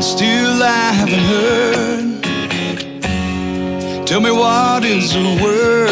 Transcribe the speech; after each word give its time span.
and 0.00 0.06
still 0.06 0.62
I 0.62 0.92
haven't 1.00 1.26
heard. 1.34 2.06
Tell 4.06 4.20
me 4.22 4.30
what 4.30 4.82
is 4.82 5.12
the 5.12 5.38
word? 5.44 5.90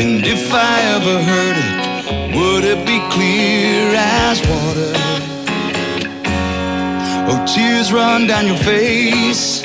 And 0.00 0.24
if 0.24 0.50
I 0.50 0.80
ever 0.96 1.16
heard 1.30 1.56
it, 1.66 1.72
would 2.36 2.64
it 2.64 2.86
be 2.86 2.98
clear 3.14 3.92
as 3.94 4.40
water? 4.48 4.92
Oh, 7.28 7.44
tears 7.54 7.92
run 7.92 8.26
down 8.26 8.46
your 8.46 8.62
face, 8.72 9.62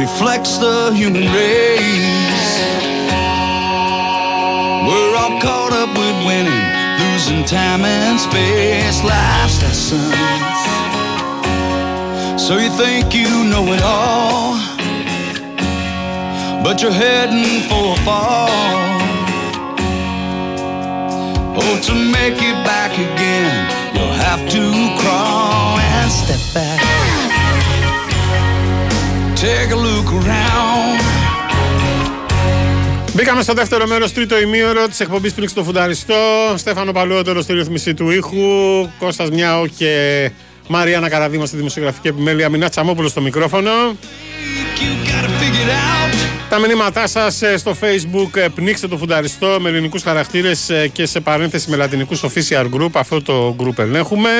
reflects 0.00 0.56
the 0.56 0.92
human 0.94 1.26
race. 1.40 2.48
We're 4.88 5.14
all 5.20 5.36
caught 5.44 5.74
up 5.82 5.90
with 5.90 6.16
winning, 6.24 6.59
losing 7.30 7.44
time 7.44 7.84
and 7.84 8.18
space, 8.18 9.02
life's 9.04 9.62
lessons. 9.62 10.10
So 12.40 12.56
you 12.56 12.70
think 12.70 13.14
you 13.14 13.28
know 13.44 13.72
it 13.72 13.82
all, 13.82 14.54
but 16.62 16.82
you're 16.82 16.92
heading 16.92 17.62
for 17.68 17.94
a 17.94 18.04
fall. 18.04 18.48
Oh, 21.62 21.80
to 21.82 21.94
make 21.94 22.38
it 22.42 22.64
back 22.64 22.92
again, 22.92 23.94
you'll 23.94 24.12
have 24.12 24.48
to 24.50 24.62
crawl 25.00 25.78
and 25.78 26.10
step 26.10 26.40
back. 26.54 26.80
Take 29.36 29.70
a 29.70 29.76
look 29.76 30.12
around. 30.12 31.09
Μπήκαμε 33.14 33.42
στο 33.42 33.52
δεύτερο 33.52 33.86
μέρος, 33.86 34.12
τρίτο 34.12 34.40
ημίωρο 34.40 34.88
της 34.88 35.00
εκπομπής 35.00 35.32
Πνίξ 35.34 35.50
στο 35.50 35.64
Φουνταριστό. 35.64 36.14
Στέφανο 36.56 36.92
Παλαιότερο 36.92 37.42
στη 37.42 37.52
ρύθμιση 37.52 37.94
του 37.94 38.10
ήχου. 38.10 38.36
Κώστας 38.98 39.30
Μιάου 39.30 39.66
και 39.76 40.30
Μαριάννα 40.68 41.08
Καραδίμα 41.08 41.46
στη 41.46 41.56
δημοσιογραφική 41.56 42.08
επιμέλεια. 42.08 42.48
Μινά 42.48 42.68
Τσαμόπουλος 42.68 43.10
στο 43.10 43.20
μικρόφωνο. 43.20 43.70
You 43.70 45.08
gotta 45.08 45.28
figure 45.40 45.66
it 45.66 45.70
out. 45.70 46.14
Τα 46.50 46.58
μηνύματά 46.58 47.06
σας 47.06 47.42
στο 47.56 47.76
facebook 47.80 48.36
ε, 48.36 48.46
πνίξτε 48.54 48.88
το 48.88 48.96
φουνταριστό 48.96 49.56
με 49.60 49.68
ελληνικούς 49.68 50.02
χαρακτήρες 50.02 50.70
και 50.92 51.06
σε 51.06 51.20
παρένθεση 51.20 51.70
με 51.70 51.76
λατινικούς 51.76 52.22
official 52.24 52.66
group. 52.74 52.90
Αυτό 52.92 53.22
το 53.22 53.56
group 53.60 53.78
ελέγχουμε. 53.78 54.30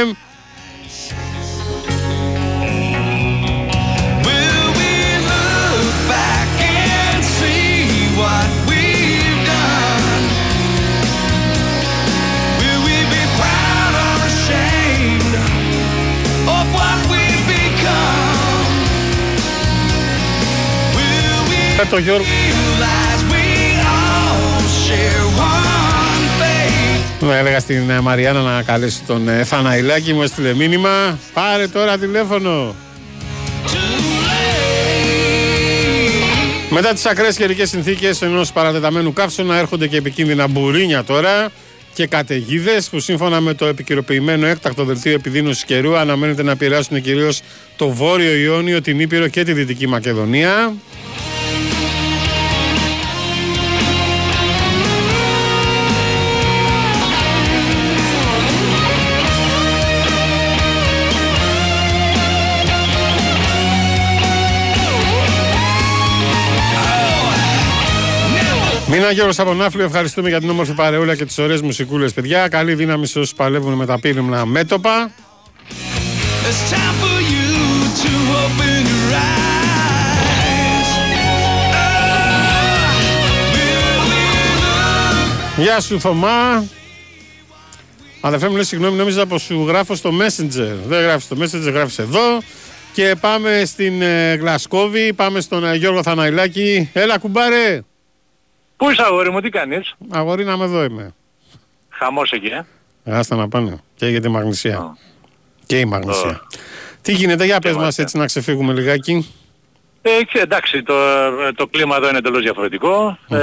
Το 21.86 21.98
Γιώργο. 21.98 22.24
realize 22.24 23.22
we 23.32 23.46
all 23.96 24.62
share 24.84 25.24
one 25.38 26.24
fate? 26.38 27.26
Ναι, 27.26 27.38
έλεγα 27.38 27.60
στην 27.60 27.90
ε, 27.90 28.00
Μαριάννα 28.00 28.40
να 28.40 28.62
καλέσει 28.62 29.00
τον 29.06 29.28
ε, 29.28 29.44
Θαναϊλάκη, 29.44 30.12
μου 30.12 30.22
έστειλε 30.22 30.54
μήνυμα. 30.54 31.18
Πάρε 31.32 31.68
τώρα 31.68 31.98
τηλέφωνο. 31.98 32.74
Μετά 36.70 36.92
τις 36.92 37.06
ακραίες 37.06 37.36
καιρικές 37.36 37.68
συνθήκες 37.68 38.22
ενός 38.22 38.52
παρατεταμένου 38.52 39.12
καύσωνα 39.12 39.56
έρχονται 39.56 39.86
και 39.86 39.96
επικίνδυνα 39.96 40.48
μπουρίνια 40.48 41.04
τώρα 41.04 41.50
και 41.94 42.06
καταιγίδες 42.06 42.88
που 42.88 43.00
σύμφωνα 43.00 43.40
με 43.40 43.54
το 43.54 43.66
επικαιροποιημένο 43.66 44.46
έκτακτο 44.46 44.84
δελτίο 44.84 45.12
επιδείνωσης 45.12 45.64
καιρού 45.64 45.96
αναμένεται 45.96 46.42
να 46.42 46.50
επηρεάσουν 46.50 47.02
κυρίως 47.02 47.40
το 47.76 47.88
Βόρειο 47.88 48.34
Ιόνιο, 48.34 48.80
την 48.80 49.00
Ήπειρο 49.00 49.28
και 49.28 49.44
τη 49.44 49.52
Δυτική 49.52 49.88
Μακεδονία. 49.88 50.74
Μίνα 69.00 69.12
Γιώργος 69.12 69.38
από 69.38 69.54
Ναύλιο, 69.54 69.84
ευχαριστούμε 69.84 70.28
για 70.28 70.40
την 70.40 70.50
όμορφη 70.50 70.72
παρεούλα 70.72 71.16
και 71.16 71.24
τις 71.24 71.38
ωραίες 71.38 71.60
μουσικούλες 71.60 72.12
παιδιά. 72.12 72.48
Καλή 72.48 72.74
δύναμη 72.74 73.06
σε 73.06 73.18
όσους 73.18 73.34
παλεύουν 73.34 73.72
με 73.72 73.86
τα 73.86 74.00
πύριμνα 74.00 74.46
μέτωπα. 74.46 75.10
It's 76.48 76.72
time 76.72 76.96
for 77.02 77.20
you 77.32 77.50
to 78.02 78.10
open 78.42 78.82
your 78.92 79.10
eyes. 79.14 80.88
Ah, 81.72 81.90
will 83.54 84.00
we 84.10 84.24
look 85.56 85.62
Γεια 85.62 85.80
σου 85.80 86.00
Θωμά. 86.00 86.64
Αδερφέ 88.20 88.48
μου 88.48 88.54
λέει 88.54 88.64
συγγνώμη, 88.64 88.96
νόμιζα 88.96 89.26
πως 89.26 89.42
σου 89.42 89.64
γράφω 89.68 89.94
στο 89.94 90.10
Messenger. 90.10 90.74
Δεν 90.86 91.02
γράφεις 91.02 91.24
στο 91.24 91.36
Messenger, 91.40 91.72
γράφεις 91.72 91.98
εδώ. 91.98 92.42
Και 92.92 93.14
πάμε 93.20 93.62
στην 93.66 94.02
ε, 94.02 94.34
Γλασκόβη, 94.34 95.12
πάμε 95.12 95.40
στον 95.40 95.64
ε, 95.64 95.74
Γιώργο 95.74 96.02
Θαναϊλάκη. 96.02 96.90
Έλα 96.92 97.18
κουμπάρε. 97.18 97.82
Πού 98.80 98.90
είσαι 98.90 99.02
αγόρι 99.02 99.30
μου, 99.30 99.40
τι 99.40 99.48
κάνεις; 99.48 99.94
Αγόρι 100.10 100.44
να 100.44 100.56
με 100.56 100.64
εδώ 100.64 100.84
είμαι. 100.84 101.14
Χαμός 101.88 102.30
εκεί, 102.30 102.46
ε. 102.46 102.64
Άστα 103.04 103.36
να 103.36 103.48
πάνε. 103.48 103.80
Και 103.94 104.06
για 104.06 104.20
τη 104.20 104.28
μαγνησία. 104.28 104.76
Α. 104.78 104.92
Και 105.66 105.78
η 105.78 105.84
μαγνησία. 105.84 106.40
Τι 107.02 107.12
γίνεται, 107.12 107.44
για 107.44 107.58
πες 107.58 107.70
μας 107.72 107.80
μάλιστα. 107.80 108.02
έτσι 108.02 108.16
να 108.18 108.26
ξεφύγουμε 108.26 108.72
λιγάκι. 108.72 109.34
Ε, 110.02 110.08
ξέρεις, 110.24 110.42
εντάξει, 110.46 110.82
το, 110.82 110.94
το 111.54 111.66
κλίμα 111.66 111.96
εδώ 111.96 112.08
είναι 112.08 112.18
εντελώς 112.18 112.42
διαφορετικό. 112.42 113.18
Ε, 113.28 113.38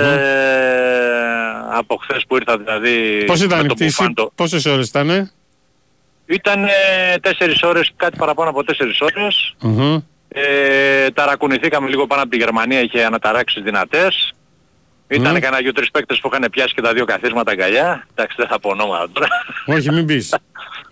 από 1.73 1.95
χθες 1.95 2.23
που 2.27 2.35
ήρθα 2.35 2.57
δηλαδή... 2.57 3.23
Πώς 3.25 3.41
ήταν 3.41 3.57
με 3.59 3.63
η 3.65 3.67
το 3.67 3.73
πτήση, 3.73 3.95
μπουφάν 3.97 4.13
το- 4.13 4.31
πόσες 4.35 4.65
ώρες 4.65 4.87
ήτανε; 4.87 5.31
Ήταν 6.25 6.63
ε, 6.63 6.69
τέσσερις 7.21 7.61
ώρες, 7.63 7.91
κάτι 7.95 8.17
παραπάνω 8.17 8.49
από 8.49 8.63
τέσσερις 8.63 8.99
ώρες. 9.01 9.55
Μμμ. 9.61 9.97
Ε, 10.27 11.09
ταρακουνηθήκαμε 11.11 11.89
λίγο 11.89 12.07
πάνω 12.07 12.21
από 12.21 12.31
τη 12.31 12.37
Γερμανία, 12.37 12.81
είχε 12.81 13.03
αναταράξεις 13.05 13.63
δυνατές. 13.63 14.31
Ήταν 15.07 15.35
Μμ. 15.35 15.39
κανένα 15.39 15.61
δυο-τρεις 15.61 15.91
παίκτες 15.91 16.19
που 16.19 16.29
είχαν 16.33 16.47
πιάσει 16.51 16.73
και 16.73 16.81
τα 16.81 16.93
δύο 16.93 17.05
καθίσματα 17.05 17.51
αγκαλιά. 17.51 18.07
Εντάξει, 18.15 18.35
δεν 18.39 18.47
θα 18.47 18.59
πω 18.59 18.69
ονόματα 18.69 19.09
τώρα. 19.13 19.27
Όχι, 19.65 19.91
μην 19.91 20.05
πεις. 20.05 20.31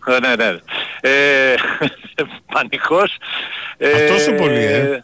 Ε, 0.08 0.20
ναι, 0.28 0.36
ναι. 0.36 0.58
Ε, 1.02 1.54
πανικός. 2.54 3.18
Αυτός 3.84 4.10
τόσο 4.10 4.32
πολύ, 4.32 4.64
ε. 4.66 5.04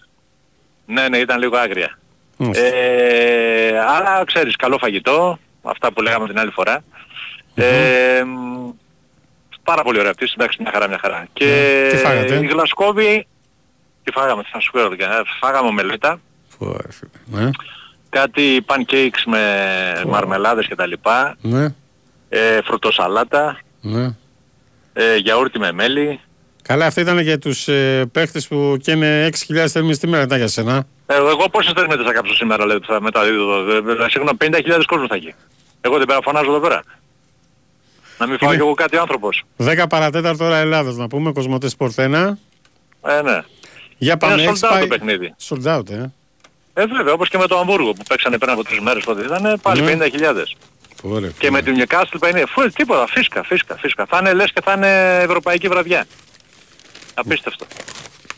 Ναι, 0.86 1.08
ναι, 1.08 1.18
ήταν 1.18 1.40
λίγο 1.40 1.58
άγρια. 1.58 1.98
Μάλιστα. 2.38 2.66
Ε, 2.66 3.78
άρα, 3.80 4.24
ξέρεις, 4.26 4.56
καλό 4.56 4.78
φαγητό, 4.78 5.40
αυτά 5.64 5.92
που 5.92 6.02
λέγαμε 6.02 6.28
την 6.28 6.40
άλλη 6.40 6.52
φορά. 6.52 6.84
Ε, 7.56 8.24
μ, 8.26 8.70
πάρα 9.64 9.84
πολύ 9.84 10.00
ωραία 10.00 10.14
πτήση, 10.14 10.34
εντάξει, 10.38 10.58
μια 10.62 10.72
χαρά, 10.72 10.88
μια 10.88 10.98
χαρά. 11.02 11.26
Και 11.34 11.46
Ναι. 11.46 11.90
Τι 11.90 11.98
φάγατε; 11.98 12.36
η 12.36 12.46
Γλασκόβη, 12.46 13.28
τι 14.04 14.12
φάγαμε, 14.12 14.44
τι 14.44 14.50
θα 14.50 14.60
σου 14.60 14.72
πω, 14.72 14.80
ε, 14.80 14.88
φάγαμε 15.40 15.72
μελέτα, 15.72 16.20
Φω, 16.58 16.78
ρε 16.86 16.92
φίλε. 16.92 17.42
Ναι, 17.44 17.50
κάτι 18.12 18.66
pancakes 18.68 19.24
με 19.26 19.42
μαρμελάδες 20.08 20.68
και 20.68 20.76
τα 20.76 20.86
λοιπά, 20.86 21.38
ναι, 21.42 21.66
ε, 22.30 22.62
φρουτοσαλάτα, 22.64 23.60
ναι. 23.82 24.16
ε, 24.94 25.16
γιαούρτι 25.16 25.60
με 25.60 25.72
μέλι, 25.72 26.20
Καλά, 26.64 26.86
αυτά 26.86 27.02
ήταν 27.02 27.20
για 27.20 27.40
τους 27.40 27.68
ε, 27.68 28.06
παίχτες 28.12 28.48
που 28.48 28.78
καίνε 28.82 29.30
6.000 29.48 29.66
θερμίδες 29.68 29.98
τη 30.00 30.08
μέρα, 30.08 30.24
ήταν 30.24 30.38
για 30.38 30.48
σένα. 30.48 30.84
Ε, 31.06 31.16
εγώ 31.16 31.50
πόσες 31.52 31.74
θερμίδες 31.76 32.06
θα 32.06 32.14
κάψω 32.14 32.34
σήμερα, 32.36 32.66
λέτε, 32.66 32.86
θα 32.86 33.02
μεταδίδω 33.02 33.58
εδώ. 33.60 33.72
Ε, 33.92 34.04
ε, 34.04 34.10
Συγγνώμη, 34.10 34.38
50.000 34.42 34.84
κόσμος 34.88 35.08
θα 35.08 35.16
έχει. 35.16 35.34
Εγώ 35.82 35.98
δεν 35.98 36.08
πέρα 36.08 36.20
φωνάζω 36.22 36.50
εδώ 36.52 36.60
πέρα. 36.60 36.84
Να 38.18 38.28
μην 38.28 38.38
φάω 38.38 38.50
Είναι- 38.50 38.58
κι 38.58 38.66
εγώ 38.66 38.74
κάτι 38.74 38.98
άνθρωπος. 38.98 39.44
10 39.58 39.88
παρατέταρτο 39.90 40.46
ώρα 40.46 40.58
Ελλάδος 40.58 40.98
να 40.98 41.08
πούμε, 41.08 41.32
Κοσμοτέ 41.32 41.70
Sport 41.78 41.96
1. 41.96 42.38
Ε, 43.02 43.22
ναι. 43.22 43.42
Για 43.98 44.18
πάμε, 44.18 44.34
Είναι 44.34 44.44
έχεις 44.44 44.62
sold 44.64 44.68
out 44.68 44.70
πάει... 44.72 44.82
το 44.82 44.88
παιχνίδι. 44.88 45.36
Sold 45.50 45.78
out, 45.78 45.90
ε. 45.90 46.06
Ε, 46.74 46.86
βέβαια, 46.86 47.14
όπως 47.14 47.30
και 47.30 47.38
με 47.38 47.48
το 47.48 47.58
Αμβούργο 47.60 47.92
που 47.94 48.04
παίξανε 48.08 48.38
πριν 48.38 48.52
από 48.52 48.64
τρεις 48.64 48.80
μέρες 48.80 49.04
πότε 49.04 49.24
ήταν, 49.24 49.60
πάλι 49.62 49.82
Ναι. 49.82 49.92
50.000. 49.92 50.56
Ωραία, 51.04 51.30
Και 51.30 51.36
φίλε. 51.38 51.52
με 51.52 51.62
την 51.62 51.76
Newcastle 51.80 52.18
θα 52.20 52.28
είναι, 52.30 52.44
φου, 52.48 52.70
τίποτα, 52.70 53.08
φίσκα, 53.08 53.44
φίσκα, 53.44 53.78
φίσκα. 53.78 54.06
Θα 54.10 54.18
είναι 54.20 54.34
λες 54.34 54.52
και 54.52 54.62
θα 54.64 54.74
είναι 54.78 55.18
ευρωπαϊκή 55.24 55.68
βραδιά. 55.68 56.06
Απίστευτο. 57.14 57.66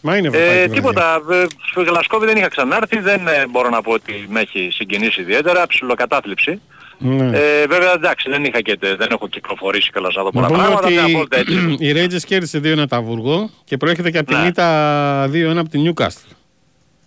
Μα 0.01 0.17
είναι 0.17 0.27
ευρωπαϊκή 0.27 0.51
Ε, 0.53 0.57
βραδιά. 0.57 0.75
τίποτα. 0.75 1.21
Ε, 1.31 1.45
Στο 1.71 1.81
Γλασκόβι 1.81 2.25
δεν 2.25 2.37
είχα 2.37 2.47
ξανάρθει, 2.47 2.99
δεν 2.99 3.27
ε, 3.27 3.45
μπορώ 3.49 3.69
να 3.69 3.81
πω 3.81 3.91
ότι 3.91 4.25
με 4.29 4.39
έχει 4.39 4.69
συγκινήσει 4.71 5.21
ιδιαίτερα, 5.21 5.67
ψιλοκατάθλιψη. 5.67 6.61
Ναι. 6.97 7.37
Ε, 7.39 7.65
βέβαια 7.67 7.93
εντάξει, 7.93 8.29
δεν 8.29 8.43
είχα 8.45 8.61
και, 8.61 8.77
δεν 8.81 9.07
έχω 9.11 9.27
κυκλοφορήσει 9.27 9.91
κιόλας 9.91 10.15
να 10.15 10.23
δω 10.23 10.29
Να 10.33 10.41
πολλά 10.41 10.47
πούμε 10.47 10.57
πράγματα, 10.63 10.85
ότι 10.87 10.93
μια 10.93 11.17
βόλτα 11.17 11.37
έτσι. 11.37 11.75
η 11.87 11.93
Rangers 11.95 12.21
κέρδισε 12.25 12.61
2-1 12.63 12.87
τα 12.89 13.01
Βούργο 13.01 13.49
και 13.63 13.77
προέρχεται 13.77 14.11
και 14.11 14.17
από 14.17 14.27
την 14.27 14.39
Ναι. 14.39 14.47
ήττα 14.47 15.25
2-1 15.33 15.57
από 15.57 15.69
την 15.69 15.93
Newcastle. 15.93 16.31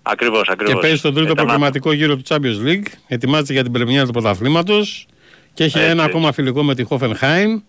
Ακριβώς, 0.09 0.49
ακριβώς. 0.49 0.75
Και 0.75 0.81
παίζει 0.81 0.97
στον 0.97 1.15
τρίτο 1.15 1.31
Ήταν 1.31 1.45
προγραμματικό 1.45 1.93
γύρο 1.93 2.17
του 2.17 2.23
Champions 2.29 2.67
League. 2.67 2.87
Ετοιμάζεται 3.09 3.53
για 3.53 3.63
την 3.63 3.73
πρεμιέρα 3.73 4.07
του 4.07 4.13
πρωταθλήματος 4.13 5.07
και 5.55 5.65
έχει 5.65 5.79
Έτσι, 5.79 5.91
ένα 5.91 6.03
έτσι. 6.03 6.15
ακόμα 6.17 6.33
φιλικό 6.33 6.63
με 6.63 6.75
τη 6.75 6.85
Hoffenheim. 6.89 7.63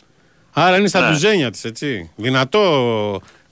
Άρα 0.53 0.77
είναι 0.77 0.87
στα 0.87 1.01
Ναι. 1.01 1.07
ντουζένια 1.09 1.51
της, 1.51 1.63
έτσι. 1.63 2.11
Δυνατό 2.15 2.61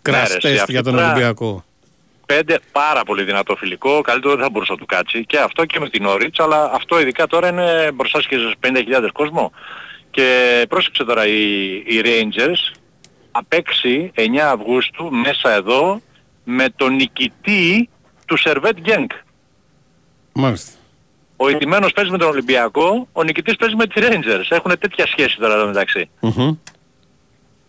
crash 0.02 0.12
Ναι, 0.12 0.18
ρε, 0.18 0.24
test 0.36 0.44
εσύ, 0.44 0.58
αυτή 0.58 0.72
για 0.72 0.84
τον 0.84 0.94
τώρα- 0.94 1.06
Ολυμπιακό. 1.12 1.66
Πέντε 2.26 2.60
πάρα 2.72 3.04
πολύ 3.04 3.24
δυνατό 3.24 3.56
φιλικό, 3.56 4.02
καλύτερο 4.02 4.34
δεν 4.34 4.44
θα 4.44 4.50
μπορούσε 4.50 4.72
να 4.72 4.78
του 4.78 4.86
κάτσει 4.86 5.26
και 5.26 5.38
αυτό 5.38 5.66
και 5.66 5.80
με 5.80 5.90
την 5.90 6.06
Όριτς, 6.06 6.40
αλλά 6.40 6.72
αυτό 6.74 7.00
ειδικά 7.00 7.28
τώρα 7.28 7.48
είναι 7.48 7.92
μπροστά 7.94 8.20
και 8.20 8.36
στους 8.38 8.54
50.000 8.60 9.12
κόσμο. 9.14 9.52
Και 10.12 10.66
πρόσεξε 10.70 11.04
τώρα, 11.04 11.28
οι, 11.28 11.66
οι 11.76 12.02
Rangers 12.04 12.76
θα 13.32 13.44
παίξει 13.48 14.12
9 14.16 14.22
Αυγούστου 14.52 15.12
μέσα 15.12 15.52
εδώ 15.54 16.02
με 16.44 16.66
τον 16.76 16.96
νικητή 16.96 17.90
του 18.26 18.38
Σερβέτ 18.38 18.80
Γκένκ. 18.80 19.12
Μάλιστα. 20.34 20.72
Ο 21.38 21.50
ηττημένος 21.50 21.92
παίζει 21.92 22.12
με 22.12 22.18
τον 22.18 22.28
Ολυμπιακό, 22.28 23.08
ο 23.12 23.24
νικητής 23.24 23.56
παίζει 23.56 23.76
με 23.76 23.88
τη 23.88 23.94
Rangers. 24.04 24.46
Έχουν 24.50 24.80
τέτοια 24.80 25.08
σχέση 25.08 25.38
τώρα 25.38 25.54
εδώ 25.54 25.66
μεταξύ. 25.66 26.10
Μμμ. 26.20 26.58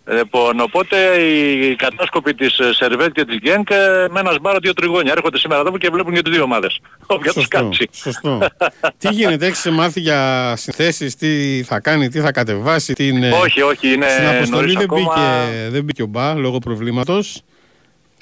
Λοιπόν, 0.09 0.61
οπότε 0.61 0.97
οι 1.23 1.77
κατάσκοποι 1.77 2.35
της 2.35 2.59
ε, 2.59 2.73
Σερβέτ 2.73 3.13
και 3.13 3.25
της 3.25 3.39
Γκένκ 3.39 3.71
ε, 3.71 4.07
με 4.11 4.21
ένα 4.21 4.33
σμπάρο 4.33 4.59
δύο 4.59 4.73
τριγώνια 4.73 5.13
έρχονται 5.13 5.39
σήμερα 5.39 5.61
εδώ 5.61 5.79
και 5.79 5.89
βλέπουν 5.93 6.15
και 6.15 6.23
τις 6.23 6.33
δύο 6.33 6.43
ομάδες. 6.43 6.81
Όποια 7.07 7.33
τους 7.33 7.43
Σωστό. 7.43 7.59
κάτσει. 7.59 7.89
Σωστό. 7.93 8.49
τι 8.99 9.09
γίνεται, 9.09 9.47
έχεις 9.47 9.71
μάθει 9.71 10.01
για 10.01 10.53
συνθέσεις, 10.57 11.17
τι 11.17 11.63
θα 11.63 11.81
κάνει, 11.81 12.09
τι 12.09 12.21
θα 12.21 12.33
κατεβάσει, 12.33 12.93
τι 12.93 13.09
είναι... 13.09 13.33
Όχι, 13.43 13.63
όχι, 13.63 13.93
είναι 13.93 14.09
Στην 14.09 14.27
αποστολή 14.27 14.51
νωρίς 14.51 14.75
δεν, 14.75 14.83
ακόμα. 14.83 15.15
μπήκε, 15.15 15.69
δεν 15.71 15.85
μπήκε 15.85 16.03
ο 16.03 16.07
Μπα 16.07 16.35
λόγω 16.35 16.59
προβλήματος. 16.59 17.43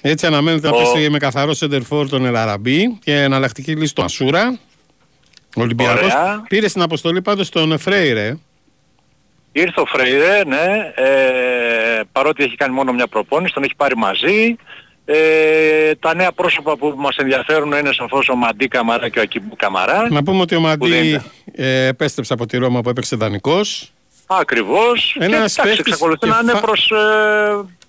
Έτσι 0.06 0.26
αναμένεται 0.26 0.68
να 0.70 0.76
Ο- 0.76 0.78
παίξει 0.78 1.10
με 1.10 1.18
καθαρό 1.18 1.52
center 1.60 2.06
τον 2.08 2.24
Ελαραμπή 2.24 2.98
και 3.04 3.14
εναλλακτική 3.22 3.72
λύση 3.76 3.94
τον 3.94 4.04
Ασούρα. 4.04 4.58
Ο 5.56 5.60
Ολυμπιακός 5.60 6.02
Ωραία. 6.02 6.42
πήρε 6.48 6.68
στην 6.68 6.82
αποστολή 6.82 7.22
πάντως 7.22 7.48
τον 7.48 7.78
Φρέιρε. 7.78 8.36
Ήρθε 9.52 9.80
ο 9.80 9.84
Φρέιρε, 9.86 10.44
ναι, 10.46 10.92
ε, 10.94 12.00
παρότι 12.12 12.44
έχει 12.44 12.56
κάνει 12.56 12.74
μόνο 12.74 12.92
μια 12.92 13.06
προπόνηση, 13.06 13.54
τον 13.54 13.62
έχει 13.62 13.74
πάρει 13.76 13.96
μαζί. 13.96 14.56
Ε, 15.04 15.94
τα 15.94 16.14
νέα 16.14 16.32
πρόσωπα 16.32 16.76
που 16.76 16.94
μας 16.96 17.16
ενδιαφέρουν 17.16 17.72
είναι 17.72 17.92
σαφώς 17.92 18.28
ο 18.28 18.34
Μαντί 18.36 18.68
Καμαρά 18.68 19.08
και 19.08 19.18
ο 19.18 19.22
Ακιμπού 19.22 19.56
Καμαρά. 19.56 20.08
Να 20.10 20.22
πούμε 20.22 20.40
ότι 20.40 20.54
ο 20.54 20.60
δεν 20.60 20.68
Μαντί 20.68 21.08
είναι. 21.08 21.22
ε, 21.54 21.86
επέστρεψε 21.86 22.32
από 22.32 22.46
τη 22.46 22.56
Ρώμα 22.56 22.80
που 22.80 22.88
έπαιξε 22.88 23.16
δανεικός. 23.16 23.92
Ακριβώς. 24.26 25.16
Ένας 25.18 25.28
και 25.30 25.36
εντάξει, 25.36 25.60
παίκτης 25.62 25.78
εξακολουθεί 25.78 26.18
και 26.18 26.26
να 26.32 26.38
είναι 26.42 26.52
φα- 26.52 26.60
προς, 26.60 26.90
ε, 26.90 26.96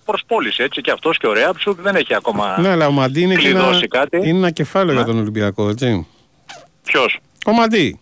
προς 0.05 0.23
πώληση, 0.27 0.63
έτσι 0.63 0.81
και 0.81 0.91
αυτός 0.91 1.17
και 1.17 1.27
ο 1.27 1.33
Ρέαψουκ 1.33 1.81
δεν 1.81 1.95
έχει 1.95 2.13
ακόμα 2.15 2.57
Ναι, 2.59 2.67
αλλά 2.69 2.87
ο 2.87 2.91
Μαντί 2.91 3.21
είναι, 3.21 3.35
και 3.35 3.47
ένα, 3.47 3.59
κλειδώσει 3.59 3.87
κάτι. 3.87 4.17
είναι 4.17 4.37
ένα 4.37 4.51
κεφάλαιο 4.51 4.93
Ναι. 4.93 5.01
για 5.01 5.11
τον 5.11 5.19
Ολυμπιακό, 5.21 5.69
έτσι. 5.69 6.07
Ποιος; 6.83 7.19
Ο 7.45 7.51
Μαντί. 7.51 7.99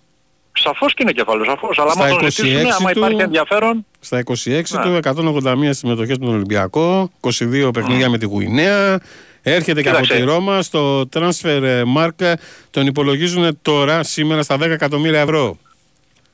Σαφώς 0.60 0.94
και 0.94 1.00
είναι 1.04 1.12
κεφάλαιος, 1.12 1.48
σαφώς. 1.48 1.80
Αλλά 1.80 1.92
Στα 1.92 2.04
άμα 2.06 2.16
τον 2.18 2.32
ζητήσουν, 2.32 2.60
26 2.62 2.76
άμα 2.80 2.92
του- 2.92 2.98
υπάρχει 2.98 3.22
ενδιαφέρον, 3.22 3.86
Στα 4.00 4.20
26 4.20 4.78
Ναι. 4.78 4.82
του, 4.84 4.94
181 4.96 5.74
συμμετοχές 5.74 6.16
στον 6.16 6.28
Ολυμπιακό, 6.34 7.10
22 7.20 7.72
παιχνίδια 7.74 8.10
με 8.10 8.18
τη 8.18 8.26
Γουινέα. 8.26 9.00
Έρχεται 9.46 9.82
και 9.82 9.90
από 9.90 10.00
Κοίταξε. 10.00 10.24
τη 10.24 10.30
Ρώμα. 10.30 10.62
Στο 10.62 11.10
transfer 11.14 11.84
mark 11.98 12.34
τον 12.72 12.86
υπολογίζουν 12.88 13.58
τώρα, 13.62 14.04
σήμερα, 14.04 14.42
στα 14.44 14.58
10 14.58 14.74
εκατομμύρια 14.74 15.20
ευρώ. 15.20 15.58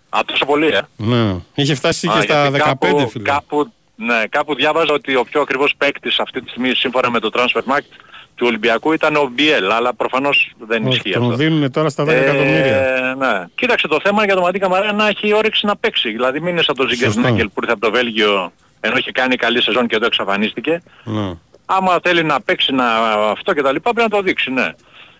α, 0.09 0.19
τόσο 0.25 0.45
πολύ, 0.45 0.67
ε. 0.67 0.81
Ναι. 0.95 1.35
Είχε 1.55 1.75
φτάσει 1.75 2.07
και 2.07 2.17
Α, 2.17 2.21
στα 2.21 2.41
γιατί 2.41 2.51
15, 2.51 2.63
κάπου, 2.67 3.09
φίλε. 3.09 3.23
Κάπου, 3.23 3.71
ναι, 4.05 4.23
κάπου 4.29 4.55
διάβαζα 4.55 4.93
ότι 4.93 5.15
ο 5.15 5.23
πιο 5.23 5.41
ακριβώς 5.41 5.73
παίκτης 5.77 6.19
αυτή 6.19 6.41
τη 6.41 6.49
στιγμή 6.49 6.75
σύμφωνα 6.75 7.09
με 7.09 7.19
το 7.19 7.29
Transfer 7.33 7.73
Market 7.73 7.99
του 8.35 8.47
Ολυμπιακού 8.47 8.93
ήταν 8.93 9.15
ο 9.15 9.29
Μπιέλ, 9.33 9.71
αλλά 9.71 9.93
προφανώς 9.93 10.51
δεν 10.59 10.85
Όχι, 10.85 10.95
ισχύει 10.95 11.11
τον 11.11 11.23
αυτό. 11.23 11.35
δίνουν 11.35 11.71
τώρα 11.71 11.89
στα 11.89 12.03
10 12.03 12.07
εκατομμύρια. 12.07 12.75
Ε, 12.75 13.15
ναι. 13.17 13.45
Κοίταξε 13.55 13.87
το 13.87 13.99
θέμα 14.03 14.25
για 14.25 14.33
τον 14.33 14.43
Μαντί 14.43 14.59
Καμαρά 14.59 14.91
να 14.93 15.07
έχει 15.07 15.33
όρεξη 15.33 15.65
να 15.65 15.75
παίξει. 15.75 16.09
Δηλαδή 16.09 16.39
μην 16.39 16.49
είναι 16.49 16.61
σαν 16.61 16.75
τον 16.75 16.89
Ζίγκερ 16.89 17.05
Σωστό. 17.05 17.21
Σνέγκελ 17.21 17.47
που 17.47 17.53
ήρθε 17.61 17.71
από 17.71 17.81
το 17.81 17.91
Βέλγιο 17.91 18.51
ενώ 18.79 18.97
είχε 18.97 19.11
κάνει 19.11 19.35
καλή 19.35 19.61
σεζόν 19.61 19.87
και 19.87 19.95
εδώ 19.95 20.05
εξαφανίστηκε. 20.05 20.81
Ναι. 21.03 21.33
Άμα 21.65 21.99
θέλει 22.03 22.23
να 22.23 22.41
παίξει 22.41 22.73
να, 22.73 22.85
αυτό 23.29 23.53
και 23.53 23.61
τα 23.61 23.71
λοιπά 23.71 23.93
πρέπει 23.93 24.09
να 24.11 24.17
το 24.17 24.23
δείξει, 24.23 24.51
ναι. 24.51 24.73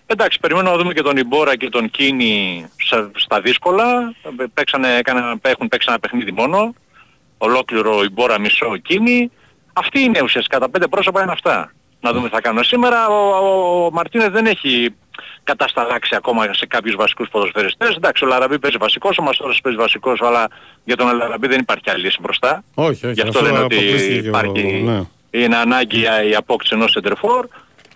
Εντάξει, 0.06 0.40
περιμένουμε 0.40 0.72
να 0.72 0.78
δούμε 0.78 0.94
και 0.94 1.02
τον 1.02 1.18
Ιμπόρα 1.18 1.56
και 1.56 1.70
τον 1.70 1.90
Κίνη 1.90 2.66
στα, 2.78 3.12
στα 3.16 3.42
δύσκολα. 3.42 4.14
Παίξανε, 4.54 4.96
έκανα, 4.98 5.38
έχουν 5.42 5.68
παίξει 5.68 5.88
ένα 5.90 6.00
παιχνίδι 6.00 6.32
μόνο. 6.32 6.74
Ολόκληρο 7.42 8.04
Ιμπόρα, 8.04 8.40
μισό 8.40 8.78
Κίνη. 8.78 9.32
Αυτή 9.74 10.00
είναι 10.00 10.22
ουσιαστικά. 10.22 10.60
Τα 10.60 10.70
πέντε 10.70 10.88
πρόσωπα 10.88 11.22
είναι 11.22 11.32
αυτά. 11.32 11.72
Να 12.02 12.12
δούμε 12.14 12.28
τι 12.30 12.34
θα 12.36 12.42
κάνουμε. 12.42 12.64
Σήμερα 12.64 13.08
ο, 13.08 13.14
ο, 13.14 13.86
ο 13.86 13.90
Μαρτίνες 13.92 14.30
δεν 14.30 14.46
έχει 14.46 14.96
κατασταλάξει 15.44 16.16
ακόμα 16.16 16.54
σε 16.54 16.66
κάποιους 16.66 16.96
βασικούς 16.96 17.30
ποδοσφαιριστές. 17.30 17.96
Εντάξει, 17.96 18.26
ο 18.26 18.28
Λαραμπή 18.28 18.60
παίζει 18.60 18.78
βασικός, 18.78 19.18
ο 19.18 19.22
Μαστόρος 19.24 19.60
παίζει 19.64 19.78
βασικός, 19.78 20.22
αλλά 20.22 20.48
για 20.84 20.96
τον 20.96 21.16
Λαραμπή 21.18 21.48
δεν 21.48 21.60
υπάρχει 21.60 21.90
άλλη 21.90 22.04
λύση 22.04 22.18
μπροστά. 22.22 22.64
Όχι, 22.74 23.06
όχι. 23.06 23.14
Γι' 23.14 23.22
αυτό 23.22 23.40
αφού 23.40 23.48
δεν 23.48 23.56
είναι 23.56 23.64
ότι 23.64 23.76
αποκλείστηκε 23.76 24.14
και 24.22 24.26
ο- 24.26 24.30
υπάρχει, 24.30 24.62
ναι. 24.86 25.02
είναι 25.32 25.56
ανάγκη 25.56 26.02
η 26.30 26.36
απόκτηση 26.36 26.76
ενός 26.76 26.92
σεντερφόρ. 26.92 27.48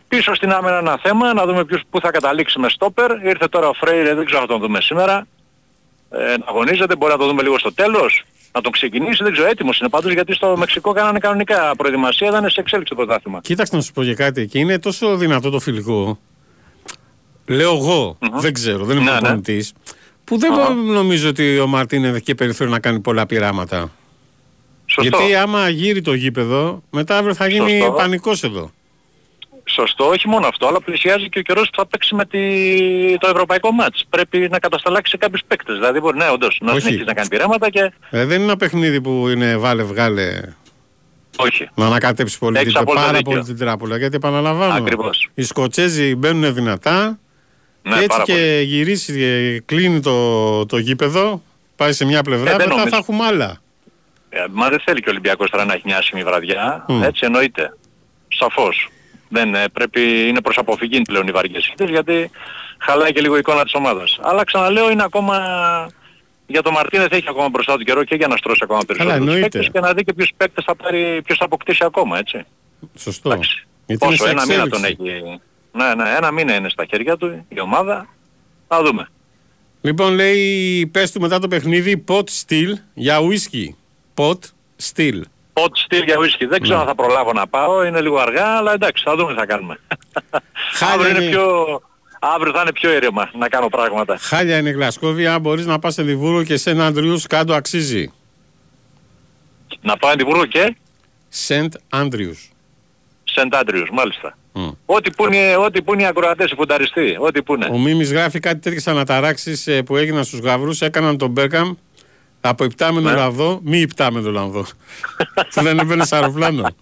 Πίσω 0.07 0.33
στην 0.33 0.51
άμυνα 0.51 0.77
ένα 0.77 0.99
θέμα, 1.03 1.33
να 1.33 1.45
δούμε 1.45 1.65
ποιος, 1.65 1.81
πού 1.89 1.99
θα 1.99 2.11
καταλήξει 2.11 2.59
με 2.59 2.69
στόπερ. 2.69 3.11
Ήρθε 3.25 3.47
τώρα 3.47 3.67
ο 3.67 3.73
Φρέιρε, 3.73 4.13
δεν 4.15 4.25
ξέρω 4.25 4.41
αν 4.41 4.47
θα 4.47 4.53
τον 4.53 4.61
δούμε 4.61 4.81
σήμερα. 4.81 5.27
Ε, 6.11 6.17
να 6.17 6.45
αγωνίζεται, 6.45 6.95
μπορεί 6.95 7.11
να 7.11 7.17
το 7.17 7.25
δούμε 7.27 7.41
λίγο 7.41 7.59
στο 7.59 7.73
τέλος. 7.73 8.23
Να 8.55 8.61
τον 8.61 8.71
ξεκινήσει, 8.71 9.23
δεν 9.23 9.31
ξέρω, 9.31 9.47
έτοιμος 9.47 9.79
είναι 9.79 9.89
πάντως 9.89 10.13
γιατί 10.13 10.33
στο 10.33 10.55
Μεξικό 10.57 10.91
κάνανε 10.91 11.19
κανονικά 11.19 11.75
προετοιμασία, 11.77 12.27
ήταν 12.27 12.49
σε 12.49 12.59
εξέλιξη 12.59 12.95
το 12.95 13.03
πρωτάθλημα. 13.03 13.39
Κοίταξε 13.41 13.75
να 13.75 13.81
σου 13.81 13.91
πω 13.93 14.03
και 14.03 14.13
κάτι. 14.13 14.45
Και 14.47 14.59
είναι 14.59 14.79
τόσο 14.79 15.17
δυνατό 15.17 15.49
το 15.49 15.59
φιλικό. 15.59 16.19
Λέω 17.45 17.73
εγώ, 17.75 18.17
δεν 18.33 18.53
ξέρω, 18.53 18.85
δεν 18.85 18.95
είμαι 18.97 19.05
Ναι, 19.05 19.11
ναι. 19.11 19.17
προπονητής, 19.19 19.73
Που 20.23 20.37
δεν 20.37 20.53
Αχα. 20.53 20.73
νομίζω 20.73 21.29
ότι 21.29 21.59
ο 21.59 21.67
Μαρτίν 21.67 22.03
έχει 22.03 22.21
και 22.21 22.35
περιθώριο 22.35 22.73
να 22.73 22.79
κάνει 22.79 22.99
πολλά 22.99 23.25
πειράματα. 23.25 23.91
Σωστό. 24.85 25.17
Γιατί 25.17 25.35
άμα 25.35 25.69
γύρει 25.69 26.01
το 26.01 26.13
γήπεδο, 26.13 26.83
μετά 26.89 27.17
αύριο 27.17 27.33
θα 27.33 27.47
γίνει 27.47 27.71
Σωστό. 27.79 27.91
πανικός 27.91 28.43
εδώ. 28.43 28.71
Σωστό, 29.65 30.07
όχι 30.07 30.27
μόνο 30.27 30.47
αυτό, 30.47 30.67
αλλά 30.67 30.81
πλησιάζει 30.81 31.29
και 31.29 31.39
ο 31.39 31.41
καιρός 31.41 31.69
που 31.69 31.77
θα 31.77 31.87
παίξει 31.87 32.15
με 32.15 32.25
τη... 32.25 32.39
το 33.17 33.27
ευρωπαϊκό 33.27 33.71
μάτς. 33.71 34.05
Πρέπει 34.09 34.47
να 34.51 34.59
κατασταλάξει 34.59 35.11
σε 35.11 35.17
κάποιους 35.17 35.41
παίκτες. 35.47 35.75
Δηλαδή 35.75 35.99
μπορεί, 35.99 36.17
ναι, 36.17 36.29
όντως, 36.29 36.57
να 36.61 36.71
Όχι. 36.71 36.79
συνεχίσει 36.81 37.03
να 37.05 37.13
κάνει 37.13 37.27
πειράματα 37.27 37.69
και... 37.69 37.79
Ε, 38.09 38.25
δεν 38.25 38.35
είναι 38.35 38.43
ένα 38.43 38.57
παιχνίδι 38.57 39.01
που 39.01 39.27
είναι 39.27 39.57
βάλε 39.57 39.83
βγάλε 39.83 40.41
Όχι. 41.37 41.69
να 41.75 41.85
ανακατέψει 41.85 42.37
πολύ 42.37 42.57
Έχεις 42.57 42.71
την, 42.73 42.81
απόλυτο 42.81 43.03
πάρα 43.05 43.17
δίκιο. 43.17 43.31
πολύ 43.31 43.43
την 43.43 43.57
τράπουλα. 43.57 43.97
Γιατί 43.97 44.15
επαναλαμβάνω, 44.15 44.73
Ακριβώς. 44.73 45.29
οι 45.33 45.43
Σκοτσέζοι 45.43 46.15
μπαίνουν 46.15 46.53
δυνατά 46.53 47.19
Ναι, 47.81 47.91
και 47.91 47.97
έτσι 47.97 48.07
πάρα 48.07 48.23
και 48.23 48.33
πολύ. 48.33 48.63
γυρίσει 48.63 49.13
και 49.17 49.61
κλείνει 49.65 49.99
το, 49.99 50.65
το 50.65 50.77
γήπεδο, 50.77 51.41
πάει 51.75 51.93
σε 51.93 52.05
μια 52.05 52.23
πλευρά, 52.23 52.49
Ε, 52.49 52.55
δεν 52.55 52.61
μετά 52.67 52.69
νομίζω. 52.69 52.89
θα 52.89 52.97
έχουμε 52.97 53.25
άλλα. 53.25 53.61
Ε, 54.29 54.45
μα 54.51 54.69
δεν 54.69 54.79
θέλει 54.85 54.99
και 54.99 55.09
ο 55.09 55.11
Ολυμπιακός 55.11 55.49
τώρα 55.49 55.65
να 55.65 55.73
έχει 55.73 55.81
μια 55.85 55.97
άσχημη 55.97 56.23
βραδιά. 56.23 56.85
Μμ. 56.87 57.03
Έτσι 57.03 57.25
εννοείται. 57.25 57.77
Σαφώς. 58.27 58.87
Δεν, 59.33 59.55
ε, 59.55 59.67
πρέπει, 59.73 60.27
είναι 60.27 60.41
προς 60.41 60.57
αποφυγή 60.57 61.01
πλέον 61.01 61.27
οι 61.27 61.31
βαριές 61.31 61.67
ήττες 61.67 61.89
γιατί 61.89 62.29
χαλάει 62.77 63.11
και 63.11 63.21
λίγο 63.21 63.35
η 63.35 63.39
εικόνα 63.39 63.63
της 63.63 63.73
ομάδας. 63.73 64.19
Αλλά 64.21 64.43
ξαναλέω 64.43 64.91
είναι 64.91 65.03
ακόμα... 65.03 65.37
Για 66.45 66.61
τον 66.61 66.73
Μαρτίνεθ 66.73 67.13
έχει 67.13 67.29
ακόμα 67.29 67.49
μπροστά 67.49 67.77
του 67.77 67.83
καιρό 67.83 68.03
και 68.03 68.15
για 68.15 68.27
να 68.27 68.37
στρώσει 68.37 68.59
ακόμα 68.63 68.79
περισσότερους 68.87 69.19
εννοείται. 69.19 69.41
παίκτες 69.41 69.69
και 69.71 69.79
να 69.79 69.93
δει 69.93 70.03
και 70.03 70.13
ποιους 70.13 70.31
παίκτες 70.37 70.63
θα, 70.63 70.75
πάρει, 70.75 71.21
ποιος 71.25 71.37
θα 71.37 71.45
αποκτήσει 71.45 71.83
ακόμα, 71.85 72.17
έτσι. 72.17 72.43
Σωστό. 72.97 73.31
Εντάξει. 73.31 73.67
Γιατί 73.85 74.05
είναι 74.05 74.15
Πόσο, 74.15 74.25
σε 74.25 74.31
ένα 74.31 74.45
μήνα 74.45 74.67
τον 74.67 74.83
εξέλιξη. 74.85 75.15
έχει. 75.15 75.39
Ναι, 75.71 75.93
ναι, 76.03 76.09
ένα 76.17 76.31
μήνα 76.31 76.55
είναι 76.55 76.69
στα 76.69 76.85
χέρια 76.85 77.17
του 77.17 77.45
η 77.49 77.59
ομάδα. 77.59 78.07
Θα 78.67 78.83
δούμε. 78.83 79.07
Λοιπόν, 79.81 80.13
λέει, 80.13 80.87
πες 80.87 81.11
του 81.11 81.21
μετά 81.21 81.39
το 81.39 81.47
παιχνίδι, 81.47 82.03
pot 82.07 82.23
still 82.23 82.73
για 82.93 83.19
whisky. 83.19 83.67
Pot 84.15 84.39
still. 84.91 85.21
Ποτ 85.53 85.77
στυλ 85.77 86.03
για 86.03 86.15
whisky. 86.17 86.45
Δεν 86.49 86.61
ξέρω 86.61 86.75
Ναι. 86.75 86.81
αν 86.81 86.87
θα 86.87 86.95
προλάβω 86.95 87.33
να 87.33 87.47
πάω, 87.47 87.83
είναι 87.85 88.01
λίγο 88.01 88.17
αργά, 88.17 88.45
αλλά 88.57 88.73
εντάξει, 88.73 89.03
θα 89.05 89.15
δούμε 89.15 89.33
τι 89.33 89.39
θα 89.39 89.45
κάνουμε. 89.45 89.79
Χάλια 90.73 90.95
αύριο, 90.95 91.09
είναι 91.09 91.19
είναι. 91.23 91.29
πιο... 91.35 91.81
αύριο 92.19 92.53
θα 92.53 92.61
είναι 92.61 92.71
πιο 92.71 92.91
ήρεμα 92.93 93.29
να 93.37 93.47
κάνω 93.49 93.67
πράγματα. 93.67 94.17
Χάλια 94.21 94.57
είναι 94.57 94.69
η 94.69 94.71
Γλασκόβια, 94.71 95.39
μπορείς 95.39 95.65
να 95.65 95.79
πας 95.79 95.93
σε 95.93 96.03
Διβούργο 96.03 96.43
και 96.43 96.57
σε 96.57 96.69
ένα 96.69 96.85
Αντριούς 96.85 97.27
κάτω 97.27 97.53
αξίζει. 97.53 98.11
Να 99.81 99.97
πάω 99.97 100.11
Αντιβούργο 100.11 100.45
και; 100.45 100.75
Σεντ 101.29 101.73
Άντριους. 101.89 102.49
Σεντ 103.23 103.55
Άντριους, 103.55 103.89
μάλιστα. 103.93 104.37
Μμ. 104.53 104.69
Ό,τι 104.85 105.11
που 105.11 105.25
είναι, 105.25 105.55
ό,τι 105.55 105.81
που 105.81 105.93
είναι 105.93 106.01
οι 106.01 106.05
ακροατές, 106.05 106.51
οι 106.51 106.55
φουνταριστοί, 106.55 107.17
ό,τι 107.19 107.43
που 107.43 107.53
είναι. 107.55 107.67
Ο 107.71 107.77
Μίμης 107.77 108.11
γράφει 108.11 108.39
κάτι 108.39 108.59
τέτοιες 108.59 108.87
αναταράξεις 108.87 109.67
ε, 109.67 109.83
που 109.83 109.97
έγιναν 109.97 110.23
στους 110.23 110.39
Γαβρούς, 110.39 110.81
έκαναν 110.81 111.17
τον 111.17 111.29
Μπέρκαμ 111.29 111.73
από 112.45 112.63
υπτάμενο 112.63 113.09
Ναι. 113.09 113.15
λανδό, 113.15 113.59
μη 113.63 113.79
υπτάμενο 113.79 114.31
λανδό. 114.31 114.61
Που 115.53 115.61
δεν 115.67 115.79
έμπαινε 115.79 116.05
σε 116.05 116.15
αεροπλάνο. 116.15 116.75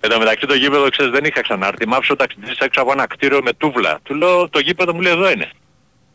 Εν 0.00 0.10
τω 0.10 0.18
μεταξύ 0.18 0.46
το 0.46 0.54
γήπεδο, 0.54 0.88
ξέρεις, 0.88 1.12
δεν 1.12 1.24
είχα 1.24 1.40
ξανάρθει. 1.40 1.86
Μ' 1.88 1.94
άφησε 1.94 2.12
ο 2.12 2.16
ταξιτζής 2.16 2.58
έξω 2.58 2.80
από 2.80 2.92
ένα 2.92 3.06
κτίριο 3.06 3.42
με 3.42 3.52
τούβλα. 3.52 3.98
Του 4.02 4.14
λέω, 4.14 4.48
το 4.48 4.58
γήπεδο 4.58 4.94
μου 4.94 5.00
λέει 5.00 5.12
εδώ 5.12 5.30
είναι. 5.30 5.50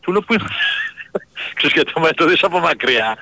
Του 0.00 0.12
λέω, 0.12 0.20
πού 0.20 0.32
είναι; 0.32 0.44
ξέρεις, 1.56 1.76
και 1.76 1.90
το, 1.92 2.00
με 2.00 2.10
το 2.10 2.24
δεις 2.26 2.42
από 2.42 2.58
μακριά 2.58 3.16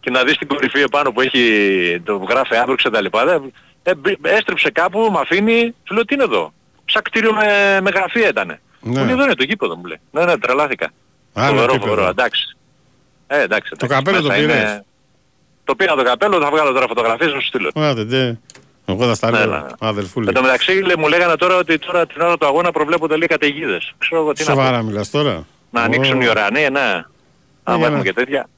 και 0.00 0.10
να 0.10 0.22
δεις 0.24 0.36
την 0.38 0.46
κορυφή 0.48 0.80
επάνω 0.80 1.12
που 1.12 1.20
έχει, 1.20 1.40
το 2.04 2.16
γράφει 2.16 2.56
Άβρουξ 2.56 2.82
και 2.82 2.90
τα 2.90 3.00
λοιπά. 3.00 3.24
δεν- 3.24 3.52
ε, 3.82 3.94
μπη- 3.94 4.26
έστριψε 4.26 4.70
κάπου, 4.70 5.08
με 5.12 5.18
αφήνει, 5.20 5.74
του 5.84 5.94
λέω, 5.94 6.04
τι 6.04 6.14
είναι 6.14 6.22
εδώ; 6.24 6.52
Σαν 6.84 7.02
κτίριο 7.02 7.32
με, 7.32 7.78
με 7.82 7.90
γραφεία 7.90 8.28
ήτανε. 8.28 8.60
Ναι. 8.80 8.98
Μου 8.98 9.04
λέει, 9.04 9.12
εδώ 9.14 9.22
είναι 9.24 9.34
το 9.34 9.44
γήπεδο 9.44 9.76
μου 9.76 9.84
λέει. 9.84 10.00
Ναι, 10.10 10.24
ναι, 10.24 10.38
τρελάθηκα. 10.38 10.90
Άλλο 11.32 11.46
Φοβερό, 11.48 11.72
επίπεδο. 11.72 11.90
φοβερό, 11.94 12.08
εντάξει. 12.10 12.56
Ε, 13.34 13.42
εντάξει. 13.42 13.70
Το 13.70 13.84
εντάξει, 13.86 13.96
καπέλο 14.04 14.22
το 14.22 14.28
μέσα 14.28 14.40
πήρες; 14.40 14.54
είναι- 14.62 14.84
Το 15.64 15.74
πήρα 15.74 15.94
το 15.94 16.02
καπέλο, 16.02 16.40
θα 16.40 16.50
βγάλω 16.50 16.72
τώρα 16.72 16.86
φωτογραφίες 16.86 17.32
να 17.32 17.40
σου 17.40 17.46
στείλω. 17.46 17.70
Άντε, 17.74 18.04
ντε. 18.04 18.38
Εγώ 18.84 19.06
θα 19.06 19.14
στα 19.14 19.30
Ναι, 19.30 19.38
λέω, 19.38 19.46
ναι, 19.50 19.56
ναι. 19.56 19.66
αδελφούλη. 19.78 20.28
Εν 20.28 20.34
τω 20.34 20.42
μεταξύ 20.42 20.72
λέ, 20.72 20.96
μου 20.96 21.08
λέγανε 21.08 21.36
τώρα 21.36 21.56
ότι 21.56 21.78
τώρα 21.78 22.06
την 22.06 22.20
ώρα 22.20 22.36
του 22.38 22.46
αγώνα 22.46 22.70
προβλέπονται 22.72 23.14
λίγοι 23.16 23.26
καταιγίδες. 23.26 23.94
Ξέρω 23.98 24.20
εγώ 24.20 24.32
τι 24.32 24.44
να 24.44 24.54
πω. 24.54 24.60
Σοβαρά 24.60 24.82
μιλάς 24.82 25.10
τώρα. 25.10 25.46
Να 25.70 25.82
ανοίξουν 25.82 26.18
Ω. 26.20 26.22
οι 26.22 26.28
ουρανοί, 26.28 26.60
ναι. 26.60 26.68
για 26.68 27.06
Άμα 27.62 27.78
να- 27.78 27.86
έχουμε 27.86 28.02
και 28.02 28.12
τέτοια. 28.12 28.48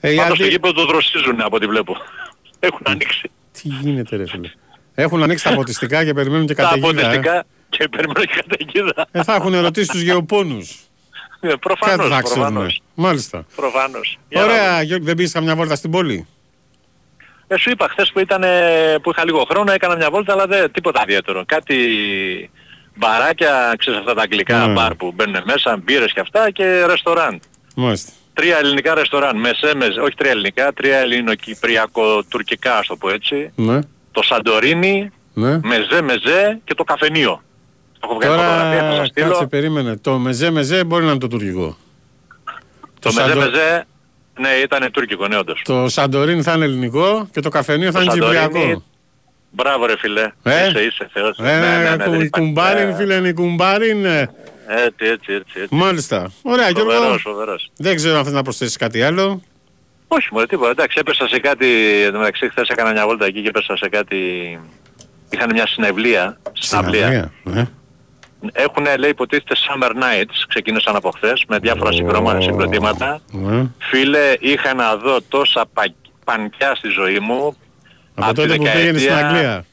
Ε, 0.00 0.12
οι 0.12 0.16
Πάντως 0.16 0.34
στο 0.36 0.44
αντί- 0.44 0.52
γήπεδο 0.52 0.72
το 0.72 0.84
δροσίζουν 0.86 1.40
από 1.40 1.56
ό,τι 1.56 1.66
βλέπω. 1.66 1.96
Έχουν 2.60 2.80
ανοίξει 2.84 3.30
Τι 3.62 3.68
γίνεται 3.68 4.16
ρε 4.16 4.26
φίλε. 4.26 4.50
Έχουν 4.94 5.22
ανοίξει 5.22 5.44
τα 5.44 5.54
ποτιστικά 5.54 6.04
και 6.04 6.12
περιμένουν 6.14 6.46
και 6.46 6.54
τα 6.54 6.62
καταιγίδα. 6.62 6.88
ε. 6.88 7.04
αποδεστικά 7.04 7.44
και 7.68 7.88
περιμένουν 7.88 8.24
και 8.26 8.42
καταιγίδα. 8.46 9.06
Ε, 9.10 9.22
θα 9.22 9.34
έχουν 9.34 9.54
ερωτήσεις 9.54 9.88
τους 9.90 10.00
γεωπόνους. 10.00 10.78
Ε, 11.48 11.48
Κάτι 11.48 11.58
Προφανώς, 11.58 12.08
θα 12.08 12.22
ξέρουν. 12.22 12.42
προφανώς. 12.42 12.80
Μάλιστα. 12.94 13.44
Προφανώς. 13.56 14.18
Για 14.28 14.40
να 14.40 14.46
δούμε. 14.46 14.58
Ωραία, 14.58 14.82
Γιώργη, 14.82 15.04
δεν 15.04 15.16
πήγες 15.16 15.32
καμιά 15.32 15.54
βόλτα 15.56 15.74
στην 15.74 15.90
πόλη; 15.90 16.26
Ε, 17.46 17.56
σου 17.58 17.70
είπα 17.70 17.88
χθες 17.90 18.10
που, 18.12 18.20
ήταν, 18.20 18.42
που 19.02 19.10
είχα 19.10 19.24
λίγο 19.24 19.44
χρόνο 19.50 19.72
έκανα 19.72 19.96
μια 19.96 20.10
βόλτα 20.10 20.32
αλλά 20.32 20.46
δεν 20.46 20.72
τίποτα 20.72 21.00
ιδιαίτερο. 21.02 21.42
Κάτι 21.46 21.76
μπαράκια, 22.94 23.74
ξέρεις 23.78 23.98
αυτά 24.00 24.14
τα 24.14 24.22
αγγλικά 24.22 24.66
Ναι. 24.66 24.72
μπαρ 24.72 24.94
που 24.94 25.12
μπαίνουν 25.14 25.42
μέσα, 25.44 25.76
μπύρες 25.82 26.12
και 26.12 26.20
αυτά 26.20 26.50
και 26.50 26.84
ρεστοράν. 26.86 27.40
Μάλιστα. 27.76 28.12
Τρία 28.34 28.58
ελληνικά 28.58 28.94
ρεστοράν, 28.94 29.36
μεσέ, 29.36 29.74
μεσέ, 29.74 30.00
όχι 30.00 30.14
τρία 30.14 30.30
ελληνικά, 30.30 30.72
τρία 30.72 30.98
ελληνοκυπριακο-τουρκικά, 30.98 32.78
ας 32.78 32.86
το 32.86 32.96
πω 32.96 33.10
έτσι. 33.10 33.52
Ναι, 33.54 33.78
Το 34.12 34.22
Σαντορίνι, 34.22 35.10
ναι. 35.34 35.58
μεζέ 35.62 36.02
μεζέ 36.02 36.60
και 36.64 36.74
το 36.74 36.84
καφενείο. 36.84 37.42
Έχω 38.04 38.14
βγάλει 38.14 38.34
φωτογραφία, 38.34 38.78
θα 38.80 38.84
Τώρα 38.88 38.96
σας 38.96 39.08
στείλω. 39.08 39.28
κάτσε, 39.28 39.46
περίμενε. 39.46 39.96
Το 39.96 40.18
μεζέ 40.18 40.50
μεζέ 40.50 40.84
μπορεί 40.84 41.04
να 41.04 41.10
είναι 41.10 41.18
το 41.20 41.28
τουρκικό. 41.28 41.76
Το 43.00 43.08
το 43.08 43.12
μεζέ 43.12 43.28
Σαντο- 43.28 43.40
μεζέ, 43.44 43.84
ναι 44.40 44.48
ήταν 44.48 44.90
τουρκικό, 44.92 45.28
ναι 45.28 45.36
όντως. 45.36 45.62
Το 45.64 45.88
Σαντορίνι 45.88 46.42
θα 46.42 46.52
είναι 46.52 46.64
ελληνικό 46.64 47.28
και 47.32 47.40
το 47.40 47.48
καφενείο 47.48 47.90
θα 47.90 47.98
Το 47.98 48.04
είναι 48.04 48.12
Σαντορίνι, 48.12 48.42
κυπριακό. 48.46 48.82
Μπράβο 49.50 49.86
ρε 49.86 49.96
φιλέ. 49.98 50.32
Ε; 50.42 50.68
Είσαι, 50.68 50.80
είσαι 50.80 51.08
θεός. 51.12 51.38
Ε, 51.38 51.90
κου- 51.96 52.04
υπάρχει. 52.06 52.28
κουμπάριν, 52.30 52.88
Ε, 52.88 52.94
φίλε, 52.94 53.14
είναι 53.14 53.32
κουμπάριν. 53.32 54.04
ε. 54.04 54.30
Έτσι, 54.68 54.94
έτσι, 55.06 55.32
έτσι. 55.32 55.60
έτσι. 55.60 55.74
Μάλιστα. 55.74 56.30
Ωραία, 56.42 56.68
Γιώργο. 56.70 56.92
Φοβερός, 56.92 57.22
φοβερός. 57.22 57.70
Δεν 57.76 57.96
ξέρω 57.96 58.16
αν 58.18 58.24
θες 58.24 58.32
να 58.32 58.42
προσθέσεις 58.42 58.76
κάτι 58.76 59.02
άλλο. 59.02 59.42
Όχι 60.08 60.28
μωρέ 60.32 60.46
τίποτα, 60.46 60.70
εντάξει 60.70 60.96
έπεσα 61.00 61.28
σε 61.28 61.38
κάτι, 61.40 61.66
εν 62.04 62.12
τω 62.12 62.18
μεταξύ 62.18 62.48
χθες 62.50 62.68
έκανα 62.68 62.92
μια 62.92 63.06
βόλτα 63.06 63.26
εκεί 63.26 63.42
και 63.42 63.48
έπεσα 63.48 63.76
σε 63.76 63.88
κάτι, 63.88 64.18
είχαν 65.30 65.50
μια 65.52 65.66
συνευλία, 65.66 66.38
συναυλία. 66.52 67.00
Συναυλία. 67.06 67.32
Ναι. 67.42 67.68
Έχουν 68.52 68.86
λέει 68.98 69.10
υποτίθεται 69.10 69.54
Summer 69.54 69.90
Nights, 69.90 70.44
ξεκίνησαν 70.48 70.96
από 70.96 71.10
χθες 71.10 71.44
με 71.48 71.58
διάφορα 71.58 71.92
συγκρομα- 71.92 72.40
συγκροτήματα. 72.40 73.20
Ναι. 73.30 73.66
Φίλε, 73.78 74.34
είχα 74.40 74.74
να 74.74 74.96
δω 74.96 75.20
τόσα 75.28 75.64
πα... 75.72 75.82
πανκιά 76.24 76.74
στη 76.74 76.88
ζωή 76.88 77.18
μου. 77.18 77.56
Από 78.14 78.28
Απ' 78.30 78.34
τη 78.34 78.34
τότε 78.34 78.54
που 78.56 78.62
πήγαινες 78.62 79.00
στην 79.02 79.14
δεκαετία- 79.14 79.28
Αγγλία. 79.28 79.64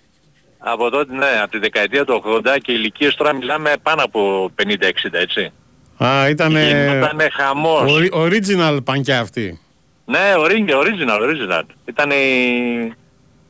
Από 0.63 0.89
τότε, 0.89 1.13
ναι, 1.15 1.39
από 1.41 1.51
τη 1.51 1.57
δεκαετία 1.59 2.05
του 2.05 2.23
80 2.45 2.57
και 2.61 2.71
ηλικίες 2.71 3.15
τώρα 3.15 3.33
μιλάμε 3.35 3.73
πάνω 3.81 4.03
από 4.03 4.51
50-60, 4.63 4.63
έτσι. 5.11 5.51
Α, 5.97 6.29
ήταν 6.29 6.51
Γινότανε 6.57 7.27
χαμός. 7.31 8.09
original 8.13 8.77
πανκιά 8.83 9.19
αυτή. 9.19 9.59
Ναι, 10.05 10.33
original, 10.37 10.73
original, 10.83 11.19
original. 11.21 11.61
Ήταν 11.85 12.11
η... 12.11 12.93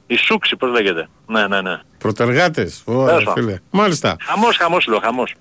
η 0.08 0.16
σούξη, 0.16 0.56
πώς 0.56 0.72
λέγεται. 0.72 1.10
Ναι, 1.28 1.48
ναι, 1.48 1.62
ναι. 1.62 1.80
Πρωτεργάτες. 2.02 2.82
Ωραία, 2.86 3.06
Τέλος 3.06 3.24
πάντων. 3.24 3.44
φίλε. 3.44 3.60
Μάλιστα. 3.70 4.16
Χαμός, 4.22 4.58
χαμός 4.58 4.86
λέω, 4.88 5.00
χαμός. 5.00 5.34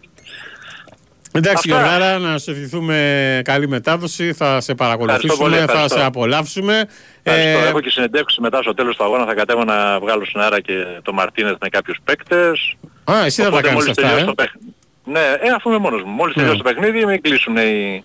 Εντάξει 1.33 1.71
Αυτά. 1.73 1.88
Γιωργάρα, 1.88 2.19
να 2.19 2.38
σε 2.38 2.50
ευχηθούμε 2.50 3.40
καλή 3.45 3.69
μετάδοση, 3.69 4.33
θα 4.33 4.61
σε 4.61 4.75
παρακολουθήσουμε, 4.75 5.35
πολύ, 5.38 5.57
θα 5.57 5.62
ευχαριστώ. 5.62 5.99
σε 5.99 6.05
απολαύσουμε. 6.05 6.85
Ευχαριστώ. 7.23 7.59
Ε, 7.64 7.69
Έχω 7.69 7.81
και 7.81 7.90
συνεντεύξεις 7.90 8.38
μετά 8.38 8.62
στο 8.62 8.75
τέλος 8.75 8.97
του 8.97 9.05
αγώνα 9.05 9.25
θα 9.25 9.35
κατέβω 9.35 9.64
να 9.64 10.00
βγάλω 10.00 10.25
στην 10.25 10.40
αέρα 10.40 10.61
και 10.61 10.73
το 11.02 11.12
Μαρτίνες 11.12 11.55
με 11.61 11.69
κάποιους 11.69 11.99
παίκτες. 12.05 12.75
α, 13.05 13.25
εσύ 13.25 13.43
θα 13.43 13.50
τα 13.50 13.57
Οπότε 13.57 13.69
κάνεις 13.69 13.85
μόλις 13.85 13.90
αυτά, 13.90 14.02
τελειώσει 14.02 14.23
ε. 14.23 14.26
το 14.26 14.35
παιχνίδι. 14.35 14.75
Ναι, 15.05 15.21
ε, 15.21 15.50
αφού 15.57 15.69
είμαι 15.69 15.79
μόνος 15.79 16.02
μου. 16.02 16.11
Μόλις 16.11 16.35
Ναι. 16.37 16.43
τελειώσει 16.43 16.62
το 16.62 16.71
παιχνίδι 16.73 17.07
μην 17.07 17.21
κλείσουν 17.23 17.57
οι... 17.57 18.05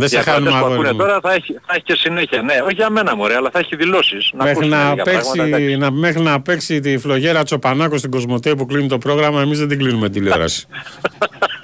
Δεν 0.00 0.06
Οι 0.06 0.10
σε 0.10 0.18
ακροατές 0.18 0.42
χάνουμε 0.44 0.50
που 0.50 0.56
αγόρι 0.66 0.72
ακούνε 0.88 0.92
μου. 0.92 0.98
τώρα 0.98 1.20
θα 1.22 1.32
έχει, 1.32 1.52
θα 1.52 1.74
έχει 1.74 1.82
και 1.82 1.94
συνέχεια. 1.94 2.42
Ναι, 2.42 2.54
όχι 2.64 2.74
για 2.74 2.90
μένα 2.90 3.16
μωρέ, 3.16 3.34
αλλά 3.34 3.50
θα 3.52 3.58
έχει 3.58 3.76
δηλώσεις. 3.76 4.30
Να 4.32 4.44
Μέχρι 4.44 4.50
ακούσουν 4.64 4.70
να, 4.70 4.90
λίγα 4.90 5.02
παίξει, 5.02 5.30
πράγματα, 5.34 5.56
εντάξει. 5.56 5.76
να, 5.76 5.90
μέχρι 5.90 6.20
να 6.22 6.40
παίξει 6.42 6.80
τη 6.80 6.98
φλογέρα 6.98 7.42
Τσοπανάκο 7.42 7.96
στην 7.98 8.10
Κοσμοτέ 8.10 8.54
που 8.54 8.66
κλείνει 8.66 8.88
το 8.88 8.98
πρόγραμμα, 8.98 9.40
εμείς 9.40 9.58
δεν 9.58 9.68
την 9.68 9.78
κλείνουμε 9.78 10.08
τηλεόραση. 10.08 10.66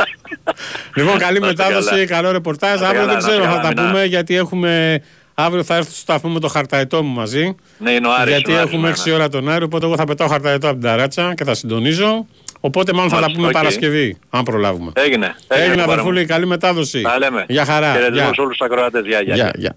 λοιπόν, 0.96 1.18
καλή 1.18 1.38
Να 1.40 1.48
είστε 1.48 1.62
μετάδοση, 1.64 1.90
καλά. 1.90 2.04
καλό 2.06 2.30
ρεπορτάζ. 2.30 2.80
Να 2.80 2.86
είστε 2.86 2.86
Αύριο 2.86 3.06
δεν 3.06 3.14
καλά, 3.14 3.20
να 3.20 3.28
ξέρω, 3.28 3.42
είστε 3.44 3.54
θα 3.56 3.68
τα 3.68 3.74
καλά, 3.74 3.88
πούμε 3.90 4.04
γιατί 4.04 4.36
έχουμε. 4.36 5.02
Αύριο 5.34 5.64
θα 5.64 5.74
έρθω 5.76 5.90
στο 5.90 5.98
σταθμό 6.00 6.30
με 6.30 6.40
το 6.40 6.48
χαρταετό 6.48 7.02
μου 7.02 7.14
μαζί. 7.14 7.54
Ναι, 7.78 7.90
είναι 7.90 8.06
ο 8.06 8.10
Άρης. 8.14 8.32
γιατί 8.32 8.52
ο 8.52 8.58
Άρης, 8.58 8.66
έχουμε 8.72 8.88
ναι, 8.88 8.94
6 8.96 9.02
ναι. 9.06 9.12
ώρα 9.12 9.28
τον 9.28 9.48
Άριο, 9.48 9.66
οπότε 9.66 9.86
εγώ 9.86 9.96
θα 9.96 10.04
πετάω 10.04 10.28
χαρταετό 10.28 10.66
από 10.68 10.78
την 10.78 10.88
ταράτσα 10.88 11.34
και 11.34 11.44
θα 11.44 11.54
συντονίζω. 11.54 12.26
Οπότε 12.66 12.92
μάλλον 12.92 13.09
θα 13.11 13.14
τα 13.14 13.21
Μάλιστα, 13.21 13.37
πούμε 13.40 13.47
οκ. 13.47 13.52
Παρασκευή, 13.52 14.16
αν 14.30 14.42
προλάβουμε. 14.44 14.92
Έγινε. 14.94 15.35
Έγινε, 15.49 15.68
κουμπάρα 15.68 15.87
μου. 15.87 15.92
αδερφούλη, 15.92 16.25
καλή 16.25 16.47
μετάδοση. 16.47 17.00
Τα 17.00 17.18
λέμε. 17.18 17.44
Γεια 17.49 17.64
χαρά. 17.64 17.92
Χαιρετισμούς 17.92 18.25
Γεια. 18.25 18.35
σε 18.35 18.40
όλους 18.40 18.56
τους 18.56 18.66
ακροατές. 18.66 19.06
Γεια, 19.06 19.21
γεια. 19.21 19.35
Γεια, 19.35 19.52
γεια. 19.56 19.75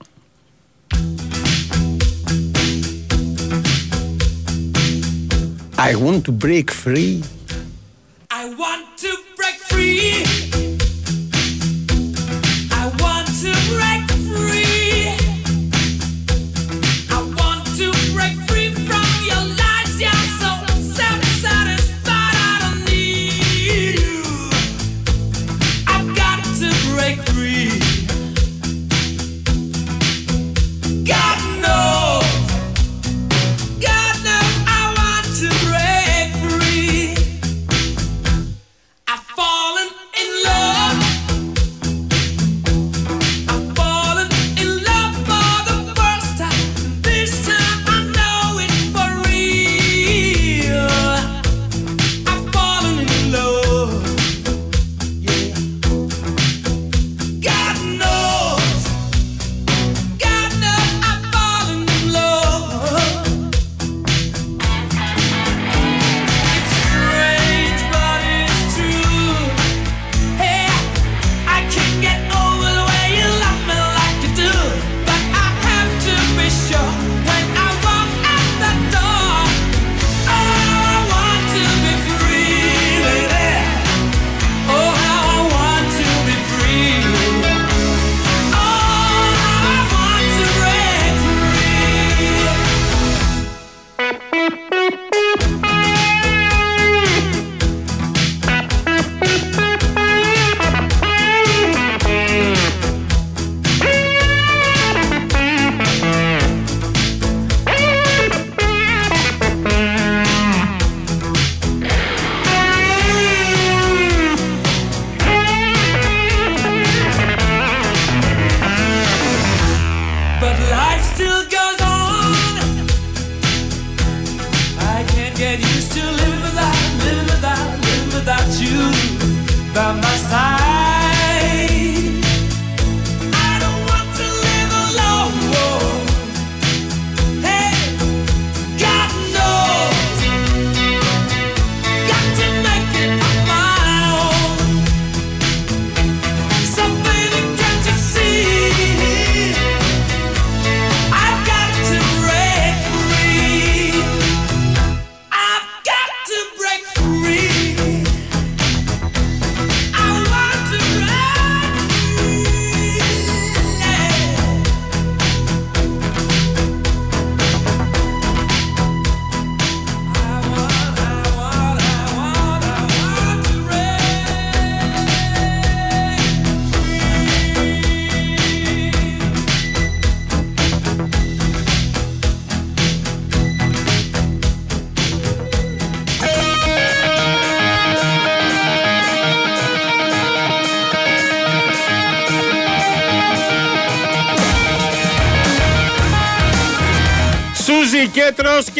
I 5.77 5.95
want 5.95 6.25
to 6.25 6.31
break 6.31 6.71
free. 6.71 7.21
I 8.31 8.43
want 8.63 8.85
to 9.03 9.11
break 9.37 9.57
free. 9.71 10.66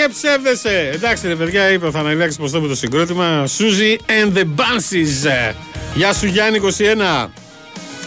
Ψεύδεσαι. 0.10 0.90
Εντάξει 0.94 1.28
ρε 1.28 1.36
παιδιά, 1.36 1.72
είπε 1.72 1.86
ο 1.86 1.92
Θαναλιάκης 1.92 2.38
πως 2.38 2.52
το 2.52 2.58
είπε 2.58 2.68
το 2.68 2.76
συγκρότημα. 2.76 3.48
Suzy 3.58 3.96
and 3.96 4.38
the 4.38 4.44
Bunsies. 4.44 5.54
Γεια 5.96 6.14
σου 6.14 6.26
Γιάννη 6.26 6.60
21. 7.26 7.30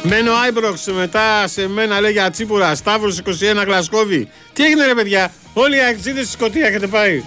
Μένω 0.02 0.33
Άιμπροξ 0.45 0.87
μετά 0.87 1.49
σε 1.49 1.69
μένα 1.69 2.00
λέγει 2.00 2.19
Ατσίπουρα. 2.19 2.75
Σταύρος 2.75 3.19
21 3.19 3.64
Γλασκόβη. 3.66 4.28
Τι 4.52 4.64
έγινε 4.64 4.87
ρε 4.87 4.95
παιδιά, 4.95 5.33
όλοι 5.52 5.76
οι 5.76 5.85
αξίδες 5.85 6.25
στη 6.25 6.33
Σκωτία 6.33 6.66
έχετε 6.66 6.87
πάει; 6.87 7.23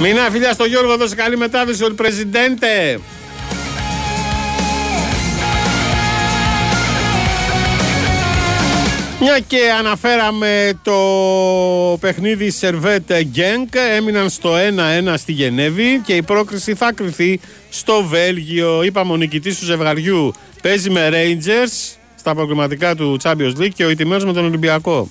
Μινά 0.00 0.28
φιλιά 0.30 0.52
στο 0.52 0.64
Γιώργο, 0.64 0.96
δώσε 0.96 1.14
καλή 1.14 1.36
μετάδοση, 1.36 1.84
ο 1.84 1.94
Πρεζιντέντε. 1.94 3.00
Μια 9.20 9.38
και 9.38 9.58
αναφέραμε 9.78 10.72
το 10.82 10.96
παιχνίδι 12.00 12.50
Σερβέτ 12.50 13.12
Γκένκ, 13.22 13.74
έμειναν 13.96 14.30
στο 14.30 14.54
1-1 14.54 15.14
στη 15.16 15.32
Γενέβη 15.32 16.00
και 16.04 16.16
η 16.16 16.22
πρόκριση 16.22 16.74
θα 16.74 16.92
κρυθεί 16.92 17.40
στο 17.70 18.04
Βέλγιο. 18.04 18.82
Είπαμε 18.82 19.12
ο 19.12 19.16
νικητής 19.16 19.58
του 19.58 19.64
ζευγαριού 19.64 20.32
παίζει 20.62 20.90
με 20.90 21.08
Rangers 21.12 21.96
στα 22.14 22.34
προκριματικά 22.34 22.94
του 22.94 23.16
Champions 23.22 23.52
League 23.58 23.72
και 23.74 23.84
ο 23.84 23.90
ηττημένος 23.90 24.24
με 24.24 24.32
τον 24.32 24.44
Ολυμπιακό. 24.44 25.10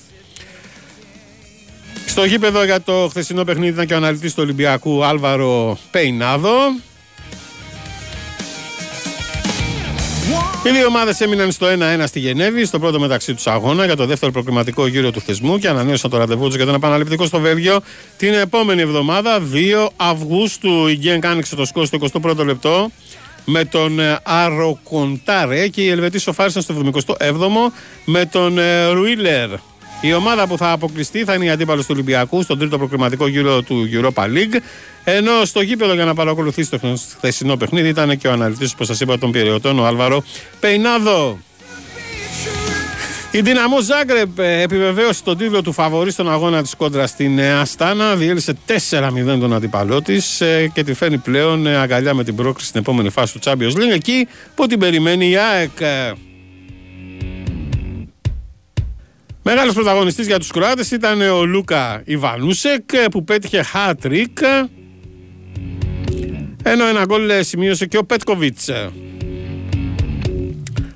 Στο 2.06 2.26
γήπεδο 2.26 2.64
για 2.64 2.82
το 2.82 3.08
χθεσινό 3.10 3.44
παιχνίδι 3.44 3.72
ήταν 3.72 3.86
και 3.86 3.94
ο 3.94 3.98
αναλυτής 3.98 4.34
του 4.34 4.42
Ολυμπιακού 4.44 5.04
Άλβαρο 5.04 5.78
Πεϊνάδο. 5.92 6.56
Οι 10.64 10.70
δύο 10.70 10.86
ομάδες 10.86 11.22
έμειναν 11.22 11.52
στο 11.52 11.68
1-1 11.68 12.04
στη 12.06 12.20
Γενέβη, 12.20 12.66
στο 12.66 12.80
πρώτο 12.80 13.00
μεταξύ 13.00 13.34
τους 13.34 13.48
αγώνα 13.48 13.86
για 13.86 13.96
το 13.96 14.06
δεύτερο 14.06 14.32
προκριματικό 14.32 14.88
γύρο 14.88 15.12
του 15.12 15.22
θεσμού 15.22 15.58
και 15.58 15.68
ανανέωσαν 15.68 16.10
το 16.10 16.18
ραντεβού 16.18 16.46
τους 16.46 16.56
για 16.56 16.66
τον 16.66 16.76
επαναληπτικό 16.76 17.26
στο 17.26 17.40
Βέλγιο 17.40 17.80
την 18.18 18.34
επόμενη 18.34 18.82
εβδομάδα, 18.82 19.42
2 19.54 19.88
Αυγούστου. 19.96 20.88
Η 20.88 20.96
Γκένκ 20.96 21.26
άνοιξε 21.26 21.56
το 21.56 21.66
σκόρ 21.66 21.86
στο 21.86 21.98
21ο 22.12 22.46
λεπτό 22.46 22.92
με 23.46 23.66
τον 23.66 24.00
ε, 24.00 24.20
Αροκοντάρε 24.24 25.68
και 25.68 25.82
οι 25.82 25.90
Ελβετοί 25.90 26.20
σοφάρισαν 26.20 26.62
στο 26.62 26.76
77ο 26.94 27.36
με 28.06 28.26
τον 28.26 28.58
ε, 28.58 28.88
Ρουίλερ. 28.88 29.50
Η 30.02 30.14
ομάδα 30.14 30.48
που 30.48 30.58
θα 30.58 30.72
αποκλειστεί 30.72 31.24
θα 31.24 31.34
είναι 31.34 31.46
η 31.46 31.50
αντίπαλος 31.50 31.86
του 31.86 31.92
Ολυμπιακού 31.94 32.42
στον 32.42 32.60
τρίτο 32.60 32.78
προκριματικό 32.78 33.28
γύρο 33.28 33.62
του 33.62 33.90
Europa 33.92 34.24
League. 34.24 34.60
Ενώ 35.04 35.46
στο 35.46 35.62
γήπεδο 35.62 35.94
για 35.94 36.06
να 36.06 36.14
παρακολουθήσει 36.14 36.70
το 36.70 36.80
χθεσινό 37.18 37.58
παιχνίδι 37.58 37.88
ήταν 37.88 38.18
και 38.18 38.28
ο 38.28 38.32
αναλυτής, 38.32 38.74
όπως 38.74 38.88
σας 38.88 39.00
είπα, 39.00 39.18
των 39.18 39.32
Πυραιωτών, 39.32 39.80
ο 39.80 39.86
Άλβαρο 39.86 40.24
Πεϊνάδο. 40.60 41.40
Η 43.32 43.42
Δυναμό 43.42 43.82
Ζάγκρεπ 43.82 44.40
ε, 44.40 44.62
επιβεβαίωσε 44.62 45.24
τον 45.24 45.38
τίτλο 45.38 45.62
του 45.62 45.72
φαβορή 45.72 46.12
στον 46.12 46.32
αγώνα 46.32 46.62
της 46.62 46.76
κόντρα 46.76 47.08
στην 47.08 47.40
ε, 47.40 47.52
Αστάνα. 47.52 48.16
Διέλυσε 48.16 48.54
4-0 48.90 49.38
τον 49.40 49.54
αντιπαλό 49.54 50.02
της 50.02 50.42
και 50.74 50.84
τη 50.84 50.94
φέρνει 50.94 51.18
πλέον 51.18 51.66
ε, 51.66 51.76
αγκαλιά 51.76 52.14
με 52.14 52.24
την 52.24 52.36
πρόκληση 52.36 52.68
στην 52.68 52.80
επόμενη 52.80 53.10
φάση 53.10 53.34
του 53.34 53.40
Champions 53.44 53.76
League. 53.76 53.94
Εκεί 53.94 54.28
που 54.56 54.68
την 54.68 54.80
περιμένει 54.80 55.30
η 55.30 55.38
ΑΕΚ. 55.38 55.78
Μεγάλος 59.50 59.74
πρωταγωνιστής 59.74 60.28
για 60.28 60.40
τους 60.40 60.52
Κροάτες 60.52 60.92
ήταν 60.92 61.22
ο 61.22 61.46
Λούκα 61.46 62.02
Ιβανούσεκ 62.06 62.90
που 63.12 63.24
πέτυχε 63.24 63.66
hat-trick 63.74 64.68
ενώ 66.64 66.86
ένα 66.86 67.06
γκολ 67.06 67.32
σημείωσε 67.40 67.86
και 67.86 67.98
ο 67.98 68.04
Πέτκοβιτς. 68.04 68.70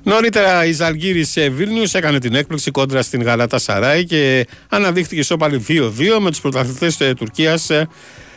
Νωρίτερα 0.02 0.64
η 0.64 0.72
Ζαλγύρη 0.72 1.24
σε 1.24 1.48
Βίλνιους 1.48 1.94
έκανε 1.94 2.18
την 2.18 2.34
έκπληξη 2.34 2.70
κόντρα 2.70 3.02
στην 3.02 3.22
Γαλάτα 3.22 3.58
Σαράι 3.58 4.04
και 4.04 4.46
αναδείχθηκε 4.68 5.20
ισόπαλη 5.20 5.64
2-2 5.68 5.90
με 6.20 6.30
τους 6.30 6.40
πρωταθλητές 6.40 6.96
της 6.96 7.12
Τουρκίας 7.16 7.70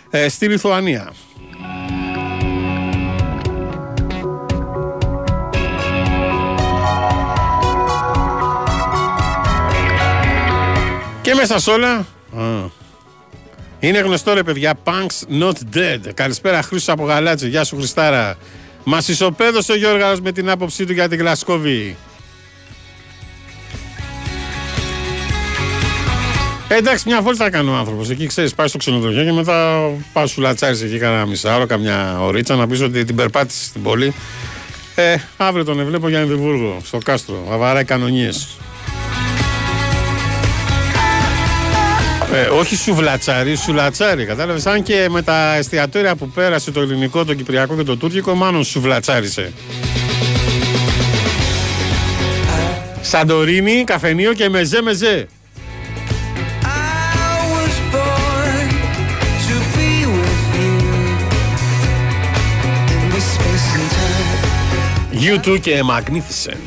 ε, 0.10 0.30
στη 0.30 0.48
Λιθουανία. 0.48 1.14
Και 11.26 11.34
μέσα 11.34 11.60
σ' 11.60 11.68
όλα. 11.68 12.06
α, 12.38 12.70
είναι 13.80 14.00
γνωστό 14.00 14.34
ρε 14.34 14.44
παιδιά. 14.44 14.74
Punks 14.84 15.42
not 15.42 15.78
dead. 15.78 16.00
Καλησπέρα 16.14 16.62
Χρήστο 16.62 16.92
από 16.92 17.06
Γαλάτσι. 17.06 17.48
Γεια 17.48 17.64
σου 17.64 17.76
Χριστάρα. 17.76 18.38
Μας 18.84 19.08
ισοπαίδωσε 19.08 19.72
ο 19.72 19.76
Γιώργος 19.76 20.22
με 20.22 20.32
την 20.32 20.50
άποψή 20.50 20.86
του 20.86 20.94
για 20.94 21.10
την 21.10 21.20
Γλασκόβη. 21.20 21.96
Ε, 26.68 26.76
εντάξει, 26.76 27.04
μια 27.08 27.22
βόλτα 27.22 27.50
κάνει 27.50 27.70
ο 27.70 27.74
άνθρωπος. 27.76 28.10
Εκεί 28.10 28.26
ξέρεις, 28.26 28.54
πάει 28.54 28.68
στο 28.68 28.78
ξενοδοχείο 28.78 29.24
και 29.24 29.32
μετά 29.32 29.90
πα 30.14 30.28
σου 30.28 30.42
λατσάρει 30.42 30.80
εκεί 30.80 30.98
κανένα 30.98 31.26
μισάωρο, 31.26 31.66
καμιά 31.66 32.20
ωρίτσα 32.22 32.56
να 32.56 32.68
πεις 32.68 32.82
ότι 32.82 33.06
την 33.06 33.16
περπάτησε 33.16 33.66
στην 33.66 33.84
πόλη. 33.84 34.14
Ε, 34.96 35.16
αύριο 35.38 35.66
τον 35.66 35.86
βλέπω 35.86 36.10
για 36.10 36.20
Ενδιβούργο, 36.20 36.82
στο 36.84 36.98
κάστρο. 36.98 37.48
Αβαράει 37.52 37.84
κανονίες. 37.84 38.48
Ε, 42.36 42.48
όχι 42.48 42.76
σουβλατσάρι, 42.76 43.56
σουλατσάρι. 43.56 44.26
Κατάλαβες. 44.26 44.66
Αν 44.66 44.84
και 44.84 45.08
με 45.10 45.22
τα 45.22 45.56
εστιατόρια 45.56 46.16
που 46.16 46.30
πέρασε 46.30 46.72
το 46.72 46.82
ελληνικό, 46.82 47.26
το 47.26 47.34
κυπριακό 47.34 47.76
και 47.76 47.84
το 47.84 47.98
τουρκικό, 47.98 48.34
μάλλον 48.34 48.64
σουβλατσάρισε. 48.64 49.54
Σαντορίνη, 53.02 53.84
καφενείο 53.84 54.34
και 54.34 54.50
μεζέ 54.50 54.82
μεζέ. 54.82 55.28
I 56.64 57.38
was 57.56 57.76
born 57.94 58.68
to 59.48 59.56
be 59.76 59.92
with 60.16 60.44
you 60.60 60.76
in 62.96 63.02
this 63.14 63.28
space 63.36 63.68
and 63.78 63.88
time. 63.96 64.16
U2 65.44 65.60
και 65.62 65.82
Magnificent. 65.90 66.65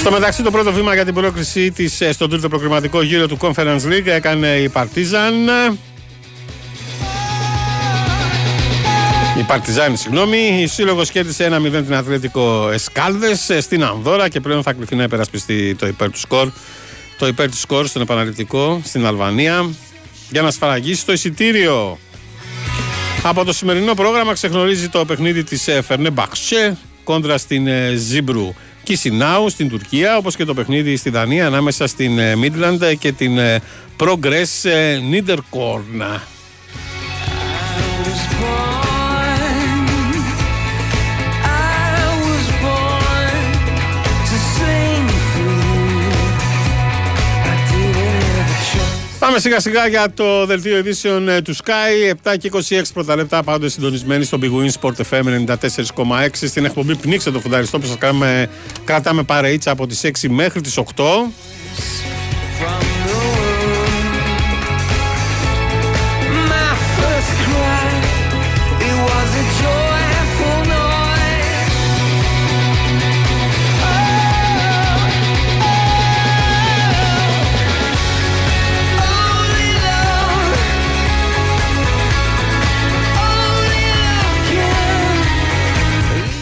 Στο 0.00 0.10
μεταξύ, 0.10 0.42
το 0.42 0.50
πρώτο 0.50 0.72
βήμα 0.72 0.94
για 0.94 1.04
την 1.04 1.14
πρόκριση 1.14 1.70
της 1.70 2.00
ε, 2.00 2.12
στον 2.12 2.30
τρίτο 2.30 2.48
προκριματικό 2.48 3.02
γύρο 3.02 3.26
του 3.26 3.36
Conference 3.40 3.80
League 3.84 4.06
έκανε 4.06 4.48
η 4.48 4.70
Partizan. 4.74 5.74
Η 9.38 9.42
Παρτιζάνη, 9.42 9.96
συγγνώμη. 9.96 10.38
Η 10.62 10.66
σύλλογος 10.66 11.10
κέρδισε 11.10 11.48
1-0 11.52 11.70
την 11.70 11.94
Αθλητικό 11.94 12.70
Εσκάλδες 12.70 13.50
στην 13.58 13.84
Ανδώρα 13.84 14.28
και 14.28 14.40
πλέον 14.40 14.62
θα 14.62 14.72
κληθεί 14.72 14.96
να 14.96 15.02
υπερασπιστεί 15.02 15.74
το 15.74 15.86
υπέρ 15.86 16.10
του 16.10 16.18
σκορ. 16.18 16.50
Το 17.18 17.26
υπέρ 17.26 17.50
του 17.50 17.56
σκορ 17.56 17.86
στον 17.86 18.02
επαναληπτικό 18.02 18.80
στην 18.84 19.06
Αλβανία 19.06 19.70
για 20.30 20.42
να 20.42 20.50
σφαραγγίσει 20.50 21.06
το 21.06 21.12
εισιτήριο. 21.12 21.98
Από 23.22 23.44
το 23.44 23.52
σημερινό 23.52 23.94
πρόγραμμα 23.94 24.32
ξεχνωρίζει 24.32 24.88
το 24.88 25.04
παιχνίδι 25.04 25.44
της 25.44 25.68
ε, 25.68 25.82
Φερνέ 25.82 26.10
Μπαξέ 26.10 26.76
κόντρα 27.04 27.38
στην 27.38 27.66
ε, 27.66 27.94
Ζίμπρου 27.94 28.54
Κισινάου 28.82 29.48
στην 29.48 29.68
Τουρκία 29.68 30.16
όπως 30.16 30.36
και 30.36 30.44
το 30.44 30.54
παιχνίδι 30.54 30.96
στη 30.96 31.10
Δανία 31.10 31.46
ανάμεσα 31.46 31.86
στην 31.86 32.18
ε, 32.18 32.34
Midland 32.42 32.94
και 32.98 33.12
την 33.12 33.38
ε, 33.38 33.60
Progress 33.98 34.70
ε, 34.70 34.98
Niederkorn. 35.10 36.20
Πάμε 49.20 49.38
σιγά 49.38 49.60
σιγά 49.60 49.86
για 49.86 50.12
το 50.14 50.46
δελτίο 50.46 50.78
ειδήσεων 50.78 51.28
ε, 51.28 51.42
του 51.42 51.56
Sky. 51.56 52.30
7 52.32 52.34
και 52.38 52.50
26 52.68 52.82
πρώτα 52.92 53.16
λεπτά 53.16 53.42
πάντω 53.42 53.68
συντονισμένοι 53.68 54.24
στο 54.24 54.38
Big 54.42 54.46
Win 54.46 54.70
Sport 54.80 54.94
FM 55.10 55.46
94,6 55.94 56.28
στην 56.32 56.64
εκπομπή 56.64 56.96
Πνίξε 56.96 57.30
το 57.30 57.40
φουνταριστό 57.40 57.78
που 57.78 57.86
σας 57.86 57.96
κρατάμε 58.84 59.22
παρείτσα 59.22 59.70
από 59.70 59.86
τις 59.86 60.00
6 60.04 60.28
μέχρι 60.28 60.60
τις 60.60 60.78
8. 60.78 61.02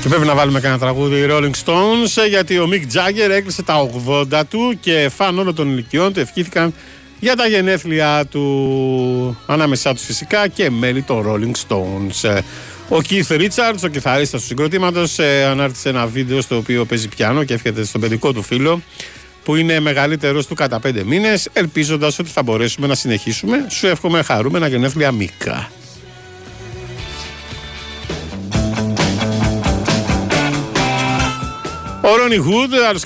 Και 0.08 0.14
πρέπει 0.14 0.30
να 0.30 0.34
βάλουμε 0.34 0.60
κανένα 0.60 0.80
τραγούδι 0.80 1.26
Rolling 1.30 1.64
Stones 1.64 2.22
ε, 2.22 2.26
γιατί 2.26 2.58
ο 2.58 2.68
Mick 2.72 2.96
Jagger 2.96 3.30
έκλεισε 3.30 3.62
τα 3.62 3.90
80 4.30 4.42
του 4.50 4.78
και 4.80 5.10
φαν 5.16 5.38
όλων 5.38 5.54
των 5.54 5.70
ηλικιών 5.70 6.12
του 6.12 6.20
ευχήθηκαν 6.20 6.74
για 7.20 7.36
τα 7.36 7.46
γενέθλια 7.46 8.26
του 8.30 9.38
ανάμεσά 9.46 9.94
τους 9.94 10.04
φυσικά 10.04 10.48
και 10.48 10.70
μέλη 10.70 11.02
των 11.02 11.24
Rolling 11.26 11.66
Stones. 11.68 12.28
Ε, 12.28 12.40
Ο 12.88 12.96
Keith 13.08 13.36
Richards, 13.36 13.80
ο 13.84 13.88
κιθαρίστας 13.88 14.40
του 14.40 14.46
συγκροτήματος, 14.46 15.18
ε, 15.18 15.44
ανάρτησε 15.44 15.88
ένα 15.88 16.06
βίντεο 16.06 16.40
στο 16.40 16.56
οποίο 16.56 16.84
παίζει 16.84 17.08
πιάνο 17.08 17.44
και 17.44 17.54
εύχεται 17.54 17.84
στον 17.84 18.00
παιδικό 18.00 18.32
του 18.32 18.42
φίλο 18.42 18.82
που 19.44 19.56
είναι 19.56 19.80
μεγαλύτερος 19.80 20.46
του 20.46 20.54
κατά 20.54 20.80
πέντε 20.80 21.04
μήνες, 21.04 21.48
ελπίζοντας 21.52 22.18
ότι 22.18 22.30
θα 22.30 22.42
μπορέσουμε 22.42 22.86
να 22.86 22.94
συνεχίσουμε. 22.94 23.66
Σου 23.68 23.86
εύχομαι 23.86 24.22
χαρούμενα 24.22 24.68
γενέθλια 24.68 25.12
Μίκα. 25.12 25.70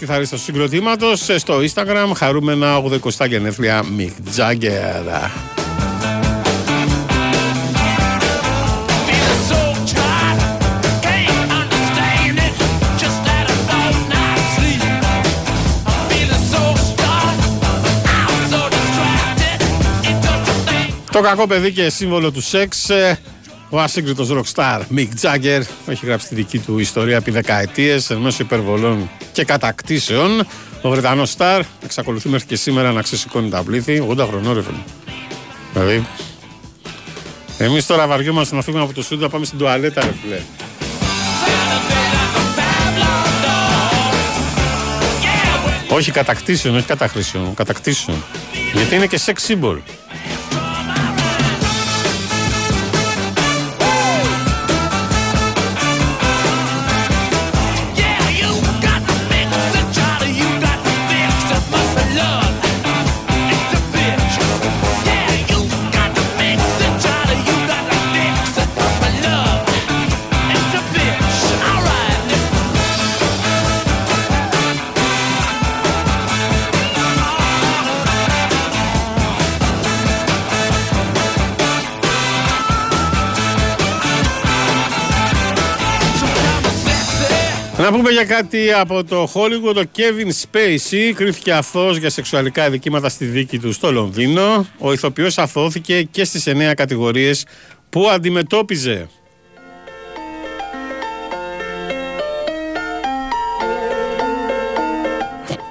Alice, 0.08 0.28
του 0.30 0.36
συγκροτήματος 0.36 1.28
ε, 1.28 1.38
στο 1.38 1.58
Instagram. 1.58 2.10
Χαρούμενα 2.14 2.74
από 2.74 2.88
τα 2.90 2.96
κωστά 2.96 3.26
γενέθλια 3.26 3.84
Jagger. 4.36 5.30
Το 21.12 21.20
κακό 21.20 21.46
παιδί 21.46 21.72
και 21.72 21.90
σύμβολο 21.90 22.30
του 22.30 22.40
σεξ. 22.40 22.90
Ε, 22.90 23.18
ο 23.74 23.80
ασύγκριτος 23.80 24.28
rockstar 24.32 24.80
Μικ 24.88 25.14
Τζάγκερ, 25.14 25.62
έχει 25.86 26.06
γράψει 26.06 26.28
τη 26.28 26.34
δική 26.34 26.58
του 26.58 26.78
ιστορία 26.78 27.16
επί 27.16 27.30
δεκαετίες 27.30 28.10
εν 28.10 28.16
μέσω 28.16 28.42
υπερβολών 28.42 29.10
και 29.32 29.44
κατακτήσεων. 29.44 30.46
Ο 30.82 30.90
Βρετανός 30.90 31.30
στάρ 31.30 31.62
εξακολουθεί 31.84 32.28
μέχρι 32.28 32.46
και 32.46 32.56
σήμερα 32.56 32.92
να 32.92 33.02
ξεσηκώνει 33.02 33.48
τα 33.48 33.62
πλήθη, 33.62 34.06
80 34.08 34.26
χρονών 34.28 34.54
ρε 34.54 34.62
φίλε. 34.62 34.76
Δηλαδή, 35.72 36.06
εμείς 37.58 37.86
τώρα 37.86 38.06
βαριόμαστε 38.06 38.54
να 38.54 38.62
φύγουμε 38.62 38.82
από 38.82 38.92
το 38.92 39.02
στούντιο 39.02 39.24
να 39.24 39.32
πάμε 39.32 39.44
στην 39.44 39.58
τουαλέτα 39.58 40.00
ρε 40.00 40.12
φίλε. 40.22 40.40
Όχι 45.88 46.10
κατακτήσεων, 46.10 46.76
όχι 46.76 46.86
καταχρήσεων, 46.86 47.54
κατακτήσεων. 47.54 48.24
Γιατί 48.74 48.94
είναι 48.94 49.06
και 49.06 49.20
sex 49.26 49.32
symbol. 49.32 49.78
Να 87.82 87.92
πούμε 87.92 88.10
για 88.10 88.24
κάτι 88.24 88.72
από 88.72 89.04
το 89.04 89.30
Hollywood. 89.34 89.76
Ο 89.76 89.90
Kevin 89.96 90.28
Spacey 90.28 91.12
κρίθηκε 91.14 91.52
αθώος 91.52 91.96
για 91.96 92.10
σεξουαλικά 92.10 92.70
δικήματα 92.70 93.08
στη 93.08 93.24
δίκη 93.24 93.58
του 93.58 93.72
στο 93.72 93.92
Λονδίνο. 93.92 94.66
Ο 94.78 94.92
ηθοποιός 94.92 95.38
αθώθηκε 95.38 96.02
και 96.02 96.24
στις 96.24 96.46
εννέα 96.46 96.74
κατηγορίες 96.74 97.46
που 97.90 98.08
αντιμετώπιζε. 98.08 99.08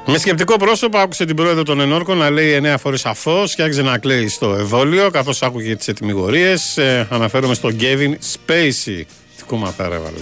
Με 0.06 0.17
σκεπτικό 0.17 0.58
πρόσωπο 0.58 0.97
άκουσε 0.97 1.26
την 1.26 1.36
πρόεδρο 1.36 1.63
των 1.63 1.80
Ενόρκων 1.80 2.17
να 2.17 2.30
λέει 2.30 2.52
εννέα 2.52 2.78
φορές 2.78 3.06
αφώ 3.06 3.43
και 3.56 3.62
άρχισε 3.62 3.82
να 3.82 3.97
κλαίει 3.97 4.28
στο 4.28 4.54
εμβόλιο 4.54 5.10
καθώς 5.12 5.41
άκουγε 5.41 5.76
τις 5.76 5.88
ετοιμιγορίες. 5.88 6.78
Ε, 6.78 7.08
αναφέρομαι 7.10 7.54
στον 7.54 7.78
Kevin 7.80 8.12
Spacey. 8.12 9.02
Τι 9.38 9.43
κομματάρα 9.45 9.95
έβαλε 9.95 10.17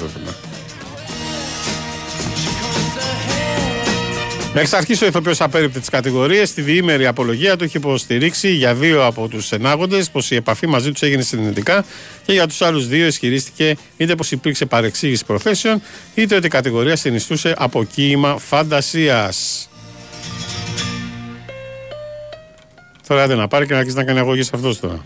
Εξ 4.54 4.74
αρχή 4.74 5.04
ο 5.04 5.08
ηθοποιός 5.08 5.42
απέρριπτε 5.42 5.80
τις 5.80 5.90
κατηγορίες. 5.90 6.50
Στη 6.50 6.62
διήμερη 6.62 7.06
απολογία 7.06 7.56
του 7.56 7.64
είχε 7.64 7.78
υποστηρίξει 7.78 8.50
για 8.50 8.74
δύο 8.74 9.06
από 9.06 9.28
τους 9.28 9.52
ενάγοντες 9.52 10.10
πως 10.10 10.32
η 10.32 10.36
επαφή 10.36 10.68
μαζί 10.68 10.92
τους 10.92 11.02
έγινε 11.02 11.22
συνενετικά 11.22 11.86
και 12.26 12.34
για 12.34 12.48
τους 12.48 12.62
άλλους 12.62 12.88
δύο 12.88 13.06
ισχυρίστηκε 13.06 13.76
είτε 13.98 14.16
πως 14.16 14.32
υπήρξε 14.32 14.66
παρεξήγηση 14.66 15.26
προθέσεων 15.26 15.82
είτε 16.16 16.36
ότι 16.36 16.46
η 16.46 16.50
κατηγορία 16.50 16.96
συνιστούσε 16.96 17.54
αποκοίημα 17.58 18.38
φαντασίας. 18.38 19.70
Τώρα 23.08 23.24
άντε 23.24 23.36
να 23.36 23.48
πάρει 23.48 23.66
και 23.66 23.74
να 23.74 23.80
αρχίσει 23.80 23.98
να 23.98 24.04
κάνει 24.04 24.20
αγωγή 24.20 24.44
σε 24.44 24.52
αυτός 24.54 24.80
τώρα. 24.80 25.06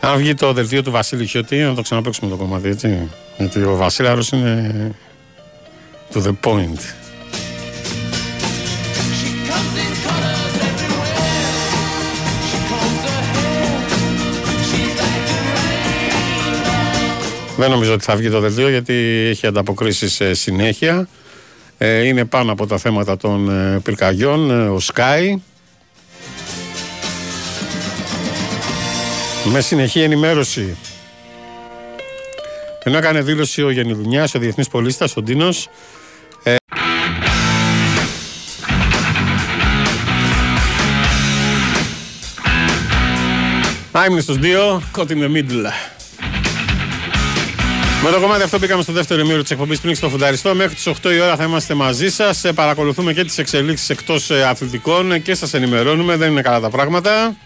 Αν 0.00 0.18
βγει 0.18 0.34
το 0.34 0.52
δελτίο 0.52 0.82
του 0.82 0.90
Βασίλη 0.90 1.26
Χιώτη, 1.26 1.56
να 1.56 1.74
το 1.74 1.82
ξαναπέξουμε 1.82 2.30
το 2.30 2.36
κομμάτι, 2.36 2.68
έτσι. 2.68 3.08
Γιατί 3.38 3.62
ο 3.62 3.76
Βασίλαρος 3.76 4.30
είναι 4.30 4.94
to 6.12 6.18
the 6.18 6.32
point. 6.42 6.80
She 9.18 9.28
comes 9.48 9.74
in 9.84 9.92
colors 10.06 10.54
everywhere. 10.68 11.28
She 12.48 12.58
combs 12.70 13.02
her 13.08 13.22
hair. 13.30 13.78
She's 14.68 14.92
like 15.00 15.24
the 15.28 15.38
rain. 15.48 15.76
Δεν 17.56 17.70
νομίζω 17.70 17.92
ότι 17.92 18.04
θα 18.04 18.16
βγει 18.16 18.30
το 18.30 18.40
δελτίο 18.40 18.68
γιατί 18.68 18.94
έχει 19.30 19.46
ανταποκρίσεις 19.46 20.20
ε, 20.20 20.34
συνέχεια. 20.34 21.08
Ε, 21.78 22.06
είναι 22.06 22.24
πάνω 22.24 22.52
από 22.52 22.66
τα 22.66 22.78
θέματα 22.78 23.16
των 23.16 23.50
ε, 23.50 23.80
πυρκαγιών, 23.80 24.50
ε, 24.50 24.68
ο 24.68 24.78
Sky. 24.94 25.34
Με 29.44 29.60
συνεχή 29.60 30.00
ενημέρωση. 30.00 30.76
Ενώ 32.88 32.96
έκανε 32.96 33.20
δήλωση 33.20 33.62
ο 33.62 33.70
Γενιδουνιάς, 33.70 34.34
ο 34.34 34.38
διεθνής 34.38 34.68
πολίστας, 34.68 35.16
ο 35.16 35.22
Ντίνος, 35.22 35.68
ε, 36.42 36.56
Άιμνης 43.92 44.22
στους 44.22 44.38
δύο, 44.38 44.82
caught 44.96 45.06
in 45.06 45.22
the 45.22 45.36
middle. 45.36 45.66
Με 48.04 48.10
το 48.10 48.20
κομμάτι 48.20 48.42
αυτό 48.42 48.58
μπήκαμε 48.58 48.82
στο 48.82 48.92
δεύτερο 48.92 49.20
ημίρο 49.20 49.42
της 49.42 49.50
εκπομπής 49.50 49.80
πριν 49.80 49.94
στο 49.94 50.08
φουνταριστό. 50.08 50.54
Μέχρι 50.54 50.74
τις 50.74 50.86
8 50.86 51.12
η 51.12 51.20
ώρα 51.20 51.36
θα 51.36 51.44
είμαστε 51.44 51.74
μαζί 51.74 52.10
σας. 52.10 52.44
Παρακολουθούμε 52.54 53.12
και 53.12 53.24
τις 53.24 53.38
εξελίξεις 53.38 53.90
εκτός 53.90 54.30
αθλητικών 54.30 55.12
ε, 55.12 55.18
και 55.18 55.34
σας 55.34 55.54
ενημερώνουμε. 55.54 56.16
Δεν 56.16 56.30
είναι 56.30 56.42
καλά 56.42 56.60
τα 56.60 56.70
πράγματα. 56.70 57.36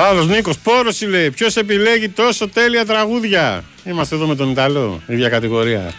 Άλλος 0.00 0.26
Νίκος 0.26 0.58
Πόρος 0.58 1.02
λέει: 1.02 1.30
Ποιος 1.30 1.56
επιλέγει 1.56 2.08
τόσο 2.08 2.48
τέλεια 2.48 2.86
τραγούδια; 2.86 3.64
Είμαστε 3.84 4.14
εδώ 4.14 4.26
με 4.26 4.34
τον 4.34 4.50
Ιταλό, 4.50 5.02
ίδια 5.06 5.28
κατηγορία. 5.28 5.92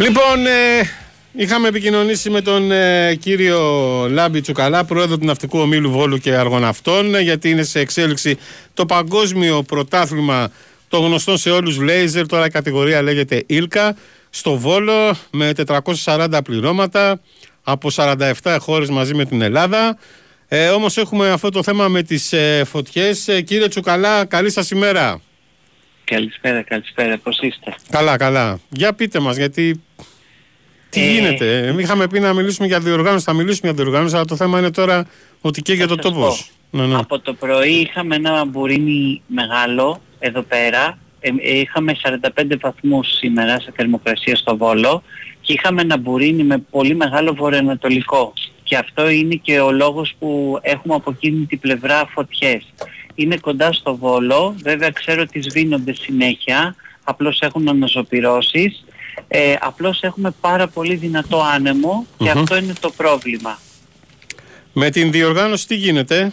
Λοιπόν, 0.00 0.46
ε, 0.46 0.90
είχαμε 1.32 1.68
επικοινωνήσει 1.68 2.30
με 2.30 2.40
τον 2.40 2.70
ε, 2.70 3.14
κύριο 3.14 3.60
Λάμπη 4.10 4.40
Τσουκαλά, 4.40 4.84
πρόεδρο 4.84 5.18
του 5.18 5.24
Ναυτικού 5.26 5.58
Ομίλου 5.58 5.90
Βόλου 5.90 6.18
και 6.18 6.34
Αργοναυτών, 6.34 7.14
ε, 7.14 7.20
γιατί 7.20 7.50
είναι 7.50 7.62
σε 7.62 7.80
εξέλιξη 7.80 8.38
το 8.74 8.86
παγκόσμιο 8.86 9.62
πρωτάθλημα 9.62 10.50
των 10.88 11.04
γνωστών 11.04 11.38
σε 11.38 11.50
όλους 11.50 11.78
λέιζερ, 11.78 12.26
τώρα 12.26 12.46
η 12.46 12.48
κατηγορία 12.48 13.02
λέγεται 13.02 13.44
Ήλκα, 13.46 13.96
στο 14.30 14.56
Βόλο 14.56 15.16
με 15.30 15.52
440 16.04 16.40
πληρώματα 16.44 17.20
από 17.62 17.90
47 17.94 18.56
χώρες 18.60 18.88
μαζί 18.88 19.14
με 19.14 19.24
την 19.24 19.42
Ελλάδα. 19.42 19.98
Ε, 20.48 20.68
όμως 20.68 20.96
έχουμε 20.96 21.30
αυτό 21.30 21.50
το 21.50 21.62
θέμα 21.62 21.88
με 21.88 22.02
τις 22.02 22.32
ε, 22.32 22.64
φωτιές. 22.64 23.28
Ε, 23.28 23.40
κύριε 23.40 23.68
Τσουκαλά, 23.68 24.24
καλή 24.24 24.50
σας 24.50 24.70
ημέρα. 24.70 25.20
Καλησπέρα, 26.04 26.62
καλησπέρα. 26.62 27.18
Πώς 27.18 27.38
είστε; 27.38 27.74
Καλά, 27.90 28.16
καλά. 28.16 28.60
Για 28.68 28.92
πείτε 28.92 29.18
μας, 29.18 29.36
γιατί 29.36 29.82
τι 30.90 31.00
Ε, 31.00 31.10
γίνεται; 31.10 31.66
Εμείς 31.66 31.84
είχαμε 31.84 32.06
πει 32.08 32.20
να 32.20 32.32
μιλήσουμε 32.32 32.66
για 32.66 32.80
διοργάνωση, 32.80 33.24
θα 33.24 33.32
μιλήσουμε 33.32 33.72
για 33.72 33.82
διοργάνωση, 33.84 34.14
αλλά 34.14 34.24
το 34.24 34.36
θέμα 34.36 34.58
είναι 34.58 34.70
τώρα 34.70 35.06
ότι 35.40 35.62
και 35.62 35.72
για 35.72 35.86
το 35.86 35.94
Θα 35.96 36.02
σας 36.02 36.12
τόπος. 36.12 36.50
Ναι, 36.70 36.86
ναι. 36.86 36.96
Από 36.96 37.18
το 37.18 37.34
πρωί 37.34 37.72
είχαμε 37.72 38.14
ένα 38.14 38.44
μπουρίνι 38.44 39.22
μεγάλο 39.26 40.00
εδώ 40.18 40.42
πέρα. 40.42 40.98
Ε, 41.20 41.28
ε, 41.40 41.58
είχαμε 41.58 41.96
45 42.02 42.56
βαθμούς 42.60 43.08
σήμερα 43.16 43.60
σε 43.60 43.72
θερμοκρασία 43.76 44.36
στο 44.36 44.56
Βόλο 44.56 45.02
και 45.40 45.52
είχαμε 45.52 45.80
ένα 45.80 45.96
μπουρίνι 45.98 46.42
με 46.42 46.58
πολύ 46.58 46.94
μεγάλο 46.94 47.34
βορειοανατολικό. 47.34 48.32
Και 48.62 48.76
αυτό 48.76 49.08
είναι 49.08 49.34
και 49.34 49.60
ο 49.60 49.72
λόγος 49.72 50.14
που 50.18 50.58
έχουμε 50.62 50.94
από 50.94 51.10
εκείνη 51.10 51.46
την 51.46 51.60
πλευρά 51.60 52.06
φωτιές. 52.12 52.64
Είναι 53.20 53.36
κοντά 53.36 53.72
στο 53.72 53.96
Βόλο, 53.96 54.54
βέβαια 54.62 54.90
ξέρω 54.90 55.22
ότι 55.22 55.40
σβήνονται 55.42 55.92
συνέχεια, 55.92 56.74
απλώς 57.04 57.40
έχουν 57.40 57.68
αναζωπυρώσεις. 57.68 58.84
Ε, 59.28 59.54
απλώς 59.60 60.02
έχουμε 60.02 60.34
πάρα 60.40 60.68
πολύ 60.68 60.94
δυνατό 60.94 61.40
άνεμο 61.42 62.06
και 62.16 62.30
Μμμ. 62.34 62.38
αυτό 62.38 62.56
είναι 62.56 62.72
το 62.80 62.90
πρόβλημα. 62.90 63.58
Με 64.72 64.90
την 64.90 65.10
διοργάνωση 65.10 65.66
τι 65.66 65.74
γίνεται; 65.74 66.32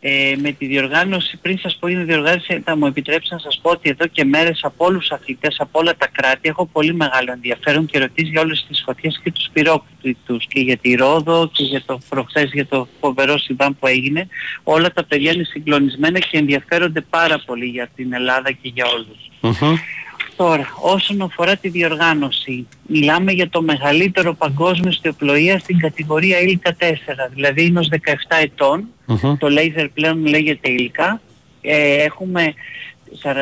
Ε, 0.00 0.34
με 0.42 0.52
τη 0.52 0.66
διοργάνωση, 0.66 1.36
πριν 1.36 1.58
σας 1.58 1.76
πω 1.80 1.88
είναι 1.88 2.04
διοργάνωση, 2.04 2.62
θα 2.64 2.76
μου 2.76 2.86
επιτρέψει 2.86 3.32
να 3.32 3.38
σας 3.38 3.58
πω 3.62 3.70
ότι 3.70 3.90
εδώ 3.90 4.06
και 4.06 4.24
μέρες 4.24 4.60
από 4.62 4.84
όλους 4.84 5.00
τους 5.00 5.10
αθλητές, 5.10 5.56
από 5.58 5.78
όλα 5.78 5.96
τα 5.96 6.06
κράτη, 6.12 6.48
έχω 6.48 6.66
πολύ 6.66 6.94
μεγάλο 6.94 7.32
ενδιαφέρον 7.32 7.86
και 7.86 7.96
ερωτήσεις 7.96 8.30
για 8.30 8.40
όλες 8.40 8.66
τις 8.68 8.82
φωτιές 8.86 9.20
και 9.22 9.32
τους 9.32 9.48
πυρόκτητους 9.52 10.46
και 10.46 10.60
για 10.60 10.76
τη 10.76 10.94
Ρόδο 10.94 11.50
και 11.52 11.64
για 11.64 11.82
το 11.86 11.98
προχθές 12.08 12.50
για 12.52 12.66
το 12.66 12.88
φοβερό 13.00 13.38
συμβάν 13.38 13.76
που 13.78 13.86
έγινε. 13.86 14.28
Όλα 14.62 14.92
τα 14.92 15.04
παιδιά 15.04 15.32
είναι 15.32 15.44
συγκλονισμένα 15.44 16.18
και 16.18 16.38
ενδιαφέρονται 16.38 17.00
πάρα 17.00 17.42
πολύ 17.46 17.66
για 17.66 17.88
την 17.96 18.12
Ελλάδα 18.12 18.50
και 18.50 18.70
για 18.74 18.86
όλους. 18.86 19.18
Μμμ. 19.40 19.76
Τώρα, 20.38 20.68
όσον 20.80 21.22
αφορά 21.22 21.56
τη 21.56 21.68
διοργάνωση, 21.68 22.66
μιλάμε 22.86 23.32
για 23.32 23.48
το 23.48 23.62
μεγαλύτερο 23.62 24.34
παγκόσμιο 24.34 24.92
στεοπλοεία 24.92 25.58
στην 25.58 25.78
κατηγορία 25.78 26.40
ΙΛΚΑ 26.40 26.76
4, 26.78 26.84
δηλαδή 27.34 27.64
είναι 27.64 27.78
ως 27.78 27.88
17 27.90 27.96
ετών. 28.42 28.88
Μμμ. 29.06 29.36
Το 29.36 29.48
λέιζερ 29.48 29.88
πλέον 29.88 30.26
λέγεται 30.26 30.70
ΙΛΚΑ. 30.70 31.20
Ε, 31.60 32.02
έχουμε 32.02 32.54
49 33.22 33.34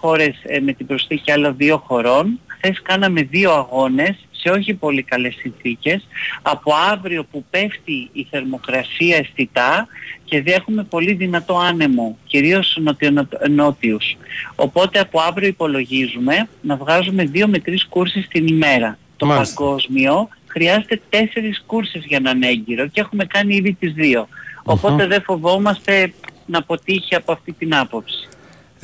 χώρες 0.00 0.40
ε, 0.42 0.60
με 0.60 0.72
την 0.72 0.86
προσθήκη 0.86 1.32
άλλων 1.32 1.56
δύο 1.56 1.82
χωρών. 1.86 2.40
Χθες 2.46 2.82
κάναμε 2.82 3.22
δύο 3.22 3.52
αγώνες 3.52 4.26
σε 4.42 4.50
όχι 4.50 4.74
πολύ 4.74 5.02
καλές 5.02 5.34
συνθήκες. 5.34 6.06
Από 6.42 6.72
αύριο 6.92 7.24
που 7.24 7.44
πέφτει 7.50 8.08
η 8.12 8.26
θερμοκρασία 8.30 9.16
αισθητά 9.16 9.86
και 10.24 10.42
δέχουμε 10.42 10.82
πολύ 10.84 11.12
δυνατό 11.12 11.56
άνεμο, 11.58 12.18
κυρίως 12.26 12.76
νοτιο- 12.80 13.28
νότιους. 13.50 14.16
Οπότε 14.54 14.98
από 14.98 15.20
αύριο 15.20 15.48
υπολογίζουμε 15.48 16.48
να 16.60 16.76
βγάζουμε 16.76 17.24
δύο 17.24 17.48
με 17.48 17.58
τρεις 17.58 17.86
κούρσεις 17.86 18.28
την 18.28 18.46
ημέρα. 18.46 18.98
Το 19.16 19.26
Μάλιστα. 19.26 19.54
παγκόσμιο 19.54 20.28
χρειάζεται 20.46 21.00
τέσσερις 21.08 21.62
κούρσεις 21.66 22.04
για 22.04 22.20
να 22.20 22.30
είναι 22.30 22.46
έγκυρο 22.48 22.86
και 22.86 23.00
έχουμε 23.00 23.24
κάνει 23.24 23.54
ήδη 23.54 23.72
τις 23.72 23.92
δύο. 23.92 24.28
Οπότε 24.62 25.06
δεν 25.06 25.22
φοβόμαστε 25.22 26.12
να 26.46 26.58
αποτύχει 26.58 27.14
από 27.14 27.32
αυτή 27.32 27.52
την 27.52 27.74
άποψη. 27.74 28.28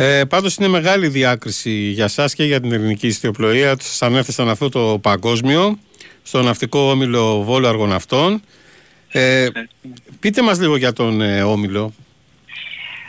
Ε, 0.01 0.25
πάντως 0.25 0.57
είναι 0.57 0.69
μεγάλη 0.69 1.09
διάκριση 1.09 1.71
για 1.71 2.09
σας 2.09 2.35
και 2.35 2.45
για 2.45 2.61
την 2.61 2.73
ελληνική 2.73 3.07
ιστιοπλοεία. 3.07 3.77
Σας 3.81 4.03
ανέθεσαν 4.03 4.49
αυτό 4.49 4.69
το 4.69 4.99
παγκόσμιο 5.03 5.79
στο 6.23 6.43
ναυτικό 6.43 6.91
όμιλο 6.91 7.43
Βόλου 7.43 7.67
Αργοναυτών. 7.67 8.43
Ε, 9.09 9.49
πείτε 10.21 10.43
μας 10.43 10.61
λίγο 10.61 10.77
για 10.77 10.93
τον 10.93 11.21
ε, 11.21 11.43
όμιλο. 11.43 11.93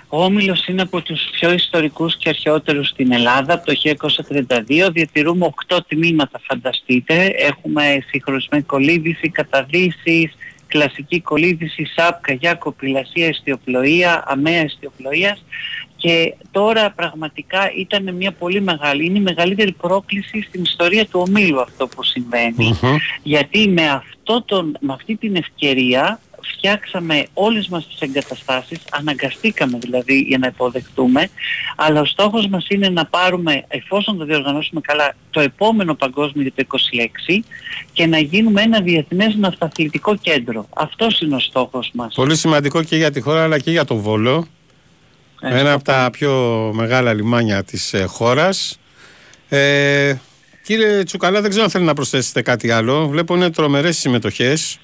Ο 0.07 0.23
Όμιλος 0.23 0.67
είναι 0.67 0.81
από 0.81 1.01
τους 1.01 1.21
πιο 1.31 1.53
ιστορικούς 1.53 2.17
και 2.17 2.29
αρχαιότερους 2.29 2.87
στην 2.87 3.11
Ελλάδα. 3.11 3.53
Από 3.53 3.65
το 3.65 3.73
1932 4.87 4.89
διατηρούμε 4.91 5.49
8 5.67 5.77
τμήματα 5.87 6.41
φανταστείτε. 6.43 7.33
Έχουμε 7.35 8.03
συγχρονισμένη 8.09 8.63
κολύβηση, 8.63 9.29
καταδύσεις, 9.29 10.31
κλασική 10.67 11.21
κολύβηση, 11.21 11.85
ΣΑΠ, 11.95 12.21
καγιά, 12.21 12.53
κοπηλασία, 12.53 13.27
εστιοπλοεία, 13.27 14.23
αμαία 14.27 14.61
εστιοπλοείας 14.61 15.43
και 15.99 16.35
τώρα 16.51 16.91
πραγματικά 16.91 17.71
ήταν 17.75 18.15
μια 18.15 18.31
πολύ 18.31 18.61
μεγάλη, 18.61 19.05
είναι 19.05 19.17
η 19.17 19.21
μεγαλύτερη 19.21 19.71
πρόκληση 19.71 20.41
στην 20.47 20.63
ιστορία 20.63 21.05
του 21.05 21.23
ομίλου 21.27 21.61
αυτό 21.61 21.87
που 21.87 22.03
συμβαίνει 22.03 22.77
Μμμ. 22.81 22.95
γιατί 23.23 23.67
με, 23.67 23.89
αυτό 23.89 24.41
τον, 24.41 24.77
με 24.79 24.93
αυτή 24.93 25.15
την 25.15 25.35
ευκαιρία 25.35 26.19
φτιάξαμε 26.41 27.25
όλες 27.33 27.67
μας 27.67 27.87
τις 27.87 27.99
εγκαταστάσεις, 27.99 28.79
αναγκαστήκαμε 28.91 29.77
δηλαδή 29.77 30.19
για 30.19 30.37
να 30.37 30.47
υποδεχτούμε, 30.47 31.29
αλλά 31.75 32.01
ο 32.01 32.05
στόχος 32.05 32.47
μας 32.47 32.65
είναι 32.69 32.89
να 32.89 33.05
πάρουμε, 33.05 33.65
εφόσον 33.67 34.17
το 34.17 34.25
διοργανώσουμε 34.25 34.81
καλά, 34.81 35.15
το 35.29 35.39
επόμενο 35.39 35.95
παγκόσμιο 35.95 36.43
για 36.43 36.51
το 36.55 36.77
26 37.29 37.43
και 37.93 38.05
να 38.05 38.19
γίνουμε 38.19 38.61
ένα 38.61 38.81
διεθνές 38.81 39.35
ναυταθλητικό 39.35 40.15
κέντρο. 40.15 40.65
Αυτός 40.75 41.21
είναι 41.21 41.35
ο 41.35 41.39
στόχος 41.39 41.91
μας. 41.93 42.13
Πολύ 42.13 42.35
σημαντικό 42.35 42.83
και 42.83 42.95
για 42.95 43.11
τη 43.11 43.21
χώρα 43.21 43.43
αλλά 43.43 43.59
και 43.59 43.71
για 43.71 43.85
τον 43.85 43.97
Βόλο. 43.97 44.47
Ε, 45.41 45.59
Ένα 45.59 45.73
από 45.73 45.83
τα 45.83 46.09
πιο 46.11 46.31
μεγάλα 46.73 47.13
λιμάνια 47.13 47.63
της 47.63 47.93
ε, 47.93 48.03
χώρας. 48.03 48.79
Ε, 49.49 50.15
κύριε 50.63 51.03
Τσουκαλά, 51.03 51.41
δεν 51.41 51.49
ξέρω 51.49 51.63
αν 51.65 51.69
θέλει 51.69 51.85
να 51.85 51.93
προσθέσετε 51.93 52.41
κάτι 52.41 52.71
άλλο. 52.71 53.07
Βλέπω 53.07 53.35
είναι 53.35 53.49
τρομερές 53.49 53.97
οι 53.97 53.99
συμμετοχές. 53.99 54.79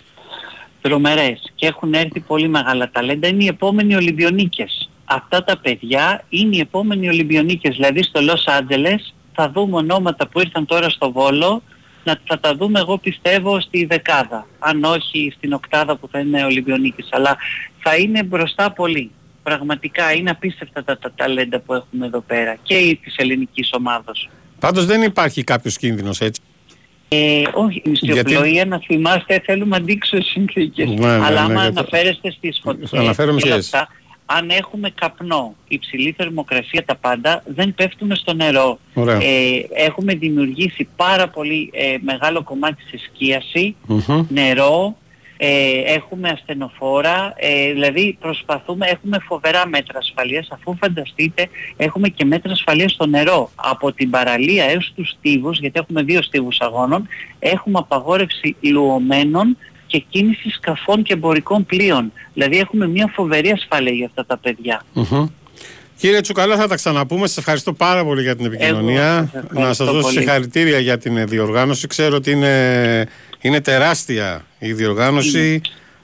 τρομερές 0.82 1.52
και 1.56 1.68
έχουν 1.68 1.94
έρθει 1.94 2.20
πολύ 2.20 2.48
μεγάλα 2.48 2.89
ταλέντα. 2.91 3.28
Είναι 3.28 3.44
οι 3.44 3.48
επόμενοι 3.48 3.96
Ολυμπιονίκες. 3.96 4.89
Αυτά 5.06 5.44
τα 5.44 5.58
παιδιά 5.58 6.24
είναι 6.30 6.56
οι 6.56 6.60
επόμενοι 6.60 7.08
Ολυμπιονίκες. 7.08 7.76
Δηλαδή 7.76 8.04
στο 8.04 8.22
Λος 8.22 8.46
Άντζελες 8.48 9.13
θα 9.34 9.50
δούμε 9.50 9.78
ονόματα 9.78 10.28
που 10.28 10.39
ήρθαν 10.39 10.65
τώρα 10.65 10.89
στο 10.89 11.12
Βόλο 11.12 11.62
να 12.04 12.20
θα 12.26 12.39
τα 12.39 12.56
δούμε 12.56 12.80
εγώ 12.80 12.98
πιστεύω 12.98 13.60
στη 13.60 13.86
δεκάδα. 13.86 14.48
Αν 14.60 14.84
όχι 14.84 15.34
στην 15.38 15.54
οκτάδα 15.54 15.96
που 15.96 16.08
θα 16.12 16.20
είναι 16.20 16.44
Ολυμπιονίκες. 16.44 17.08
Αλλά 17.12 17.38
θα 17.80 17.96
είναι 17.96 18.24
μπροστά 18.24 18.72
πολύ. 18.72 19.12
Πραγματικά 19.49 20.12
είναι 20.13 20.29
απίστευτα 20.29 20.84
τα, 20.84 20.97
τα 20.97 21.12
ταλέντα 21.15 21.60
που 21.60 21.73
έχουμε 21.73 22.05
εδώ 22.05 22.19
πέρα 22.19 22.58
και 22.63 22.75
η 22.75 22.95
της 22.95 23.15
ελληνικής 23.17 23.69
ομάδος. 23.73 24.29
Πάντως 24.60 24.86
δεν 24.86 25.01
υπάρχει 25.01 25.43
κάποιος 25.43 25.77
κίνδυνος 25.77 26.21
έτσι. 26.21 26.41
Ε, 27.08 27.41
όχι, 27.53 27.81
η 27.86 27.89
μυστιοπλοεία 27.89 28.65
να 28.65 28.79
θυμάστε 28.79 29.41
θέλουμε 29.45 29.75
αντίξωες 29.75 30.25
συνθήκες. 30.25 30.89
Ναι, 30.89 30.93
ναι, 31.05 31.08
Αλλά 31.13 31.29
ναι, 31.29 31.39
άμα 31.39 31.62
για 31.62 31.73
το- 31.73 31.79
αναφέρεστε 31.79 32.31
στις 32.31 32.60
φωτιές 32.63 32.89
Θα 32.89 32.99
αναφέρομαι 32.99 33.39
και 33.39 33.47
όλα 33.47 33.55
ποιες. 33.55 33.73
αυτά, 33.73 33.88
αν 34.25 34.49
έχουμε 34.49 34.89
καπνό, 34.89 35.55
υψηλή 35.67 36.13
θερμοκρασία 36.17 36.86
τα 36.86 36.95
πάντα, 36.95 37.43
δεν 37.45 37.73
πέφτουμε 37.75 38.15
στο 38.15 38.34
νερό. 38.34 38.79
Ωραία. 38.93 39.15
Ε, 39.15 39.65
έχουμε 39.73 40.13
δημιουργήσει 40.13 40.88
πάρα 40.95 41.27
πολύ 41.29 41.69
ε, 41.73 41.95
μεγάλο 42.01 42.43
κομμάτι 42.43 42.84
σε 42.89 42.99
σκίαση, 43.08 43.75
Μμμ. 43.88 44.25
νερό, 44.29 44.97
ε, 45.38 45.80
έχουμε 45.86 46.30
ασθενοφόρα, 46.30 47.34
ε, 47.36 47.71
δηλαδή 47.71 48.17
προσπαθούμε, 48.19 48.88
έχουμε 48.88 49.17
φοβερά 49.19 49.67
μέτρα 49.67 50.00
ασφαλείας, 50.00 50.48
αφού 50.52 50.76
φανταστείτε 50.76 51.50
έχουμε 51.78 52.08
και 52.10 52.26
μέτρα 52.26 52.52
ασφαλείας 52.52 52.91
στο 52.91 53.06
νερό. 53.06 53.50
Από 53.56 53.91
την 53.91 54.10
παραλία 54.10 54.65
έως 54.65 54.93
τους 54.95 55.10
στίβους, 55.10 55.60
γιατί 55.60 55.80
έχουμε 55.80 56.04
δύο 56.04 56.21
στίβους 56.21 56.60
αγώνων, 56.60 57.08
έχουμε 57.39 57.80
απαγόρευση 57.80 58.56
λουωμένων 58.62 59.58
και 59.88 60.04
κίνησης 60.10 60.54
σκαφών 60.54 61.04
και 61.04 61.13
εμπορικών 61.13 61.65
πλοίων. 61.65 62.12
Δηλαδή 62.34 62.58
έχουμε 62.58 62.88
μια 62.88 63.12
φοβερή 63.13 63.50
ασφάλεια 63.50 63.93
για 63.93 64.06
αυτά 64.06 64.26
τα 64.26 64.38
παιδιά. 64.38 64.82
Μμμ. 64.93 65.26
Κύριε 65.97 66.21
Τσουκαλά, 66.21 66.55
θα 66.58 66.67
τα 66.67 66.75
ξαναπούμε. 66.75 67.27
Σας 67.27 67.38
ευχαριστώ 67.38 67.73
πάρα 67.73 68.03
πολύ 68.03 68.21
για 68.21 68.36
την 68.36 68.45
επικοινωνία. 68.45 69.29
σας 69.31 69.34
Να 69.34 69.39
σας 69.41 69.49
ευχαριστώ 69.60 69.86
δώσω 69.86 70.01
πολύ. 70.01 70.17
συγχαρητήρια 70.17 70.79
για 70.79 70.97
την 70.97 71.17
ε, 71.17 71.25
διοργάνωση. 71.25 71.88
Ξέρω 71.88 72.15
ότι 72.15 72.31
είναι, 72.31 73.08
είναι 73.41 73.62
τεράστια 73.62 74.45
η 74.60 74.73
διοργάνωση. 74.73 75.62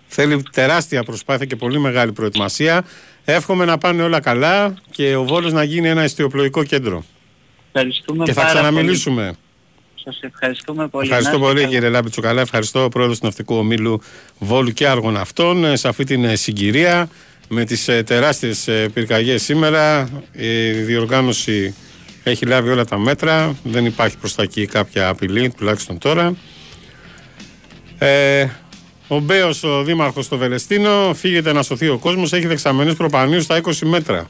Θέλει 0.07 0.43
τεράστια 0.51 1.03
προσπάθεια 1.03 1.45
και 1.45 1.55
πολύ 1.55 1.79
μεγάλη 1.79 2.11
προετοιμασία. 2.11 2.83
Εύχομαι 3.25 3.65
να 3.65 3.77
πάνε 3.77 4.03
όλα 4.03 4.19
καλά 4.19 4.73
και 4.91 5.15
ο 5.15 5.23
Βόλος 5.23 5.51
να 5.53 5.63
γίνει 5.63 5.87
ένα 5.89 6.01
εστιοπλοϊκό 6.01 6.63
κέντρο. 6.63 7.03
Ευχαριστούμε 7.71 8.25
και 8.25 8.33
θα 8.33 8.41
πάρα 8.41 8.53
ξαναμιλήσουμε. 8.53 9.21
πολύ. 9.23 9.35
Σας 10.03 10.19
ευχαριστούμε 10.21 10.87
πολύ. 10.87 11.07
Ευχαριστώ 11.07 11.31
Να 11.31 11.37
είστε 11.37 11.47
πολύ 11.53 11.61
καλά. 11.65 11.73
κύριε 11.73 11.89
Λάμπη 11.89 12.09
Τσουκαλά. 12.09 12.41
Ευχαριστώ 12.41 12.87
πρόεδρο 12.89 13.13
του 13.13 13.19
Ναυτικού 13.23 13.55
Ομίλου 13.55 14.01
Βόλου 14.39 14.69
και 14.71 14.87
Άργων 14.87 15.17
αυτών 15.17 15.65
ε, 15.65 15.75
σε 15.75 15.87
αυτή 15.87 16.03
την 16.03 16.23
ε, 16.23 16.35
συγκυρία 16.35 17.09
με 17.53 17.63
τις 17.65 17.87
ε, 17.87 18.03
τεράστιες 18.03 18.67
ε, 18.67 18.89
πυρκαγιές 18.93 19.43
σήμερα. 19.43 20.09
Η 20.31 20.71
διοργάνωση 20.71 21.75
Έχει 22.23 22.45
λάβει 22.45 22.69
όλα 22.69 22.85
τα 22.85 22.97
μέτρα. 22.97 23.55
Δεν 23.63 23.85
υπάρχει 23.85 24.17
προς 24.17 24.35
τα 24.35 24.43
εκεί 24.43 24.65
κάποια 24.65 25.07
απειλή, 25.07 25.49
τουλάχιστον 25.49 25.97
τώρα. 25.97 26.35
Ε, 27.97 28.47
ο 29.07 29.19
Μπέος, 29.19 29.63
ο 29.63 29.83
δήμαρχος 29.83 30.25
στο 30.25 30.37
Βελεστίνο, 30.37 31.13
φύγεται 31.15 31.53
να 31.53 31.63
σωθεί 31.63 31.87
ο 31.87 31.97
κόσμος, 31.97 32.33
έχει 32.33 32.47
δεξαμενούς 32.47 32.95
προπανίους 32.95 33.43
στα 33.43 33.61
20 33.61 33.71
μέτρα. 33.81 34.29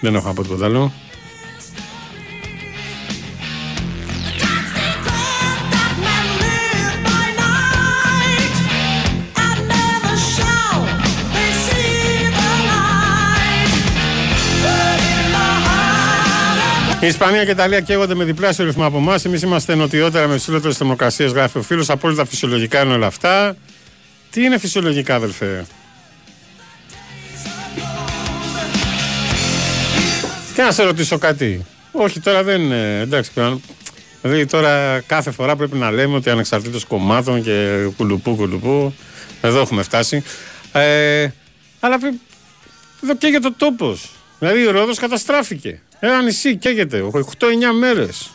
Δεν 0.00 0.14
έχω 0.14 0.28
να 0.28 0.34
πω 0.34 0.42
τίποτα 0.42 0.64
άλλο. 0.64 0.92
Η 17.00 17.06
Ισπανία 17.06 17.42
και 17.42 17.48
η 17.48 17.52
Ιταλία 17.52 17.80
καίγονται 17.80 18.14
με 18.14 18.24
διπλάσιο 18.24 18.64
ρυθμό 18.64 18.86
από 18.86 18.96
εμάς. 18.98 19.24
Εμείς 19.24 19.42
είμαστε 19.42 19.74
νοτιότερα 19.74 20.26
με 20.26 20.36
ψηλότερε 20.36 20.74
θερμοκρασίες, 20.74 21.32
γράφει 21.32 21.58
ο 21.58 21.62
φίλος. 21.62 21.90
Απόλυτα 21.90 22.24
φυσιολογικά 22.24 22.82
είναι 22.82 22.92
όλα 22.94 23.06
αυτά. 23.06 23.56
Τι 24.30 24.44
είναι 24.44 24.58
φυσιολογικά, 24.58 25.14
αδελφέ; 25.14 25.66
Και 30.54 30.62
να 30.62 30.70
σε 30.72 30.82
ρωτήσω 30.82 31.18
κάτι. 31.18 31.64
Όχι, 31.92 32.20
τώρα 32.20 32.42
δεν 32.42 32.60
είναι. 32.60 33.00
Εντάξει, 33.00 33.32
πλέον. 33.32 33.62
Δηλαδή 34.22 34.46
τώρα 34.46 35.00
κάθε 35.06 35.30
φορά 35.30 35.56
πρέπει 35.56 35.76
να 35.76 35.90
λέμε 35.90 36.16
ότι 36.16 36.30
ανεξαρτήτως 36.30 36.84
κομμάτων 36.84 37.42
και 37.42 37.86
κουλουπού 37.96 38.36
κουλουπού. 38.36 38.94
Εδώ 39.40 39.60
έχουμε 39.60 39.82
φτάσει. 39.82 40.22
Ε, 40.72 41.28
αλλά 41.80 41.98
πρέ- 41.98 42.14
εδώ 43.04 43.16
καίγεται 43.16 43.46
ο 43.46 43.52
τόπος. 43.52 44.10
Δηλαδή 44.38 44.66
ο 44.66 44.70
Ρόδος 44.70 44.98
καταστράφηκε. 44.98 45.80
Ένα 46.00 46.22
νησί 46.22 46.56
καίγεται. 46.56 47.10
8-9 47.12 47.72
μέρες. 47.78 48.30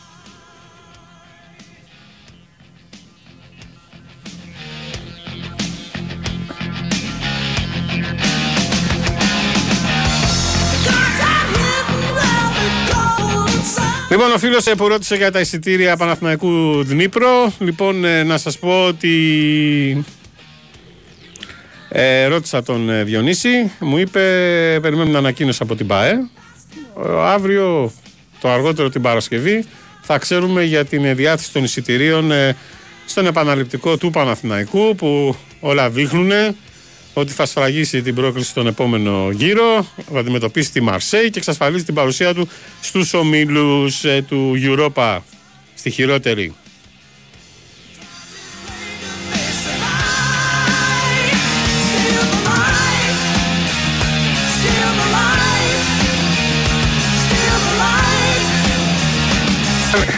Λοιπόν, 14.10 14.32
ο 14.32 14.38
φίλος 14.38 14.64
που 14.76 14.88
ρώτησε 14.88 15.16
για 15.16 15.30
τα 15.30 15.40
εισιτήρια 15.40 15.96
Παναθηναϊκού 15.96 16.84
Δνήπρο. 16.84 17.52
Λοιπόν, 17.58 18.04
ε, 18.04 18.22
να 18.22 18.38
σας 18.38 18.58
πω 18.58 18.84
ότι. 18.84 20.04
Ε, 21.88 22.26
ρώτησα 22.26 22.62
τον 22.62 22.90
ε, 22.90 23.04
Διονύση, 23.04 23.72
μου 23.78 23.98
είπε 23.98 24.20
περιμένουμε 24.82 25.18
ανακοίνωση 25.18 25.58
από 25.62 25.74
την 25.74 25.86
ΠΑΕ. 25.86 26.28
Ε, 27.04 27.08
αύριο, 27.20 27.92
το 28.40 28.48
αργότερο 28.48 28.88
την 28.90 29.02
Παρασκευή, 29.02 29.64
θα 30.02 30.18
ξέρουμε 30.18 30.62
για 30.64 30.84
την 30.84 31.04
ε, 31.04 31.14
διάθεση 31.14 31.52
των 31.52 31.64
εισιτηρίων 31.64 32.30
ε, 32.30 32.56
στον 33.06 33.26
επαναληπτικό 33.26 33.96
του 33.96 34.10
Παναθηναϊκού 34.10 34.94
που 34.94 35.36
όλα 35.60 35.90
δείχνουν 35.90 36.30
ότι 37.12 37.32
θα 37.32 37.46
σφραγίσει 37.46 38.02
την 38.02 38.14
πρόκληση 38.14 38.50
στον 38.50 38.66
επόμενο 38.66 39.30
γύρο, 39.32 39.86
θα 40.12 40.18
αντιμετωπίσει 40.18 40.72
τη 40.72 40.80
Μαρσέη 40.80 41.30
και 41.30 41.38
εξασφαλίζει 41.38 41.84
την 41.84 41.94
παρουσία 41.94 42.34
του 42.34 42.48
στους 42.80 43.14
ομίλους 43.14 44.04
ε, 44.04 44.24
του 44.28 44.54
Europa 44.56 45.18
στη 45.74 45.90
χειρότερη. 45.90 46.54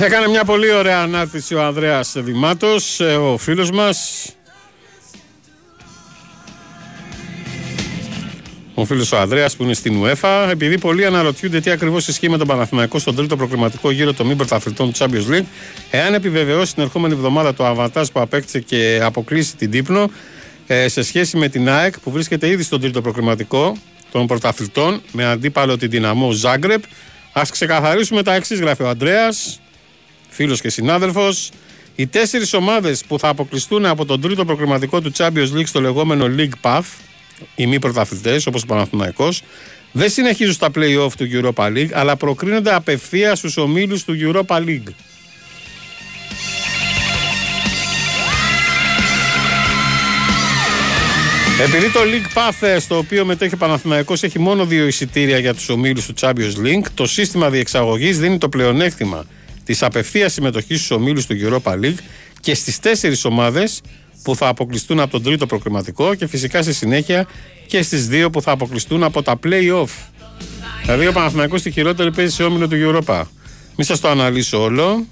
Έκανε 0.00 0.28
μια 0.28 0.44
πολύ 0.44 0.72
ωραία 0.72 1.00
ανάρτηση 1.02 1.54
ο 1.54 1.62
Ανδρέας 1.62 2.14
Δημάτος, 2.16 3.00
ε, 3.00 3.16
ο 3.16 3.36
φίλος 3.36 3.70
μας. 3.70 4.28
Ο 8.74 8.84
φίλος 8.84 9.12
ο 9.12 9.18
Ανδρέας 9.18 9.56
που 9.56 9.62
είναι 9.62 9.74
στην 9.74 10.02
UEFA, 10.02 10.48
επειδή 10.50 10.78
πολλοί 10.78 11.06
αναρωτιούνται 11.06 11.60
τι 11.60 11.70
ακριβώς 11.70 12.08
ισχύει 12.08 12.28
με 12.28 12.38
τον 12.38 12.46
Παναθηναϊκό 12.46 12.98
στον 12.98 13.16
τρίτο 13.16 13.36
προκριματικό 13.36 13.90
γύρο 13.90 14.12
των 14.12 14.26
μη 14.26 14.34
πρωταθλητών 14.34 14.92
του 14.92 14.98
Champions 14.98 15.34
League, 15.34 15.44
εάν 15.90 16.14
επιβεβαιώσει 16.14 16.74
την 16.74 16.82
ερχόμενη 16.82 17.14
εβδομάδα 17.14 17.54
το 17.54 17.66
αβαντάζ 17.66 18.08
που 18.08 18.20
απέκτησε 18.20 18.60
και 18.60 19.00
αποκλείσει 19.02 19.56
την 19.56 19.70
Τύπνο 19.70 20.10
ε, 20.66 20.88
σε 20.88 21.02
σχέση 21.02 21.36
με 21.36 21.48
την 21.48 21.68
ΑΕΚ 21.68 22.00
που 22.00 22.10
βρίσκεται 22.10 22.48
ήδη 22.48 22.62
στον 22.62 22.80
τρίτο 22.80 23.00
προκριματικό 23.00 23.76
των 24.10 24.26
πρωταθλητών 24.26 25.02
με 25.12 25.24
αντίπαλο 25.24 25.76
την 25.76 25.90
Δυναμό 25.90 26.30
Ζάγκρεπ. 26.30 26.82
Α 27.32 27.42
ξεκαθαρίσουμε 27.50 28.22
τα 28.22 28.34
εξής, 28.34 28.60
γράφει 28.60 28.82
ο 28.82 28.88
Ανδρέας, 28.88 29.60
φίλος 30.28 30.60
και 30.60 30.70
συνάδελφος. 30.70 31.50
Οι 31.94 32.06
τέσσερις 32.06 32.54
ομάδες 32.54 33.04
που 33.08 33.18
θα 33.18 33.28
αποκλειστούν 33.28 33.86
από 33.86 34.04
τον 34.04 34.20
τρίτο 34.20 34.44
προκριματικό 34.44 35.00
του 35.00 35.12
Champions 35.16 35.52
League 35.56 35.66
στο 35.66 35.80
λεγόμενο 35.80 36.26
League 36.36 36.60
Path, 36.62 36.84
οι 37.54 37.66
μη 37.66 37.78
πρωταθλητές 37.78 38.46
όπως 38.46 38.62
ο 38.62 38.66
Παναθηναϊκός, 38.66 39.42
δεν 39.92 40.10
συνεχίζουν 40.10 40.54
στα 40.54 40.70
play-off 40.74 41.12
του 41.16 41.28
Europa 41.32 41.66
League, 41.66 41.90
αλλά 41.92 42.16
προκρίνονται 42.16 42.74
απευθεία 42.74 43.34
στους 43.34 43.56
ομίλους 43.56 44.04
του 44.04 44.16
Europa 44.20 44.56
League. 44.56 44.92
Επειδή 51.66 51.90
το 51.92 52.00
League 52.00 52.38
Path 52.38 52.66
ε, 52.66 52.78
στο 52.78 52.96
οποίο 52.96 53.24
μετέχει 53.24 53.54
ο 53.54 53.56
Παναθηναϊκός 53.56 54.22
έχει 54.22 54.38
μόνο 54.38 54.66
δύο 54.66 54.86
εισιτήρια 54.86 55.38
για 55.38 55.54
τους 55.54 55.68
ομίλους 55.68 56.06
του 56.06 56.14
Champions 56.20 56.64
League, 56.64 56.86
το 56.94 57.06
σύστημα 57.06 57.50
διεξαγωγής 57.50 58.18
δίνει 58.18 58.38
το 58.38 58.48
πλεονέκτημα 58.48 59.26
της 59.68 59.82
απευθείας 59.82 60.32
συμμετοχής 60.32 60.76
στους 60.76 60.90
ομίλους 60.90 61.26
του 61.26 61.36
Europa 61.40 61.72
League 61.72 61.98
και 62.40 62.54
στις 62.54 62.78
τέσσερις 62.78 63.24
ομάδες 63.24 63.80
που 64.22 64.36
θα 64.36 64.48
αποκλειστούν 64.48 65.00
από 65.00 65.10
τον 65.10 65.22
τρίτο 65.22 65.46
προκριματικό 65.46 66.14
και 66.14 66.26
φυσικά 66.26 66.62
στη 66.62 66.72
συνέχεια 66.72 67.26
και 67.66 67.82
στις 67.82 68.08
δύο 68.08 68.30
που 68.30 68.42
θα 68.42 68.50
αποκλειστούν 68.50 69.02
από 69.02 69.22
τα 69.22 69.38
play-off. 69.44 69.88
Δηλαδή 70.82 71.06
ο 71.06 71.12
Παναθηναϊκός 71.12 71.60
στη 71.60 71.70
χειρότερη 71.70 72.12
παίζει 72.12 72.34
σε 72.34 72.42
όμιλο 72.42 72.68
του 72.68 72.76
Europa. 72.76 73.22
Μην 73.76 73.86
σας 73.86 74.00
το 74.00 74.08
αναλύσω 74.08 74.62
όλο. 74.62 75.06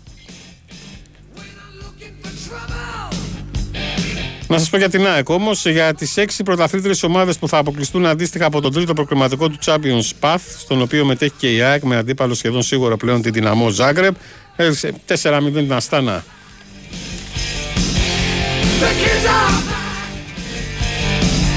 Να 4.49 4.59
σας 4.59 4.70
πω 4.70 4.76
για 4.76 4.89
την 4.89 5.07
ΑΕΚ 5.07 5.28
όμως, 5.28 5.66
για 5.66 5.95
τις 5.95 6.16
έξι 6.16 6.43
πρωταθλήτριες 6.43 7.03
ομάδες 7.03 7.39
που 7.39 7.49
θα 7.49 7.59
αποκλειστούν 7.59 8.07
αντίστοιχα 8.07 8.47
από 8.47 8.61
τον 8.61 8.72
τρίτο 8.72 8.93
προκριματικό 8.93 9.49
του 9.49 9.59
Champions 9.64 10.11
Path, 10.20 10.41
στον 10.59 10.83
οποίο 10.83 11.05
μετέχει 11.05 11.33
και 11.39 11.53
η 11.53 11.61
ΑΕΚ 11.61 11.83
με 11.83 11.97
αντίπαλο 11.97 12.35
σχεδόν 12.35 12.62
σίγουρο 12.62 12.97
πλέον 12.97 13.22
την 13.22 13.33
δυναμό 13.33 13.68
Ζάγκρεπ. 13.68 14.14
Έδειξε 14.57 14.93
4-0 15.09 15.53
την 15.55 15.73
Αστάνα. 15.73 16.25
The 18.81 18.91
kids 19.03 19.27
are 19.39 19.75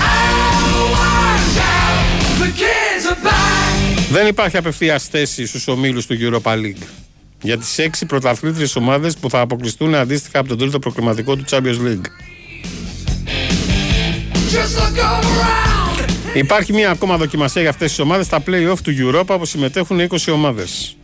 Oh, 0.01 0.91
watch 0.95 1.57
out. 1.75 2.05
The 2.41 2.51
kids 2.61 3.05
are 3.11 3.25
back. 3.25 4.09
Δεν 4.11 4.27
υπάρχει 4.27 4.57
απευθείας 4.57 5.07
θέση 5.07 5.45
στους 5.45 5.67
ομίλους 5.67 6.05
του 6.05 6.17
Europa 6.19 6.51
League. 6.53 6.83
Για 7.41 7.57
τις 7.57 7.77
έξι 7.77 8.05
πρωταθλήτριες 8.05 8.75
ομάδες 8.75 9.17
που 9.17 9.29
θα 9.29 9.39
αποκλειστούν 9.39 9.95
αντίστοιχα 9.95 10.39
από 10.39 10.47
τον 10.47 10.57
τρίτο 10.57 10.79
προκριματικό 10.79 11.35
του 11.35 11.43
Champions 11.49 11.79
League. 11.85 12.05
Just 14.51 14.77
look 14.79 14.99
around. 14.99 16.09
Υπάρχει 16.33 16.73
μια 16.73 16.89
ακόμα 16.89 17.17
δοκιμασία 17.17 17.61
για 17.61 17.69
αυτές 17.69 17.89
τις 17.89 17.99
ομάδες 17.99 18.25
στα 18.25 18.43
play-off 18.47 18.77
του 18.83 18.93
Europa 18.99 19.35
που 19.37 19.45
συμμετέχουν 19.45 19.99
20 19.99 20.33
ομάδες. 20.33 20.97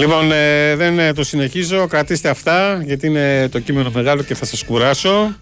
Λοιπόν, 0.00 0.32
ε, 0.32 0.74
δεν 0.76 0.98
ε, 0.98 1.12
το 1.12 1.24
συνεχίζω. 1.24 1.86
Κρατήστε 1.86 2.28
αυτά 2.28 2.82
γιατί 2.84 3.06
είναι 3.06 3.48
το 3.48 3.58
κείμενο 3.58 3.90
μεγάλο 3.94 4.22
και 4.22 4.34
θα 4.34 4.44
σας 4.44 4.64
κουράσω. 4.64 5.36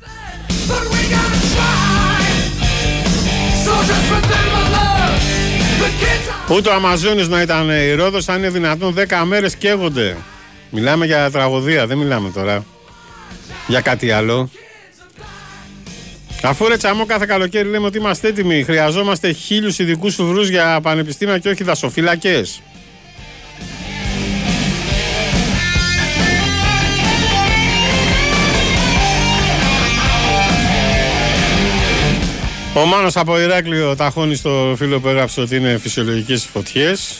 But 0.68 0.82
we 0.92 1.00
gotta 1.14 1.40
try. 1.54 1.78
So 3.64 3.72
just 3.90 4.06
remember 4.14 4.64
love. 4.74 5.20
The 5.82 5.90
kids 6.00 6.50
are 6.50 6.56
Ούτε 6.56 6.68
ο 6.68 6.72
Αμαζόνης 6.72 7.28
να 7.28 7.42
ήταν 7.42 7.70
ε, 7.70 7.82
η 7.82 7.94
Ρόδος, 7.94 8.28
αν 8.28 8.38
είναι 8.38 8.50
δυνατόν 8.50 8.94
10 9.08 9.22
μέρες 9.24 9.56
καίγονται. 9.56 10.16
Μιλάμε 10.70 11.06
για 11.06 11.30
τραγωδία, 11.30 11.86
δεν 11.86 11.98
μιλάμε 11.98 12.30
τώρα 12.30 12.64
για 13.66 13.80
κάτι 13.80 14.10
άλλο. 14.10 14.50
Αφού 16.42 16.68
ρε 16.68 16.76
τσαμό 16.76 17.06
κάθε 17.06 17.26
καλοκαίρι 17.26 17.68
λέμε 17.68 17.86
ότι 17.86 17.98
είμαστε 17.98 18.28
έτοιμοι, 18.28 18.62
χρειαζόμαστε 18.62 19.32
χίλιους 19.32 19.78
ειδικούς 19.78 20.14
φρουρούς 20.14 20.48
για 20.48 20.80
πανεπιστήμια 20.82 21.38
και 21.38 21.48
όχι 21.48 21.64
δασοφυλακές. 21.64 22.62
Ο 32.74 32.84
Μάνος 32.86 33.16
από 33.16 33.40
Ηράκλειο 33.40 33.96
ταχώνει 33.96 34.34
στο 34.34 34.74
φίλο 34.76 35.00
που 35.00 35.08
έγραψε 35.08 35.40
ότι 35.40 35.56
είναι 35.56 35.78
φυσιολογικές 35.78 36.44
οι 36.44 36.48
φωτιές. 36.48 37.18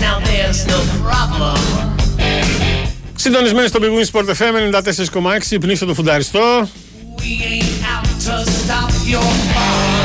Now 0.00 0.18
there's 0.28 0.66
no 0.66 0.80
problem 1.06 1.82
Συντονισμένοι 3.16 3.68
στο 3.68 3.78
Big 3.82 3.84
Win 3.84 4.20
Sport 4.20 4.24
FM 4.24 4.82
94,6 5.52 5.60
πνίστε 5.60 5.86
το 5.86 5.94
φουνταριστό. 5.94 6.68
We 7.18 7.32
ain't 7.50 7.82
out 7.94 8.06
to 8.26 8.50
stop 8.50 8.90
your 9.12 9.22
fun. 9.52 10.01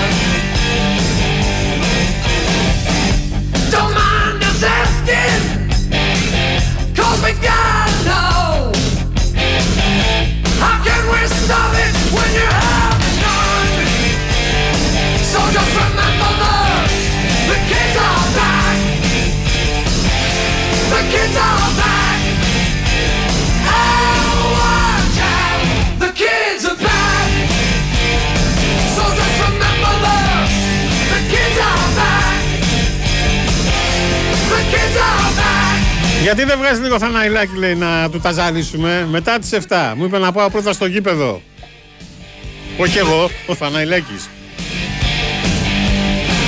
Γιατί 36.27 36.43
δεν 36.43 36.57
βγάζει 36.57 36.81
λίγο 36.81 36.99
θαναϊλάκι, 36.99 37.55
λέει, 37.57 37.75
να 37.75 38.09
του 38.09 38.19
τα 38.19 38.31
ζαλίσουμε 38.31 39.07
μετά 39.09 39.39
τις 39.39 39.49
7. 39.51 39.93
Μου 39.95 40.05
είπε 40.05 40.17
να 40.17 40.31
πάω 40.31 40.49
πρώτα 40.49 40.73
στο 40.73 40.85
γήπεδο. 40.85 41.41
Όχι 42.77 42.97
εγώ, 42.97 43.29
ο 43.47 43.55
Θαναϊλάκης. 43.55 44.29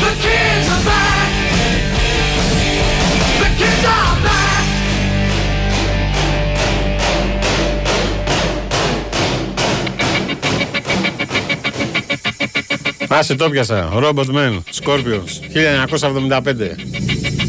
The 0.01 0.11
kids 0.23 0.69
are 0.75 0.83
back. 0.89 1.29
The 3.41 3.49
kids 3.59 3.85
are 3.85 4.15
back. 4.25 4.63
Άσε 13.07 13.35
το 13.35 13.49
πιασα. 13.49 13.89
Robot 13.93 14.25
Man, 14.25 14.61
Scorpions, 14.83 15.31
1975. 15.53 17.48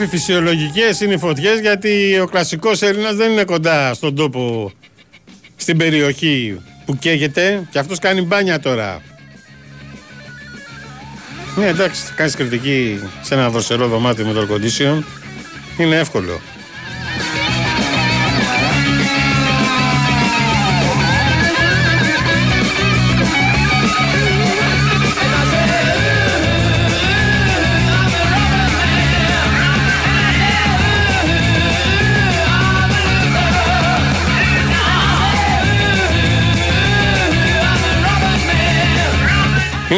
Γράφει 0.00 0.16
φυσιολογικές 0.16 1.00
είναι 1.00 1.14
οι 1.14 1.18
φωτιές 1.18 1.60
γιατί 1.60 2.18
ο 2.18 2.26
κλασικός 2.26 2.82
Έλληνας 2.82 3.14
δεν 3.14 3.30
είναι 3.30 3.44
κοντά 3.44 3.94
στον 3.94 4.14
τόπο, 4.14 4.72
στην 5.56 5.76
περιοχή 5.76 6.60
που 6.84 6.96
καίγεται 6.98 7.68
και 7.70 7.78
αυτός 7.78 7.98
κάνει 7.98 8.22
μπάνια 8.22 8.60
τώρα. 8.60 9.02
Ναι, 11.56 11.66
εντάξει, 11.66 12.02
κάνεις 12.14 12.34
κριτική 12.34 13.00
σε 13.22 13.34
ένα 13.34 13.50
δροσερό 13.50 13.88
δωμάτιο 13.88 14.26
με 14.26 14.32
το 14.32 14.40
air 14.40 14.54
condition. 14.54 15.02
Είναι 15.78 15.96
εύκολο. 15.96 16.40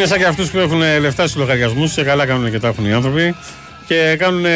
Είναι 0.02 0.10
σαν 0.10 0.20
και 0.20 0.26
αυτούς 0.26 0.50
που 0.50 0.58
έχουν 0.58 0.78
λεφτά 1.00 1.22
στους 1.22 1.36
λογαριασμούς 1.40 1.94
και 1.94 2.02
καλά 2.02 2.26
κάνουν 2.26 2.50
και 2.50 2.58
τα 2.58 2.68
έχουν 2.68 2.84
οι 2.84 2.92
άνθρωποι 2.92 3.34
και 3.86 4.16
κάνουν 4.18 4.46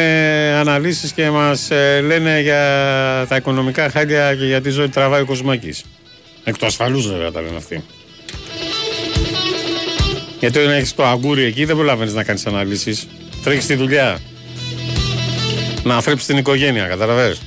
αναλύσεις 0.59 1.11
και 1.11 1.29
μας 1.29 1.69
λένε 2.05 2.39
για 2.41 2.61
τα 3.29 3.35
οικονομικά 3.35 3.89
χάλια 3.89 4.35
και 4.35 4.45
για 4.45 4.61
τη 4.61 4.69
ζωή 4.69 4.85
που 4.85 4.91
τραβάει 4.91 5.21
ο 5.21 5.25
Κοσμάκης. 5.25 5.83
Εκ 6.43 6.57
του 6.57 6.65
ασφαλούς 6.65 7.07
βέβαια 7.07 7.31
τα 7.31 7.41
λένε 7.41 7.55
αυτοί. 7.57 7.83
Γιατί 10.39 10.59
όταν 10.59 10.71
έχεις 10.71 10.95
το 10.95 11.05
αγκούρι 11.05 11.43
εκεί 11.43 11.65
δεν 11.65 11.75
προλαβαίνεις 11.75 12.13
να 12.13 12.23
κάνεις 12.23 12.45
αναλύσεις. 12.45 13.07
Τρέχεις 13.43 13.65
τη 13.65 13.75
δουλειά. 13.75 14.19
Να 15.83 16.01
θρέψεις 16.01 16.27
την 16.27 16.37
οικογένεια, 16.37 16.83
καταλαβαίνεις. 16.83 17.41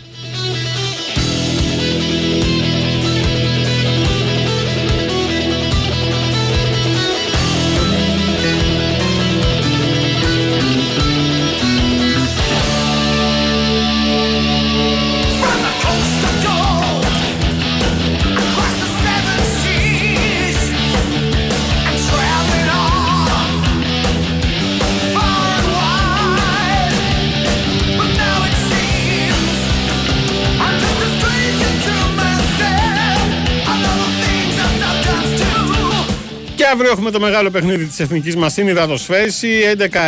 Αύριο 36.81 36.93
έχουμε 36.99 37.11
το 37.11 37.21
μεγάλο 37.21 37.51
παιχνίδι 37.51 37.85
της 37.85 38.01
εθνικής 38.01 38.37
μας 38.37 38.53
στην 38.53 38.69
υδατοσφαίριση 38.69 39.49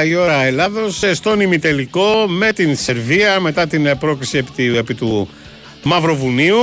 11 0.03 0.07
η 0.07 0.15
ώρα 0.15 0.45
Ελλάδος 0.45 1.03
ε, 1.03 1.15
στον 1.15 1.41
ημιτελικό 1.41 2.27
με 2.29 2.53
την 2.53 2.77
Σερβία 2.77 3.41
μετά 3.41 3.67
την 3.67 3.87
ε, 3.87 3.95
πρόκληση 3.95 4.39
επί, 4.39 4.51
του- 4.71 4.77
επί 4.77 4.95
του 4.95 5.29
Μαυροβουνίου 5.83 6.57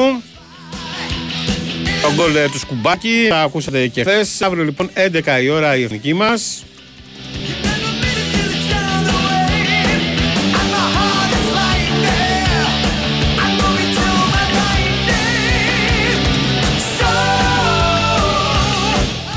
τον 2.02 2.14
γκολ 2.16 2.36
ε, 2.36 2.48
του 2.52 2.60
Σκουμπάκη 2.60 3.26
τα 3.30 3.42
ακούσατε 3.42 3.88
και 3.88 4.02
χθες. 4.02 4.42
αύριο 4.42 4.64
λοιπόν 4.64 4.90
11 5.38 5.42
η 5.44 5.50
ώρα 5.50 5.76
η 5.76 5.84
εθνική 5.84 6.14
μας 6.14 6.64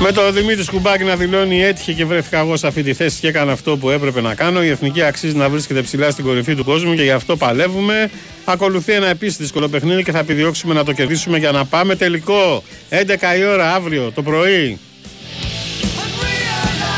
Με 0.05 0.11
το 0.11 0.31
Δημήτρης 0.31 0.65
Σκουμπάκη 0.65 1.03
να 1.03 1.15
δηλώνει 1.15 1.63
έτυχε 1.63 1.93
και 1.93 2.05
βρέθηκα 2.05 2.39
εγώ 2.39 2.57
σε 2.57 2.67
αυτή 2.67 2.83
τη 2.83 2.93
θέση 2.93 3.19
και 3.19 3.27
έκανα 3.27 3.51
αυτό 3.51 3.77
που 3.77 3.89
έπρεπε 3.89 4.21
να 4.21 4.35
κάνω. 4.35 4.63
Η 4.63 4.69
εθνική 4.69 5.01
αξίζει 5.01 5.35
να 5.35 5.49
βρίσκεται 5.49 5.81
ψηλά 5.81 6.11
στην 6.11 6.25
κορυφή 6.25 6.55
του 6.55 6.63
κόσμου 6.63 6.95
και 6.95 7.03
γι' 7.03 7.11
αυτό 7.11 7.37
παλεύουμε. 7.37 8.09
Ακολουθεί 8.45 8.93
ένα 8.93 9.07
επίσης 9.07 9.37
δύσκολο 9.37 9.67
παιχνίδι 9.67 10.03
και 10.03 10.11
θα 10.11 10.19
επιδιώξουμε 10.19 10.73
να 10.73 10.83
το 10.83 10.91
κερδίσουμε 10.91 11.37
για 11.37 11.51
να 11.51 11.65
πάμε 11.65 11.95
τελικό. 11.95 12.63
11 12.89 13.37
η 13.39 13.43
ώρα 13.45 13.73
αύριο 13.73 14.11
το 14.15 14.21
πρωί. 14.21 14.79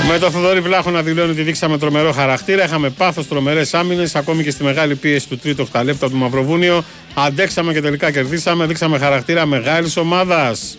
Με 0.07 0.19
το 0.19 0.31
Θοδωρή 0.31 0.59
Βλάχο 0.59 0.91
να 0.91 1.01
δηλώνει 1.01 1.31
ότι 1.31 1.41
δείξαμε 1.41 1.77
τρομερό 1.77 2.11
χαρακτήρα. 2.11 2.63
Είχαμε 2.63 2.89
πάθος, 2.89 3.27
τρομερές 3.27 3.73
άμυνες. 3.73 4.15
Ακόμη 4.15 4.43
και 4.43 4.51
στη 4.51 4.63
μεγάλη 4.63 4.95
πίεση 4.95 5.27
του 5.27 5.37
τρίτου 5.37 5.63
οχταλέπτα 5.63 6.09
του 6.09 6.15
Μαυροβούνιο. 6.15 6.83
Αντέξαμε 7.13 7.73
και 7.73 7.81
τελικά 7.81 8.11
κερδίσαμε. 8.11 8.65
Δείξαμε 8.65 8.97
χαρακτήρα 8.97 9.45
μεγάλης 9.45 9.97
ομάδας. 9.97 10.77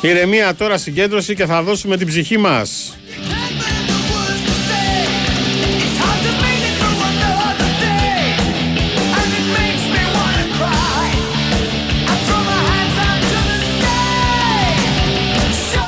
Ηρεμία 0.00 0.54
τώρα 0.54 0.78
συγκέντρωση 0.78 1.34
και 1.34 1.46
θα 1.46 1.62
δώσουμε 1.62 1.96
την 1.96 2.06
ψυχή 2.06 2.38
μας. 2.38 2.92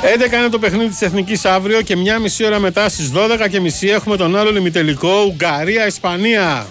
It's 0.03 0.23
11 0.31 0.33
είναι 0.33 0.49
το 0.49 0.59
παιχνίδι 0.59 0.89
της 0.89 1.03
Εθνικής 1.03 1.45
αύριο 1.45 1.83
και 1.83 1.97
μια 1.97 2.19
μισή 2.19 2.45
ώρα 2.45 2.59
μετά 2.59 2.89
στις 2.89 3.13
12 3.15 3.49
και 3.51 3.61
μισή 3.61 3.89
έχουμε 3.89 4.17
τον 4.17 4.37
άλλο 4.37 4.57
ημιτελικό 4.57 5.25
Ουγγαρία-Ισπανία. 5.25 6.67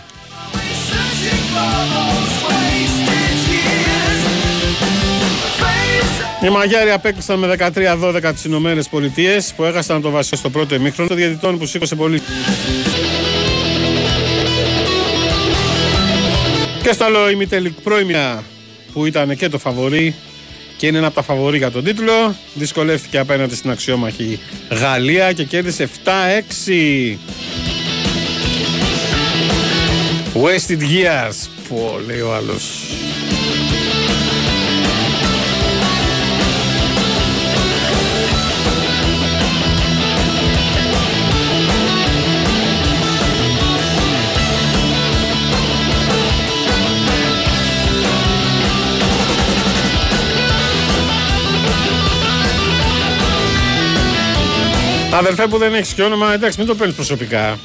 Οι 6.44 6.50
Μαγιάροι 6.50 6.92
απέκλεισαν 6.92 7.40
με 7.40 7.56
13-12 7.58 8.32
τις 8.34 8.44
Ηνωμένες 8.44 8.90
Πολιτείες 8.90 9.54
που 9.56 9.64
έχασαν 9.64 10.02
το 10.02 10.10
βασικό 10.10 10.36
στο 10.36 10.50
πρώτο 10.50 10.76
ημίχρονο 10.76 11.10
των 11.10 11.18
διαιτητών 11.18 11.58
που 11.58 11.66
σήκωσε 11.66 11.96
πολύ. 11.96 12.22
Και 16.84 16.92
στο 16.92 17.04
άλλο 17.04 17.30
ημιτελικό 17.30 17.82
πρώιμια 17.82 18.44
που 18.94 19.06
ήταν 19.06 19.36
και 19.36 19.50
το 19.50 19.58
φαβορή 19.58 20.16
και 20.78 20.88
είναι 20.88 20.98
ένα 20.98 21.08
από 21.08 21.16
τα 21.16 21.22
φαβορή 21.22 21.58
για 21.58 21.72
τον 21.72 21.84
τίτλο. 21.84 22.36
Δυσκολεύτηκε 22.54 23.18
απέναντι 23.18 23.56
στην 23.56 23.70
αξιόμαχη 23.72 24.40
Γαλλία 24.70 25.34
και 25.34 25.44
κέρδισε 25.44 25.90
7-6. 26.06 27.18
Wasted 30.34 30.82
years. 30.82 31.50
Πω, 31.70 32.00
λέει 32.06 32.20
ο 32.20 32.34
άλλος. 32.34 32.82
Αδερφέ 55.14 55.48
που 55.48 55.58
δεν 55.58 55.74
έχεις 55.74 55.94
και 55.94 56.04
όνομα, 56.04 56.34
εντάξει, 56.34 56.58
μην 56.58 56.68
το 56.68 56.76
παίρνεις 56.76 56.96
προσωπικά. 56.96 57.60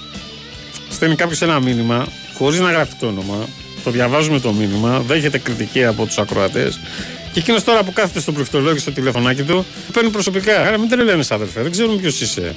Στέλνει 0.90 1.14
κάποιος 1.14 1.42
ένα 1.42 1.60
μήνυμα, 1.60 2.06
χωρίς 2.34 2.60
να 2.60 2.70
γράφει 2.70 2.92
το 3.00 3.06
όνομα. 3.06 3.48
Το 3.84 3.90
διαβάζουμε 3.90 4.40
το 4.40 4.52
μήνυμα, 4.52 5.00
δέχεται 5.06 5.38
κριτική 5.38 5.84
από 5.84 6.06
τους 6.06 6.18
ακροατές. 6.18 6.80
Και 7.32 7.38
εκείνος 7.40 7.64
τώρα 7.64 7.82
που 7.82 7.92
κάθεται 7.92 8.20
στο 8.20 8.32
πληκτρολόγιο 8.32 8.80
στο 8.80 8.90
τηλεφωνάκι 8.90 9.42
του, 9.42 9.66
το 9.86 9.92
παίρνει 9.92 10.10
προσωπικά. 10.10 10.60
Άρα 10.66 10.78
μην 10.78 10.88
τρελαίνε, 10.88 11.24
αδερφέ, 11.30 11.62
δεν 11.62 11.70
ξέρουμε 11.70 11.96
ποιος 11.96 12.20
είσαι. 12.20 12.56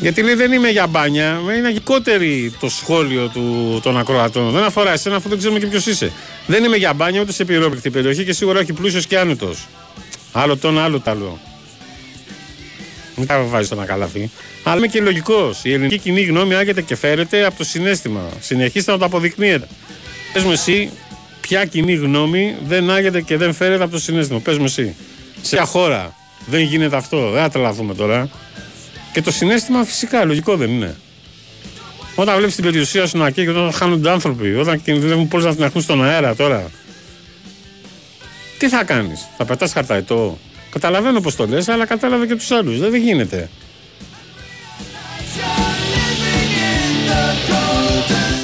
Γιατί 0.00 0.22
λέει 0.22 0.34
δεν 0.34 0.52
είμαι 0.52 0.68
για 0.68 0.86
μπάνια, 0.86 1.40
είναι 1.58 1.68
αγικότερη 1.68 2.54
το 2.60 2.68
σχόλιο 2.68 3.28
του, 3.28 3.80
των 3.82 3.98
ακροατών. 3.98 4.50
Δεν 4.50 4.62
αφορά 4.62 4.92
εσένα 4.92 5.16
αφού 5.16 5.28
δεν 5.28 5.38
ξέρουμε 5.38 5.58
και 5.58 5.66
ποιος 5.66 5.86
είσαι. 5.86 6.12
Δεν 6.46 6.64
είμαι 6.64 6.76
για 6.76 6.92
μπάνια 6.92 7.20
ούτε 7.20 7.32
σε 7.32 7.44
πυρόπληκτη 7.44 7.90
περιοχή 7.90 8.24
και 8.24 8.32
σίγουρα 8.32 8.60
όχι 8.60 8.72
πλούσιος 8.72 9.06
και 9.06 9.18
άνετος. 9.18 9.66
Άλλο 10.32 10.56
τον 10.56 10.78
άλλο 10.78 11.00
τ' 11.00 11.08
άλλο. 11.08 11.38
Μην 13.18 13.26
τα 13.26 13.42
βάζεις 13.42 13.66
στον 13.66 13.80
ακαλαφή. 13.80 14.30
Αλλά 14.62 14.76
είμαι 14.76 14.86
και 14.86 15.00
λογικός. 15.00 15.60
Η 15.62 15.72
ελληνική 15.72 15.98
κοινή 15.98 16.22
γνώμη 16.22 16.54
άγεται 16.54 16.82
και 16.82 16.96
φέρεται 16.96 17.44
από 17.44 17.56
το 17.56 17.64
συνέστημα. 17.64 18.28
Συνεχίστε 18.40 18.92
να 18.92 18.98
το 18.98 19.04
αποδεικνύετε. 19.04 19.68
Πες 20.32 20.42
μου 20.42 20.52
εσύ, 20.52 20.90
ποια 21.40 21.64
κοινή 21.64 21.94
γνώμη 21.94 22.56
δεν 22.66 22.90
άγεται 22.90 23.20
και 23.20 23.36
δεν 23.36 23.54
φέρεται 23.54 23.82
από 23.82 23.92
το 23.92 23.98
συνέστημα. 23.98 24.40
Πες 24.40 24.58
μου 24.58 24.64
εσύ. 24.64 24.94
Σε 25.42 25.56
ποια 25.56 25.64
χώρα 25.64 26.16
δεν 26.46 26.60
γίνεται 26.60 26.96
αυτό. 26.96 27.30
Δεν 27.30 27.42
θα 27.42 27.48
τρελαθούμε 27.48 27.94
τώρα. 27.94 28.28
Και 29.12 29.22
το 29.22 29.30
συνέστημα 29.30 29.84
φυσικά 29.84 30.24
λογικό 30.24 30.56
δεν 30.56 30.70
είναι. 30.70 30.96
Όταν 32.14 32.36
βλέπεις 32.36 32.54
την 32.54 32.64
περιουσία 32.64 33.06
σου 33.06 33.18
να 33.18 33.30
καίγεται, 33.30 33.58
όταν 33.58 33.72
χάνονται 33.72 34.10
άνθρωποι, 34.10 34.54
όταν 34.54 34.82
κινδυνεύουν 34.82 35.28
πόλει 35.28 35.44
να 35.44 35.54
την 35.54 35.64
έχουν 35.64 35.80
στον 35.80 36.04
αέρα 36.04 36.34
τώρα. 36.34 36.70
Τι 38.58 38.68
θα 38.68 38.84
κάνεις, 38.84 39.28
θα 39.36 39.44
πετάς 39.44 39.72
χαρταετό; 39.72 40.38
Καταλαβαίνω 40.80 41.20
πώς 41.20 41.36
το 41.36 41.46
λες, 41.46 41.68
αλλά 41.68 41.86
κατάλαβε 41.86 42.26
και 42.26 42.34
τους 42.34 42.50
άλλους. 42.50 42.78
Δεν, 42.78 42.90
δεν 42.90 43.00
γίνεται; 43.00 43.48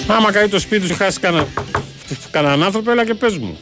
Άμα 0.06 0.32
καεί 0.32 0.48
το 0.48 0.58
σπίτι 0.58 0.86
σου, 0.86 0.94
χάσει 0.94 1.20
κανένα 1.20 1.46
κανέναν 2.30 2.62
άνθρωπο, 2.62 2.90
έλα 2.90 3.04
και 3.04 3.14
πες 3.14 3.38
μου. 3.38 3.58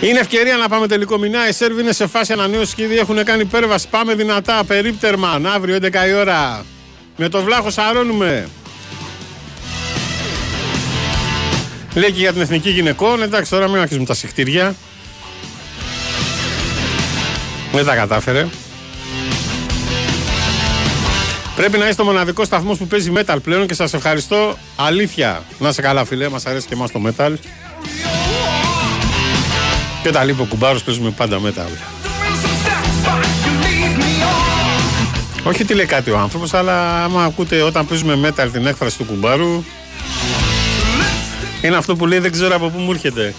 Είναι 0.00 0.18
ευκαιρία 0.18 0.56
να 0.56 0.68
πάμε 0.68 0.86
τελικό 0.86 1.18
μηνά. 1.18 1.48
Οι 1.48 1.52
Σέρβοι 1.52 1.80
είναι 1.80 1.92
σε 1.92 2.06
φάση 2.06 2.32
ανανέωσης 2.32 2.74
και 2.74 2.82
ήδη 2.82 2.98
έχουν 2.98 3.24
κάνει 3.24 3.42
υπέρβαση. 3.42 3.88
Πάμε 3.88 4.14
δυνατά. 4.14 4.64
Περίπτερμαν 4.64 5.46
αύριο 5.46 5.76
11 5.76 6.08
η 6.08 6.12
ώρα. 6.12 6.64
Με 7.16 7.28
το 7.28 7.42
βλάχος 7.42 7.72
σαρώνουμε. 7.72 8.48
Λέει 11.98 12.12
και 12.12 12.20
για 12.20 12.32
την 12.32 12.40
εθνική 12.40 12.70
γυναικών. 12.70 13.22
Εντάξει, 13.22 13.50
τώρα 13.50 13.68
μην 13.68 13.80
αρχίσουμε 13.80 14.06
τα 14.06 14.14
συχτήρια. 14.14 14.74
Δεν 17.72 17.84
τα 17.84 17.94
κατάφερε. 17.94 18.46
Πρέπει 21.56 21.78
να 21.78 21.88
είστε 21.88 22.02
ο 22.02 22.04
μοναδικός 22.04 22.46
σταθμός 22.46 22.78
που 22.78 22.86
παίζει 22.86 23.12
metal 23.16 23.36
πλέον 23.42 23.66
και 23.66 23.74
σας 23.74 23.94
ευχαριστώ. 23.94 24.58
Αλήθεια. 24.76 25.42
Να 25.58 25.72
σε 25.72 25.82
καλά, 25.82 26.04
φιλέ. 26.04 26.28
Μας 26.28 26.46
αρέσει 26.46 26.66
και 26.66 26.74
εμάς 26.74 26.90
το 26.90 27.00
metal. 27.06 27.32
Και 30.02 30.08
όταν 30.08 30.26
λείπει 30.26 30.40
ο 30.40 30.44
κουμπάρο 30.44 30.78
παίζουμε 30.84 31.10
πάντα 31.10 31.40
metal. 31.44 31.70
Όχι 35.42 35.64
τι 35.64 35.74
λέει 35.74 35.86
κάτι 35.86 36.10
ο 36.10 36.18
άνθρωπος, 36.18 36.54
αλλά 36.54 37.04
άμα 37.04 37.24
ακούτε 37.24 37.62
όταν 37.62 37.86
παίζουμε 37.86 38.18
metal 38.28 38.48
την 38.52 38.66
έκφραση 38.66 38.98
του 38.98 39.04
κουμπάρου, 39.04 39.64
είναι 41.62 41.76
αυτό 41.76 41.96
που 41.96 42.06
λέει 42.06 42.18
δεν 42.18 42.32
ξέρω 42.32 42.54
από 42.54 42.68
πού 42.68 42.78
μου 42.78 42.90
έρχεται. 42.90 43.34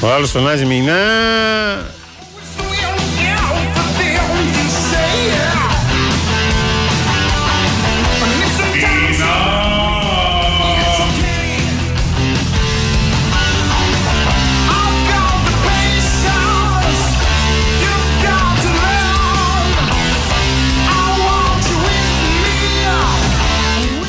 Ο 0.00 0.12
άλλος 0.12 0.30
φωνάζει 0.30 0.64
μηνά. 0.64 0.94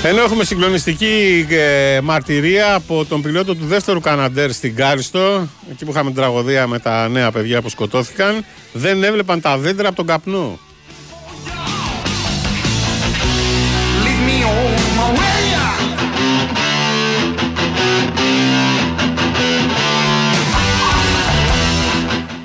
Ενώ 0.06 0.22
έχουμε 0.22 0.43
συγκλονιστική 0.43 1.45
ε, 1.49 1.99
μαρτυρία 2.01 2.74
από 2.74 3.06
τον 3.06 3.22
πιλότο 3.22 3.56
του 3.56 3.66
δεύτερου 3.66 3.99
Καναντέρ 3.99 4.51
στην 4.51 4.76
Κάριστο, 4.76 5.47
εκεί 5.72 5.86
που 5.86 5.91
είχαμε 5.91 6.10
την 6.12 6.20
τραγωδία 6.20 6.68
με 6.68 6.80
τα 6.80 7.10
νέα 7.10 7.32
παιδιά 7.32 7.62
που 7.62 7.70
σκοτώθηκαν, 7.70 8.45
δεν 8.74 9.04
έβλεπαν 9.04 9.41
τα 9.41 9.58
δέντρα 9.58 9.88
από 9.88 9.95
τον 9.95 10.06
καπνό. 10.06 10.60
Leave 14.04 14.28
me 14.28 14.38
on 14.45 14.82
my 14.97 15.20
way. 15.20 15.34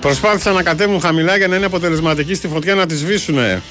Προσπάθησαν 0.00 0.54
να 0.54 0.62
κατέβουν 0.62 1.00
χαμηλά 1.00 1.36
για 1.36 1.48
να 1.48 1.56
είναι 1.56 1.66
αποτελεσματικοί 1.66 2.34
στη 2.34 2.48
φωτιά 2.48 2.74
να 2.74 2.86
τη 2.86 2.96
σβήσουνε. 2.96 3.62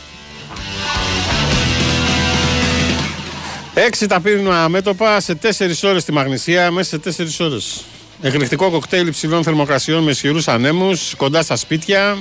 Έξι 3.80 4.08
τα 4.08 4.20
πύρνα 4.20 4.70
μέτωπα 4.70 5.20
σε 5.20 5.36
τέσσερις 5.36 5.84
ώρες 5.84 6.02
στη 6.02 6.12
Μαγνησία, 6.12 6.72
μέσα 6.72 6.90
σε 6.90 6.98
τέσσερις 6.98 7.40
ώρες. 7.40 7.84
Εκρηκτικό 8.22 8.70
κοκτέιλ 8.70 9.08
υψηλών 9.08 9.44
θερμοκρασιών 9.44 10.04
με 10.04 10.12
ισχυρούς 10.12 10.48
ανέμους, 10.48 11.14
κοντά 11.18 11.42
στα 11.42 11.56
σπίτια. 11.56 12.18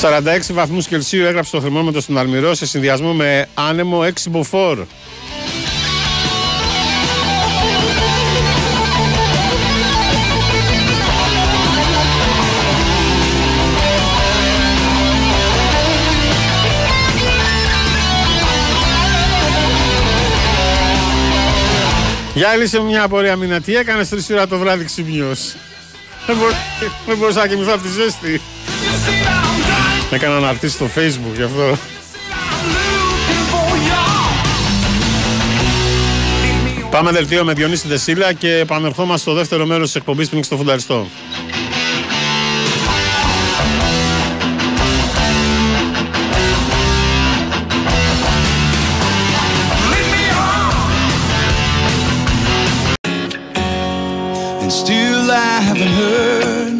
46 0.00 0.52
βαθμούς 0.52 0.86
Κελσίου 0.86 1.24
έγραψε 1.24 1.50
το 1.50 1.60
θερμόμετρο 1.60 2.00
στον 2.00 2.18
Αλμυρό 2.18 2.54
σε 2.54 2.66
συνδυασμό 2.66 3.12
με 3.12 3.48
άνεμο 3.54 4.00
6 4.02 4.10
μποφόρ. 4.30 4.84
Για 22.36 22.52
έλυσε 22.52 22.78
μου 22.78 22.86
μια 22.86 23.02
απορία 23.02 23.36
μήνα. 23.36 23.60
Τι 23.60 23.76
έκανες 23.76 24.08
τρεις 24.08 24.30
ώρα 24.30 24.46
το 24.46 24.58
βράδυ 24.58 24.84
ξυπνιός. 24.84 25.54
Δεν, 26.26 26.36
μπορώ, 26.36 26.52
δεν 27.06 27.16
μπορούσα 27.16 27.40
να 27.40 27.46
κοιμηθώ 27.46 27.72
από 27.72 27.82
τη 27.82 27.88
ζέστη. 27.88 28.40
Έκανα 30.10 30.38
να 30.38 30.48
αρτήσει 30.48 30.74
στο 30.74 30.90
facebook 30.96 31.34
γι' 31.36 31.42
αυτό. 31.42 31.78
Πάμε 36.90 37.10
δελτίο 37.10 37.44
με 37.44 37.52
Διονύση 37.52 37.88
Δεσίλα 37.88 38.32
και 38.32 38.56
επανερχόμαστε 38.56 39.20
στο 39.20 39.34
δεύτερο 39.34 39.66
μέρος 39.66 39.86
της 39.86 39.94
εκπομπής 39.94 40.28
πριν 40.28 40.44
στο 40.44 40.56
φουνταριστό. 40.56 41.06
And 54.66 54.72
still 54.72 55.30
I 55.30 55.60
haven't 55.68 55.94
heard. 56.02 56.74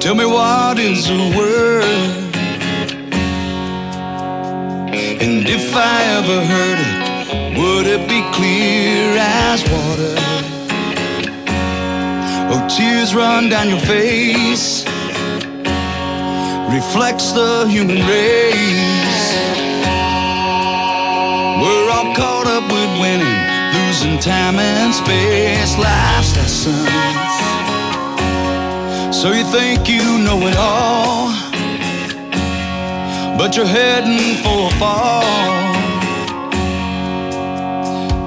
Tell 0.00 0.14
me 0.14 0.24
what 0.24 0.78
is 0.78 1.06
the 1.06 1.34
word? 1.36 1.84
And 5.20 5.46
if 5.46 5.76
I 5.76 6.02
ever 6.16 6.38
heard 6.52 6.78
it, 6.88 7.58
would 7.58 7.86
it 7.86 8.08
be 8.08 8.22
clear 8.32 9.18
as 9.18 9.62
water? 9.70 10.14
Oh, 12.52 12.66
tears 12.74 13.14
run 13.14 13.50
down 13.50 13.68
your 13.68 13.80
face, 13.80 14.86
reflects 16.72 17.32
the 17.32 17.66
human 17.68 18.00
race. 18.08 19.24
We're 21.60 21.88
all 21.92 22.14
caught 22.16 22.46
up 22.46 22.64
with 22.72 22.90
winning, 22.98 23.41
losing 23.92 24.18
time 24.18 24.58
and 24.58 24.94
space. 24.94 25.76
Life's 25.76 26.34
lessons. 26.36 26.88
So 29.14 29.32
you 29.32 29.44
think 29.44 29.86
you 29.86 30.02
know 30.24 30.38
it 30.50 30.56
all, 30.56 31.28
but 33.36 33.54
you're 33.54 33.66
heading 33.66 34.36
for 34.42 34.68
a 34.68 34.74
fall. 34.80 35.22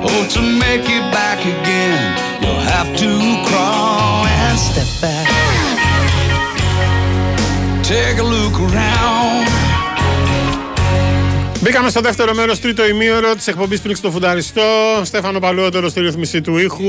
Oh, 0.08 0.28
to 0.36 0.42
make 0.42 0.86
it 0.98 1.06
back 1.12 1.40
again, 1.40 2.00
you'll 2.42 2.66
have 2.74 2.90
to 2.98 3.10
crawl 3.48 4.24
and 4.28 4.60
step 4.60 4.90
back. 5.02 5.28
Take 7.84 8.20
a 8.20 8.24
look 8.24 8.60
around. 8.60 9.55
Μπήκαμε 11.66 11.90
στο 11.90 12.02
δεύτερο 12.02 12.34
μέρος, 12.34 12.60
τρίτο 12.60 12.88
ημίωρο 12.88 13.36
της 13.36 13.48
εκπομπής 13.48 13.82
Πνίξ 13.82 14.00
στο 14.00 14.12
Φουνταριστό. 14.12 14.62
Στέφανο 15.04 15.40
Παλαιότερος 15.40 15.92
στη 15.92 16.00
ρυθμίση 16.00 16.42
του 16.42 16.58
ήχου. 16.58 16.84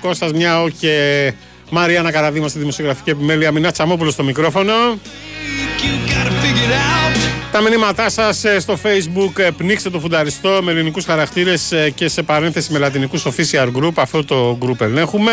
Κώστας 0.00 0.32
Μιάου 0.32 0.68
και 0.80 1.32
Μαριάννα 1.70 2.10
Καραδίμα 2.10 2.48
στη 2.48 2.58
δημοσιογραφική 2.58 3.10
επιμέλεια. 3.10 3.52
Μινά 3.52 3.70
Τσαμόπουλος 3.70 4.12
στο 4.12 4.24
μικρόφωνο. 4.24 4.72
You 4.72 6.10
gotta 6.10 6.30
figure 6.42 6.68
it 6.68 6.72
out. 6.72 7.16
Τα 7.52 7.60
μηνύματά 7.60 8.10
σας 8.10 8.44
στο 8.58 8.78
facebook 8.82 9.38
ε, 9.38 9.50
πνίξτε 9.56 9.90
το 9.90 10.00
φουνταριστό 10.00 10.58
με 10.62 10.70
ελληνικούς 10.70 11.04
χαρακτήρες 11.04 11.72
και 11.94 12.08
σε 12.08 12.22
παρένθεση 12.22 12.72
με 12.72 12.78
λατινικούς 12.78 13.26
official 13.26 13.68
group. 13.76 13.92
Αυτό 13.94 14.24
το 14.24 14.58
group 14.62 14.80
ελέγχουμε. 14.80 15.32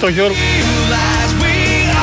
Το 0.00 0.08
Γιώργο. 0.08 0.34
realize 0.34 1.32
we 1.42 1.56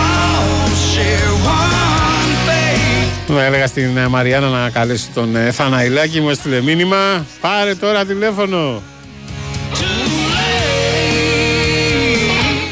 all 0.04 0.70
share 0.92 1.32
one 1.46 2.32
fate? 2.48 3.34
Να 3.34 3.44
έλεγα 3.44 3.68
στην 3.68 3.98
ε, 3.98 4.08
Μαριάννα 4.08 4.50
να 4.50 4.70
καλέσει 4.70 5.10
τον 5.14 5.36
ε, 5.36 5.52
Θαναϊλάκη, 5.52 6.22
μου 6.22 6.30
έστειλε 6.30 6.62
μήνυμα. 6.62 7.26
Πάρε 7.42 7.76
τώρα 7.76 8.06
τηλέφωνο. 8.06 8.82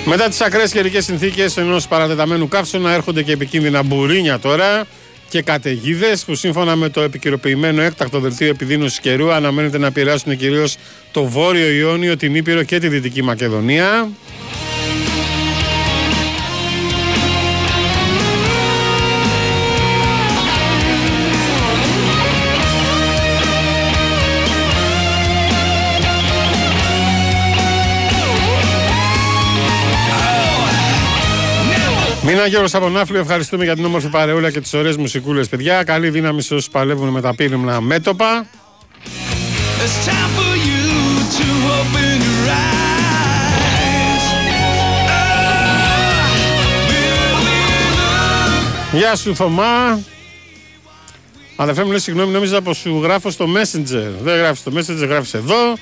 Μετά 0.05 0.27
τις 0.27 0.41
ακραίες 0.41 0.71
καιρικές 0.71 1.05
συνθήκες 1.05 1.57
ενός 1.57 1.87
παρατεταμένου 1.87 2.47
καύσωνα 2.47 2.91
έρχονται 2.91 3.23
και 3.23 3.31
επικίνδυνα 3.31 3.83
μπουρίνια 3.83 4.39
τώρα 4.39 4.83
και 5.29 5.41
καταιγίδες 5.41 6.23
που 6.25 6.35
σύμφωνα 6.35 6.75
με 6.75 6.89
το 6.89 7.01
επικαιροποιημένο 7.01 7.81
έκτακτο 7.81 8.19
δελτίο 8.19 8.47
επιδείνωσης 8.47 8.99
καιρού 8.99 9.33
αναμένεται 9.33 9.77
να 9.77 9.87
επηρεάσουν 9.87 10.37
κυρίως 10.37 10.75
το 11.11 11.25
βόρειο 11.25 11.69
Ιόνιο, 11.69 12.17
την 12.17 12.35
Ήπειρο 12.35 12.63
και 12.63 12.79
τη 12.79 12.87
Δυτική 12.87 13.23
Μακεδονία. 13.23 14.09
Μίνα 32.25 32.47
Γιώργο 32.47 32.67
Σαπονάφλου, 32.67 33.17
ευχαριστούμε 33.17 33.63
για 33.63 33.75
την 33.75 33.85
όμορφη 33.85 34.09
παρεούλα 34.09 34.51
και 34.51 34.61
τις 34.61 34.73
ωραίες 34.73 34.97
μουσικούλες, 34.97 35.49
παιδιά. 35.49 35.83
Καλή 35.83 36.09
δύναμη 36.09 36.41
σε 36.41 36.53
όσους 36.53 36.69
παλεύουν 36.69 37.09
με 37.09 37.21
τα 37.21 37.35
πύλημνα 37.35 37.81
μέτωπα. 37.81 38.45
It's 39.83 40.07
time 40.07 40.31
for 40.37 40.55
you 40.67 40.85
to 41.37 41.45
open 41.77 42.17
your 42.27 42.45
eyes. 42.49 44.25
Ah, 45.09 45.33
will 46.89 47.29
we 47.39 47.51
look 47.97 48.97
Γεια 48.99 49.15
σου, 49.15 49.35
Θωμά. 49.35 49.99
Αδερφέ 51.55 51.83
μου, 51.83 51.89
λέει 51.89 51.99
συγγνώμη, 51.99 52.31
νόμιζα 52.31 52.61
πως 52.61 52.77
σου 52.77 52.99
γράφω 53.03 53.31
στο 53.31 53.45
Messenger. 53.45 54.07
Δεν 54.21 54.37
γράφεις 54.37 54.59
στο 54.59 54.71
Messenger, 54.75 55.07
γράφεις 55.07 55.33
εδώ. 55.33 55.77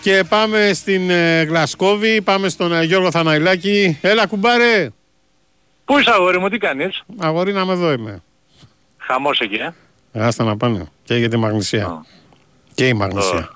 Και 0.00 0.24
πάμε 0.28 0.70
στην 0.74 1.10
ε, 1.10 1.42
Γλασκόβη, 1.42 2.22
πάμε 2.22 2.48
στον 2.48 2.72
ε, 2.72 2.84
Γιώργο 2.84 3.10
Θαναϊλάκη. 3.10 3.98
Έλα, 4.00 4.26
κουμπάρε. 4.26 4.90
Πού 5.86 5.98
είσαι 5.98 6.10
αγόρι 6.10 6.38
μου, 6.38 6.48
τι 6.48 6.58
κάνεις; 6.58 7.02
Αγόρι 7.18 7.52
να 7.52 7.64
με 7.64 7.72
εδώ 7.72 7.92
είμαι. 7.92 8.22
Χαμός 8.98 9.38
εκεί, 9.40 9.54
ε. 9.54 9.74
Άστα 10.12 10.44
να 10.44 10.56
πάνε. 10.56 10.86
Και 11.04 11.14
για 11.14 11.28
τη 11.28 11.36
μαγνησία. 11.36 11.86
Α. 11.86 12.00
Και 12.74 12.88
η 12.88 12.92
μαγνησία. 12.92 13.50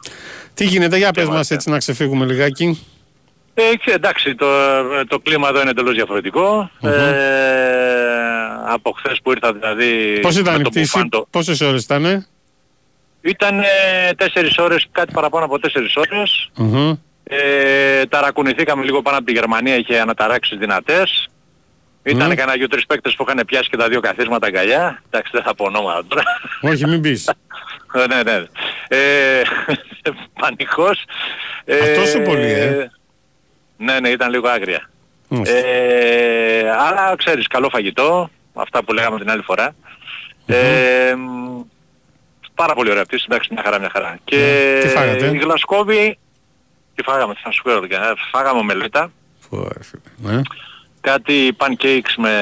Τι 0.54 0.64
γίνεται, 0.64 0.96
για 0.96 1.10
πες 1.12 1.24
μας 1.24 1.32
μάλιστα. 1.32 1.54
έτσι 1.54 1.70
να 1.70 1.78
ξεφύγουμε 1.78 2.24
λιγάκι. 2.24 2.86
Ε, 3.54 3.76
ξέ- 3.76 3.94
εντάξει, 3.96 4.34
το, 4.34 4.46
το 5.08 5.18
κλίμα 5.18 5.48
εδώ 5.48 5.60
είναι 5.60 5.70
εντελώς 5.70 5.94
διαφορετικό. 5.94 6.70
Ε, 6.80 6.90
από 8.68 8.90
χθες 8.92 9.18
που 9.22 9.30
ήρθα 9.30 9.52
δηλαδή... 9.52 10.18
Πώς 10.22 10.36
ήταν 10.36 10.54
με 10.54 10.60
η 10.60 10.62
το 10.62 10.70
πτήση, 10.70 10.90
μπουφάν 10.92 11.08
το- 11.08 11.26
πόσες 11.30 11.60
ώρες 11.60 11.82
ήταν. 11.82 12.26
Ήταν 13.20 13.58
ε, 13.60 13.64
τέσσερις 14.16 14.58
ώρες, 14.58 14.86
κάτι 14.92 15.12
παραπάνω 15.12 15.44
από 15.44 15.58
τέσσερις 15.58 15.96
ώρες. 15.96 16.50
Μμμ. 16.56 16.92
Ε, 17.24 18.06
ταρακουνηθήκαμε 18.06 18.84
λίγο 18.84 19.02
πάνω 19.02 19.16
από 19.16 19.26
τη 19.26 19.32
Γερμανία, 19.32 19.76
είχε 19.76 20.00
αναταράξεις 20.00 20.58
δυνατές. 20.58 21.28
Ήταν 22.02 22.26
Μμμ. 22.28 22.34
κανένα 22.34 22.56
δύο-τρεις 22.56 22.86
παίκτες 22.86 23.14
που 23.14 23.24
είχαν 23.28 23.42
πιάσει 23.46 23.68
και 23.70 23.76
τα 23.76 23.88
δύο 23.88 24.00
καθίσματα 24.00 24.46
αγκαλιά. 24.46 25.02
Εντάξει, 25.10 25.30
δεν 25.34 25.42
θα 25.42 25.54
πω 25.54 25.64
ονόματα 25.64 26.04
τώρα. 26.08 26.22
Όχι, 26.60 26.86
μην 26.86 27.00
πεις. 27.00 27.30
Ε, 27.94 28.06
ναι, 28.06 28.22
ναι. 28.22 28.44
Ε, 28.88 29.42
πανικός. 30.40 31.04
Α, 31.66 31.94
τόσο 31.94 32.20
πολύ, 32.20 32.50
ε. 32.52 32.90
Ναι, 33.76 34.00
ναι, 34.00 34.08
ήταν 34.08 34.30
λίγο 34.30 34.48
άγρια. 34.48 34.90
Μάλιστα. 35.28 35.56
Ε, 35.56 36.70
άρα, 36.70 37.14
ξέρεις, 37.16 37.46
καλό 37.46 37.68
φαγητό, 37.68 38.30
αυτά 38.54 38.84
που 38.84 38.92
λέγαμε 38.92 39.18
την 39.18 39.30
άλλη 39.30 39.42
φορά. 39.42 39.74
Ε, 40.46 41.14
μ, 41.16 41.60
πάρα 42.54 42.74
πολύ 42.74 42.90
ωραία 42.90 43.04
πτήση, 43.04 43.24
εντάξει, 43.28 43.48
μια 43.52 43.62
χαρά, 43.62 43.78
μια 43.78 43.90
χαρά. 43.92 44.18
Και 44.24 44.36
Ναι. 44.36 44.80
Τι 44.80 44.88
φάγατε; 44.88 45.26
η 45.26 45.36
Γλασκόβη, 45.38 46.18
τι 46.94 47.02
φάγαμε, 47.02 47.34
τι 47.34 47.40
θα 47.40 47.50
σου 47.50 47.62
πω, 47.62 47.70
ε, 47.70 47.98
φάγαμε 48.30 48.58
ομελέτα, 48.58 49.12
Φω, 49.48 49.68
ρε 49.76 49.84
φίλε. 49.84 50.34
Ναι, 50.34 50.40
κάτι 51.00 51.56
pancakes 51.58 52.14
με 52.16 52.32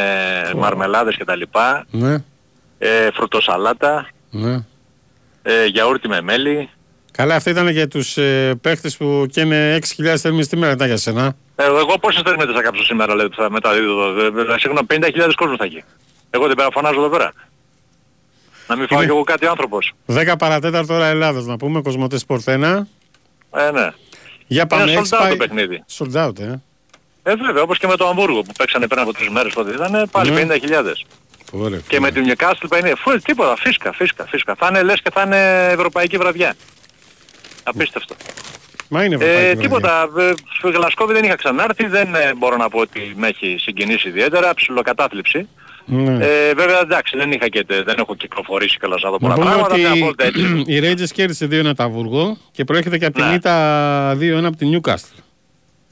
μαρμελάδες 0.57 1.17
και 1.17 1.25
τα 1.25 1.35
λοιπά, 1.37 1.87
ναι, 1.91 2.17
ε, 2.79 3.11
φρουτοσαλάτα, 3.13 4.09
ναι. 4.31 4.65
ε, 5.43 5.65
γιαούρτι 5.67 6.09
με 6.09 6.21
μέλι, 6.23 6.69
Καλά, 7.13 7.35
αυτό 7.35 7.51
ήταν 7.51 7.69
για 7.69 7.89
τους 7.89 8.17
ε, 8.17 8.55
παίχτες 8.61 8.97
που 8.97 9.27
καίνε 9.31 9.79
6.000 9.97 10.15
θερμίδε 10.17 10.47
τη 10.47 10.57
μέρα. 10.57 10.73
Ήταν 10.73 10.87
για 10.87 10.97
σένα. 10.97 11.37
Ε, 11.57 11.65
εγώ 11.65 11.99
πόσες 12.01 12.23
θερμίδες 12.25 12.55
θα 12.55 12.63
κάψω 12.63 12.85
σήμερα 12.85 13.15
λέει, 13.15 13.27
ότι 13.27 13.37
θα 13.37 13.51
μεταδίδω 13.51 14.09
εδώ. 14.09 14.41
Ε, 14.41 14.55
ε, 14.55 14.59
Συγγνώμη, 14.59 14.87
50.000 14.91 15.33
κόσμο 15.37 15.57
θα 15.57 15.65
έχει. 15.65 15.85
Εγώ 16.31 16.47
την 16.47 16.57
πέρα 16.57 16.69
φωνάζω 16.73 16.99
εδώ 17.01 17.09
πέρα. 17.09 17.33
Να 18.69 18.77
μην 18.77 18.87
φάω 18.87 18.99
Είναι- 18.99 19.07
κι 19.07 19.15
εγώ 19.17 19.25
κάτι 19.25 19.47
άνθρωπος. 19.47 19.93
10 20.07 20.35
παρατέταρτο 20.39 20.95
ώρα 20.95 21.07
Ελλάδος 21.07 21.47
να 21.47 21.57
πούμε, 21.57 21.81
Κοσμοτέ 21.83 22.19
Sport 22.27 22.45
1. 22.45 22.87
Ε, 23.53 23.71
ναι. 23.71 23.91
Για 24.47 24.67
πάμε, 24.67 24.83
Είναι 24.83 24.93
έχεις 24.93 25.11
sold 25.13 25.17
out 25.17 25.21
πάει- 25.21 25.31
το 25.31 25.37
παιχνίδι. 25.37 25.85
Sold 25.99 26.27
out, 26.27 26.39
ε. 26.41 26.55
Ε, 27.31 27.35
βέβαια, 27.37 27.63
όπως 27.63 27.79
και 27.79 27.87
με 27.87 27.97
το 27.97 28.09
Αμβούργο 28.09 28.43
που 28.43 28.53
παίξανε 28.59 28.87
πριν 28.87 29.01
από 29.01 29.13
τρεις 29.13 29.29
μέρες 29.29 29.53
πότε 29.53 29.71
ήταν, 29.73 30.09
πάλι 30.11 30.31
Ναι. 30.31 30.41
50.000. 30.41 31.07
Ωραία, 31.53 31.81
Και 31.89 32.01
με 32.01 32.11
την 32.11 32.25
Newcastle 32.29 32.69
50. 32.69 32.93
Φου, 32.99 33.19
τίποτα, 33.19 33.57
φίσκα, 33.57 33.93
φίσκα, 33.93 34.27
φίσκα. 34.27 34.55
Θα 34.59 34.67
είναι 34.71 34.83
λες 34.83 35.01
και 35.03 35.11
θα 35.13 35.23
είναι 35.27 35.67
ευρωπαϊκή 35.73 36.17
βραδιά. 36.17 36.55
Απίστευτο. 37.63 38.15
Μα 38.89 39.05
είναι 39.05 39.15
ευρωπαϊκή 39.15 39.41
Ε, 39.41 39.45
βραδιά. 39.47 39.63
τίποτα. 39.63 40.09
Ε, 40.19 40.33
Στο 40.59 40.69
Γλασκόβι 40.71 41.13
δεν 41.13 41.25
είχα 41.25 41.35
ξανάρθει, 41.37 41.87
δεν 41.87 42.15
ε, 42.15 42.33
μπορώ 42.37 42.57
να 42.57 42.69
πω 42.69 42.79
ότι 42.81 43.13
με 43.17 43.29
έχει 43.29 43.57
συγκινήσει 43.61 44.09
ιδιαίτερα, 44.09 44.55
ψιλοκατάθλιψη. 44.55 45.49
Ναι. 45.91 46.25
Ε, 46.27 46.55
βέβαια 46.55 46.81
εντάξει, 46.81 47.17
δεν, 47.17 47.33
είχα 47.33 47.49
και, 47.49 47.65
τε- 47.65 47.85
δεν 47.85 47.95
έχω 47.99 48.15
κυκλοφορήσει 48.15 48.77
καλά 48.79 48.95
να 49.03 49.11
δω 49.11 49.17
Να 49.21 49.29
πολλά 49.29 49.35
πούμε 49.35 49.45
πράγματα, 49.47 49.73
ότι 49.75 49.81
μια 49.81 49.95
βόλτα 50.05 50.25
έτσι. 50.25 50.63
οι 50.73 50.81
Rangers 50.83 51.11
κέρδισε 51.13 51.49
2-1 51.51 51.75
τα 51.77 51.89
Βούργο 51.89 52.37
και 52.53 52.65
προέρχεται 52.65 52.99
και 52.99 53.05
από 53.05 53.15
την 53.19 53.27
Ναι. 53.27 53.35
ήττα 53.35 54.13
2-1 54.21 54.45
από 54.45 54.57
την 54.57 54.81
Newcastle. 54.81 55.23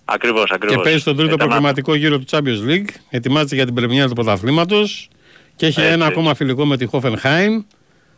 Ακριβώς, 0.09 0.45
Και 0.45 0.55
ακριβώς. 0.55 0.83
παίζει 0.83 0.99
στον 0.99 1.17
τρίτο 1.17 1.33
Έκανα- 1.33 1.45
προγραμματικό 1.51 1.95
γύρο 1.95 2.19
του 2.19 2.25
Champions 2.31 2.69
League. 2.71 2.89
Ετοιμάζεται 3.11 3.55
για 3.55 3.65
την 3.65 3.75
πρεμιέρα 3.75 4.09
του 4.09 4.15
πρωταθλήματος 4.15 5.09
και 5.57 5.67
έχει 5.67 5.81
Έτσι, 5.81 5.93
ένα 5.93 6.05
έτσι. 6.05 6.19
ακόμα 6.19 6.35
φιλικό 6.35 6.65
με 6.65 6.77
τη 6.77 6.87
Hoffenheim. 6.93 7.65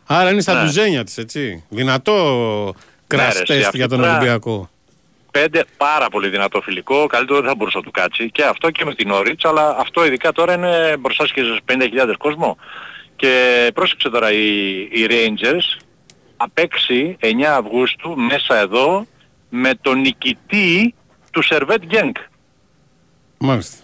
Άρα 0.07 0.30
είναι 0.30 0.41
στα 0.41 0.55
Ναι. 0.55 0.61
τουζένια 0.64 1.05
της, 1.05 1.18
έτσι. 1.18 1.64
Δυνατό 1.68 2.14
crash 3.09 3.16
Ναι, 3.16 3.22
ρε, 3.22 3.28
εσύ, 3.28 3.45
test 3.49 3.64
αυτή 3.64 3.76
για 3.76 3.89
τον 3.89 3.99
τώρα- 3.99 4.12
Ολυμπιακό. 4.16 4.70
Πέντε 5.30 5.64
πάρα 5.76 6.09
πολύ 6.09 6.28
δυνατό 6.28 6.61
φιλικό, 6.61 7.07
καλύτερο 7.07 7.39
δεν 7.41 7.49
θα 7.49 7.55
μπορούσε 7.55 7.76
να 7.78 7.82
του 7.84 7.91
κάτσει 7.91 8.30
και 8.30 8.43
αυτό 8.45 8.70
και 8.70 8.84
με 8.84 8.95
την 8.95 9.11
Όριτς, 9.11 9.45
αλλά 9.45 9.76
αυτό 9.78 10.05
ειδικά 10.07 10.32
τώρα 10.32 10.55
είναι 10.55 10.97
μπροστά 10.99 11.24
και 11.24 11.41
στους 11.43 11.59
50.000 11.64 12.16
κόσμο. 12.16 12.57
Και 13.16 13.32
πρόσεξε 13.74 14.09
τώρα, 14.11 14.32
οι, 14.32 14.78
οι 14.93 15.07
Rangers 15.09 15.82
θα 16.36 16.49
παίξει 16.55 17.16
9 17.20 17.57
Αυγούστου 17.57 18.16
μέσα 18.16 18.57
εδώ 18.59 19.07
με 19.49 19.74
τον 19.80 20.01
νικητή 20.01 20.95
του 21.31 21.43
Σερβέτ 21.43 21.85
Γκένκ. 21.85 22.16
Μάλιστα. 23.39 23.76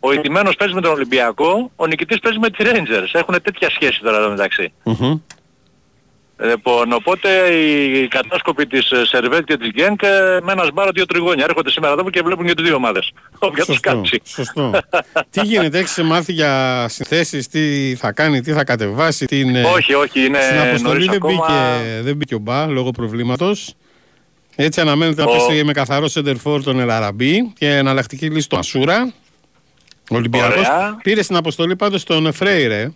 Ο 0.00 0.12
ηττημένος 0.12 0.56
παίζει 0.56 0.74
με 0.74 0.80
τον 0.80 0.92
Ολυμπιακό, 0.92 1.70
ο 1.76 1.86
νικητής 1.86 2.18
παίζει 2.18 2.38
με 2.38 2.50
τη 2.50 2.64
Rangers. 2.66 3.10
Έχουν 3.12 3.42
τέτοια 3.42 3.70
σχέση 3.70 4.00
τώρα 4.00 4.16
εδώ 4.16 4.28
μεταξύ. 4.30 4.72
Μμμ. 4.82 5.20
Λοιπόν, 6.40 6.92
οπότε 6.92 7.48
οι 7.54 8.08
κατάσκοποι 8.08 8.66
της 8.66 8.90
ε, 8.90 9.06
Σερβέτ 9.06 9.44
και 9.44 9.56
της 9.56 9.70
Γκένκ 9.70 10.02
ε, 10.02 10.38
με 10.42 10.52
ένα 10.52 10.64
σμπάρο 10.64 10.90
δύο 10.94 11.06
τριγώνια 11.06 11.44
έρχονται 11.48 11.70
σήμερα 11.70 11.92
εδώ 11.92 12.10
και 12.10 12.22
βλέπουν 12.22 12.46
και 12.46 12.54
τις 12.54 12.64
δύο 12.64 12.74
ομάδες. 12.74 13.12
Όποια 13.38 13.64
τους 13.64 13.74
Σωστό. 13.74 13.90
κάψει. 13.90 14.20
Σωστό. 14.24 14.80
τι 15.30 15.40
γίνεται, 15.46 15.78
έχεις 15.78 16.02
μάθει 16.02 16.32
για 16.32 16.84
συνθέσεις, 16.88 17.48
τι 17.48 17.94
θα 17.98 18.12
κάνει, 18.12 18.40
τι 18.40 18.52
θα 18.52 18.64
κατεβάσει, 18.64 19.26
τι 19.26 19.40
είναι... 19.40 19.64
Όχι, 19.64 19.94
όχι, 19.94 20.24
είναι 20.24 20.40
Στην 20.40 20.58
αποστολή 20.58 20.82
νωρίς 20.82 21.06
δεν, 21.06 21.14
ακόμα. 21.14 21.46
μπήκε, 21.46 22.00
δεν 22.02 22.16
μπήκε 22.16 22.34
ο 22.34 22.38
Μπα 22.38 22.66
λόγω 22.66 22.90
προβλήματος. 22.90 23.74
Έτσι 24.56 24.80
αναμένεται 24.80 25.24
να 25.24 25.30
Ο- 25.30 25.32
πέσει 25.48 25.64
με 25.64 25.72
καθαρό 25.72 26.08
σεντερφόρ 26.08 26.62
τον 26.62 26.80
Ελαραμπή 26.80 27.52
και 27.58 27.68
εναλλακτική 27.76 28.26
λύση 28.30 28.48
τον 28.48 28.58
Ασούρα. 28.58 29.12
Ο 30.10 30.16
Ολυμπιακός 30.16 30.56
Ωραία. 30.56 30.98
πήρε 31.02 31.22
στην 31.22 31.36
αποστολή 31.36 31.76
πάντως 31.76 32.04
τον 32.04 32.32
Φρέιρε. 32.32 32.92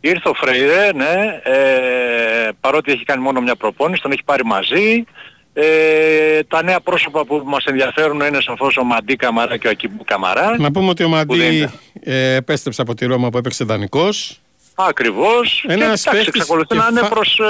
Ήρθε 0.00 0.28
ο 0.28 0.34
Φρέιρε, 0.34 0.92
ναι, 0.94 1.40
ε, 1.42 2.48
παρότι 2.60 2.92
έχει 2.92 3.04
κάνει 3.04 3.22
μόνο 3.22 3.40
μια 3.40 3.56
προπόνηση, 3.56 4.02
τον 4.02 4.12
έχει 4.12 4.24
πάρει 4.24 4.44
μαζί. 4.44 5.04
Ε, 5.52 6.42
τα 6.42 6.62
νέα 6.62 6.80
πρόσωπα 6.80 7.24
που 7.24 7.42
μας 7.44 7.64
ενδιαφέρουν 7.64 8.20
είναι 8.20 8.40
σαφώς 8.40 8.76
ο 8.76 8.84
Μαντί 8.84 9.16
Καμαρά 9.16 9.56
και 9.56 9.66
ο 9.66 9.70
Ακιμπού 9.70 10.04
Καμαρά. 10.04 10.56
Να 10.58 10.70
πούμε 10.70 10.88
ότι 10.88 11.02
ο 11.04 11.08
δεν 11.08 11.16
Μαντί 11.16 11.56
είναι. 11.56 11.70
ε, 12.00 12.34
επέστρεψε 12.34 12.82
από 12.82 12.94
τη 12.94 13.06
Ρώμα 13.06 13.30
που 13.30 13.38
έπαιξε 13.38 13.64
δανεικός. 13.64 14.40
Ακριβώς. 14.74 15.64
Ένας 15.68 15.78
και 15.78 15.84
εντάξει, 15.84 16.10
παίκτης 16.10 16.26
εξακολουθεί 16.28 16.74
να 16.76 16.80
κεφα- 16.84 16.98
είναι 17.00 17.08
προς, 17.08 17.38
ε, 17.38 17.44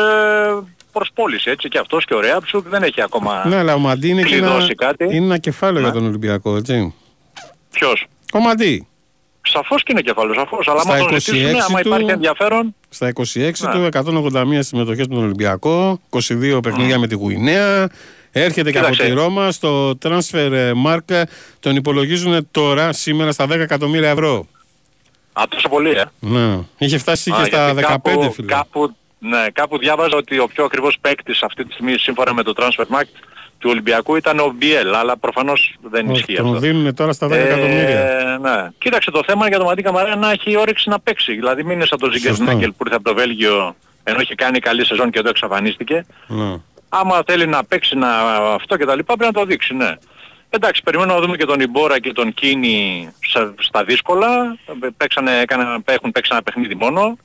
προς 0.92 1.10
πώληση, 1.14 1.50
έτσι. 1.50 1.68
Και 1.68 1.78
αυτός 1.78 2.04
και 2.04 2.14
ο 2.14 2.20
Ρέαψουκ 2.20 2.68
δεν 2.68 2.82
έχει 2.82 3.02
ακόμα 3.02 3.44
Ναι, 3.46 3.56
αλλά 3.56 3.74
ο 3.74 3.78
Μαντί 3.78 4.08
είναι, 4.08 4.22
και 4.22 4.34
ένα, 4.34 4.46
κλειδώσει 4.46 4.74
κάτι. 4.74 5.04
είναι 5.04 5.24
ένα 5.24 5.38
κεφάλαιο 5.38 5.80
για 5.82 5.92
Ναι. 5.92 5.98
τον 5.98 6.06
Ολυμπιακό, 6.08 6.56
έτσι. 6.56 6.94
Ποιος; 7.72 8.06
Ο 8.34 8.38
Μαντί. 8.38 8.84
Σαφώς 9.42 9.82
και 9.82 9.92
είναι 9.92 10.00
κεφάλαιος, 10.00 10.36
σαφώς. 10.36 10.68
Αλλά 10.68 10.80
Στα 10.80 10.92
άμα 10.94 11.04
τον 11.08 11.20
ζητήσουν, 11.20 11.48
26 11.50 11.64
άμα 11.68 11.80
του- 11.80 11.86
υπάρχει 11.86 12.10
ενδιαφέρον, 12.10 12.74
Στα 12.88 13.08
26 13.08 13.64
Ναι. 13.66 13.72
του, 13.72 13.80
181 13.84 14.62
συμμετοχές 14.62 15.06
με 15.08 15.14
τον 15.14 15.24
Ολυμπιακό, 15.24 16.00
22 16.10 16.60
παιχνίδια 16.62 16.98
με 16.98 17.06
τη 17.06 17.14
Γουινέα. 17.14 17.88
Έρχεται 18.32 18.70
και 18.72 18.78
από 18.78 18.88
Κοίταξε. 18.90 19.12
τη 19.14 19.20
Ρώμα. 19.20 19.50
Στο 19.50 19.98
transfer 20.02 20.72
mark 20.86 21.22
τον 21.60 21.76
υπολογίζουν 21.76 22.48
τώρα, 22.50 22.92
σήμερα, 22.92 23.32
στα 23.32 23.46
10 23.46 23.50
εκατομμύρια 23.62 24.08
ευρώ. 24.10 24.46
α, 25.32 25.42
τόσο 25.48 25.68
πολύ, 25.68 25.90
ε. 25.90 26.04
Ναι. 26.20 26.58
Είχε 26.78 26.98
φτάσει 26.98 27.30
και 27.30 27.40
Α, 27.40 27.44
στα 27.44 27.64
γιατί 27.64 27.74
15 27.74 28.10
κάπου, 28.10 28.32
φίλε. 28.32 28.52
Κάπου, 28.52 28.96
ναι, 29.20 29.46
κάπου 29.52 29.78
διάβαζα 29.78 30.16
ότι 30.16 30.38
ο 30.38 30.46
πιο 30.46 30.64
ακριβώς 30.64 30.96
παίκτης 31.00 31.42
αυτή 31.42 31.64
τη 31.64 31.72
στιγμή 31.72 31.98
σύμφωνα 31.98 32.34
με 32.34 32.42
το 32.42 32.52
Transfermarkt 32.56 33.14
του 33.58 33.70
Ολυμπιακού 33.70 34.16
ήταν 34.16 34.38
ο 34.38 34.52
Μπιέλ, 34.56 34.94
αλλά 34.94 35.16
προφανώς 35.16 35.74
δεν 35.82 36.08
Όχι, 36.10 36.18
ισχύει 36.18 36.34
τον 36.36 36.46
αυτό. 36.46 36.58
δίνουν 36.58 36.94
τώρα 36.94 37.12
στα 37.12 37.26
10 37.26 37.30
εκατομμύρια. 37.30 38.20
Ε, 38.20 38.38
ναι. 38.40 38.68
Κοίταξε 38.78 39.10
το 39.10 39.22
θέμα 39.26 39.48
για 39.48 39.56
τον 39.58 39.66
Μαντί 39.66 39.82
Καμαρά 39.82 40.16
να 40.16 40.30
έχει 40.30 40.56
όρεξη 40.56 40.88
να 40.88 41.00
παίξει. 41.00 41.32
Δηλαδή 41.34 41.62
μην 41.64 41.72
είναι 41.72 41.86
σαν 41.86 41.98
τον 41.98 42.12
Σωστό. 42.12 42.32
Ζιγκερνάκελ 42.34 42.70
που 42.72 42.76
ήρθε 42.84 42.94
από 42.96 43.04
το 43.04 43.14
Βέλγιο 43.14 43.76
ενώ 44.04 44.20
είχε 44.20 44.34
κάνει 44.34 44.58
καλή 44.58 44.86
σεζόν 44.86 45.10
και 45.10 45.18
εδώ 45.18 45.28
εξαφανίστηκε. 45.28 46.06
Ναι. 46.26 46.56
Άμα 46.88 47.22
θέλει 47.26 47.46
να 47.46 47.64
παίξει 47.64 47.96
να, 47.96 48.08
αυτό 48.54 48.76
και 48.76 48.84
τα 48.84 48.94
λοιπά 48.94 49.16
πρέπει 49.16 49.32
να 49.34 49.40
το 49.40 49.46
δείξει, 49.46 49.74
ναι. 49.74 49.94
Εντάξει, 50.50 50.82
περιμένω 50.82 51.14
να 51.14 51.20
δούμε 51.20 51.36
και 51.36 51.44
τον 51.44 51.60
Ιμπόρα 51.60 51.98
και 52.00 52.12
τον 52.12 52.34
Κίνη 52.34 53.08
σε- 53.26 53.54
στα 53.58 53.84
δύσκολα. 53.84 54.56
Παίξανε, 54.96 55.38
έκανα, 55.40 55.78
έχουν 55.84 56.12
παίξει 56.12 56.30
ένα 56.32 56.42
παιχνίδι 56.42 56.74
μόνο. 56.74 57.16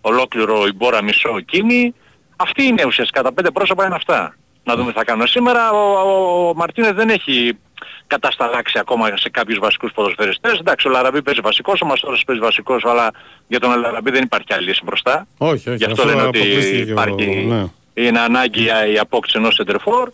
Ολόκληρο 0.00 0.66
Ιμπόρα, 0.66 1.02
μισό 1.02 1.40
Κίνη. 1.40 1.94
Αυτή 2.36 2.62
είναι 2.64 2.84
ουσιαστικά. 2.84 3.22
Τα 3.22 3.32
πέντε 3.32 3.50
πρόσωπα 3.50 3.86
είναι 3.86 3.94
αυτά. 3.94 4.34
Να 4.64 4.76
δούμε 4.76 4.92
τι 4.92 4.98
θα 4.98 5.04
κάνουν. 5.04 5.26
Σήμερα 5.26 5.70
ο, 5.70 5.76
ο, 5.76 6.48
ο 6.48 6.54
Μαρτίνες 6.54 6.92
δεν 6.92 7.08
έχει 7.08 7.58
κατασταλάξει 8.06 8.78
ακόμα 8.78 9.10
σε 9.16 9.30
κάποιους 9.30 9.58
βασικούς 9.58 9.92
ποδοσφαιριστές. 9.92 10.58
Εντάξει, 10.58 10.88
ο 10.88 10.90
Λαραμπή 10.90 11.22
παίζει 11.22 11.40
βασικός, 11.40 11.80
ο 11.80 11.86
Μαστόρος 11.86 12.22
παίζει 12.26 12.42
βασικός, 12.42 12.84
αλλά 12.84 13.10
για 13.46 13.60
τον 13.60 13.80
Λαραμπή 13.80 14.10
δεν 14.10 14.22
υπάρχει 14.22 14.52
άλλη 14.54 14.64
λύση 14.66 14.80
μπροστά. 14.84 15.26
Όχι, 15.38 15.68
όχι. 15.68 15.76
Γι' 15.76 15.84
αυτό 15.84 16.02
αφού 16.02 16.10
λένε 16.10 16.22
ότι 16.26 16.38
αποκλείστηκε 16.38 16.76
και 16.84 16.90
ο- 16.90 16.92
υπάρχει, 16.92 17.24
ναι. 17.46 17.64
είναι 17.94 18.20
ανάγκη 18.20 18.64
η 18.92 18.98
απόκτηση 18.98 19.38
ενός 19.38 19.54
σεντερφόρ. 19.54 20.10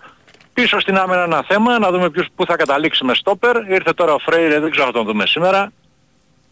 Πίσω 0.55 0.81
στην 0.81 0.97
άμυνα 0.97 1.23
ένα 1.23 1.45
θέμα, 1.49 1.79
να 1.79 1.91
δούμε 1.91 2.11
ποιος, 2.11 2.27
πού 2.37 2.47
θα 2.47 2.57
καταλήξει 2.57 3.05
με 3.05 3.15
στόπερ. 3.15 3.57
Ήρθε 3.71 3.93
τώρα 3.93 4.13
ο 4.13 4.19
Φρέιρε, 4.19 4.61
δεν 4.61 4.71
ξέρω 4.71 4.87
αν 4.87 4.93
θα 4.93 4.99
τον 4.99 5.07
δούμε 5.07 5.27
σήμερα. 5.27 5.73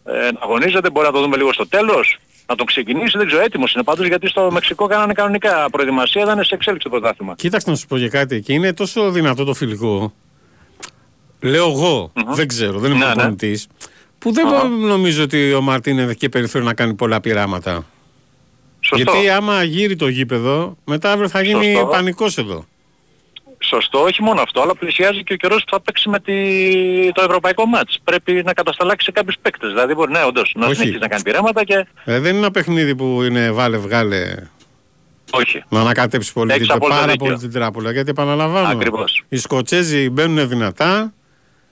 Ε, 0.05 0.11
να 0.31 0.39
αγωνίζεται, 0.41 0.89
μπορεί 0.89 1.05
να 1.05 1.11
το 1.13 1.21
δούμε 1.21 1.37
λίγο 1.37 1.53
στο 1.53 1.67
τέλος. 1.67 2.17
Να 2.47 2.55
τον 2.55 2.65
ξεκινήσει, 2.65 3.17
δεν 3.17 3.27
ξέρω, 3.27 3.41
έτοιμος 3.41 3.73
είναι 3.73 3.83
πάντως 3.83 4.07
γιατί 4.07 4.27
στο 4.27 4.49
Μεξικό 4.51 4.87
κάνανε 4.87 5.13
κανονικά 5.13 5.69
προετοιμασία, 5.71 6.21
ήταν 6.23 6.43
σε 6.43 6.55
εξέλιξη 6.55 6.89
το 6.89 6.97
πρωτάθλημα. 6.99 7.35
Κοίταξε 7.35 7.69
να 7.69 7.75
σου 7.75 7.87
πω 7.87 7.97
και 7.97 8.09
κάτι 8.09 8.35
εκεί. 8.35 8.53
Είναι 8.53 8.73
τόσο 8.73 9.11
δυνατό 9.11 9.43
το 9.43 9.53
φιλικό. 9.53 10.13
Λέω 11.41 11.69
εγώ, 11.71 12.11
δεν 12.27 12.47
ξέρω, 12.47 12.79
δεν 12.79 12.91
είμαι 12.91 12.99
Ναι, 12.99 13.05
ναι. 13.05 13.13
προπονητής, 13.13 13.67
Που 14.19 14.31
δεν 14.31 14.47
Αχα. 14.47 14.67
νομίζω 14.67 15.23
ότι 15.23 15.53
ο 15.53 15.61
Μαρτίν 15.61 15.99
έχει 15.99 16.15
και 16.15 16.29
περιθώριο 16.29 16.67
να 16.67 16.73
κάνει 16.73 16.93
πολλά 16.93 17.21
πειράματα. 17.21 17.85
Σωστό. 18.79 19.11
Γιατί 19.11 19.29
άμα 19.29 19.63
γύρει 19.63 19.95
το 19.95 20.07
γήπεδο, 20.07 20.77
μετά 20.85 21.11
αύριο 21.11 21.29
θα 21.29 21.41
γίνει 21.41 21.71
Σωστό. 21.73 21.85
πανικός 21.87 22.37
εδώ. 22.37 22.65
Σωστό, 23.67 24.03
όχι 24.03 24.21
μόνο 24.23 24.41
αυτό, 24.41 24.61
αλλά 24.61 24.75
πλησιάζει 24.75 25.23
και 25.23 25.33
ο 25.33 25.35
καιρός 25.35 25.63
που 25.63 25.69
θα 25.71 25.81
παίξει 25.81 26.09
με 26.09 26.19
τη... 26.19 26.33
το 27.11 27.21
ευρωπαϊκό 27.21 27.65
μάτς. 27.65 27.99
Πρέπει 28.03 28.41
να 28.45 28.53
κατασταλάξει 28.53 29.05
σε 29.05 29.11
κάποιους 29.11 29.35
παίκτες. 29.41 29.69
Δηλαδή 29.69 29.93
μπορεί, 29.93 30.11
ναι, 30.11 30.23
όντως, 30.23 30.51
να 30.55 30.65
Όχι. 30.65 30.75
συνεχίσει 30.75 30.99
να 30.99 31.07
κάνει 31.07 31.21
πειράματα 31.23 31.63
και... 31.63 31.73
Ε, 32.05 32.19
δεν 32.19 32.29
είναι 32.29 32.37
ένα 32.37 32.51
παιχνίδι 32.51 32.95
που 32.95 33.23
είναι 33.23 33.51
βάλε 33.51 33.77
βγάλε 33.77 34.35
Όχι. 35.31 35.63
να 35.69 35.79
ανακατέψει 35.79 36.33
πολύ 36.33 36.51
Έχεις 36.51 36.67
την, 36.67 36.75
απόλυτο 36.75 36.97
πάρα 36.99 37.11
δίκιο. 37.11 37.25
πολύ 37.27 37.37
την 37.39 37.51
τράπουλα. 37.51 37.91
Γιατί 37.91 38.09
επαναλαμβάνω, 38.09 38.67
Ακριβώς. 38.67 39.23
οι 39.29 39.37
Σκοτσέζοι 39.37 40.09
μπαίνουν 40.09 40.47
δυνατά 40.49 41.13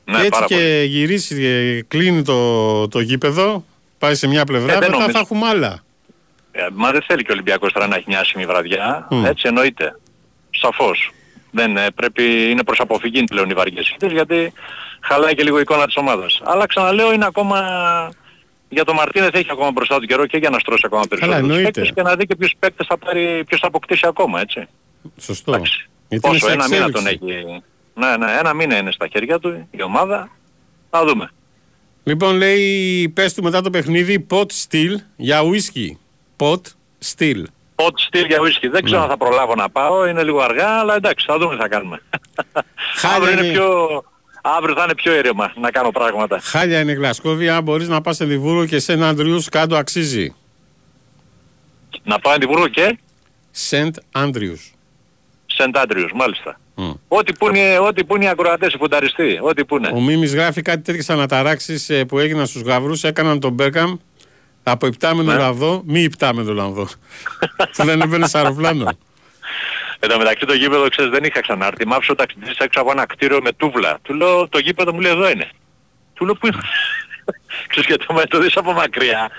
Ναι, 0.06 0.14
και 0.14 0.20
έτσι 0.20 0.30
πάρα 0.32 0.46
και 0.46 0.56
πολύ. 0.56 0.86
γυρίσει, 0.86 1.36
και 1.36 1.84
κλείνει 1.88 2.22
το, 2.22 2.88
το 2.88 3.00
γήπεδο, 3.00 3.66
πάει 3.98 4.16
σε 4.16 4.28
μια 4.28 4.44
πλευρά, 4.46 4.72
Ε, 4.72 4.80
δεν 4.80 4.80
μετά 4.90 4.92
νομίζω. 4.92 5.12
θα 5.12 5.20
έχουμε 5.20 5.48
άλλα. 5.48 5.84
Ε, 6.52 6.62
μα 6.74 6.92
δεν 6.92 7.02
θέλει 7.08 7.22
και 7.24 7.32
ο 7.32 7.34
Ολυμπιακός 7.34 7.74
τώρα 7.74 7.88
να 7.88 7.96
έχει 7.96 8.06
μια 8.08 8.20
άσχημη 8.20 8.46
βραδιά. 8.46 9.08
Μμ. 9.10 9.26
Έτσι 9.26 9.48
εννοείται. 9.48 10.00
Σαφώς. 10.50 11.12
Δεν, 11.56 11.78
ε, 11.78 11.88
πρέπει, 11.96 12.24
είναι 12.50 12.64
προς 12.64 12.80
αποφυγή 12.80 13.24
πλέον 13.24 13.50
οι 13.50 13.54
βαριές 13.54 13.90
ήττες, 13.90 14.12
γιατί 14.12 14.54
χαλάει 15.00 15.36
και 15.36 15.44
λίγο 15.44 15.58
η 15.58 15.62
εικόνα 15.62 15.86
της 15.86 15.96
ομάδας. 15.96 16.42
Αλλά 16.44 16.66
ξαναλέω 16.66 17.14
είναι 17.14 17.26
ακόμα... 17.26 17.60
Για 18.70 18.86
τον 18.86 18.96
Μαρτίνεθ 18.96 19.36
έχει 19.36 19.48
ακόμα 19.52 19.72
μπροστά 19.72 20.00
του 20.00 20.06
καιρό 20.06 20.26
και 20.26 20.38
για 20.38 20.50
να 20.50 20.60
στρώσει 20.60 20.84
ακόμα 20.86 21.04
περισσότερους 21.10 21.42
εννοείται. 21.42 21.64
παίκτες 21.64 21.92
και 21.96 22.02
να 22.02 22.16
δει 22.16 22.26
και 22.26 22.36
ποιους 22.36 22.54
παίκτες 22.60 22.88
θα, 22.90 22.98
πάρει, 22.98 23.44
ποιος 23.48 23.60
θα 23.60 23.68
αποκτήσει 23.68 24.08
ακόμα, 24.08 24.42
έτσι. 24.42 24.68
Σωστό. 25.20 25.54
Εντάξει. 25.54 25.90
Γιατί 26.10 26.28
είναι 26.28 26.38
Πόσο, 26.40 26.48
σε 26.48 26.54
ένα 26.54 26.68
μήνα 26.68 26.90
τον 26.90 27.08
εξέλιξη. 27.08 27.38
έχει. 27.38 27.64
Ναι, 27.96 28.18
ναι, 28.18 28.32
ένα 28.40 28.54
μήνα 28.54 28.78
είναι 28.78 28.92
στα 28.92 29.08
χέρια 29.08 29.40
του 29.40 29.68
η 29.72 29.82
ομάδα. 29.82 30.30
Θα 30.90 31.06
δούμε. 31.06 31.30
Λοιπόν, 32.04 32.36
λέει, 32.36 33.10
πες 33.10 33.34
του 33.34 33.44
μετά 33.44 33.62
το 33.62 33.70
παιχνίδι, 33.70 34.28
pot 34.30 34.46
still 34.46 34.96
για 35.16 35.42
whisky. 35.42 35.90
Pot 36.38 36.62
still. 37.16 37.44
Hot 37.76 37.86
steel 38.10 38.26
για 38.28 38.38
whisky. 38.40 38.68
Δεν 38.72 38.84
ξέρω 38.84 38.98
Ναι. 39.00 39.04
αν 39.04 39.10
θα 39.10 39.18
προλάβω 39.18 39.56
να 39.56 39.70
πάω, 39.70 40.08
είναι 40.08 40.24
λίγο 40.24 40.40
αργά, 40.42 40.68
αλλά 40.80 40.96
εντάξει, 40.96 41.26
θα 41.30 41.38
δούμε 41.38 41.56
τι 41.56 41.62
θα 41.62 41.68
κάνουμε. 41.68 42.02
Χάλια 43.02 43.18
αύριο, 43.18 43.32
είναι 43.32 43.42
είναι- 43.48 43.54
πιο... 43.58 44.04
αύριο 44.42 44.76
θα 44.76 44.84
είναι 44.84 44.96
πιο 44.96 45.14
ήρεμα 45.16 45.54
να 45.56 45.72
κάνω 45.72 45.92
πράγματα. 45.92 46.40
Χάλια 46.44 46.80
είναι 46.80 46.92
η 46.92 46.96
Γλασκόβη. 46.96 47.50
Αν 47.50 47.64
μπορείς 47.64 47.88
να 47.88 48.02
πας 48.02 48.16
σε 48.16 48.26
Λιβούργο 48.26 48.66
και 48.66 48.80
σε 48.80 48.94
ένα 48.94 49.08
Αντριού 49.08 49.42
κάτω 49.52 49.76
αξίζει. 49.76 50.36
Να 52.04 52.20
πάω 52.20 52.34
Αντιβούργο 52.34 52.68
και; 52.68 52.98
Σεντ 53.52 53.96
Άντριου. 54.12 54.58
Σεντ 55.46 55.78
Άντριους, 55.78 56.12
μάλιστα. 56.16 56.58
Ό,τι 57.08 57.34
που 57.34 57.48
είναι, 57.48 57.78
ό,τι 57.80 58.04
που 58.06 58.16
είναι 58.16 58.26
οι 58.26 58.28
ακροατές, 58.28 58.74
οι 58.74 58.78
φουνταριστοί, 58.78 59.40
ό,τι 59.42 59.66
που 59.66 59.78
είναι. 59.78 59.92
Ο 59.94 60.00
Μίμης 60.02 60.34
γράφει 60.34 60.62
κάτι 60.62 60.82
τέτοιε 60.82 61.02
αναταράξει 61.16 62.06
που 62.06 62.20
έγιναν 62.20 62.46
στους 62.48 62.62
γαβρού. 62.62 62.94
Έκαναν 63.02 63.40
τον 63.40 63.52
Μπέρκαμ 63.54 63.98
από 64.64 64.86
υπτάμενο 64.88 65.32
Ναι. 65.32 65.38
λανδό, 65.40 65.82
μη 65.86 66.02
υπτάμενο 66.02 66.54
λανδό. 66.54 66.86
Που 67.76 67.84
δεν 67.86 68.02
έμπαινε 68.02 68.28
σε 68.28 68.38
αεροπλάνο. 68.38 68.90
Εν 70.00 70.10
τω 70.10 70.18
μεταξύ 70.18 70.46
το 70.46 70.54
γήπεδο 70.54 70.90
ξέρεις 70.90 71.12
δεν 71.12 71.24
είχα 71.24 71.42
ξανάρθει. 71.42 71.88
Μ' 71.88 71.94
άφησε 71.94 72.12
ο 72.12 72.16
ταξιτζής 72.16 72.58
έξω 72.58 72.82
από 72.82 72.92
ένα 72.92 73.06
κτίριο 73.06 73.40
με 73.42 73.52
τούβλα. 73.52 73.98
Του 74.02 74.14
λέω 74.14 74.48
το 74.50 74.58
γήπεδο 74.60 74.94
μου 74.94 75.00
λέει 75.00 75.12
εδώ 75.12 75.30
είναι. 75.30 75.50
Του 76.14 76.26
λέω 76.26 76.34
πού 76.36 76.48
είναι; 76.48 76.58
ξέρεις 77.70 77.90
και 77.90 77.98
το, 78.06 78.14
με 78.14 78.26
το 78.26 78.40
δεις 78.40 78.58
από 78.58 78.74
μακριά 78.74 79.30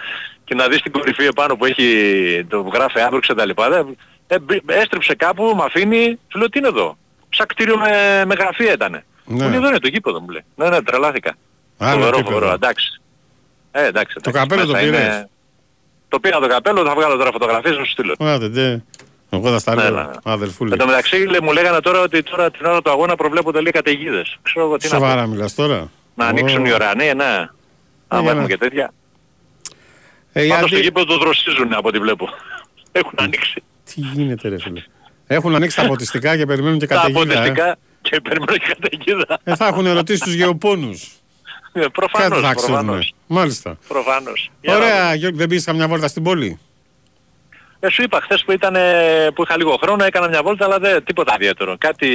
και 0.44 0.54
να 0.54 0.68
δεις 0.68 0.82
την 0.82 0.92
κορυφή 0.92 1.24
επάνω 1.24 1.56
που 1.56 1.64
έχει 1.64 2.46
το 2.48 2.62
που 2.62 2.70
γράφει 2.74 3.00
Άμπρουξ 3.00 3.26
και 3.26 3.34
τα 3.34 3.46
λοιπά. 3.46 3.68
Δεν- 3.68 3.96
ε, 4.26 4.38
μπη- 4.38 4.62
έστριψε 4.70 5.14
κάπου, 5.14 5.52
με 5.56 5.62
αφήνει, 5.64 6.18
του 6.28 6.38
λέω 6.38 6.48
τι 6.48 6.58
είναι 6.58 6.68
εδώ; 6.68 6.96
Σαν 7.28 7.46
κτίριο 7.46 7.78
με, 7.78 8.22
με 8.26 8.34
γραφεία 8.34 8.72
ήτανε. 8.72 9.04
Ναι. 9.24 9.42
Μου 9.44 9.48
λέει 9.48 9.58
εδώ 9.58 9.68
είναι 9.68 9.78
το 9.78 9.88
γήπεδο 9.88 10.20
μου 10.20 10.28
λέει. 10.28 10.44
Ναι, 10.54 10.68
ναι, 10.68 10.82
τρελάθηκα. 10.82 11.34
Άλλο 11.78 11.92
Φοβερό, 11.92 12.16
επίπεδο. 12.16 12.34
φοβερό, 12.38 12.54
εντάξει. 12.54 13.00
Ε, 13.76 13.86
εντάξει. 13.86 14.14
Το 14.14 14.30
εντάξει, 14.30 14.40
καπέλο 14.48 14.66
το 14.66 14.72
μέσα 14.72 14.84
πήρες; 14.84 15.00
είναι- 15.04 15.28
Το 16.08 16.20
πήρα 16.20 16.38
το 16.40 16.46
καπέλο, 16.48 16.84
θα 16.84 16.94
βγάλω 16.94 17.16
τώρα 17.16 17.30
φωτογραφίες 17.32 17.76
να 17.76 17.84
σου 17.84 17.90
στείλω. 17.90 18.14
Άντε, 18.18 18.48
ντε. 18.48 18.82
Εγώ 19.30 19.50
θα 19.50 19.58
στα 19.58 19.74
Ναι, 19.74 19.82
ναι, 19.82 19.90
λέω. 19.90 20.02
ναι. 20.02 20.10
Αδελφούλη. 20.24 20.72
Εν 20.72 20.78
τω 20.78 20.86
μεταξύ 20.86 21.16
λέ, 21.16 21.40
μου 21.40 21.52
λέγανε 21.52 21.80
τώρα 21.80 22.00
ότι 22.00 22.22
τώρα 22.22 22.50
την 22.50 22.66
ώρα 22.66 22.82
του 22.82 22.90
αγώνα 22.90 23.16
προβλέπονται 23.16 23.58
λίγα 23.58 23.70
καταιγίδες. 23.70 24.38
Ξέρω 24.42 24.66
εγώ 24.66 24.76
τι 24.76 24.88
να 24.88 24.98
πω. 24.98 25.04
Σοβαρά 25.04 25.26
μιλάς 25.26 25.54
τώρα. 25.54 25.90
Να 26.14 26.26
ανοίξουν 26.26 26.64
οι 26.64 26.70
ουρανοί, 26.72 27.14
ναι. 27.14 27.24
Άμα 27.24 27.48
για 28.08 28.22
να- 28.22 28.30
έχουμε 28.30 28.46
και 28.46 28.56
τέτοια. 28.58 28.92
Ε, 30.32 30.40
Πάντως 30.46 30.56
στο 30.56 30.66
γιατί- 30.66 30.82
γήπεδο 30.84 31.06
το 31.06 31.18
δροσίζουν 31.18 31.72
από 31.74 31.88
ό,τι 31.88 31.98
βλέπω. 31.98 32.28
Έχουν 32.92 33.12
ανοίξει 33.14 33.62
Τι 33.84 34.00
γίνεται, 34.00 34.48
ρε 34.48 34.58
φίλε. 34.58 34.82
Έχουν 35.26 35.54
ανοίξει 35.54 35.76
τα 35.76 35.86
ποτιστικά 35.90 36.36
και 36.36 36.46
περιμένουν 36.46 36.78
και 36.78 36.86
τα 36.86 36.94
καταιγίδα. 36.94 37.20
ε. 37.20 37.36
αποτιστικά 37.36 37.76
και 38.00 38.20
περιμένουν 38.20 38.58
και 38.58 38.74
καταιγίδα. 38.78 39.38
Ε, 39.44 39.56
θα 39.56 39.66
έχουν 39.66 39.86
ερωτήσει 39.86 40.20
τους 40.20 40.34
γεωπόνους. 40.34 41.08
Ε, 41.76 41.80
Κάτι 41.80 41.90
Προφανώς, 41.90 42.40
θα 42.40 42.54
ξέρουν. 42.54 42.74
προφανώς. 42.76 43.14
Μάλιστα. 43.26 43.78
Προφανώς. 43.88 44.50
Για 44.60 44.72
να 44.72 44.78
δούμε. 44.78 44.90
Ωραία, 44.90 45.14
Γιώργη, 45.14 45.36
δεν 45.38 45.48
πήγες 45.48 45.64
καμιά 45.64 45.88
βόλτα 45.88 46.08
στην 46.08 46.22
πόλη; 46.22 46.58
Ε, 47.80 47.88
σου 47.90 48.02
είπα 48.02 48.20
χθες 48.22 48.42
που, 48.44 48.52
ήταν, 48.52 48.76
που 49.34 49.42
είχα 49.42 49.56
λίγο 49.56 49.76
χρόνο 49.82 50.04
έκανα 50.04 50.28
μια 50.28 50.42
βόλτα 50.42 50.64
αλλά 50.64 50.78
δεν 50.78 51.04
τίποτα 51.04 51.34
ιδιαίτερο. 51.34 51.76
Κάτι 51.78 52.08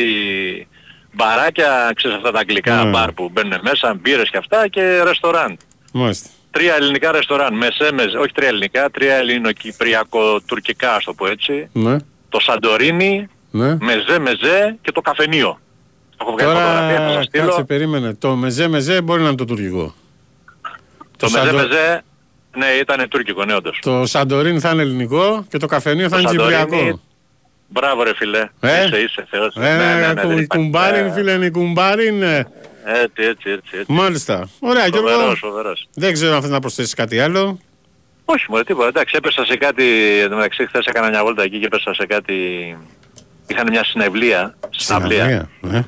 μπαράκια, 1.14 1.92
ξέρεις 1.96 2.18
αυτά 2.18 2.32
τα 2.32 2.40
αγγλικά 2.40 2.84
Ναι. 2.84 2.90
μπαρ 2.90 3.12
που 3.12 3.30
μπαίνουν 3.32 3.60
μέσα, 3.62 3.94
μπύρες 4.02 4.30
και 4.30 4.38
αυτά 4.38 4.68
και 4.68 5.02
ρεστοράν. 5.04 5.58
Μάλιστα. 5.94 6.30
Τρία 6.52 6.76
ελληνικά 6.76 7.12
ρεστοράν, 7.12 7.54
μεσέ, 7.58 7.90
μεζέ, 7.94 8.18
όχι 8.18 8.32
τρία 8.32 8.48
ελληνικά, 8.48 8.90
τρία 8.90 9.16
ελληνοκυπριακο-τουρκικά, 9.16 10.96
ας 10.96 11.04
το 11.04 11.14
πω 11.14 11.28
έτσι. 11.28 11.70
Ναι, 11.74 11.96
Το 12.30 12.40
Σαντορίνι, 12.40 13.28
ναι. 13.52 13.76
μεζέ, 13.80 14.20
μεζέ 14.20 14.78
και 14.82 14.92
το 14.92 15.02
καφενείο. 15.02 15.60
Έχω 16.22 16.32
βγάλει 16.32 16.52
φωτογραφία, 16.52 16.96
θα 16.98 17.02
Τώρα 17.06 17.14
σας 17.14 17.26
στείλω. 17.26 17.46
κάτσε, 17.46 17.64
περίμενε. 17.64 18.14
Το 18.14 18.36
μεζέ 18.36 18.68
μεζέ 18.68 19.02
μπορεί 19.02 19.22
να 19.22 19.28
είναι 19.28 19.38
το 19.38 19.46
τουρκικό. 19.46 19.94
Το 21.18 21.30
μεζέ, 21.30 21.46
Σαντο- 21.46 21.58
μεζέ, 21.68 22.04
ναι, 22.58 22.66
ήταν 22.66 23.08
τουρκικό, 23.10 23.46
ναι, 23.46 23.54
όντως. 23.56 23.80
Το 23.82 24.06
Σαντορίνι 24.06 24.60
θα 24.60 24.70
είναι 24.70 24.82
ελληνικό 24.82 25.46
και 25.50 25.58
το 25.58 25.66
καφενείο 25.68 26.10
θα 26.10 26.16
Το 26.16 26.22
είναι 26.22 26.30
Σαντορίνι, 26.30 26.60
κυπριακό. 26.66 27.00
Μπράβο 27.68 28.04
ρε 28.04 28.16
φίλε. 28.16 28.50
Ε; 28.60 28.86
Είσαι, 28.86 28.98
είσαι 28.98 29.28
θεός. 29.30 29.56
Ε, 29.56 29.60
κου- 29.60 29.68
δεν 29.68 30.12
υπάρχει- 30.12 30.48
κουμπάριν, 30.48 31.06
ε, 31.06 31.12
φίλε, 31.12 31.32
είναι 31.32 31.50
κουμπάριν. 31.50 32.22
ε. 32.24 32.48
Έτσι, 32.86 33.24
έτσι, 33.24 33.50
έτσι. 33.50 33.78
έτσι. 33.78 33.86
Μάλιστα. 33.92 34.50
Ωραία, 34.60 34.88
Γιώργο. 34.88 35.10
Φοβερός, 35.10 35.40
φοβερός. 35.40 35.88
Δεν 35.94 36.14
ξέρω 36.14 36.36
αν 36.36 36.42
θες 36.42 36.50
να 36.50 36.60
προσθέσεις 36.60 36.94
κάτι 36.94 37.20
άλλο. 37.20 37.60
Όχι 38.26 38.46
μωρέ 38.50 38.64
τίποτα, 38.64 38.88
εντάξει 38.88 39.16
έπεσα 39.18 39.46
σε 39.46 39.58
κάτι, 39.58 39.84
εν 40.22 40.30
τω 40.30 40.36
μεταξύ 40.36 40.66
χθες 40.68 40.86
έκανα 40.86 41.10
μια 41.10 41.24
βόλτα 41.24 41.44
εκεί 41.44 41.60
και 41.60 41.66
έπεσα 41.66 41.94
σε 41.94 42.06
κάτι, 42.06 42.34
είχαν 43.48 43.68
μια 43.70 43.84
συνευλία, 43.84 44.56
συναυλία. 44.70 45.18
Συναυλία, 45.24 45.50
ναι. 45.62 45.86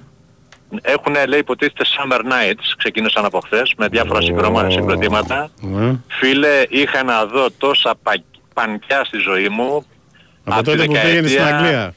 Έχουν 0.81 1.15
λέει 1.27 1.39
υποτίθεται 1.39 1.83
Summer 1.85 2.19
Nights, 2.19 2.73
ξεκίνησαν 2.77 3.25
από 3.25 3.39
χθες 3.39 3.73
με 3.77 3.87
διάφορα 3.87 4.21
συγκρόμα- 4.21 4.69
συγκροτήματα. 4.69 5.49
Ναι. 5.61 5.95
Φίλε, 6.07 6.63
είχα 6.69 7.03
να 7.03 7.25
δω 7.25 7.51
τόσα 7.57 7.95
πα... 8.03 8.13
πανκιά 8.53 9.03
στη 9.03 9.17
ζωή 9.17 9.49
μου. 9.49 9.85
Από 10.43 10.59
Απ' 10.59 10.63
τη 10.65 10.71
τότε 10.71 10.83
που 10.85 10.91
πήγαινες 10.91 11.31
στην 11.31 11.43
δεκαετία- 11.43 11.57
Αγγλία. 11.57 11.93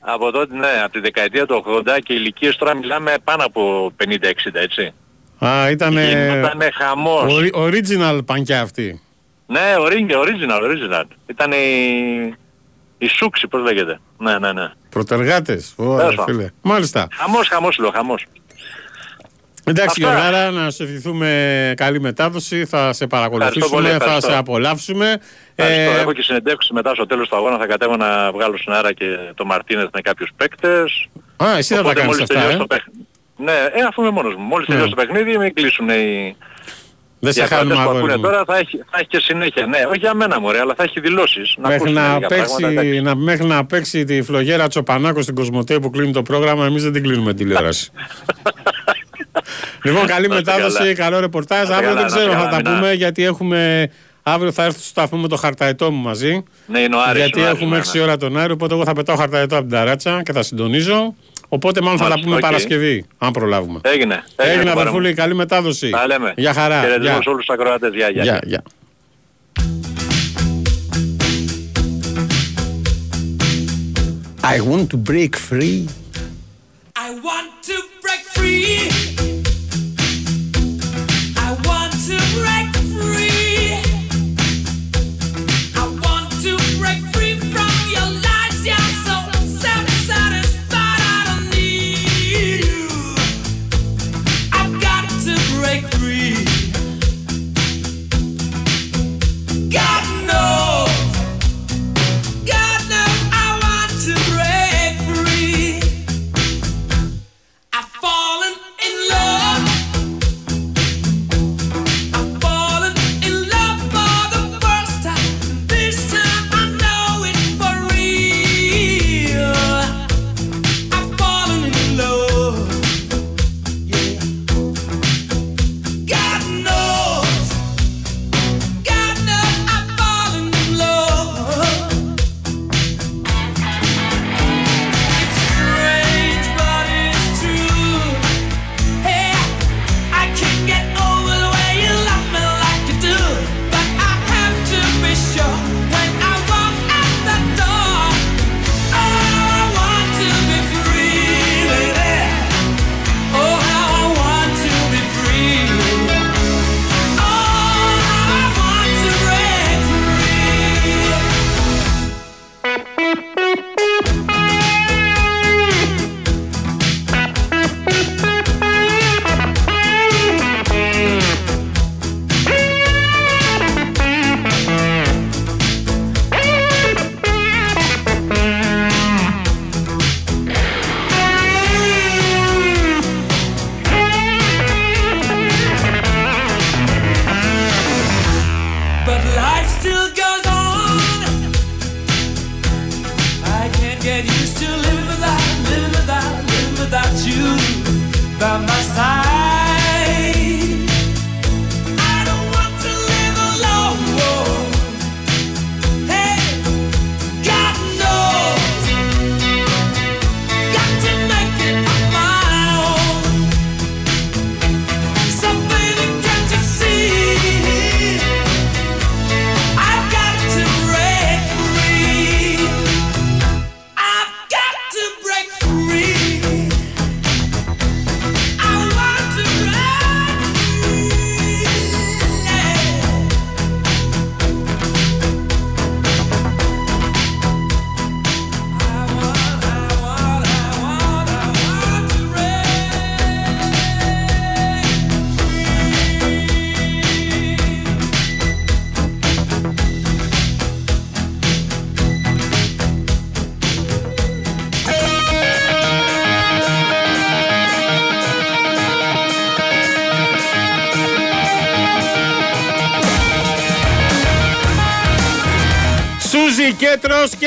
Από 0.00 0.30
τότε, 0.30 0.56
ναι, 0.56 0.82
από 0.84 0.92
τη 0.92 1.00
δεκαετία 1.00 1.46
του 1.46 1.64
80 1.66 1.98
και 2.02 2.12
ηλικίες 2.14 2.56
τώρα 2.56 2.74
μιλάμε 2.76 3.14
πάνω 3.24 3.44
από 3.44 3.92
50-60, 4.04 4.04
έτσι. 4.52 4.92
Α, 5.38 5.70
ήταν 5.70 5.92
Γινότανε 5.98 6.68
χαμός. 6.74 7.50
original 7.54 8.20
πανκιά 8.26 8.60
αυτή. 8.60 9.00
Ναι, 9.46 9.74
ori- 9.78 10.10
original, 10.10 10.60
original. 10.62 11.04
Ήταν 11.26 11.52
η... 11.52 12.34
η 13.02 13.06
Σούξη, 13.08 13.48
πώς 13.48 13.62
λέγεται. 13.62 14.00
Ναι, 14.18 14.38
ναι, 14.38 14.52
ναι. 14.52 14.70
Πρωτεργάτες. 14.90 15.72
Ωραία, 15.76 15.96
Τέλος 15.98 16.14
πάντων. 16.14 16.34
φίλε. 16.34 16.48
Μάλιστα. 16.62 17.06
Χαμός, 17.12 17.48
χαμός 17.48 17.78
λέω, 17.78 17.90
χαμός. 17.90 18.24
Εντάξει, 19.64 20.02
Αυτά. 20.04 20.18
Γιωργάρα, 20.20 20.50
να 20.50 20.70
σε 20.70 20.82
ευχηθούμε 20.82 21.72
καλή 21.76 22.00
μετάδοση. 22.00 22.64
Θα 22.64 22.92
σε 22.92 23.06
παρακολουθήσουμε, 23.06 23.66
πολύ, 23.70 23.88
θα 23.88 23.94
ευχαριστώ. 23.94 24.30
σε 24.30 24.36
απολαύσουμε. 24.36 25.16
Ευχαριστώ. 25.54 25.92
Ε, 25.96 26.00
Έχω 26.00 26.12
και 26.12 26.22
συνεντεύξει 26.22 26.72
μετά 26.72 26.94
στο 26.94 27.06
τέλος 27.06 27.28
του 27.28 27.36
αγώνα 27.36 27.56
θα 27.58 27.66
κατέβω 27.66 27.96
να 27.96 28.32
βγάλω 28.32 28.56
στην 28.58 28.72
αέρα 28.72 28.92
και 28.92 29.04
το 29.34 29.44
Μαρτίνεθ 29.44 29.88
με 29.92 30.00
κάποιους 30.00 30.30
παίκτες. 30.36 31.08
α, 31.36 31.56
εσύ 31.56 31.74
θα 31.74 31.82
τα 31.82 31.88
Οπότε 31.88 32.00
κάνεις 32.00 32.16
μόλις 32.16 32.22
αυτά, 32.22 32.34
τελειώσει 32.34 32.54
ε. 32.56 32.58
το 32.58 32.66
παιχνίδι. 32.66 33.06
Ναι, 33.36 33.52
ε, 33.52 33.82
αφού 33.88 34.00
είμαι 34.02 34.10
μόνος 34.10 34.34
μου. 34.34 34.42
Μόλις 34.44 34.68
Ναι. 34.68 34.74
τελειώσει 34.74 34.94
το 34.96 35.02
παιχνίδι 35.02 35.38
μην 35.38 35.54
κλείσουν 35.54 35.88
οι, 35.88 36.36
Δεν 37.20 37.30
οι 37.30 37.34
σε 37.34 37.42
ακροατές 37.42 37.58
χάνουμε 37.58 37.74
που 37.74 37.80
αγόρι 37.80 37.98
ακούνε 37.98 38.16
μου. 38.16 38.22
τώρα 38.22 38.44
θα 38.46 38.56
έχει, 38.56 38.76
θα 38.76 38.98
έχει 38.98 39.06
και 39.06 39.18
συνέχεια. 39.18 39.66
Ναι, 39.66 39.78
όχι 39.88 39.98
για 39.98 40.14
μένα 40.14 40.40
μωρέ, 40.40 40.60
αλλά 40.60 40.74
θα 40.76 40.82
έχει 40.82 41.00
δηλώσεις. 41.00 41.54
Μέχρι 41.58 41.74
ακούσουν 41.74 41.94
να, 41.94 42.14
λίγα 42.14 42.26
παίξει, 42.26 42.54
πράγματα, 42.56 42.80
εντάξει. 42.80 43.00
να, 43.00 43.14
μέχρι 43.14 43.46
να 43.46 43.66
παίξει 43.66 44.04
τη 44.04 44.22
φλογέρα 44.22 44.68
Τσοπανάκος 44.68 45.22
στην 45.22 45.34
Κοσμοτέ 45.34 45.78
που 45.78 45.90
κλείνει 45.90 46.12
το 46.12 46.22
πρόγραμμα, 46.22 46.66
εμείς 46.66 46.82
δεν 46.82 46.92
την 46.92 47.02
κλείνουμε 47.02 47.34
τηλεόραση. 47.34 47.90
λοιπόν, 49.84 50.06
καλή 50.06 50.28
Να 50.28 50.36
είστε 50.36 50.52
μετάδοση, 50.52 50.78
καλά. 50.78 50.94
καλό 50.94 51.20
ρεπορτάζ. 51.20 51.68
Να 51.68 51.74
είστε 51.74 51.74
Αύριο 51.74 51.94
δεν 51.94 52.02
καλά, 52.02 52.16
ξέρω 52.16 52.32
να 52.32 52.38
αν 52.38 52.38
είστε 52.38 52.50
θα 52.50 52.56
τα 52.56 52.62
καλά, 52.62 52.78
πούμε 52.78 52.92
γιατί 52.92 53.24
έχουμε. 53.24 53.90
Αύριο 54.22 54.52
θα 54.52 54.64
έρθω 54.64 54.78
στο 54.78 54.88
σταθμό 54.88 55.18
με 55.18 55.28
το 55.28 55.36
χαρταετό 55.36 55.90
μου 55.90 56.02
μαζί. 56.02 56.42
Ναι, 56.66 56.80
είναι 56.80 56.96
ο 56.96 57.00
Άρης. 57.02 57.20
γιατί 57.20 57.38
είναι 57.38 57.46
ο 57.46 57.50
Άρης, 57.50 57.60
έχουμε 57.60 57.76
ναι, 57.76 57.82
6 57.84 57.94
ναι. 57.94 58.00
ώρα 58.00 58.16
τον 58.16 58.38
Άρη, 58.38 58.52
οπότε 58.52 58.74
εγώ 58.74 58.84
θα 58.84 58.92
πετάω 58.92 59.16
χαρταετό 59.16 59.56
από 59.56 59.66
την 59.66 59.76
ταράτσα 59.76 60.22
και 60.22 60.32
θα 60.32 60.42
συντονίζω. 60.42 61.14
Οπότε 61.52 61.80
μάλλον 61.80 61.98
θα 61.98 62.04
τα 62.04 62.08
Μάλιστα, 62.10 62.28
πούμε 62.28 62.36
οκ. 62.36 62.42
Παρασκευή, 62.42 63.04
αν 63.18 63.32
προλάβουμε. 63.32 63.80
Έγινε. 63.82 64.24
Έγινε, 64.36 64.56
το 64.56 64.64
πάρουμε. 64.64 64.80
αδερφούλη, 64.80 65.14
καλή 65.14 65.34
μετάδοση. 65.34 65.90
Τα 65.90 66.06
λέμε. 66.06 66.32
Για 66.36 66.52
χαρά. 66.52 66.80
Χαιρετισμό 66.80 67.12
Γεια. 67.12 67.22
σε 67.22 67.28
όλους 67.28 67.44
τους 67.46 67.54
ακροατές. 67.54 67.94
Γεια, 67.94 68.08
γεια. 68.10 68.22
Γεια, 68.22 68.40
γεια. 68.44 68.62
I 74.42 74.60
want 74.60 74.90
to 74.90 74.96
break 74.96 75.36
free. 75.36 75.86
I 76.96 77.08
want 77.28 77.50
to 77.70 77.76
break 78.02 78.22
free. 78.34 79.29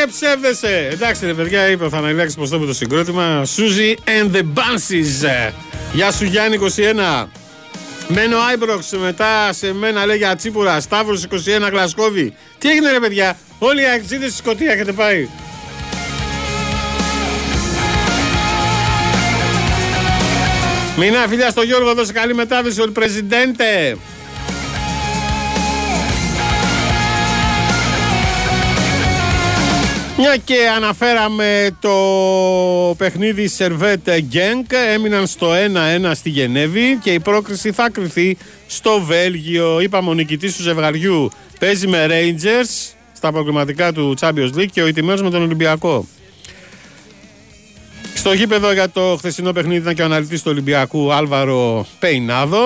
Και 0.03 0.09
ψεύδεσαι. 0.11 0.87
Εντάξει 0.91 1.25
ρε 1.25 1.33
παιδιά, 1.33 1.69
είπε 1.69 1.83
ο 1.83 1.89
Θαναλιάκης 1.89 2.35
πως 2.35 2.49
το 2.49 2.55
είπε 2.55 2.65
το 2.65 2.73
συγκρότημα. 2.73 3.45
Σούζι 3.45 3.95
and 4.05 4.35
the 4.35 4.41
Bunsies. 4.41 5.51
Γεια 5.93 6.11
σου 6.11 6.25
Γιάννη 6.25 6.57
21. 6.57 7.27
Μένω 8.07 8.37
Άιμπροξ 8.49 8.91
μετά 8.91 9.53
σε 9.53 9.73
μένα 9.73 10.05
λέει 10.05 10.17
για 10.17 10.35
Τσίπουρα. 10.35 10.79
Σταύρος 10.79 11.23
21 11.23 11.69
Γλασκόβη. 11.71 12.33
Τι 12.57 12.69
έγινε 12.69 12.91
ρε 12.91 12.99
παιδιά, 12.99 13.37
όλοι 13.59 13.81
οι 13.81 13.89
αξίδες 13.89 14.29
στη 14.29 14.37
Σκωτία 14.37 14.71
έχετε 14.71 14.91
πάει; 14.91 15.27
Μηνά 20.97 21.27
φιλιά 21.27 21.49
στο 21.49 21.61
Γιώργο, 21.61 21.93
δώσε 21.93 22.13
καλή 22.13 22.33
μετάδοση, 22.33 22.81
ο 22.81 22.91
Πρεζιντέντε. 22.91 23.97
Μια 30.17 30.37
και 30.37 30.55
αναφέραμε 30.75 31.69
το 31.79 31.95
παιχνίδι 32.97 33.47
Σερβέτ 33.47 34.09
Γκένκ, 34.19 34.71
έμειναν 34.93 35.27
στο 35.27 35.51
1-1 35.51 36.11
στη 36.13 36.29
Γενέβη 36.29 36.99
και 37.01 37.13
η 37.13 37.19
πρόκριση 37.19 37.71
θα 37.71 37.89
κρυθεί 37.89 38.37
στο 38.67 39.01
Βέλγιο. 39.01 39.79
Είπαμε 39.79 40.09
ο 40.09 40.13
νικητής 40.13 40.55
του 40.55 40.61
ζευγαριού 40.61 41.29
παίζει 41.59 41.87
με 41.87 42.07
Rangers 42.09 42.93
στα 43.13 43.31
προκριματικά 43.31 43.91
του 43.91 44.15
Champions 44.19 44.51
League 44.55 44.69
και 44.71 44.81
ο 44.81 44.87
ηττημένος 44.87 45.21
με 45.21 45.29
τον 45.29 45.41
Ολυμπιακό. 45.41 46.07
Στο 48.15 48.33
γήπεδο 48.33 48.71
για 48.71 48.89
το 48.89 49.15
χθεσινό 49.17 49.51
παιχνίδι 49.51 49.81
ήταν 49.81 49.95
και 49.95 50.01
ο 50.01 50.05
αναλυτής 50.05 50.41
του 50.41 50.51
Ολυμπιακού 50.51 51.13
Άλβαρο 51.13 51.87
Πεϊνάδο. 51.99 52.65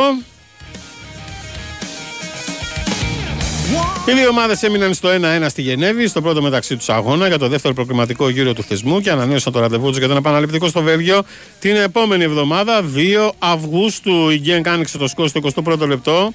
Οι 4.05 4.13
δύο 4.13 4.29
ομάδες 4.29 4.63
έμειναν 4.63 4.93
στο 4.93 5.09
1-1 5.09 5.45
στη 5.49 5.61
Γενέβη, 5.61 6.07
στο 6.07 6.21
πρώτο 6.21 6.41
μεταξύ 6.41 6.77
τους 6.77 6.89
αγώνα 6.89 7.27
για 7.27 7.37
το 7.37 7.47
δεύτερο 7.47 7.73
προκριματικό 7.73 8.29
γύρο 8.29 8.53
του 8.53 8.63
θεσμού 8.63 8.99
και 8.99 9.11
ανανέωσαν 9.11 9.53
το 9.53 9.59
ραντεβού 9.59 9.89
τους 9.89 9.97
για 9.97 10.07
τον 10.07 10.17
επαναληπτικό 10.17 10.67
στο 10.67 10.81
Βέλγιο 10.81 11.23
την 11.59 11.75
επόμενη 11.75 12.23
εβδομάδα, 12.23 12.83
2 12.95 13.31
Αυγούστου. 13.39 14.29
Η 14.29 14.39
Γκένκ 14.39 14.67
άνοιξε 14.67 14.97
το 14.97 15.07
σκόρ 15.07 15.27
στο 15.29 15.41
21ο 15.43 15.87
λεπτό 15.87 16.33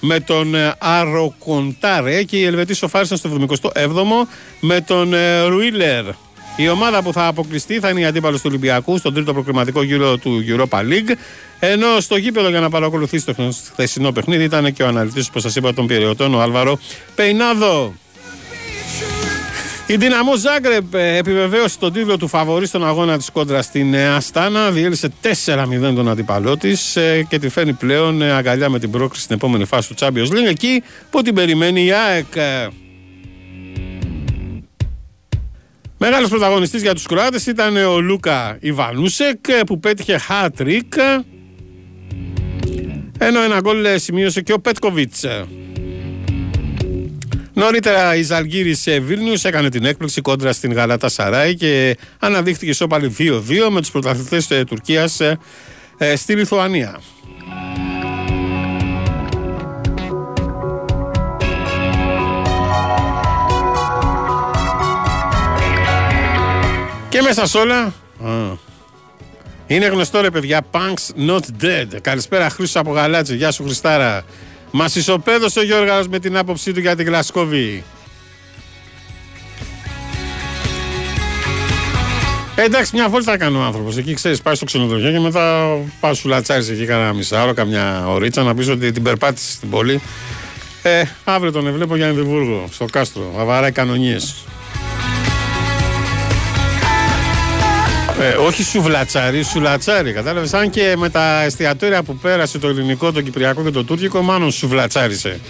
με 0.00 0.20
τον 0.20 0.54
ε, 0.54 0.74
Αροκοντάρε 0.78 2.22
και 2.22 2.36
οι 2.36 2.44
Ελβετοί 2.44 2.74
σοφάρισαν 2.74 3.18
στο 3.18 3.30
77ο 3.48 3.92
με 4.60 4.80
τον 4.80 5.14
ε, 5.14 5.42
Ρουίλερ. 5.42 6.04
Η 6.56 6.68
ομάδα 6.68 7.02
που 7.02 7.12
θα 7.12 7.26
αποκλειστεί 7.26 7.78
θα 7.80 7.90
είναι 7.90 8.00
η 8.00 8.04
αντίπαλος 8.04 8.40
του 8.40 8.46
Ολυμπιακού 8.48 8.98
στον 8.98 9.14
τρίτο 9.14 9.32
προκριματικό 9.32 9.82
γύρο 9.82 10.16
του 10.16 10.44
Europa 10.48 10.78
League. 10.78 11.14
Ενώ 11.58 12.00
στο 12.00 12.16
γήπεδο 12.16 12.48
για 12.48 12.60
να 12.60 12.70
παρακολουθήσει 12.70 13.24
το 13.24 13.34
χθεσινό 13.72 14.12
παιχνίδι 14.12 14.44
ήταν 14.44 14.72
και 14.72 14.82
ο 14.82 14.86
αναλυτής, 14.86 15.28
όπως 15.28 15.42
σας 15.42 15.56
είπα, 15.56 15.74
των 15.74 15.86
Πυριωτών, 15.86 16.34
ο 16.34 16.40
Άλβαρο 16.40 16.78
Πεϊνάδο. 17.14 17.94
Η 19.90 19.96
Δυναμό 19.96 20.36
Ζάγκρεπ 20.36 20.94
ε, 20.94 21.16
επιβεβαίωσε 21.16 21.78
τον 21.78 21.92
τίτλο 21.92 22.16
του 22.16 22.28
φαβορή 22.28 22.66
στον 22.66 22.86
αγώνα 22.86 23.16
της 23.16 23.30
κόντρα 23.30 23.62
στην 23.62 23.94
ε, 23.94 24.08
Αστάνα. 24.08 24.70
Διέλυσε 24.70 25.08
4-0 25.46 25.92
τον 25.94 26.08
αντιπαλό 26.08 26.56
της 26.56 26.98
και 27.28 27.38
τη 27.38 27.48
φέρνει 27.48 27.72
πλέον 27.72 28.22
ε, 28.22 28.32
αγκαλιά 28.32 28.68
με 28.68 28.78
την 28.78 28.90
πρόκριση 28.90 29.24
στην 29.24 29.36
επόμενη 29.36 29.64
φάση 29.64 29.88
του 29.88 29.94
Champions 29.98 30.28
League. 30.28 30.48
Εκεί 30.48 30.82
που 31.10 31.22
την 31.22 31.34
περιμένει 31.34 31.84
η 31.84 31.92
ΑΕΚ. 31.92 32.26
Μεγάλος 36.02 36.28
πρωταγωνιστής 36.28 36.82
για 36.82 36.94
τους 36.94 37.06
Κροάτες 37.06 37.46
ήταν 37.46 37.76
ο 37.76 38.00
Λούκα 38.00 38.56
Ιβανούσεκ 38.60 39.38
που 39.66 39.80
πέτυχε 39.80 40.20
hat-trick. 40.28 41.22
Ενώ 43.18 43.42
ένα 43.42 43.60
γκολ 43.60 43.86
σημείωσε 43.94 44.40
και 44.40 44.52
ο 44.52 44.60
Πέτκοβιτς. 44.60 45.24
Νωρίτερα 47.52 48.16
η 48.16 48.22
Ζαλγύρη 48.22 48.74
σε 48.74 49.00
Βίλνιους 49.00 49.44
έκανε 49.44 49.68
την 49.68 49.84
έκπληξη 49.84 50.20
κόντρα 50.20 50.52
στην 50.52 50.72
Γαλάτα 50.72 51.08
Σαράι 51.08 51.54
και 51.54 51.96
αναδείχθηκε 52.18 52.72
σώπαλη 52.72 53.14
2-2 53.18 53.40
με 53.70 53.80
τους 53.80 53.90
πρωταθλητές 53.90 54.64
Τουρκίας 54.66 55.20
στη 56.16 56.34
Λιθουανία. 56.34 57.00
Και 67.20 67.26
μέσα 67.26 67.46
σ' 67.46 67.54
όλα. 67.54 67.78
Α, 68.24 68.56
είναι 69.66 69.86
γνωστό 69.86 70.20
ρε 70.20 70.30
παιδιά. 70.30 70.60
Punks 70.70 71.28
not 71.28 71.64
dead. 71.64 71.86
Καλησπέρα 72.02 72.50
Χρήστο 72.50 72.80
από 72.80 72.92
Γαλάτσι. 72.92 73.36
Γεια 73.36 73.50
σου 73.50 73.64
Χριστάρα. 73.64 74.24
Μας 74.70 74.94
ισοπαίδωσε 74.94 75.58
ο 75.58 75.62
Γιώργος 75.62 76.08
με 76.08 76.18
την 76.18 76.36
άποψή 76.36 76.72
του 76.72 76.80
για 76.80 76.96
την 76.96 77.06
Γλασκόβη. 77.06 77.84
Ε, 82.54 82.62
εντάξει, 82.62 82.90
μια 82.94 83.08
βόλτα 83.08 83.36
κάνει 83.36 83.56
ο 83.56 83.62
άνθρωπος. 83.62 83.96
Εκεί 83.96 84.14
ξέρεις, 84.14 84.42
πάει 84.42 84.54
στο 84.54 84.64
ξενοδοχείο 84.64 85.10
και 85.10 85.20
μετά 85.20 85.76
πας 86.00 86.18
σου 86.18 86.28
λατσάρεις 86.28 86.68
εκεί 86.68 86.84
κανένα 86.84 87.12
μισάωρο, 87.12 87.54
καμιά 87.54 88.04
ωρίτσα 88.08 88.42
να 88.42 88.54
πεις 88.54 88.68
ότι 88.68 88.92
την 88.92 89.02
περπάτησες 89.02 89.52
στην 89.52 89.70
πόλη. 89.70 90.00
Ε, 90.82 91.02
αύριο 91.24 91.52
τον 91.52 91.66
εβλέπω 91.66 91.96
για 91.96 92.06
Ενδιβούργο, 92.06 92.68
στο 92.72 92.84
κάστρο. 92.84 93.30
Βαβαράει 93.36 93.72
κανονίες. 93.72 94.34
Ε, 98.22 98.36
όχι 98.46 98.62
σουβλατσάρι, 98.62 99.42
σουλατσάρι. 99.42 100.12
Κατάλαβες. 100.12 100.54
Αν 100.54 100.70
και 100.70 100.94
με 100.96 101.08
τα 101.08 101.42
εστιατόρια 101.42 102.02
που 102.02 102.16
πέρασε 102.16 102.58
το 102.58 102.68
ελληνικό, 102.68 103.12
το 103.12 103.20
κυπριακό 103.22 103.62
και 103.62 103.70
το 103.70 103.84
τουρκικό, 103.84 104.20
μάλλον 104.22 104.50
σουβλατσάρισε. 104.50 105.40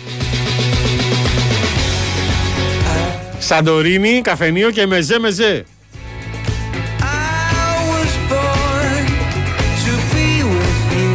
Σαντορίνη, 3.38 4.20
καφενείο 4.20 4.70
και 4.70 4.86
μεζέ 4.86 5.18
μεζέ. 5.18 5.64
I 7.00 7.72
was 7.90 8.12
born 8.32 9.04
to 9.84 9.92
be 10.12 10.28
with 10.52 10.80
you 10.96 11.12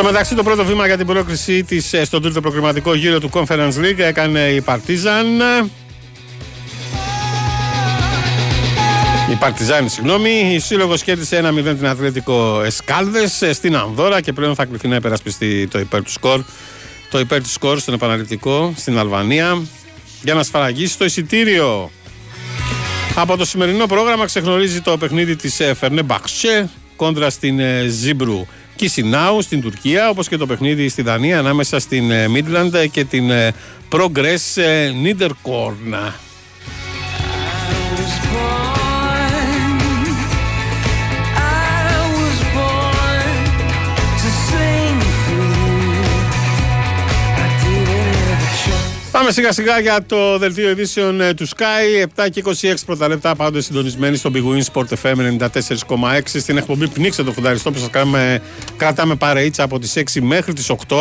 Στο 0.00 0.08
μεταξύ, 0.08 0.34
το 0.34 0.42
πρώτο 0.42 0.64
βήμα 0.64 0.86
για 0.86 0.96
την 0.96 1.06
πρόκριση 1.06 1.64
της 1.64 1.92
ε, 1.92 2.04
στον 2.04 2.22
τρίτο 2.22 2.40
προκριματικό 2.40 2.94
γύρο 2.94 3.20
του 3.20 3.30
Conference 3.32 3.72
League 3.76 3.98
έκανε 3.98 4.40
η 4.40 4.60
Παρτίζαν. 4.60 5.26
Η 9.30 9.34
Παρτιζάνη, 9.38 9.88
συγγνώμη. 9.88 10.30
Η 10.30 10.58
σύλλογος 10.58 11.02
κέρδισε 11.02 11.42
1-0 11.44 11.74
την 11.76 11.86
Αθλητικό 11.86 12.62
Εσκάλδες 12.64 13.42
στην 13.52 13.76
Ανδώρα 13.76 14.20
και 14.20 14.32
πλέον 14.32 14.54
θα 14.54 14.64
κληθεί 14.64 14.88
να 14.88 14.96
υπερασπιστεί 14.96 15.66
το 15.66 15.78
υπέρ 15.78 16.02
του 16.02 16.10
σκορ. 16.10 16.42
Το 17.10 17.18
υπέρ 17.18 17.42
του 17.42 17.50
σκορ 17.50 17.78
στον 17.78 17.94
επαναληπτικό 17.94 18.74
στην 18.76 18.98
Αλβανία 18.98 19.62
για 20.22 20.34
να 20.34 20.42
σφαραγγίσει 20.42 20.98
το 20.98 21.04
εισιτήριο. 21.04 21.90
Από 23.14 23.36
το 23.36 23.44
σημερινό 23.44 23.86
πρόγραμμα 23.86 24.24
ξεχνωρίζει 24.24 24.80
το 24.80 24.96
παιχνίδι 24.96 25.36
της 25.36 25.60
ε, 25.60 25.74
Φερνεμπαχσέ 25.74 26.70
κόντρα 26.96 27.30
στην 27.30 27.60
ε, 27.60 27.86
Ζίμπρου 27.86 28.46
Κισινάου 28.80 29.42
στην 29.42 29.60
Τουρκία, 29.60 30.08
όπως 30.08 30.28
και 30.28 30.36
το 30.36 30.46
παιχνίδι 30.46 30.88
στη 30.88 31.02
Δανία 31.02 31.38
ανάμεσα 31.38 31.78
στην 31.78 32.10
ε, 32.10 32.26
Midland 32.34 32.88
και 32.90 33.04
την 33.04 33.30
ε, 33.30 33.52
Progress 33.92 34.62
ε, 34.62 34.92
Niederkorn. 35.04 36.12
Πάμε 49.10 49.30
σιγά 49.30 49.52
σιγά 49.52 49.80
για 49.80 50.04
το 50.06 50.38
δελτίο 50.38 50.70
ειδήσεων 50.70 51.20
ε, 51.20 51.34
του 51.34 51.48
Sky. 51.48 52.06
7 52.24 52.28
και 52.30 52.42
26 52.60 52.74
πρώτα 52.86 53.08
λεπτά 53.08 53.34
πάντως 53.34 53.64
συντονισμένοι 53.64 54.16
στο 54.16 54.30
Big 54.34 54.38
Win 54.38 54.62
Sport 54.72 54.86
FM 55.02 55.16
94,6 55.86 56.20
στην 56.24 56.56
εκπομπή 56.56 56.88
Πνίξε 56.88 57.22
το 57.22 57.32
Φουνταριστό 57.32 57.70
που 57.70 57.78
σας 57.78 57.90
κάνουμε, 57.90 58.42
κρατάμε 58.76 59.14
παρείτσα 59.14 59.62
από 59.62 59.78
τις 59.78 59.92
6 59.96 60.20
μέχρι 60.20 60.52
τις 60.52 60.70
8. 60.70 60.96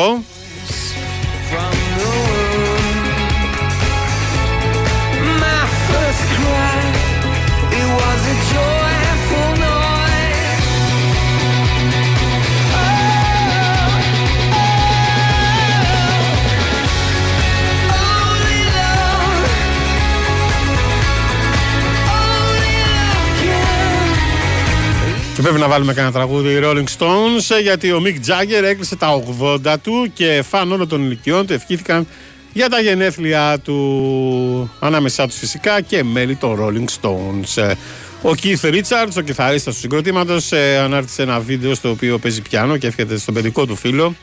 Και 25.39 25.45
πρέπει 25.45 25.59
να 25.59 25.67
βάλουμε 25.67 25.93
κανένα 25.93 26.13
τραγούδι 26.13 26.59
Rolling 26.63 26.83
Stones 26.97 27.55
ε, 27.57 27.59
γιατί 27.59 27.91
ο 27.91 28.01
Mick 28.05 28.29
Jagger 28.29 28.63
έκλεισε 28.63 28.95
τα 28.95 29.23
80 29.39 29.75
του 29.83 30.11
και 30.13 30.43
φαν 30.49 30.71
όλων 30.71 30.87
των 30.87 31.03
ηλικιών 31.03 31.45
του 31.47 31.53
ευχήθηκαν 31.53 32.07
για 32.53 32.69
τα 32.69 32.79
γενέθλια 32.79 33.59
του 33.59 34.71
ανάμεσά 34.79 35.27
τους 35.27 35.37
φυσικά 35.37 35.81
και 35.81 36.03
μέλη 36.03 36.35
των 36.35 36.57
Rolling 36.61 37.01
Stones. 37.01 37.61
Ε, 37.63 37.73
Ο 38.21 38.31
Keith 38.43 38.69
Richards, 38.69 39.15
ο 39.17 39.21
κιθαρίστας 39.21 39.73
του 39.73 39.79
συγκροτήματος, 39.79 40.51
ε, 40.51 40.77
ανάρτησε 40.77 41.21
ένα 41.21 41.39
βίντεο 41.39 41.73
στο 41.73 41.89
οποίο 41.89 42.17
παίζει 42.17 42.41
πιάνο 42.41 42.77
και 42.77 42.87
εύχεται 42.87 43.17
στον 43.17 43.33
παιδικό 43.33 43.65
του 43.65 43.75
φίλο 43.75 44.15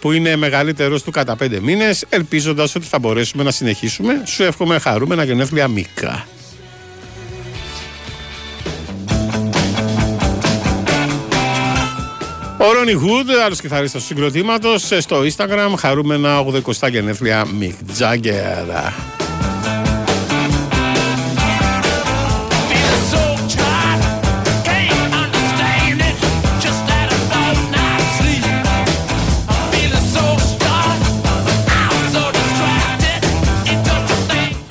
που 0.00 0.12
είναι 0.12 0.36
μεγαλύτερος 0.36 1.02
του 1.02 1.10
κατά 1.10 1.36
πέντε 1.36 1.60
μήνες, 1.60 2.04
ελπίζοντας 2.08 2.74
ότι 2.74 2.86
θα 2.86 2.98
μπορέσουμε 2.98 3.42
να 3.42 3.50
συνεχίσουμε. 3.50 4.22
Σου 4.26 4.42
εύχομαι 4.42 4.78
χαρούμενα 4.78 5.24
γενέθλια 5.24 5.68
Μίκα. 5.68 6.26
Ο 12.64 12.72
Ρόνι 12.72 12.92
Χουντ, 12.92 13.30
άλλος 13.44 13.60
κιθαρίστας 13.60 14.00
του 14.00 14.06
συγκροτήματος, 14.06 14.90
ε, 14.90 15.00
στο 15.00 15.20
Instagram 15.20 15.74
χαρούμενα 15.78 16.38
80 16.38 16.88
γενέθλια 16.88 17.46
Μιχ 17.58 17.74
Τζάγκερ. 17.92 18.66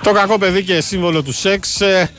Το 0.04 0.12
κακό 0.12 0.38
παιδί 0.38 0.64
και 0.64 0.82
σύμβολο 0.82 1.24
του 1.24 1.34
σεξ 1.34 1.82
ε, 1.82 2.10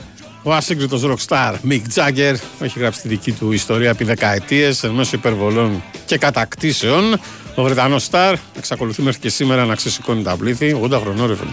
ο 0.43 0.53
ασύγκριτος 0.53 1.03
rockstar 1.05 1.53
Μικ 1.61 1.87
Τζάγκερ, 1.87 2.35
έχει 2.59 2.79
γράψει 2.79 3.01
τη 3.01 3.07
δική 3.07 3.31
του 3.31 3.51
ιστορία 3.51 3.89
επί 3.89 4.03
δεκαετίες 4.03 4.83
εν 4.83 4.91
μέσω 4.91 5.11
υπερβολών 5.13 5.83
και 6.05 6.17
κατακτήσεων. 6.17 7.19
Ο 7.55 7.63
Βρετανός 7.63 8.03
Σταρ 8.03 8.35
εξακολουθεί 8.57 9.01
μέχρι 9.01 9.19
και 9.19 9.29
σήμερα 9.29 9.65
να 9.65 9.75
ξεσηκώνει 9.75 10.23
τα 10.23 10.35
πλήθη, 10.35 10.79
80 10.83 10.99
χρονών 11.01 11.27
ρε 11.27 11.35
φίλε. 11.35 11.51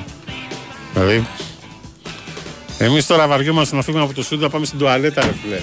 Δηλαδή, 0.93 1.27
εμείς 2.79 3.07
τώρα 3.07 3.27
βαριόμαστε 3.27 3.77
να 3.77 3.83
φύγουμε 3.83 4.03
από 4.03 4.15
το 4.15 4.23
στούντιο 4.23 4.47
να 4.47 4.53
πάμε 4.53 4.67
στην 4.67 4.79
τουαλέτα, 4.79 5.25
ρε 5.25 5.33
φίλε. 5.43 5.61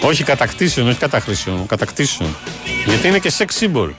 Όχι 0.00 0.24
κατακτήσεων, 0.24 0.88
όχι 0.88 0.98
καταχρήσεων, 0.98 1.66
κατακτήσεων. 1.66 2.36
Γιατί 2.86 3.08
είναι 3.08 3.18
και 3.18 3.32
sex 3.38 3.46
symbol. 3.60 3.90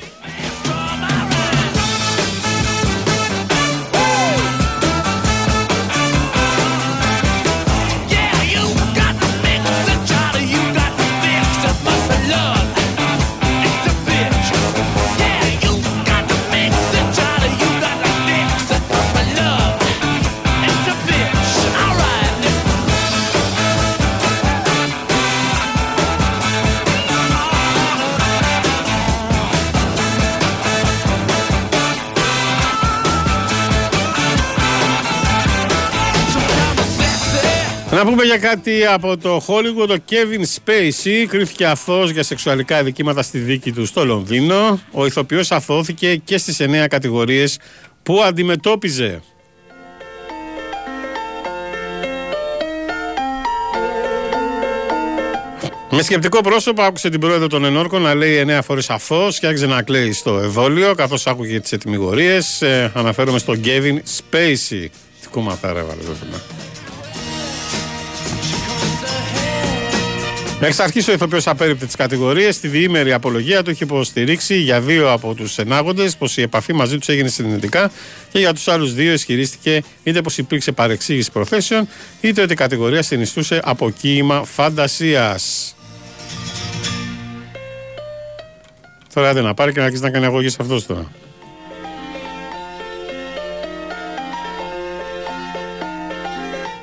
Να 38.24 38.30
πούμε 38.30 38.40
για 38.40 38.50
κάτι 38.50 38.86
από 38.86 39.18
το 39.18 39.46
Hollywood. 39.48 39.90
Ο 39.90 40.04
Kevin 40.10 40.42
Spacey 40.42 41.26
κρίθηκε 41.28 41.66
αθώος 41.66 42.10
για 42.10 42.24
σεξουαλικά 42.24 42.78
αδικήματα 42.78 43.22
στη 43.22 43.38
δίκη 43.38 43.72
του 43.72 43.86
στο 43.86 44.06
Λονδίνο. 44.06 44.80
Ο 44.92 45.06
ηθοποιός 45.06 45.52
αθώθηκε 45.52 46.16
και 46.16 46.38
στις 46.38 46.60
εννέα 46.60 46.88
κατηγορίες 46.88 47.60
που 48.04 48.22
αντιμετώπιζε. 48.24 49.22
Με 55.90 56.02
σκεπτικό 56.02 56.42
πρόσωπο 56.42 56.82
άκουσε 56.82 57.10
την 57.10 57.20
πρόεδρο 57.20 57.48
των 57.48 57.66
Ενόρκων 57.66 58.02
να 58.02 58.14
λέει 58.14 58.36
εννέα 58.36 58.62
φορές 58.62 58.90
αφώ 58.90 59.28
και 59.40 59.48
άρχισε 59.48 59.66
να 59.66 59.82
κλαίει 59.82 60.12
στο 60.12 60.40
εμβόλιο 60.40 60.96
καθώς 60.96 61.28
άκουγε 61.28 61.60
τις 61.60 61.72
ετοιμιγορίες. 61.72 62.62
Ε, 62.62 62.92
αναφέρομαι 62.96 63.40
στον 63.40 63.62
Kevin 63.64 63.96
Spacey. 63.96 64.88
Τι 65.22 65.28
κόμματα 65.32 65.74
ρε 65.74 65.82
Εξ 70.66 70.80
αρχή 70.80 71.10
ο 71.10 71.14
ηθοποιός 71.14 71.48
απέρριπτε 71.48 71.86
τις 71.86 71.96
κατηγορίες. 71.96 72.56
Στη 72.56 72.68
διήμερη 72.68 73.14
απολογία 73.14 73.64
του 73.64 73.70
είχε 73.70 73.84
υποστηρίξει 73.84 74.56
για 74.56 74.82
δύο 74.82 75.12
από 75.12 75.34
τους 75.34 75.58
ενάγοντες 75.58 76.16
πως 76.16 76.38
η 76.38 76.42
επαφή 76.42 76.74
μαζί 76.74 76.98
τους 76.98 77.08
έγινε 77.08 77.28
συνενετικά 77.28 77.92
και 78.32 78.40
για 78.40 78.54
τους 78.54 78.68
άλλους 78.68 78.94
δύο 78.94 79.14
ισχυρίστηκε 79.14 79.84
είτε 80.04 80.22
πως 80.22 80.38
υπήρξε 80.38 80.72
παρεξήγηση 80.72 81.32
προθέσεων 81.32 81.88
είτε 82.22 82.42
ότι 82.42 82.54
η 82.54 82.56
κατηγορία 82.56 83.02
συνιστούσε 83.02 83.62
αποκοίημα 83.64 84.44
φαντασίας. 84.46 85.76
Τώρα 89.14 89.30
άντε 89.30 89.42
να 89.42 89.54
πάρει 89.54 89.72
και 89.72 89.80
να 89.80 89.86
αρχίσει 89.86 90.04
να 90.04 90.10
κάνει 90.10 90.26
αγωγή 90.26 90.50
σε 90.50 90.58
αυτός 90.60 90.86
τώρα. 90.86 91.12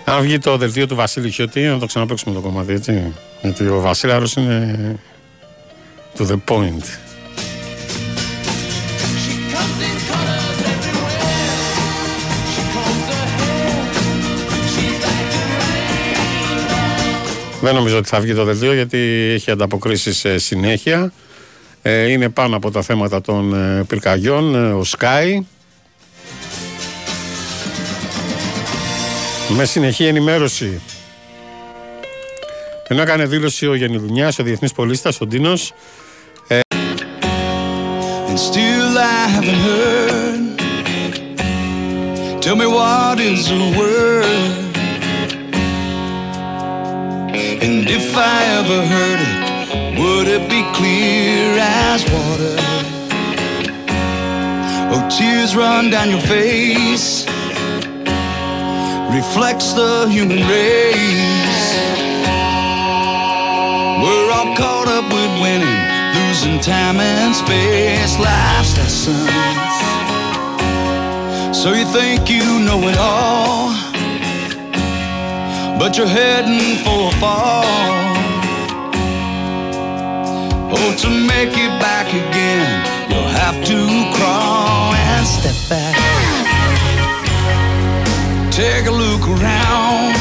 Αν 0.04 0.22
βγει 0.22 0.38
το 0.38 0.56
δελτίο 0.56 0.86
του 0.86 0.94
Βασίλη 0.94 1.30
Χιώτη, 1.30 1.60
να 1.60 1.78
το 1.78 1.86
ξαναπέξουμε 1.86 2.34
το 2.34 2.40
κομμάτι, 2.40 2.72
έτσι. 2.72 3.12
Γιατί 3.42 3.66
ο 3.66 3.80
Βασίλαρος 3.80 4.34
είναι 4.34 4.98
to 6.16 6.26
the 6.26 6.36
point. 6.50 6.84
She 9.22 9.34
comes 9.52 9.78
in 9.88 9.96
colors 10.10 10.58
everywhere. 10.74 11.34
She 12.52 12.62
combs 12.74 13.06
her 13.12 13.26
hair. 13.38 13.80
She's 14.72 14.96
like 15.04 15.34
a 15.34 15.50
Δεν 17.60 17.74
νομίζω 17.74 17.98
ότι 17.98 18.08
θα 18.08 18.20
βγει 18.20 18.34
το 18.34 18.44
δελτίο 18.44 18.72
γιατί 18.72 18.98
έχει 19.34 19.50
ανταποκρίσεις 19.50 20.24
ε, 20.24 20.38
συνέχεια. 20.38 21.12
Ε, 21.82 22.10
είναι 22.10 22.28
πάνω 22.28 22.56
από 22.56 22.70
τα 22.70 22.82
θέματα 22.82 23.20
των 23.20 23.54
ε, 23.54 23.84
πυρκαγιών, 23.84 24.54
ε, 24.54 24.72
ο 24.72 24.82
Sky. 24.98 25.40
Με 29.48 29.64
συνεχή 29.64 30.06
ενημέρωση. 30.06 30.80
Ενώ 32.92 33.02
έκανε 33.02 33.24
δήλωση 33.24 33.66
ο 33.66 33.74
Γενιδουνιάς, 33.74 34.38
ο 34.38 34.42
διεθνής 34.42 34.72
πολίστας, 34.72 35.20
ο 35.20 35.26
Ντίνος, 35.26 35.72
and 38.30 38.38
still 38.48 38.92
I 38.98 39.22
haven't 39.34 39.60
heard. 39.68 40.42
Tell 42.44 42.56
me 42.62 42.66
what 42.78 43.16
is 43.30 43.40
the 43.52 43.62
word? 43.80 44.74
And 47.66 47.84
if 47.98 48.08
I 48.34 48.38
ever 48.58 48.80
heard 48.94 49.20
it, 49.28 49.36
would 50.00 50.28
it 50.36 50.44
be 50.54 50.62
clear 50.78 51.46
as 51.90 52.00
water? 52.14 52.56
Oh, 54.92 55.02
tears 55.16 55.50
run 55.62 55.84
down 55.94 56.08
your 56.14 56.24
face. 56.36 57.08
Reflects 59.20 59.68
the 59.80 59.92
human 60.16 60.42
race. 60.54 61.99
We're 64.02 64.30
all 64.32 64.56
caught 64.56 64.88
up 64.88 65.04
with 65.12 65.32
winning, 65.42 65.80
losing 66.16 66.58
time 66.60 66.98
and 67.00 67.34
space. 67.34 68.18
Life's 68.18 68.78
lessons. 68.78 69.28
So 71.54 71.74
you 71.74 71.84
think 71.84 72.30
you 72.30 72.46
know 72.64 72.80
it 72.88 72.96
all, 72.98 73.74
but 75.78 75.98
you're 75.98 76.06
heading 76.06 76.78
for 76.84 77.08
a 77.12 77.14
fall. 77.20 77.64
Oh, 80.72 80.90
to 81.02 81.10
make 81.10 81.52
it 81.52 81.72
back 81.78 82.08
again, 82.08 82.68
you'll 83.10 83.34
have 83.42 83.62
to 83.66 83.78
crawl 84.16 84.94
and 84.94 85.26
step 85.26 85.58
back. 85.68 85.96
Take 88.50 88.86
a 88.86 88.90
look 88.90 89.28
around. 89.28 90.19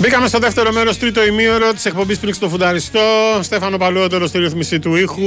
Μπήκαμε 0.00 0.28
στο 0.28 0.38
δεύτερο 0.38 0.72
μέρος, 0.72 0.98
τρίτο 0.98 1.24
ημίωρο 1.24 1.72
της 1.72 1.84
εκπομπής 1.84 2.18
Πνίξη 2.18 2.40
το 2.40 2.48
Φουνταριστό. 2.48 3.00
Στέφανο 3.40 3.76
Παλαιότερο 3.76 4.26
στη 4.26 4.38
ρυθμισή 4.38 4.78
του 4.78 4.96
ήχου, 4.96 5.22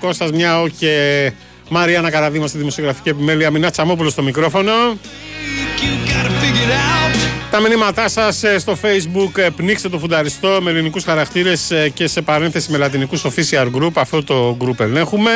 Κώστας 0.00 0.30
Μιάου 0.30 0.66
και 0.78 1.32
Μαριάννα 1.68 2.10
Καραδίμα 2.10 2.46
στη 2.46 2.58
δημοσιογραφική 2.58 3.08
επιμέλεια, 3.08 3.50
Μινά 3.50 3.70
Τσαμόπουλος 3.70 4.12
στο 4.12 4.22
μικρόφωνο. 4.22 4.72
You 4.72 4.98
gotta 6.08 6.30
figure 6.42 6.66
it 6.66 6.72
out. 6.72 7.16
Τα 7.50 7.60
μηνύματά 7.60 8.08
σας 8.08 8.42
στο 8.58 8.76
facebook 8.82 9.38
ε, 9.38 9.48
πνίξτε 9.56 9.88
το 9.88 9.98
φουνταριστό 9.98 10.58
με 10.62 10.70
ελληνικούς 10.70 11.04
χαρακτήρες 11.04 11.72
και 11.94 12.06
σε 12.06 12.22
παρένθεση 12.22 12.70
με 12.70 12.78
λατινικούς 12.78 13.24
official 13.24 13.66
group. 13.80 13.90
Αυτό 13.94 14.24
το 14.24 14.56
group 14.60 14.80
ελέγχουμε. 14.80 15.30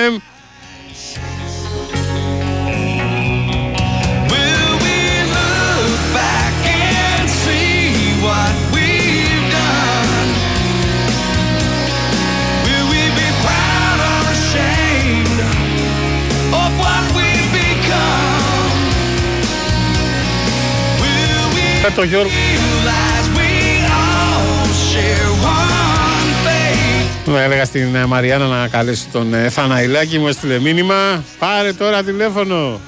Will 21.80 21.86
we 21.86 21.90
Ε, 21.90 21.94
το 21.94 22.02
Γιώργο. 22.02 22.28
realize 22.30 23.28
we 23.36 23.50
all 23.86 24.66
share 24.90 25.30
one 25.44 26.30
fate? 26.44 27.32
Να 27.32 27.42
έλεγα 27.42 27.64
στην 27.64 27.94
ε, 27.94 28.06
Μαριάννα 28.06 28.46
να 28.46 28.68
καλέσει 28.68 29.06
τον 29.12 29.34
ε, 29.34 29.48
Θαναϊλάκη, 29.50 30.18
μου 30.18 30.28
έστειλε 30.28 30.58
μήνυμα. 30.58 31.24
Πάρε 31.38 31.72
τώρα 31.72 32.02
τηλέφωνο. 32.02 32.80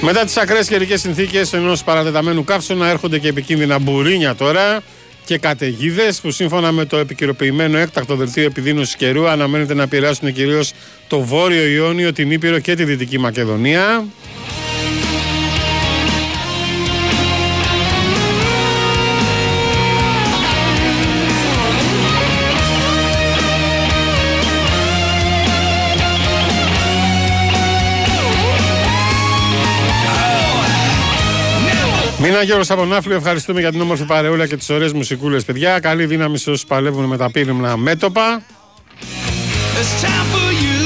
Μετά 0.00 0.24
τις 0.24 0.36
ακραίες 0.36 0.68
καιρικές 0.68 1.00
συνθήκες 1.00 1.52
ενός 1.52 1.84
παρατεταμένου 1.84 2.44
καύσωνα 2.44 2.88
έρχονται 2.88 3.18
και 3.18 3.28
επικίνδυνα 3.28 3.78
μπουρίνια 3.78 4.34
τώρα 4.34 4.80
και 5.24 5.38
καταιγίδες 5.38 6.20
που 6.20 6.30
σύμφωνα 6.30 6.72
με 6.72 6.84
το 6.84 6.96
επικαιροποιημένο 6.96 7.78
έκτακτο 7.78 8.16
δελτίο 8.16 8.44
επιδείνωσης 8.44 8.96
καιρού 8.96 9.28
αναμένεται 9.28 9.74
να 9.74 9.82
επηρεάσουν 9.82 10.32
κυρίως 10.32 10.72
το 11.08 11.20
βόρειο 11.20 11.66
Ιόνιο, 11.66 12.12
την 12.12 12.30
Ήπειρο 12.30 12.58
και 12.58 12.74
τη 12.74 12.84
Δυτική 12.84 13.18
Μακεδονία. 13.18 14.04
Μίνα 32.28 32.42
Γιώργος 32.42 32.70
από 32.70 32.84
Νάφλιο, 32.84 33.16
ευχαριστούμε 33.16 33.60
για 33.60 33.70
την 33.70 33.80
όμορφη 33.80 34.04
παρεούλα 34.04 34.46
και 34.46 34.56
τις 34.56 34.70
ωραίες 34.70 34.92
μουσικούλες 34.92 35.44
παιδιά. 35.44 35.78
Καλή 35.78 36.06
δύναμη 36.06 36.38
σε 36.38 36.50
όσους 36.50 36.66
παλεύουν 36.66 37.04
με 37.04 37.16
τα 37.16 37.30
πύριμνα 37.30 37.76
μέτωπα. 37.76 38.42
It's 38.42 40.02
time 40.02 40.26
for 40.32 40.50
you 40.64 40.80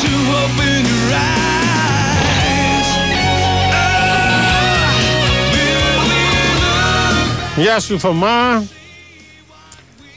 to 0.00 0.10
open 0.42 0.82
your 0.92 1.10
eyes. 1.12 2.88
Ah, 3.72 3.94
will 5.52 5.98
we 6.10 6.22
look 6.62 7.62
Γεια 7.62 7.80
σου 7.80 8.00
Θωμά. 8.00 8.64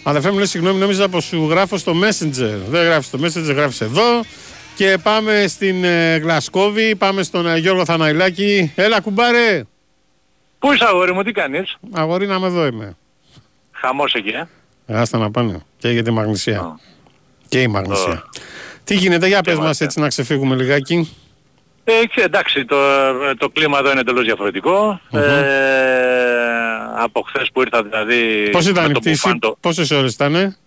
Αδερφέ 0.04 0.30
μου 0.30 0.38
λέει 0.38 0.46
συγγνώμη, 0.46 0.80
νόμιζα 0.80 1.10
πως 1.10 1.24
σου 1.24 1.48
γράφω 1.50 1.78
στο 1.78 1.94
Messenger. 2.04 2.56
Δεν 2.70 2.84
γράφεις 2.84 3.08
στο 3.08 3.20
Messenger, 3.22 3.56
γράφεις 3.56 3.82
εδώ. 3.82 4.24
Και 4.76 4.98
πάμε 5.04 5.46
στην 5.48 5.84
ε, 5.84 6.18
Γλασκόβη, 6.18 6.96
πάμε 6.96 7.24
στον 7.24 7.48
ε, 7.48 7.58
Γιώργο 7.58 7.86
Θαναϊλάκη. 7.86 8.72
Έλα 8.76 9.00
κουμπάρε. 9.00 9.64
Πού 10.60 10.74
είσαι 10.74 10.86
αγόρι 10.86 11.14
μου, 11.14 11.24
τι 11.24 11.32
κάνεις; 11.32 11.78
Αγόρι 11.94 12.28
να 12.28 12.40
με 12.40 12.48
εδώ 12.48 12.66
είμαι. 12.66 12.98
Χαμός 13.72 14.14
εκεί, 14.14 14.30
ε. 14.30 14.48
Άστα 14.88 15.18
να 15.18 15.32
πάνε. 15.32 15.60
Και 15.78 15.90
για 15.90 16.04
τη 16.04 16.12
μαγνησία. 16.12 16.60
Α. 16.60 16.76
Και 17.48 17.62
η 17.62 17.68
μαγνησία. 17.68 18.24
Τι 18.84 18.96
γίνεται, 18.96 19.28
για 19.28 19.42
πες 19.42 19.54
μας 19.54 19.64
μάλιστα. 19.64 19.86
έτσι 19.86 20.00
να 20.00 20.08
ξεφύγουμε 20.08 20.56
λιγάκι. 20.56 21.16
Ε, 21.84 22.08
ξέ, 22.08 22.22
εντάξει, 22.22 22.66
το, 22.66 22.76
το 23.38 23.50
κλίμα 23.50 23.80
εδώ 23.80 23.92
είναι 23.92 24.00
εντελώς 24.00 24.26
διαφορετικό. 24.26 25.00
Ε, 25.12 25.20
από 26.98 27.22
χθες 27.22 27.50
που 27.54 27.62
ήρθα 27.62 27.84
δηλαδή... 27.84 28.50
Πώς 28.52 28.68
ήταν 28.68 28.84
με 28.84 28.90
η 28.90 28.94
το 28.94 29.00
πτήση, 29.00 29.22
μπουφάντο. 29.24 29.58
πόσες 29.60 29.92
ώρες 29.92 30.14
ήτανε; 30.14 30.58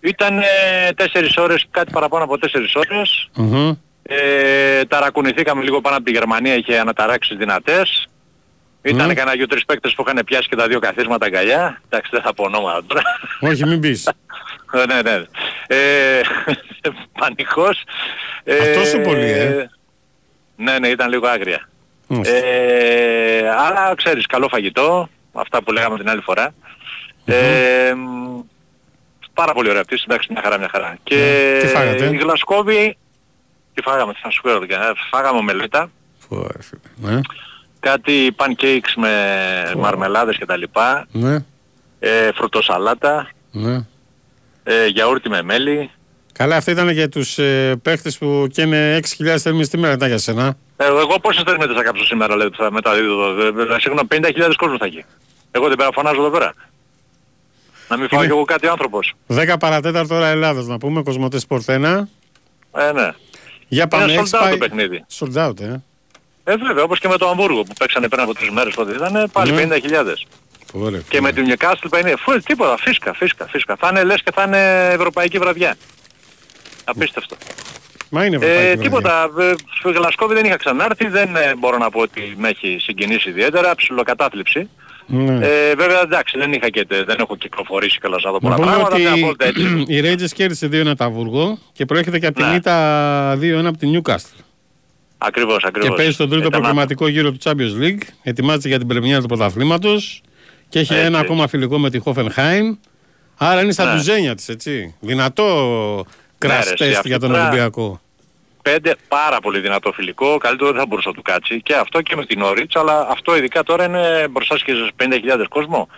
Ήταν 0.00 0.38
ε, 0.38 0.92
τέσσερις 0.96 1.36
ώρες, 1.36 1.66
κάτι 1.70 1.92
παραπάνω 1.92 2.24
από 2.24 2.38
τέσσερις 2.38 2.74
ώρες. 2.74 3.28
Μμμ. 3.34 3.72
Ε, 4.02 4.84
ταρακουνηθήκαμε 4.84 5.62
λίγο 5.62 5.80
πάνω 5.80 5.96
από 5.96 6.04
τη 6.04 6.10
Γερμανία, 6.10 6.54
είχε 6.54 6.78
αναταράξεις 6.78 7.36
δυνατές. 7.36 8.06
Ήταν 8.86 9.06
Μμμ. 9.06 9.14
κανένα 9.14 9.36
δυο 9.36 9.46
τρεις 9.46 9.64
παίκτες 9.64 9.94
που 9.94 10.04
είχαν 10.06 10.24
πιάσει 10.24 10.48
και 10.48 10.56
τα 10.56 10.66
δύο 10.66 10.78
καθίσματα 10.78 11.26
αγκαλιά. 11.26 11.80
Εντάξει, 11.88 12.10
δεν 12.12 12.22
θα 12.22 12.34
πω 12.34 12.44
ονόματα 12.44 12.84
τώρα. 12.86 13.02
Όχι, 13.40 13.66
μην 13.66 13.80
πεις. 13.80 14.06
Ε, 14.72 14.84
ναι, 14.86 15.02
ναι. 15.02 15.24
Ε, 15.66 16.20
πανικός. 17.18 17.84
Α, 18.50 18.54
τόσο 18.74 18.98
πολύ, 18.98 19.30
ε. 19.30 19.70
Ναι, 20.56 20.78
ναι, 20.78 20.88
ήταν 20.88 21.08
λίγο 21.08 21.26
άγρια. 21.26 21.68
Μάλιστα. 22.06 22.36
Ε, 22.36 23.48
αλλά 23.48 23.94
ξέρεις, 23.96 24.26
καλό 24.26 24.48
φαγητό, 24.48 25.08
αυτά 25.32 25.62
που 25.62 25.72
λέγαμε 25.72 25.98
την 25.98 26.08
άλλη 26.10 26.20
φορά. 26.20 26.54
Ε, 27.24 27.92
μ, 27.94 28.40
πάρα 29.34 29.52
πολύ 29.52 29.68
ωραία 29.70 29.82
πτήση, 29.84 30.04
εντάξει, 30.08 30.28
μια 30.32 30.40
χαρά, 30.42 30.58
μια 30.58 30.68
χαρά. 30.72 30.96
Και 31.02 31.14
Ναι. 31.16 31.58
Τι 31.60 31.66
φάγατε; 31.66 32.04
η 32.04 32.16
Γλασκόβη, 32.16 32.96
τι 33.74 33.82
φάγαμε, 33.82 34.12
τι 34.12 34.20
θα 34.22 34.30
σου 34.30 34.42
πω, 34.42 34.50
ε, 34.50 34.58
φάγαμε 35.10 35.42
μελέτα, 35.42 35.90
Φω, 36.28 36.46
ρε 36.56 36.62
φίλε. 36.62 37.10
Ναι, 37.14 37.20
κάτι 37.90 38.36
pancakes 38.36 38.92
με 38.96 39.10
μαρμελάδες 39.76 40.38
κτλ. 40.38 40.62
ναι, 41.10 41.36
Ε, 41.98 42.32
φρουτοσαλάτα, 42.32 43.28
ναι. 43.50 43.84
ε, 44.64 44.86
γιαούρτι 44.86 45.28
με 45.28 45.42
μέλι. 45.42 45.90
Καλά, 46.32 46.56
αυτά 46.56 46.70
ήταν 46.70 46.88
για 46.88 47.08
τους 47.08 47.38
ε, 47.38 47.76
παίχτες 47.82 48.18
που 48.18 48.46
καίνε 48.52 49.00
6.000 49.18 49.36
θερμίδες 49.38 49.68
τη 49.68 49.78
μέρα, 49.78 49.94
ήταν 49.94 50.08
για 50.08 50.18
σένα. 50.18 50.56
Ε, 50.76 50.84
εγώ 50.86 51.20
πόσες 51.20 51.42
θερμίδες 51.46 51.76
θα 51.76 51.82
κάψω 51.82 52.04
σήμερα, 52.04 52.36
λέει, 52.36 52.48
θα 52.56 52.72
μεταδίδω 52.72 53.28
εδώ. 53.28 53.42
Ε, 53.42 53.74
ε, 53.74 53.78
Συγγνώμη, 53.80 54.08
50.000 54.10 54.54
κόσμος 54.56 54.78
θα 54.78 54.86
έχει. 54.86 55.04
Εγώ 55.50 55.68
την 55.68 55.76
πέρα 55.76 55.88
φωνάζω 55.92 56.20
εδώ 56.20 56.30
πέρα. 56.30 56.52
Να 57.88 57.96
μην 57.96 58.08
φάω 58.08 58.18
Είναι- 58.18 58.28
κι 58.28 58.36
εγώ 58.36 58.44
κάτι 58.44 58.66
άνθρωπος. 58.66 59.12
10 59.26 59.56
παρατέταρτο 59.58 60.14
ώρα 60.14 60.26
Ελλάδος 60.28 60.66
να 60.66 60.78
πούμε, 60.78 61.02
Κοσμοτέ 61.02 61.40
Sport 61.48 61.60
1. 61.66 62.08
Ε, 62.72 62.92
ναι. 62.92 63.10
Για 63.68 63.88
πάμε, 63.88 64.04
Είναι 64.04 64.12
έχεις 64.12 64.30
sold 64.34 64.38
out 64.38 64.40
πάει... 64.42 64.50
το 64.50 64.56
παιχνίδι. 64.58 65.04
Sold 65.18 65.48
out, 65.48 65.60
ε. 65.60 65.76
Ε, 66.48 66.56
βέβαια, 66.56 66.82
όπως 66.82 66.98
και 66.98 67.08
με 67.08 67.16
το 67.16 67.28
Αμβούργο 67.28 67.62
που 67.62 67.72
παίξανε 67.78 68.08
πριν 68.08 68.22
από 68.22 68.34
τρεις 68.34 68.50
μέρες 68.50 68.74
πότε 68.74 68.92
ήταν, 68.92 69.28
πάλι 69.32 69.52
Ναι. 69.52 69.62
50.000. 69.62 70.26
Ωραία, 70.72 71.00
Και 71.08 71.20
με 71.20 71.32
την 71.32 71.44
Newcastle 71.48 71.88
50. 71.90 72.14
Φου, 72.18 72.38
τίποτα, 72.40 72.76
φίσκα, 72.78 73.14
φίσκα, 73.14 73.46
φίσκα. 73.48 73.76
Θα 73.78 73.88
είναι 73.90 74.04
λες 74.04 74.22
και 74.22 74.30
θα 74.34 74.42
είναι 74.46 74.88
ευρωπαϊκή 74.92 75.38
βραδιά. 75.38 75.76
Απίστευτο. 76.84 77.36
Μα 78.10 78.24
είναι 78.24 78.36
ευρωπαϊκή 78.36 78.62
Ε, 78.62 78.66
βραδιά. 78.66 78.82
τίποτα. 78.82 79.30
Ε, 79.38 79.52
στο 79.78 79.90
Γλασκόβι 79.90 80.34
δεν 80.34 80.44
είχα 80.44 80.56
ξανάρθει, 80.56 81.08
δεν 81.08 81.36
ε, 81.36 81.54
μπορώ 81.58 81.78
να 81.78 81.90
πω 81.90 82.00
ότι 82.00 82.34
με 82.38 82.48
έχει 82.48 82.76
συγκινήσει 82.80 83.28
ιδιαίτερα, 83.28 83.74
ψιλοκατάθλιψη. 83.74 84.68
Ναι. 85.06 85.46
Ε, 85.46 85.74
βέβαια 85.74 86.00
εντάξει, 86.00 86.38
δεν 86.38 86.52
είχα 86.52 86.68
και, 86.70 86.84
τε- 86.84 87.04
δεν 87.06 87.16
έχω 87.20 87.36
κυκλοφορήσει 87.36 87.98
κιόλας 88.00 88.22
να 88.22 88.30
δω 88.30 88.38
πολλά 88.38 88.56
Να 88.56 88.60
πούμε 88.62 88.72
πράγματα, 88.74 88.98
μια 88.98 89.16
βόλτα 89.26 89.46
ότι 89.48 89.60
έτσι. 89.62 89.84
η 89.96 90.00
Rangers 90.04 90.30
κέρδισε 90.34 90.68
2-1 90.72 90.96
τα 90.96 91.10
Βούργο 91.10 91.58
και 91.72 91.84
προέρχεται 91.84 92.18
και 92.18 92.26
από 92.26 92.36
την 92.36 92.46
Ναι. 92.48 92.54
ήττα 92.54 93.34
2-1 93.40 93.64
από 93.66 93.78
την 93.78 94.00
Newcastle. 94.02 94.44
Ακριβώς, 95.18 95.64
ακριβώς. 95.64 95.88
Και 95.90 95.94
παίζει 95.96 96.12
στον 96.12 96.28
τρίτο 96.28 96.46
Ήταν 96.46 96.60
προγραμματικό 96.60 97.08
γύρο 97.08 97.32
του 97.32 97.38
Champions 97.42 97.82
League. 97.82 98.00
Ετοιμάζεται 98.22 98.68
για 98.68 98.78
την 98.78 98.86
πρεμιέρα 98.86 99.20
του 99.20 99.26
πρωταθλήματος 99.26 100.22
και 100.68 100.78
έχει 100.78 100.92
Έτσι, 100.92 101.04
ένα 101.06 101.18
έτσι. 101.18 101.30
ακόμα 101.30 101.48
φιλικό 101.48 101.78
με 101.78 101.90
τη 101.90 102.00
Hoffenheim. 102.04 102.76
Άρα 103.36 103.60
είναι 103.62 103.72
στα 103.72 103.84
Ναι. 103.84 103.92
τουζένια 103.96 104.34
της, 104.34 104.48
έτσι. 104.48 104.94
Δυνατό 105.00 105.44
ρε, 106.44 106.48
crash 106.48 106.58
εσύ, 106.60 106.74
test 106.78 106.94
αυτή 106.96 107.08
για 107.08 107.18
τον 107.18 107.30
τώρα- 107.30 107.42
Ολυμπιακό. 107.48 108.00
πέντε 108.62 108.96
πάρα 109.08 109.40
πολύ 109.40 109.60
δυνατό 109.60 109.92
φιλικό, 109.92 110.36
καλύτερο 110.38 110.70
δεν 110.70 110.80
θα 110.80 110.86
μπορούσε 110.86 111.08
να 111.08 111.14
του 111.14 111.22
κάτσει 111.22 111.62
και 111.62 111.74
αυτό 111.74 112.02
και 112.02 112.16
με 112.16 112.24
την 112.24 112.42
Όριτς, 112.42 112.76
αλλά 112.76 113.08
αυτό 113.10 113.36
ειδικά 113.36 113.62
τώρα 113.62 113.84
είναι 113.84 114.28
μπροστά 114.30 114.54
και 114.56 114.72
στους 114.74 114.90
50.000 114.96 115.48
κόσμο. 115.48 115.88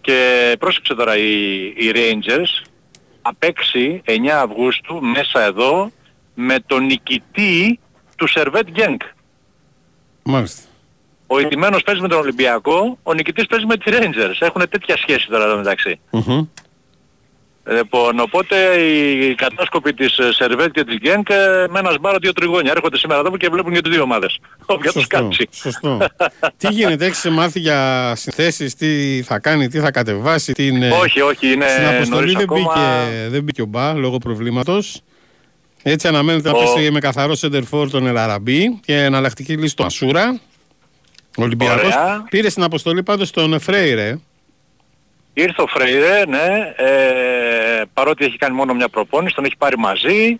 Και 0.00 0.16
πρόσεξε 0.58 0.94
τώρα 0.94 1.16
οι, 1.16 1.32
οι 1.76 1.92
Rangers 1.94 2.66
θα 3.22 3.34
παίξει 3.38 4.02
9 4.04 4.10
Αυγούστου 4.42 5.00
μέσα 5.02 5.44
εδώ 5.44 5.90
με 6.34 6.56
τον 6.66 6.84
νικητή 6.84 7.78
του 8.20 8.28
Σερβέτ 8.28 8.70
Γκένκ. 8.70 9.02
Μάλιστα. 10.22 10.62
Ο 11.26 11.40
ηττημένος 11.40 11.82
παίζει 11.82 12.00
με 12.00 12.08
τον 12.08 12.18
Ολυμπιακό, 12.18 12.98
ο 13.02 13.12
νικητής 13.12 13.46
παίζει 13.46 13.66
με 13.66 13.76
τη 13.76 13.90
Rangers. 13.94 14.36
Έχουν 14.38 14.68
τέτοια 14.68 14.96
σχέση 14.96 15.26
τώρα 15.28 15.44
εδώ 15.44 15.56
μεταξύ. 15.56 16.00
Μμμ. 16.10 16.46
Λοιπόν, 17.70 18.20
οπότε 18.20 18.80
οι 18.80 19.34
κατάσκοποι 19.34 19.94
της 19.94 20.18
ε, 20.18 20.32
Σερβέτ 20.32 20.70
και 20.70 20.84
της 20.84 20.96
Γκένκ 20.96 21.28
ε, 21.30 21.66
με 21.70 21.78
ένας 21.78 21.94
σμπάρο 21.94 22.18
δύο 22.20 22.32
τριγώνια 22.32 22.72
έρχονται 22.76 22.98
σήμερα 22.98 23.20
εδώ 23.20 23.36
και 23.36 23.48
βλέπουν 23.48 23.72
και 23.72 23.80
τις 23.80 23.92
δύο 23.92 24.02
ομάδες. 24.02 24.38
Όποια 24.66 24.92
τους 24.92 25.02
Σωστό. 25.02 25.22
κάτσει. 25.22 25.48
Σωστό. 25.52 25.98
τι 26.56 26.68
γίνεται, 26.68 27.04
έχεις 27.04 27.28
μάθει 27.30 27.60
για 27.60 28.12
συνθέσεις, 28.16 28.74
τι 28.74 29.22
θα 29.22 29.38
κάνει, 29.38 29.68
τι 29.68 29.78
θα 29.78 29.90
κατεβάσει, 29.90 30.52
τι 30.52 30.66
είναι... 30.66 30.90
Όχι, 30.90 31.20
όχι, 31.20 31.52
είναι 31.52 31.68
Στην 31.68 31.86
αποστολή 31.86 32.10
νωρίς 32.10 32.32
δεν, 32.32 32.42
ακόμα. 32.42 32.72
μπήκε, 32.74 33.28
δεν 33.28 33.42
μπήκε 33.42 33.62
ο 33.62 33.66
Μπα 33.66 33.94
λόγω 33.94 34.18
προβλήματος. 34.18 35.02
Έτσι 35.82 36.08
αναμένεται 36.08 36.50
να 36.50 36.58
Ο- 36.58 36.60
παίξει 36.74 36.90
με 36.90 37.00
καθαρό 37.00 37.34
σέντερφορ 37.34 37.90
τον 37.90 38.06
Ελαραμπή 38.06 38.80
και 38.84 38.94
εναλλακτική 39.02 39.56
λύση 39.56 39.76
του 39.76 39.84
Ασούρα. 39.84 40.40
Ο 41.38 41.42
Ολυμπιακός. 41.42 41.82
Ωραία. 41.82 42.24
Πήρε 42.30 42.48
στην 42.50 42.62
αποστολή 42.62 43.02
πάντως 43.02 43.30
τον 43.30 43.60
Φρέιρε. 43.60 44.18
Ήρθε 45.32 45.62
ο 45.62 45.66
Φρέιρε, 45.66 46.24
ναι, 46.28 46.74
ε, 46.76 47.82
παρότι 47.92 48.24
έχει 48.24 48.36
κάνει 48.36 48.54
μόνο 48.56 48.74
μια 48.74 48.88
προπόνηση, 48.88 49.34
τον 49.34 49.44
έχει 49.44 49.56
πάρει 49.58 49.78
μαζί. 49.78 50.36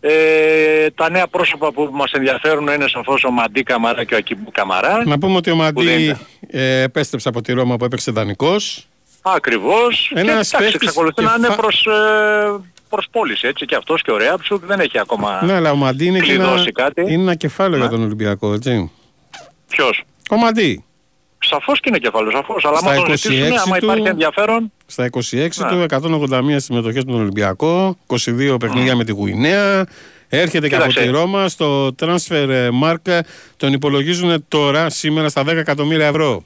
Ε, 0.00 0.90
τα 0.90 1.10
νέα 1.10 1.26
πρόσωπα 1.28 1.72
που 1.72 1.88
μας 1.92 2.12
ενδιαφέρουν 2.12 2.66
είναι 2.66 2.88
σαφώς 2.88 3.24
ο 3.24 3.30
Μαντί 3.30 3.62
Καμαρά 3.62 4.04
και 4.04 4.14
ο 4.14 4.16
Ακιμπού 4.16 4.50
Καμαρά. 4.52 5.02
Να 5.06 5.18
πούμε 5.18 5.36
ότι 5.36 5.50
ο 5.50 5.54
δεν 5.56 5.62
Μαντί 5.64 6.04
είναι. 6.04 6.18
ε, 6.50 6.80
επέστρεψε 6.82 7.28
από 7.28 7.40
τη 7.40 7.52
Ρώμα 7.52 7.76
που 7.76 7.84
έπαιξε 7.84 8.10
δανεικός. 8.10 8.86
Ακριβώς. 9.22 10.10
Ένας 10.14 10.24
και 10.24 10.30
εντάξει, 10.30 10.56
παίχτης 10.56 10.74
εξακολουθεί 10.74 11.22
να 11.22 11.28
και 11.30 11.34
είναι 11.38 11.46
φα- 11.46 11.56
προς, 11.56 11.86
ε, 11.86 12.60
προς 12.88 13.06
πώληση, 13.10 13.46
έτσι 13.46 13.64
και 13.64 13.74
αυτός 13.74 14.02
και 14.02 14.10
ο 14.10 14.16
Ρέαψουκ 14.16 14.64
δεν 14.64 14.80
έχει 14.80 14.98
ακόμα 14.98 15.40
Ναι, 15.44 15.52
αλλά 15.52 15.70
ο 15.70 15.74
Μαντί 15.76 16.06
είναι, 16.06 16.18
και 16.20 16.32
ένα, 16.32 16.44
κλειδώσει 16.44 16.72
κάτι. 16.72 17.00
είναι 17.00 17.22
ένα 17.22 17.34
κεφάλαιο 17.34 17.76
για 17.80 17.86
Ναι. 17.90 17.94
τον 17.96 18.04
Ολυμπιακό, 18.04 18.52
έτσι. 18.52 18.90
Ποιος; 19.68 20.02
Ο 20.30 20.36
Μαντί. 20.36 20.84
Σαφώς 21.46 21.80
και 21.80 21.88
είναι 21.88 21.98
κεφάλαιος, 21.98 22.32
σαφώς. 22.34 22.64
Αλλά 22.64 22.76
Στα 22.78 22.90
άμα 22.90 23.02
τον 23.02 23.16
ζητήσουμε, 23.16 23.46
26 23.48 23.56
άμα 23.66 23.76
του- 23.78 23.84
υπάρχει 23.84 24.08
ενδιαφέρον, 24.08 24.72
Στα 24.86 25.04
26 25.04 25.60
Ναι. 25.60 25.68
του, 25.68 25.80
181 25.80 26.60
συμμετοχές 26.60 27.04
με 27.04 27.12
τον 27.12 27.20
Ολυμπιακό, 27.20 27.96
22 28.06 28.56
παιχνίδια 28.60 28.96
με 28.96 29.04
τη 29.04 29.12
Γουινέα. 29.12 29.86
Έρχεται 30.28 30.68
και 30.68 30.74
από 30.74 30.86
Κοίταξε. 30.86 31.10
τη 31.10 31.16
Ρώμα. 31.18 31.48
Στο 31.48 31.94
transfer 32.00 32.68
mark 32.82 33.20
τον 33.56 33.72
υπολογίζουν 33.72 34.44
τώρα, 34.48 34.90
σήμερα, 34.90 35.28
στα 35.28 35.42
10 35.44 35.56
εκατομμύρια 35.60 36.06
ευρώ. 36.06 36.44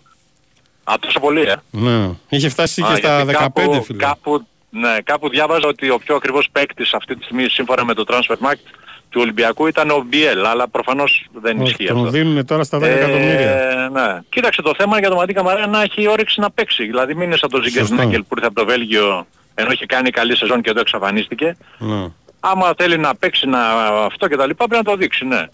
α, 0.85 0.95
τόσο 1.01 1.21
πολύ, 1.21 1.41
ε. 1.41 1.55
Ναι. 1.71 2.11
Είχε 2.29 2.49
φτάσει 2.49 2.83
και 2.83 2.93
Α, 2.93 2.97
στα 2.97 3.23
γιατί 3.23 3.27
15, 3.27 3.63
κάπου, 3.63 3.83
φίλε. 3.83 3.99
Κάπου, 4.05 4.47
ναι, 4.71 4.97
κάπου 5.05 5.29
διάβαζα 5.29 5.69
ότι 5.69 5.91
ο 5.91 5.99
πιο 5.99 6.15
ακριβώς 6.15 6.49
παίκτης 6.53 6.95
αυτή 6.95 7.17
τη 7.17 7.25
στιγμή 7.25 7.49
σύμφωνα 7.49 7.85
με 7.85 7.95
το 7.95 8.05
Transfer 8.09 8.47
Market 8.47 8.73
του 9.11 9.21
Ολυμπιακού 9.21 9.67
ήταν 9.67 9.91
ο 9.91 10.03
Μπιέλ, 10.07 10.47
αλλά 10.47 10.69
προφανώς 10.69 11.27
δεν 11.33 11.61
Όχι, 11.61 11.71
ισχύει 11.71 11.87
τον 11.87 11.97
αυτό. 11.99 12.11
δίνουν 12.11 12.47
τώρα 12.47 12.65
στα 12.65 12.79
10 12.79 12.83
εκατομμύρια. 12.83 13.51
Ε, 13.51 13.89
ναι. 13.93 14.19
Κοίταξε 14.29 14.63
το 14.63 14.73
θέμα 14.77 14.91
είναι 14.91 15.01
για 15.01 15.09
τον 15.09 15.19
Μαντί 15.19 15.33
Καμαρά 15.33 15.67
να 15.67 15.83
έχει 15.83 16.09
όρεξη 16.09 16.41
να 16.41 16.51
παίξει. 16.51 16.85
Δηλαδή 16.85 17.15
μην 17.15 17.23
είναι 17.27 17.37
σαν 17.37 17.51
τον 17.51 17.63
Σωστό. 17.63 17.85
Ζιγκερνάγκελ 17.85 18.21
που 18.23 18.29
ήρθε 18.35 18.47
από 18.47 18.55
το 18.55 18.65
Βέλγιο 18.65 19.27
ενώ 19.55 19.71
είχε 19.73 19.87
κάνει 19.87 20.11
καλή 20.11 20.37
σεζόν 20.37 20.63
και 20.63 20.71
εδώ 20.71 20.81
εξαφανίστηκε. 20.81 21.57
Ναι. 21.79 22.07
Άμα 22.41 22.73
θέλει 22.77 22.99
να 22.99 23.15
παίξει 23.17 23.47
να, 23.47 23.61
αυτό 24.05 24.29
και 24.29 24.37
τα 24.37 24.47
λοιπά 24.47 24.67
πρέπει 24.69 24.85
να 24.87 24.91
το 24.93 24.97
δείξει, 24.99 25.25
ναι. 25.27 25.47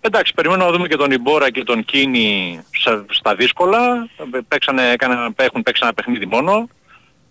Εντάξει, 0.00 0.34
περιμένω 0.34 0.64
να 0.64 0.70
δούμε 0.70 0.88
και 0.88 0.96
τον 0.96 1.10
Ιμπόρα 1.10 1.50
και 1.50 1.62
τον 1.64 1.84
Κίνη 1.84 2.60
σε- 2.78 3.04
στα 3.10 3.34
δύσκολα. 3.34 4.08
Παίξανε, 4.48 4.90
έκαναν, 4.90 5.34
έχουν 5.36 5.62
παίξει 5.62 5.80
ένα 5.84 5.94
παιχνίδι 5.94 6.26
μόνο. 6.26 6.68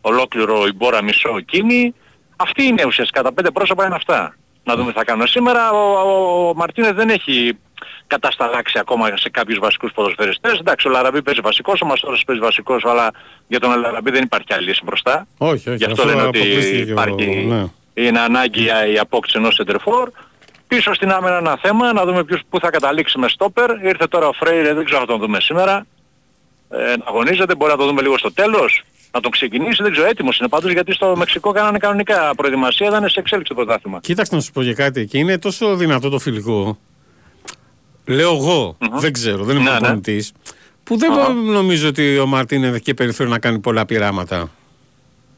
Ολόκληρο 0.01 0.67
Ιμπόρα 0.67 1.03
μισό 1.03 1.39
Κίνη. 1.39 1.93
Αυτή 2.35 2.63
είναι 2.63 2.85
ουσιαστικά. 2.85 3.21
Τα 3.23 3.33
πέντε 3.33 3.51
πρόσωπα 3.51 3.85
είναι 3.85 3.95
αυτά. 3.95 4.35
Να 4.63 4.75
δούμε 4.75 4.91
τι 4.91 4.97
θα 4.97 5.03
κάνουν. 5.03 5.27
Σήμερα 5.27 5.71
ο, 5.71 5.77
ο, 5.77 6.49
ο 6.49 6.53
Μαρτίνες 6.55 6.91
δεν 6.91 7.09
έχει 7.09 7.57
κατασταλάξει 8.07 8.79
ακόμα 8.79 9.11
σε 9.15 9.29
κάποιους 9.29 9.59
βασικούς 9.59 9.91
ποδοσφαιριστές. 9.91 10.59
Εντάξει, 10.59 10.87
ο 10.87 10.91
Λαραμπή 10.91 11.21
παίζει 11.21 11.39
βασικός, 11.41 11.81
ο 11.81 11.85
Μαστόρος 11.85 12.23
παίζει 12.25 12.41
βασικός, 12.41 12.85
αλλά 12.85 13.11
για 13.47 13.59
τον 13.59 13.79
Λαραμπή 13.79 14.11
δεν 14.11 14.23
υπάρχει 14.23 14.53
άλλη 14.53 14.67
λύση 14.67 14.81
μπροστά. 14.83 15.27
Όχι, 15.37 15.69
όχι. 15.69 15.77
Γι' 15.77 15.85
αυτό 15.91 16.05
λένε 16.05 16.21
ότι 16.21 16.37
αποκλείστηκε 16.39 16.77
και 16.83 16.89
ο- 16.89 16.91
υπάρχει, 16.91 17.25
ναι. 17.45 17.65
είναι 17.93 18.19
ανάγκη 18.19 18.65
η 18.93 18.97
απόκτηση 18.99 19.37
ενός 19.39 19.53
σεντερφόρ. 19.55 20.09
Πίσω 20.67 20.93
στην 20.93 21.11
άμυνα 21.11 21.37
ένα 21.37 21.57
θέμα, 21.61 21.93
να 21.93 22.05
δούμε 22.05 22.23
ποιος, 22.23 22.41
πού 22.49 22.59
θα 22.59 22.69
καταλήξει 22.69 23.19
με 23.19 23.27
στόπερ. 23.29 23.69
Ήρθε 23.85 24.07
τώρα 24.07 24.27
ο 24.27 24.33
Φρέιρε, 24.33 24.73
δεν 24.73 24.85
ξέρω 24.85 24.99
αν 25.01 25.05
θα 25.05 25.11
τον 25.11 25.21
δούμε 25.21 25.39
σήμερα. 25.39 25.85
Ε, 26.69 26.77
να 26.77 27.03
αγωνίζεται, 27.07 27.55
μπορεί 27.55 27.71
να 27.71 27.77
το 27.77 27.85
δούμε 27.85 28.01
λίγο 28.01 28.17
στο 28.17 28.33
τέλος. 28.33 28.83
Να 29.11 29.19
τον 29.19 29.31
ξεκινήσει, 29.31 29.83
δεν 29.83 29.91
ξέρω, 29.91 30.07
έτοιμος 30.07 30.37
είναι 30.39 30.47
πάντως 30.47 30.71
γιατί 30.71 30.93
στο 30.93 31.15
Μεξικό 31.17 31.51
κάνανε 31.51 31.77
κανονικά 31.77 32.35
προετοιμασία, 32.35 32.87
ήταν 32.87 33.09
σε 33.09 33.19
εξέλιξη 33.19 33.53
το 33.55 33.63
πρωτάθλημα. 33.63 33.99
Κοίταξε 33.99 34.35
να 34.35 34.41
σου 34.41 34.51
πω 34.51 34.63
και 34.63 34.73
κάτι. 34.73 35.05
Και 35.05 35.17
είναι 35.17 35.37
τόσο 35.37 35.75
δυνατό 35.75 36.09
το 36.09 36.19
φιλικό. 36.19 36.77
Λέω 38.05 38.35
εγώ, 38.35 38.77
δεν 38.99 39.13
ξέρω, 39.13 39.43
δεν 39.43 39.55
είμαι 39.55 39.63
Ναι, 39.65 39.71
ναι. 39.71 39.77
προπονητής, 39.79 40.31
Που 40.83 40.97
δεν 40.97 41.11
Αχα. 41.11 41.33
νομίζω 41.33 41.87
ότι 41.87 42.17
ο 42.17 42.25
Μαρτίνε 42.25 42.67
έχει 42.67 42.79
και 42.79 42.93
περιθώριο 42.93 43.31
να 43.31 43.39
κάνει 43.39 43.59
πολλά 43.59 43.85
πειράματα. 43.85 44.51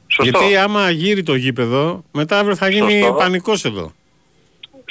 Σωστό. 0.07 0.37
Γιατί 0.39 0.55
άμα 0.55 0.89
γύρει 0.89 1.23
το 1.23 1.35
γήπεδο, 1.35 2.03
μετά 2.11 2.39
αύριο 2.39 2.55
θα 2.55 2.69
γίνει 2.69 2.99
Σωστό. 2.99 3.13
πανικός 3.13 3.65
εδώ. 3.65 3.91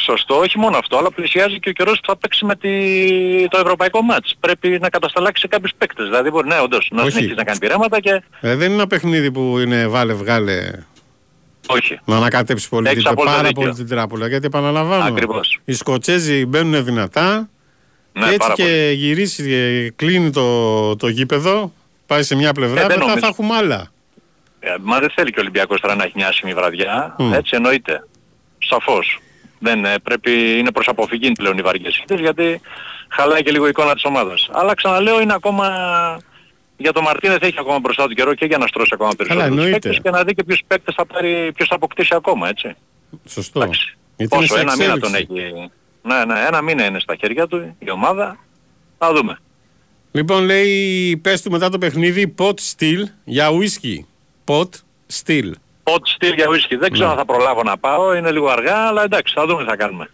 Σωστό, 0.01 0.39
όχι 0.39 0.59
μόνο 0.59 0.77
αυτό, 0.77 0.97
αλλά 0.99 1.11
πλησιάζει 1.11 1.59
και 1.61 1.69
ο 1.69 1.73
καιρός 1.73 2.01
που 2.01 2.07
θα 2.07 2.17
παίξει 2.17 2.45
με 2.45 2.57
τη... 2.57 2.69
το 3.49 3.59
ευρωπαϊκό 3.59 4.03
μάτς. 4.03 4.35
Πρέπει 4.41 4.79
να 4.81 4.89
κατασταλάξει 4.89 5.41
σε 5.41 5.49
κάποιους 5.49 5.73
παίκτες. 5.79 6.07
Δηλαδή 6.07 6.31
μπορεί, 6.31 6.49
ναι, 6.49 6.61
όντως, 6.61 6.89
να 6.93 7.03
Όχι. 7.03 7.11
συνεχίσει 7.11 7.35
να 7.37 7.45
κάνει 7.45 7.59
πειράματα 7.59 8.01
και... 8.01 8.11
Ε, 8.41 8.55
δεν 8.57 8.67
είναι 8.67 8.75
ένα 8.75 8.87
παιχνίδι 8.87 9.31
που 9.31 9.59
είναι 9.59 9.87
βάλε 9.87 10.13
βγάλε 10.13 10.71
Όχι. 11.67 11.99
να 12.05 12.17
ανακατέψει 12.17 12.69
πολύ, 12.69 12.89
Έχεις 12.89 13.03
την, 13.03 13.11
απόλυτο 13.13 13.35
πάρα 13.35 13.49
δίκιο. 13.49 13.63
πολύ 13.63 13.75
την 13.75 13.89
τράπουλα. 13.89 14.29
Γιατί 14.29 14.47
επαναλαμβάνω, 14.47 15.05
Ακριβώς. 15.05 15.59
οι 15.65 15.73
Σκοτσέζοι 15.73 16.47
μπαίνουν 16.47 16.85
δυνατά 16.85 17.49
Ναι, 18.13 18.21
και 18.23 18.35
έτσι 18.35 18.39
πάρα 18.39 18.55
πολύ. 18.55 18.69
και 18.69 18.91
γυρίσει 18.97 19.43
και 19.49 19.93
κλείνει 19.97 20.31
το, 20.31 20.97
το 20.97 21.09
γήπεδο, 21.09 21.73
πάει 22.07 22.23
σε 22.23 22.35
μια 22.35 22.53
πλευρά, 22.53 22.81
Ε, 22.81 22.87
δεν 22.87 22.89
μετά 22.99 23.01
νομίζω. 23.01 23.19
θα 23.19 23.27
έχουμε 23.27 23.55
άλλα. 23.57 23.91
Ε, 24.61 24.75
μα 24.81 24.99
δεν 24.99 25.11
θέλει 25.11 25.31
και 25.31 25.39
ο 25.39 25.43
Ολυμπιακός 25.43 25.81
τώρα 25.81 25.95
να 25.95 26.05
έχει 26.05 26.13
μια 26.17 26.29
άσχημη 26.29 26.55
βραδιά. 26.55 27.15
Μμ. 27.19 27.33
Έτσι 27.33 27.51
εννοείται. 27.57 28.07
Σαφώς. 28.59 29.19
Δεν, 29.59 29.85
ε, 29.85 29.95
πρέπει, 30.03 30.59
είναι 30.59 30.73
προς 30.73 30.89
αποφυγή 30.89 31.33
πλέον 31.33 31.59
οι 31.59 31.63
βαριές 31.63 31.99
ήττες, 31.99 32.21
γιατί 32.21 32.61
χαλάει 33.09 33.43
και 33.43 33.51
λίγο 33.51 33.67
η 33.67 33.69
εικόνα 33.69 33.95
της 33.95 34.05
ομάδας. 34.05 34.49
Αλλά 34.53 34.75
ξαναλέω 34.75 35.21
είναι 35.21 35.35
ακόμα... 35.35 35.69
Για 36.81 36.93
τον 36.93 37.03
Μαρτίνεθ 37.03 37.43
έχει 37.43 37.59
ακόμα 37.59 37.79
μπροστά 37.79 38.07
του 38.09 38.15
καιρό 38.15 38.35
και 38.35 38.45
για 38.45 38.59
να 38.59 38.67
στρώσει 38.67 38.91
ακόμα 38.95 39.11
περισσότερους 39.17 39.51
εννοείται. 39.51 39.79
παίκτες 39.79 40.01
και 40.03 40.11
να 40.11 40.25
δει 40.25 40.35
και 40.35 40.45
ποιους 40.45 40.63
παίκτες 40.67 40.95
θα 40.95 41.07
πάρει, 41.07 41.53
ποιος 41.55 41.69
θα 41.69 41.75
αποκτήσει 41.75 42.15
ακόμα, 42.15 42.49
έτσι. 42.49 42.75
Σωστό. 43.29 43.61
Εντάξει. 43.63 43.97
Γιατί 44.17 44.37
είναι 44.37 44.47
Πόσο, 44.47 44.55
σε 44.57 44.61
ένα 44.61 44.77
μήνα 44.77 44.99
τον 44.99 45.15
εξέλιξη. 45.15 45.53
έχει. 45.57 45.71
Ναι, 46.03 46.25
ναι, 46.25 46.41
ένα 46.47 46.63
μήνα 46.63 46.85
είναι 46.85 47.01
στα 47.01 47.15
χέρια 47.15 47.47
του 47.47 47.77
η 47.79 47.91
ομάδα. 47.91 48.39
Θα 48.99 49.13
δούμε. 49.13 49.39
Λοιπόν, 50.13 50.45
λέει, 50.45 51.17
πες 51.17 51.43
του 51.43 51.51
μετά 51.51 51.69
το 51.69 51.79
παιχνίδι, 51.79 52.35
pot 52.39 52.55
still 52.55 53.03
για 53.25 53.49
whisky. 53.51 54.05
Pot 54.45 54.69
still. 55.13 55.51
Ποτ 55.91 56.07
στυλ 56.07 56.33
για 56.33 56.47
whisky. 56.47 56.69
Δεν 56.69 56.79
Ναι. 56.81 56.89
ξέρω 56.89 57.11
αν 57.11 57.17
θα 57.17 57.25
προλάβω 57.25 57.63
να 57.63 57.79
πάω, 57.79 58.15
είναι 58.15 58.31
λίγο 58.31 58.49
αργά, 58.49 58.77
αλλά 58.87 59.03
εντάξει, 59.03 59.35
θα 59.37 59.47
δούμε 59.47 59.63
τι 59.63 59.69
θα 59.69 59.77
κάνουμε. 59.77 60.11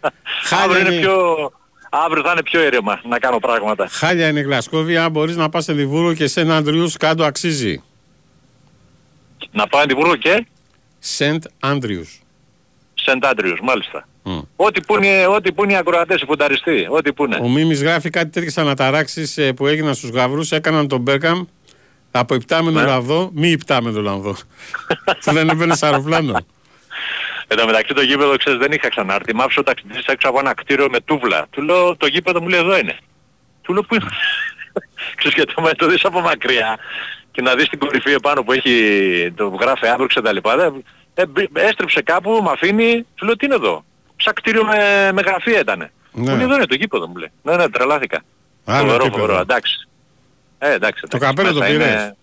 Χάλια 0.48 0.64
αύριο, 0.64 0.80
είναι 0.80 0.94
είναι. 0.94 1.00
πιο... 1.00 1.50
αύριο 1.90 2.22
θα 2.22 2.30
είναι 2.32 2.42
πιο 2.42 2.62
ήρεμα 2.62 3.00
να 3.08 3.18
κάνω 3.18 3.38
πράγματα. 3.38 3.88
Χάλια 3.90 4.28
είναι 4.28 4.40
η 4.40 4.42
Γλασκόβια, 4.42 5.04
αν 5.04 5.10
μπορείς 5.10 5.36
να 5.36 5.48
πας 5.48 5.64
σε 5.64 5.72
Λιβούργο 5.72 6.14
και 6.14 6.26
σε 6.26 6.40
ένα 6.40 6.56
Αντριούς 6.56 6.96
κάτω 6.96 7.24
αξίζει. 7.24 7.82
Να 9.50 9.66
πάω 9.66 9.82
Εντιμβούργο 9.82 10.16
και; 10.16 10.46
Σεντ 10.98 11.44
Άντριους. 11.60 12.20
Σεντ 12.94 13.24
Άντριους, 13.24 13.58
μάλιστα. 13.62 14.08
Μμ. 14.22 14.38
Ό,τι 14.56 14.80
που 14.80 14.96
είναι, 14.96 15.26
ό,τι 15.26 15.52
που 15.52 15.64
είναι 15.64 15.72
οι 15.72 15.76
ακροατές, 15.76 16.20
οι 16.20 16.24
φουνταριστοί, 16.24 16.86
ό,τι 16.90 17.12
που 17.12 17.24
είναι. 17.24 17.38
Ο 17.42 17.48
Μίμης 17.48 17.82
γράφει 17.82 18.10
κάτι 18.10 18.30
τέτοιες 18.30 18.58
αναταράξεις 18.58 19.38
ε, 19.38 19.52
που 19.52 19.66
έγιναν 19.66 19.94
στους 19.94 20.10
γαβρούς, 20.10 20.52
έκαναν 20.52 20.88
τον 20.88 21.00
Μπέρκαμ 21.00 21.44
από 22.10 22.34
υπτάμενο 22.34 22.80
Ναι. 22.80 22.86
λαδό, 22.86 23.30
μη 23.34 23.48
υπτάμενο 23.50 24.00
λαδό. 24.00 24.32
που 25.24 25.32
δεν 25.32 25.48
έμπαινε 25.48 25.74
σε 25.76 25.86
αεροπλάνο. 25.86 26.46
Εν 27.50 27.56
τω 27.56 27.66
μεταξύ 27.66 27.94
το 27.94 28.00
γήπεδο, 28.02 28.36
ξέρεις, 28.36 28.58
δεν 28.58 28.72
είχα 28.72 28.88
ξανάρθει. 28.88 29.34
Μ' 29.34 29.40
άφησε 29.40 29.60
ο 29.60 29.62
ταξιτζής 29.62 30.04
έξω 30.06 30.28
από 30.28 30.38
ένα 30.38 30.54
κτίριο 30.54 30.86
με 30.90 31.00
τούβλα. 31.00 31.46
Του 31.50 31.62
λέω, 31.62 31.96
το 31.96 32.06
γήπεδο 32.06 32.40
μου 32.40 32.48
λέει 32.48 32.60
εδώ 32.60 32.78
είναι. 32.78 32.96
Του 33.62 33.72
λέω, 33.72 33.82
πού 33.82 33.94
είναι; 33.94 34.04
ξέρεις, 35.16 35.36
γιατί 35.36 35.52
άμα 35.56 35.70
το 35.70 35.86
δεις 35.86 36.04
από 36.04 36.20
μακριά 36.20 36.78
και 37.30 37.42
να 37.42 37.54
δεις 37.54 37.68
την 37.68 37.78
κορυφή 37.78 38.10
επάνω 38.12 38.42
που 38.42 38.52
έχει, 38.52 38.72
το 39.36 39.50
που 39.50 39.58
γράφει 39.60 39.86
Άμβρουξ 39.86 40.14
και 40.14 40.20
τα 40.20 40.32
λοιπά. 40.32 40.56
δεν- 40.56 40.84
ε, 41.14 41.26
μπη- 41.26 41.58
έστριψε 41.58 42.02
κάπου, 42.02 42.40
με 42.44 42.50
αφήνει, 42.50 43.06
του 43.14 43.24
λέω, 43.24 43.36
τι 43.36 43.46
είναι 43.46 43.54
εδώ; 43.54 43.84
Σαν 44.16 44.34
κτίριο 44.34 44.64
με, 44.64 45.10
με 45.12 45.20
γραφεία 45.22 45.58
ήτανε. 45.60 45.90
Ναι. 46.12 46.30
Μου 46.30 46.36
λέει, 46.36 46.44
εδώ 46.44 46.54
είναι 46.54 46.66
το 46.66 46.74
γήπεδο 46.74 47.06
μου 47.08 47.16
λέει. 47.16 47.28
Ναι, 47.42 47.56
ναι, 47.56 47.68
τρελάθηκα. 47.68 48.22
Άλλο 48.64 48.80
Φοβερό, 48.80 49.04
επίπεδο. 49.04 49.20
φοβερό, 49.26 49.40
εντάξει. 49.40 49.87
Ε, 50.58 50.72
εντάξει. 50.72 51.02
Το 51.08 51.16
εντάξει, 51.16 51.34
καπέλο 51.34 51.52
το 51.52 51.58
μέσα 51.58 51.70
πήρες; 51.72 51.86
είναι- 51.92 52.16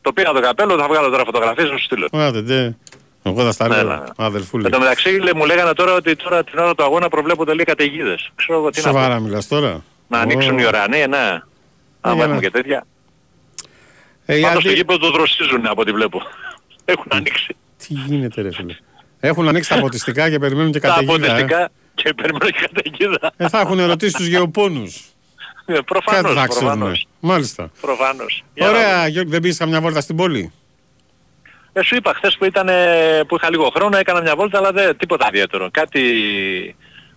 Το 0.00 0.12
πήρα 0.12 0.32
το 0.32 0.40
καπέλο, 0.40 0.78
θα 0.78 0.88
βγάλω 0.88 1.10
τώρα 1.10 1.24
φωτογραφίες 1.24 1.70
να 1.70 1.76
σου 1.76 1.84
στείλω. 1.84 2.08
Άντε, 2.12 2.42
ντε. 2.42 2.76
Εγώ 3.22 3.42
θα 3.44 3.52
στα 3.52 3.68
Ναι, 3.68 3.74
λέω, 3.76 3.84
ναι, 3.88 3.94
ναι. 3.94 4.04
αδελφούλη. 4.16 4.64
Εν 4.64 4.70
τω 4.70 4.78
μεταξύ 4.78 5.08
λέ- 5.08 5.34
μου 5.34 5.44
λέγανε 5.46 5.72
τώρα 5.72 5.92
ότι 5.92 6.16
τώρα 6.16 6.44
την 6.44 6.58
ώρα 6.58 6.74
του 6.74 6.82
αγώνα 6.82 7.08
προβλέπονται 7.08 7.52
λίγα 7.52 7.64
καταιγίδες. 7.64 8.30
Ξέρω 8.34 8.58
εγώ 8.58 8.70
τι 8.70 8.80
να 8.82 8.90
πω. 8.90 8.96
Σοβαρά 8.98 9.20
μιλάς 9.20 9.48
τώρα. 9.48 9.84
Να 10.08 10.18
ανοίξουν 10.18 10.54
Ω. 10.56 10.60
οι 10.60 10.64
ουρανοί, 10.64 10.96
ναι. 10.98 11.06
για 11.06 11.42
Άμα 12.00 12.16
να- 12.16 12.22
έχουμε 12.24 12.40
και 12.40 12.50
τέτοια. 12.50 12.86
Ε, 14.26 14.40
Πάντως 14.40 14.62
γιατί- 14.62 14.68
το 14.68 14.74
γήπεδο 14.74 14.98
το 14.98 15.10
δροσίζουν 15.10 15.66
από 15.66 15.80
ό,τι 15.80 15.92
βλέπω. 15.92 16.22
Έχουν 16.84 17.06
ανοίξει. 17.08 17.56
Τι 17.78 17.94
γίνεται, 17.94 18.42
ρε 18.42 18.52
φίλε. 18.52 18.76
Έχουν 19.20 19.48
ανοίξει 19.48 19.68
τα 19.70 19.78
ποτιστικά 19.80 20.30
και 20.30 20.38
περιμένουν 20.38 20.72
και 20.72 20.80
Τα 20.80 20.88
καταιγίδα. 20.88 21.26
ε. 21.26 21.28
αποτελικά 21.30 21.68
και 21.94 22.14
περιμένω 22.14 22.50
και 22.50 22.68
καταιγίδα. 22.72 23.32
Ε, 23.36 23.48
θα 23.48 23.60
έχουν 23.60 23.78
ερωτήσει 23.78 24.14
τους 24.14 24.26
γεωπόνους. 24.26 25.04
Ε, 25.66 25.72
Κάτι 25.72 25.84
Προφανώς, 25.84 26.34
θα 26.34 26.46
ξέρουν. 26.46 26.68
προφανώς. 26.68 27.06
Μάλιστα. 27.20 27.70
Προφανώς. 27.80 28.44
Για 28.54 28.66
να 28.66 28.72
δούμε. 28.72 28.84
Ωραία, 28.84 29.06
Γιώργη, 29.08 29.30
δεν 29.30 29.40
πήγες 29.40 29.56
καμιά 29.56 29.80
βόλτα 29.80 30.00
στην 30.00 30.16
πόλη; 30.16 30.52
Ε, 31.72 31.82
σου 31.82 31.96
είπα 31.96 32.12
χθες 32.14 32.36
που, 32.38 32.44
ήταν, 32.44 32.68
που 33.28 33.36
είχα 33.36 33.50
λίγο 33.50 33.70
χρόνο 33.74 33.96
έκανα 33.96 34.20
μια 34.20 34.34
βόλτα 34.36 34.58
αλλά 34.58 34.72
δεν, 34.72 34.96
τίποτα 34.96 35.26
ιδιαίτερο. 35.28 35.68
Κάτι 35.72 36.02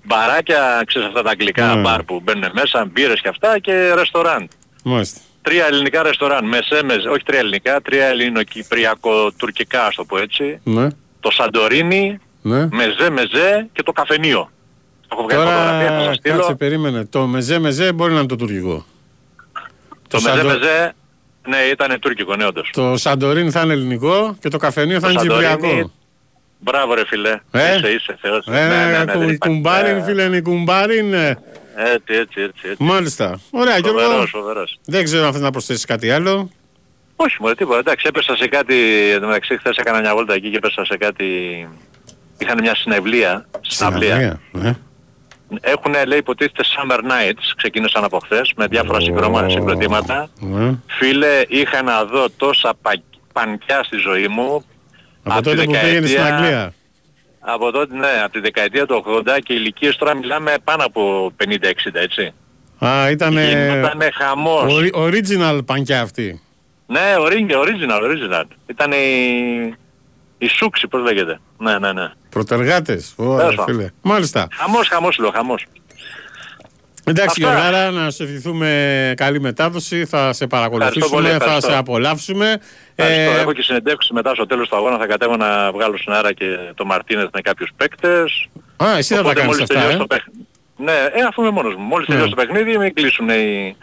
μπαράκια, 0.03 0.84
ξέρεις 0.86 1.07
αυτά 1.07 1.22
τα 1.22 1.30
αγγλικά 1.30 1.76
Ναι. 1.76 1.82
μπαρ 1.82 2.03
που 2.03 2.19
μπαίνουν 2.24 2.49
μέσα, 2.53 2.86
μπύρες 2.91 3.22
και 3.22 3.28
αυτά 3.28 3.60
και 3.60 3.94
ρεστοράν. 3.94 4.48
Μάλιστα. 4.84 5.19
Τρία 5.41 5.65
ελληνικά 5.65 6.03
ρεστοράν, 6.03 6.45
μεσέ, 6.45 6.84
μεσέ, 6.84 7.07
όχι 7.07 7.24
τρία 7.24 7.40
ελληνικά, 7.40 7.82
τρία 7.82 8.06
ελληνοκυπριακο-τουρκικά, 8.06 9.86
ας 9.86 9.95
το 9.95 10.03
πω 10.06 10.18
έτσι. 10.18 10.60
Ναι, 10.64 10.88
Το 11.19 11.32
Σαντορίνι, 11.32 12.19
ναι. 12.41 12.68
μεζέ, 12.72 13.10
μεζέ 13.10 13.68
και 13.74 13.84
το 13.84 13.91
καφενείο. 13.91 14.52
Έχω 15.11 15.23
βγάλει 15.23 15.41
φωτογραφία, 15.45 15.88
θα 15.88 15.93
Τώρα 15.97 16.03
σας 16.05 16.15
στείλω. 16.15 16.35
κάτσε, 16.35 16.55
περίμενε. 16.55 17.05
Το 17.05 17.25
μεζέ 17.27 17.59
μεζέ 17.59 17.91
μπορεί 17.93 18.11
να 18.13 18.17
είναι 18.19 18.27
το 18.27 18.35
τουρκικό. 18.35 18.85
Το 20.07 20.19
Σαντο- 20.19 20.43
μεζέ, 20.43 20.57
μεζέ, 20.59 20.93
ναι, 21.47 21.57
ήταν 21.57 21.99
τουρκικό, 21.99 22.35
ναι, 22.35 22.45
όντως. 22.45 22.69
Το 22.73 22.97
Σαντορίν 22.97 23.51
θα 23.51 23.61
είναι 23.61 23.73
ελληνικό 23.73 24.35
και 24.39 24.49
το 24.49 24.57
καφενείο 24.57 24.99
θα 24.99 25.05
Το 25.05 25.11
είναι 25.11 25.19
Σαντορίνι, 25.21 25.51
κυπριακό. 25.55 25.91
Μπράβο 26.59 26.93
ρε 26.93 27.05
φίλε. 27.05 27.39
Ε; 27.51 27.75
Είσαι, 27.75 27.89
είσαι 27.89 28.17
θεός. 28.21 28.45
Ε, 28.51 29.03
ναι, 29.05 29.13
κου- 29.13 29.38
κουμπάριν, 29.38 30.03
φίλε, 30.03 30.23
είναι 30.23 30.41
κουμπάριν. 30.41 31.13
ε. 31.13 31.38
Έτσι, 31.75 32.13
έτσι, 32.13 32.41
έτσι. 32.41 32.61
έτσι. 32.63 32.75
Μάλιστα. 32.84 33.39
Ωραία, 33.51 33.77
Γιώργο. 33.77 33.99
Φοβερός, 34.01 34.29
φοβερός. 34.29 34.79
Δεν 34.85 35.03
ξέρω 35.03 35.25
αν 35.25 35.31
θες 35.34 35.41
να 35.41 35.51
προσθέσεις 35.51 35.85
κάτι 35.85 36.11
άλλο. 36.11 36.49
Όχι 37.15 37.35
μωρέ 37.39 37.55
τίποτα. 37.55 37.79
Εντάξει 37.79 38.05
έπεσα 38.09 38.35
σε 38.35 38.47
κάτι, 38.47 38.75
εν 39.13 39.21
τω 39.21 39.27
μεταξύ 39.27 39.57
χθες 39.57 39.77
έκανα 39.77 39.99
μια 39.99 40.13
βόλτα 40.15 40.34
εκεί 40.34 40.49
και 40.49 40.57
έπεσα 40.57 40.85
σε 40.85 40.97
κάτι... 40.97 41.25
Είχαν 42.38 42.57
μια 42.61 42.75
συνευλία, 42.75 43.45
συναυλία. 43.61 44.07
Συναυλία, 44.09 44.39
ναι. 44.51 44.75
Έχουν 45.61 45.94
λέει 46.07 46.18
υποτίθεται 46.18 46.64
Summer 46.64 46.98
Nights, 46.99 47.44
ξεκίνησαν 47.57 48.03
από 48.03 48.19
χθες 48.19 48.52
με 48.56 48.68
διάφορα 48.68 48.99
συγκρομα- 48.99 49.49
συγκροτήματα. 49.49 50.30
Ναι. 50.40 50.74
Φίλε, 50.88 51.41
είχα 51.48 51.82
να 51.82 52.03
δω 52.06 52.30
τόσα 52.38 52.74
πα... 52.82 52.91
πανκιά 53.34 53.84
στη 53.84 53.98
ζωή 53.98 54.28
μου. 54.28 54.65
Από 55.24 55.38
Απ' 55.38 55.44
τη 55.44 55.49
τότε 55.49 55.64
που 55.64 55.72
πήγαινες 55.72 56.10
στην 56.10 56.22
δεκαετία- 56.24 56.36
Αγγλία. 56.36 56.74
Από 57.40 57.72
τότε, 57.72 57.95
ναι, 57.95 58.07
από 58.24 58.32
τη 58.34 58.40
δεκαετία 58.40 58.86
του 58.86 59.03
80 59.07 59.38
και 59.44 59.53
ηλικίες 59.53 59.95
τώρα 59.95 60.15
μιλάμε 60.15 60.53
πάνω 60.64 60.84
από 60.86 61.32
50-60, 61.44 61.53
έτσι. 61.94 62.34
Α, 62.86 63.10
ήταν 63.10 63.38
Γινότανε 63.38 64.10
χαμός. 64.14 64.74
original 64.94 65.60
πανκιά 65.65 66.02
αυτή. 66.02 66.41
Ναι, 66.88 67.02
original, 67.19 67.56
original, 67.64 68.02
original. 68.03 68.44
Ήταν 68.68 68.91
η... 68.91 69.76
η 70.38 70.48
Σούξη, 70.48 70.88
πώς 70.88 71.02
λέγεται. 71.02 71.40
Ναι, 71.57 71.80
ναι, 71.80 71.91
ναι. 71.94 72.11
Πρωτεργάτες. 72.38 73.14
Ωραία, 73.15 73.38
Τέλος 73.38 73.55
πάντων. 73.55 73.76
φίλε. 73.76 73.89
Μάλιστα. 74.01 74.47
Χαμός, 74.51 74.88
χαμός 74.88 75.18
λέω, 75.18 75.31
χαμός. 75.31 75.65
Εντάξει, 77.03 77.43
Αυτά. 77.43 77.53
Γιωργάρα, 77.59 77.91
να 77.91 78.09
σου 78.11 78.23
ευχηθούμε 78.23 79.14
καλή 79.18 79.39
μετάδοση. 79.39 80.05
Θα 80.05 80.34
σε 80.34 80.47
παρακολουθήσουμε, 80.47 81.07
πολύ, 81.09 81.27
θα 81.27 81.34
ευχαριστώ. 81.35 81.69
σε 81.72 81.77
απολαύσουμε. 81.77 82.57
Ευχαριστώ. 82.95 83.31
Ε, 83.38 83.39
Έχω 83.41 83.53
και 83.53 83.61
συνεντεύξεις 83.61 84.11
μετά 84.11 84.34
στο 84.34 84.45
τέλος 84.45 84.69
του 84.69 84.76
αγώνα, 84.76 84.97
θα 84.97 85.05
κατέβω 85.07 85.35
να 85.35 85.72
βγάλω 85.72 85.97
στην 85.97 86.14
αέρα 86.14 86.34
και 86.34 86.45
το 86.76 86.85
Μαρτίνες 86.85 87.27
με 87.34 87.41
κάποιους 87.41 87.69
παίκτες. 87.77 88.47
Α, 88.84 88.97
εσύ 88.97 89.14
θα 89.15 89.22
τα 89.22 89.30
Οπότε 89.30 89.39
κάνεις 89.41 89.55
μόλις 89.57 89.61
αυτά, 89.61 89.73
τελειώσει 89.73 89.95
ε. 89.95 89.99
το 89.99 90.07
παιχνίδι. 90.07 90.47
Ναι, 90.77 90.91
ε, 90.91 91.22
αφού 91.30 91.41
είμαι 91.41 91.51
μόνος 91.51 91.76
μου. 91.76 91.84
Μόλις 91.84 92.07
Ναι. 92.07 92.14
τελειώσει 92.15 92.35
το 92.35 92.41
παιχνίδι, 92.45 92.77
μην 92.77 92.93
κλείσουν 92.93 93.30
οι... 93.30 93.76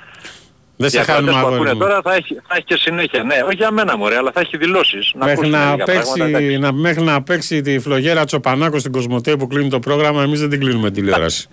Δεν 0.76 0.88
οι 0.88 0.90
σε 0.90 1.00
ακροατές 1.00 1.24
χάνουμε 1.24 1.32
που 1.32 1.46
αγόρι 1.46 1.54
ακούνε 1.54 1.72
μου. 1.72 1.78
τώρα 1.78 2.00
θα 2.04 2.14
έχει, 2.14 2.34
θα 2.34 2.54
έχει 2.54 2.64
και 2.64 2.76
συνέχεια. 2.76 3.22
Ναι, 3.22 3.34
όχι 3.46 3.54
για 3.54 3.70
μένα 3.70 3.96
μωρέ, 3.96 4.16
αλλά 4.16 4.30
θα 4.34 4.40
έχει 4.40 4.56
δηλώσεις. 4.56 5.12
Να 5.14 5.24
Μέχρι 5.26 5.46
ακούσουν 5.46 5.50
να, 5.64 5.70
λίγα 5.72 5.84
παίξει, 5.84 6.12
πράγματα, 6.14 6.38
εντάξει. 6.38 6.58
να, 6.58 6.72
μέχρι 6.72 7.02
να 7.02 7.22
παίξει 7.22 7.60
τη 7.60 7.78
φλογέρα 7.78 8.24
Τσοπανάκος 8.24 8.80
στην 8.80 8.92
Κοσμοτέ 8.92 9.36
που 9.36 9.46
κλείνει 9.46 9.68
το 9.68 9.78
πρόγραμμα, 9.78 10.22
εμείς 10.22 10.40
δεν 10.40 10.48
την 10.50 10.60
κλείνουμε 10.60 10.90
τηλεόραση. 10.90 11.48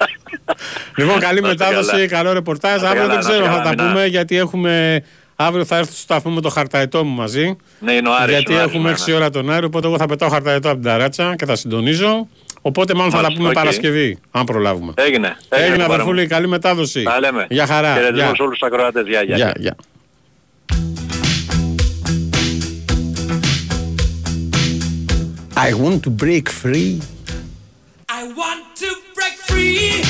λοιπόν, 0.98 1.18
καλή 1.18 1.40
Να 1.40 1.50
είστε 1.50 1.64
μετάδοση, 1.64 1.90
καλά. 1.90 2.06
καλό 2.06 2.32
ρεπορτάζ. 2.32 2.70
Να 2.70 2.76
είστε 2.76 2.86
Αύριο 2.88 3.02
καλά, 3.02 3.14
δεν 3.14 3.24
να 3.24 3.30
ξέρω, 3.30 3.44
είστε 3.44 3.56
θα 3.56 3.62
τα 3.68 3.74
καλά, 3.74 3.92
πούμε 3.92 4.06
γιατί 4.06 4.36
έχουμε. 4.36 5.02
Αύριο 5.36 5.64
θα 5.64 5.76
έρθω 5.76 5.90
στο 5.92 6.00
σταθμό 6.00 6.32
με 6.32 6.40
το 6.40 6.48
χαρταετό 6.48 7.04
μου 7.04 7.14
μαζί. 7.14 7.56
Ναι, 7.78 7.92
είναι 7.92 8.08
ο 8.08 8.12
Άρης. 8.20 8.34
γιατί 8.34 8.52
ο 8.52 8.56
Άρης, 8.60 8.68
έχουμε 8.68 8.90
ναι, 8.90 8.96
6 8.98 9.04
ναι. 9.06 9.14
ώρα 9.14 9.30
τον 9.30 9.50
Άρη, 9.50 9.66
οπότε 9.66 9.86
εγώ 9.86 9.96
θα 9.96 10.06
πετάω 10.06 10.28
χαρταετό 10.28 10.68
από 10.68 10.80
την 10.80 10.90
ταράτσα 10.90 11.34
και 11.36 11.44
θα 11.46 11.56
συντονίζω. 11.56 12.28
Οπότε 12.62 12.94
μάλλον 12.94 13.10
θα 13.10 13.16
τα 13.16 13.22
Μάλιστα, 13.22 13.42
πούμε 13.42 13.48
οκ. 13.48 13.54
Παρασκευή, 13.64 14.18
αν 14.30 14.44
προλάβουμε. 14.44 14.92
Έγινε. 14.96 15.36
Έγινε, 15.48 15.76
πάρα 15.76 15.84
αδερφούλη, 15.94 16.26
καλή 16.26 16.48
μετάδοση. 16.48 17.02
Τα 17.02 17.20
λέμε. 17.20 17.46
Γεια 17.50 17.66
χαρά. 17.66 17.92
Χαιρετισμό 17.92 18.24
Γεια. 18.26 18.34
σε 18.34 18.42
όλους 18.42 18.58
τους 18.58 18.68
ακροατές. 18.68 19.06
Γεια, 19.06 19.22
γεια. 19.22 19.36
Γεια, 19.36 19.52
γεια. 19.58 19.76
I 25.56 25.74
want 25.74 26.02
to 26.04 26.10
break 26.10 26.48
free. 26.48 27.00
I 28.08 28.22
want 28.40 28.62
to 28.82 28.90
break 29.16 29.36
free. 29.48 30.09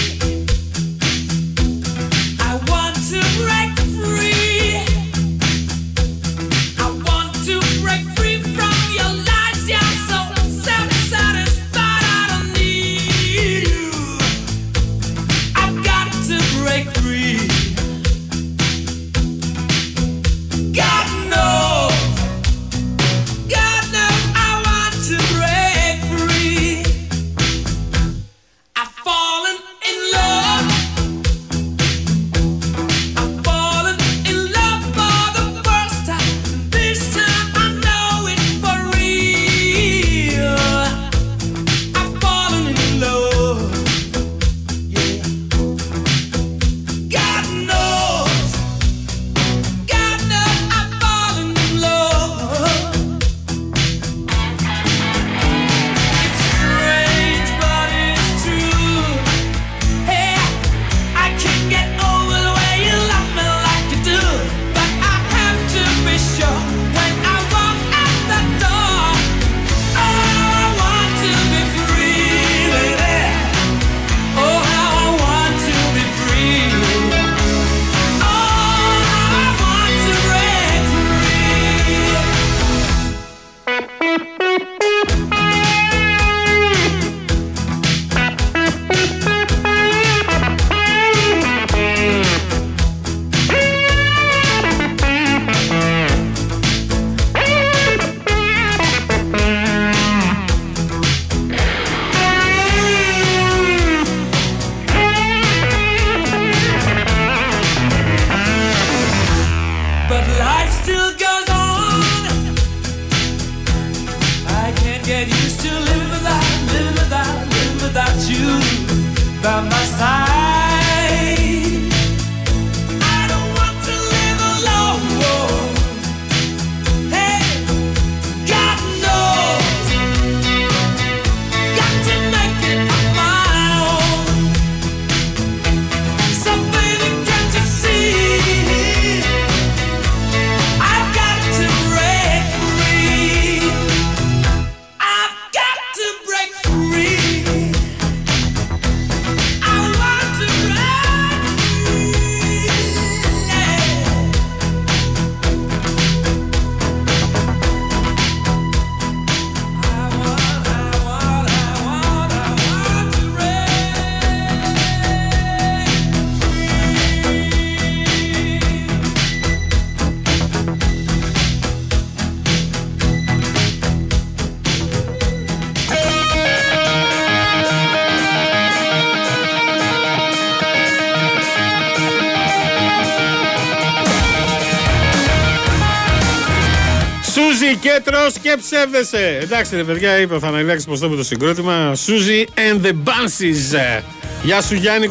Και 188.00 188.10
τρως 188.10 188.32
και 188.42 188.56
ψεύδεσαι. 188.60 189.38
Εντάξει 189.42 189.76
ρε 189.76 189.84
παιδιά, 189.84 190.18
είπε 190.18 190.34
ο 190.34 190.38
Θαναλιάκης 190.38 190.84
πως 190.84 191.00
το 191.00 191.06
είπε 191.06 191.16
το 191.16 191.24
συγκρότημα. 191.24 191.92
Suzy 192.06 192.44
and 192.58 192.86
the 192.86 192.92
Bunsies. 192.92 194.00
Γεια 194.42 194.62
σου 194.62 194.74
Γιάννη 194.74 195.08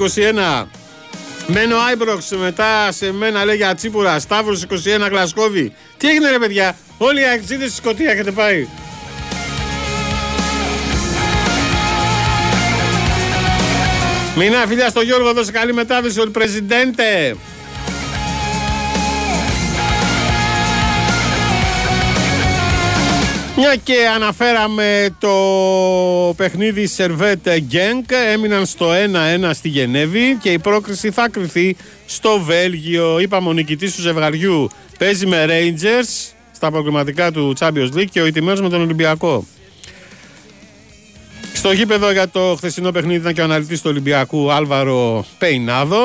21. 0.61 0.65
Μένω 1.47 1.77
Άιμπροξ, 1.77 2.29
μετά 2.29 2.91
σε 2.91 3.11
μένα 3.11 3.45
λέγει 3.45 3.63
Ατσίπουρα, 3.63 4.19
Σταύρος 4.19 4.65
21 4.69 5.09
Γλασκόβη. 5.09 5.73
Τι 5.97 6.09
έγινε 6.09 6.29
ρε 6.29 6.39
παιδιά, 6.39 6.77
όλοι 6.97 7.21
οι 7.21 7.27
αξίδες 7.27 7.67
στη 7.67 7.77
Σκωτία 7.77 8.11
έχετε 8.11 8.31
πάει; 8.31 8.67
Μηνά 14.35 14.65
φιλιά 14.67 14.89
στο 14.89 15.01
Γιώργο, 15.01 15.33
δώσε 15.33 15.51
καλή 15.51 15.73
μετάδοση, 15.73 16.21
ο 16.21 16.31
Πρεζιντέντε. 16.31 17.35
Μια 23.59 23.75
και 23.75 23.95
αναφέραμε 24.15 25.15
το 25.19 25.33
παιχνίδι 26.37 26.87
Σερβέτ 26.87 27.49
Γκένκ, 27.49 28.09
έμειναν 28.33 28.65
στο 28.65 28.89
1-1 28.91 29.49
στη 29.53 29.69
Γενέβη 29.69 30.37
και 30.41 30.51
η 30.51 30.59
πρόκριση 30.59 31.11
θα 31.11 31.29
κρυθεί 31.29 31.75
στο 32.05 32.39
Βέλγιο. 32.39 33.19
Είπαμε 33.19 33.49
ο 33.49 33.53
νικητής 33.53 33.95
του 33.95 34.01
ζευγαριού 34.01 34.69
παίζει 34.99 35.25
με 35.25 35.45
Rangers 35.49 36.33
στα 36.51 36.71
προκριματικά 36.71 37.31
του 37.31 37.53
Champions 37.59 37.91
League 37.95 38.09
και 38.11 38.21
ο 38.21 38.25
ηττημένος 38.25 38.61
με 38.61 38.69
τον 38.69 38.81
Ολυμπιακό. 38.81 39.45
Στο 41.53 41.71
γήπεδο 41.71 42.11
για 42.11 42.29
το 42.29 42.55
χθεσινό 42.57 42.91
παιχνίδι 42.91 43.19
ήταν 43.19 43.33
και 43.33 43.41
ο 43.41 43.43
αναλυτής 43.43 43.81
του 43.81 43.89
Ολυμπιακού 43.89 44.51
Άλβαρο 44.51 45.25
Πεϊνάδο. 45.37 46.03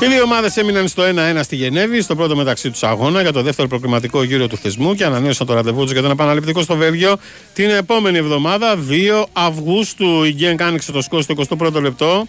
Οι 0.00 0.06
δύο 0.06 0.22
ομάδες 0.22 0.56
έμειναν 0.56 0.88
στο 0.88 1.02
1-1 1.02 1.40
στη 1.42 1.56
Γενέβη, 1.56 2.00
στο 2.00 2.14
πρώτο 2.14 2.36
μεταξύ 2.36 2.70
τους 2.70 2.82
αγώνα 2.82 3.22
για 3.22 3.32
το 3.32 3.42
δεύτερο 3.42 3.68
προκριματικό 3.68 4.22
γύρο 4.22 4.46
του 4.46 4.56
θεσμού 4.56 4.94
και 4.94 5.04
ανανέωσαν 5.04 5.46
το 5.46 5.54
ραντεβού 5.54 5.82
τους 5.82 5.92
για 5.92 6.02
τον 6.02 6.10
επαναληπτικό 6.10 6.62
στο 6.62 6.76
Βέλγιο 6.76 7.16
την 7.52 7.70
επόμενη 7.70 8.18
εβδομάδα, 8.18 8.76
2 8.88 9.24
Αυγούστου. 9.32 10.24
Η 10.24 10.32
Γκένκ 10.32 10.62
άνοιξε 10.62 10.92
το 10.92 11.02
σκόρ 11.02 11.22
στο 11.22 11.34
21ο 11.48 11.80
λεπτό 11.82 12.26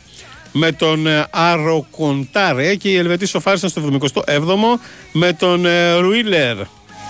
με 0.52 0.72
τον 0.72 1.08
ε, 1.08 1.28
Αροκοντάρε 1.30 2.76
και 2.76 2.90
οι 2.90 2.96
Ελβετοί 2.96 3.26
σοφάρισαν 3.26 3.70
στο 3.70 3.82
77ο 4.16 4.34
με 5.12 5.34
τον 5.34 5.66
ε, 5.66 5.94
Ρουίλερ. 5.96 6.58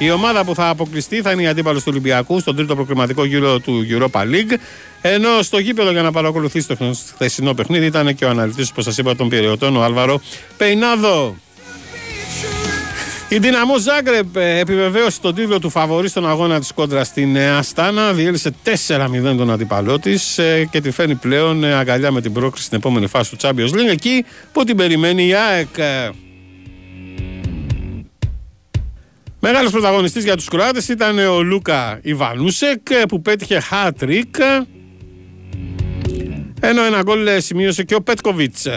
Η 0.01 0.11
ομάδα 0.11 0.45
που 0.45 0.55
θα 0.55 0.69
αποκλειστεί 0.69 1.21
θα 1.21 1.31
είναι 1.31 1.41
η 1.41 1.47
αντίπαλος 1.47 1.83
του 1.83 1.87
Ολυμπιακού 1.91 2.39
στον 2.39 2.55
τρίτο 2.55 2.75
προκριματικό 2.75 3.25
γύρο 3.25 3.59
του 3.59 3.85
Europa 3.89 4.21
League. 4.21 4.57
Ενώ 5.01 5.41
στο 5.41 5.59
γήπεδο 5.59 5.91
για 5.91 6.01
να 6.01 6.11
παρακολουθήσει 6.11 6.67
το 6.67 6.77
χθεσινό 7.13 7.53
παιχνίδι 7.53 7.85
ήταν 7.85 8.15
και 8.15 8.25
ο 8.25 8.29
αναλυτής, 8.29 8.69
όπως 8.69 8.83
σας 8.83 8.97
είπα, 8.97 9.15
των 9.15 9.29
Πυριωτών, 9.29 9.75
ο 9.75 9.83
Άλβαρο 9.83 10.21
Πεϊνάδο. 10.57 11.35
Η 13.31 13.37
Δυναμό 13.37 13.77
Ζάγκρεπ 13.77 14.35
ε, 14.35 14.59
επιβεβαίωσε 14.59 15.19
τον 15.21 15.35
τίτλο 15.35 15.59
του 15.59 15.69
φαβορή 15.69 16.07
στον 16.07 16.29
αγώνα 16.29 16.59
της 16.59 16.71
κόντρα 16.71 17.03
στην 17.03 17.35
ε, 17.35 17.49
Αστάνα. 17.49 18.13
Διέλυσε 18.13 18.53
4-0 18.87 19.35
τον 19.37 19.51
αντιπαλό 19.51 19.99
της 19.99 20.39
και 20.69 20.81
τη 20.81 20.91
φέρνει 20.91 21.15
πλέον 21.15 21.63
ε, 21.63 21.73
αγκαλιά 21.73 22.11
με 22.11 22.21
την 22.21 22.33
πρόκριση 22.33 22.65
στην 22.65 22.77
επόμενη 22.77 23.07
φάση 23.07 23.31
του 23.31 23.37
Champions 23.41 23.73
League. 23.73 23.91
Εκεί 23.91 24.25
που 24.51 24.63
την 24.63 24.75
περιμένει 24.75 25.27
η 25.27 25.33
ΑΕΚ. 25.33 25.67
Μεγάλος 29.39 29.71
πρωταγωνιστής 29.71 30.23
για 30.23 30.35
τους 30.35 30.47
Κροάτες 30.47 30.87
ήταν 30.87 31.17
ο 31.17 31.41
Λούκα 31.41 31.99
Ιβανούσεκ 32.01 32.87
που 33.07 33.21
πέτυχε 33.21 33.61
hat-trick 33.71 34.65
ενώ 36.59 36.83
ένα 36.83 37.01
γκολ 37.01 37.27
σημείωσε 37.37 37.83
και 37.83 37.95
ο 37.95 38.01
Πέτκοβιτς. 38.01 38.67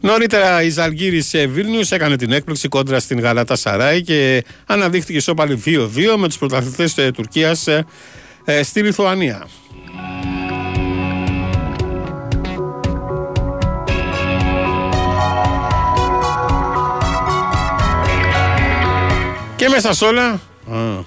Νωρίτερα 0.00 0.62
η 0.62 0.68
Ζαλγίρη 0.70 1.22
Βίλνιους 1.48 1.90
έκανε 1.90 2.16
την 2.16 2.32
έκπληξη 2.32 2.68
κόντρα 2.68 3.00
στην 3.00 3.20
Γαλάτα 3.20 3.56
Σαράι 3.56 4.02
και 4.02 4.44
αναδείχθηκε 4.66 5.20
σώπαλη 5.20 5.62
2-2 5.64 5.88
με 6.16 6.26
τους 6.26 6.38
πρωταθλητές 6.38 6.94
της 6.94 7.10
Τουρκίας 7.10 7.66
ε, 8.44 8.62
στη 8.62 8.82
Λιθουανία. 8.82 9.46
Και 19.64 19.70
μέσα 19.70 19.92
σε 19.92 20.04
όλα. 20.04 20.40
Α, 20.72 21.04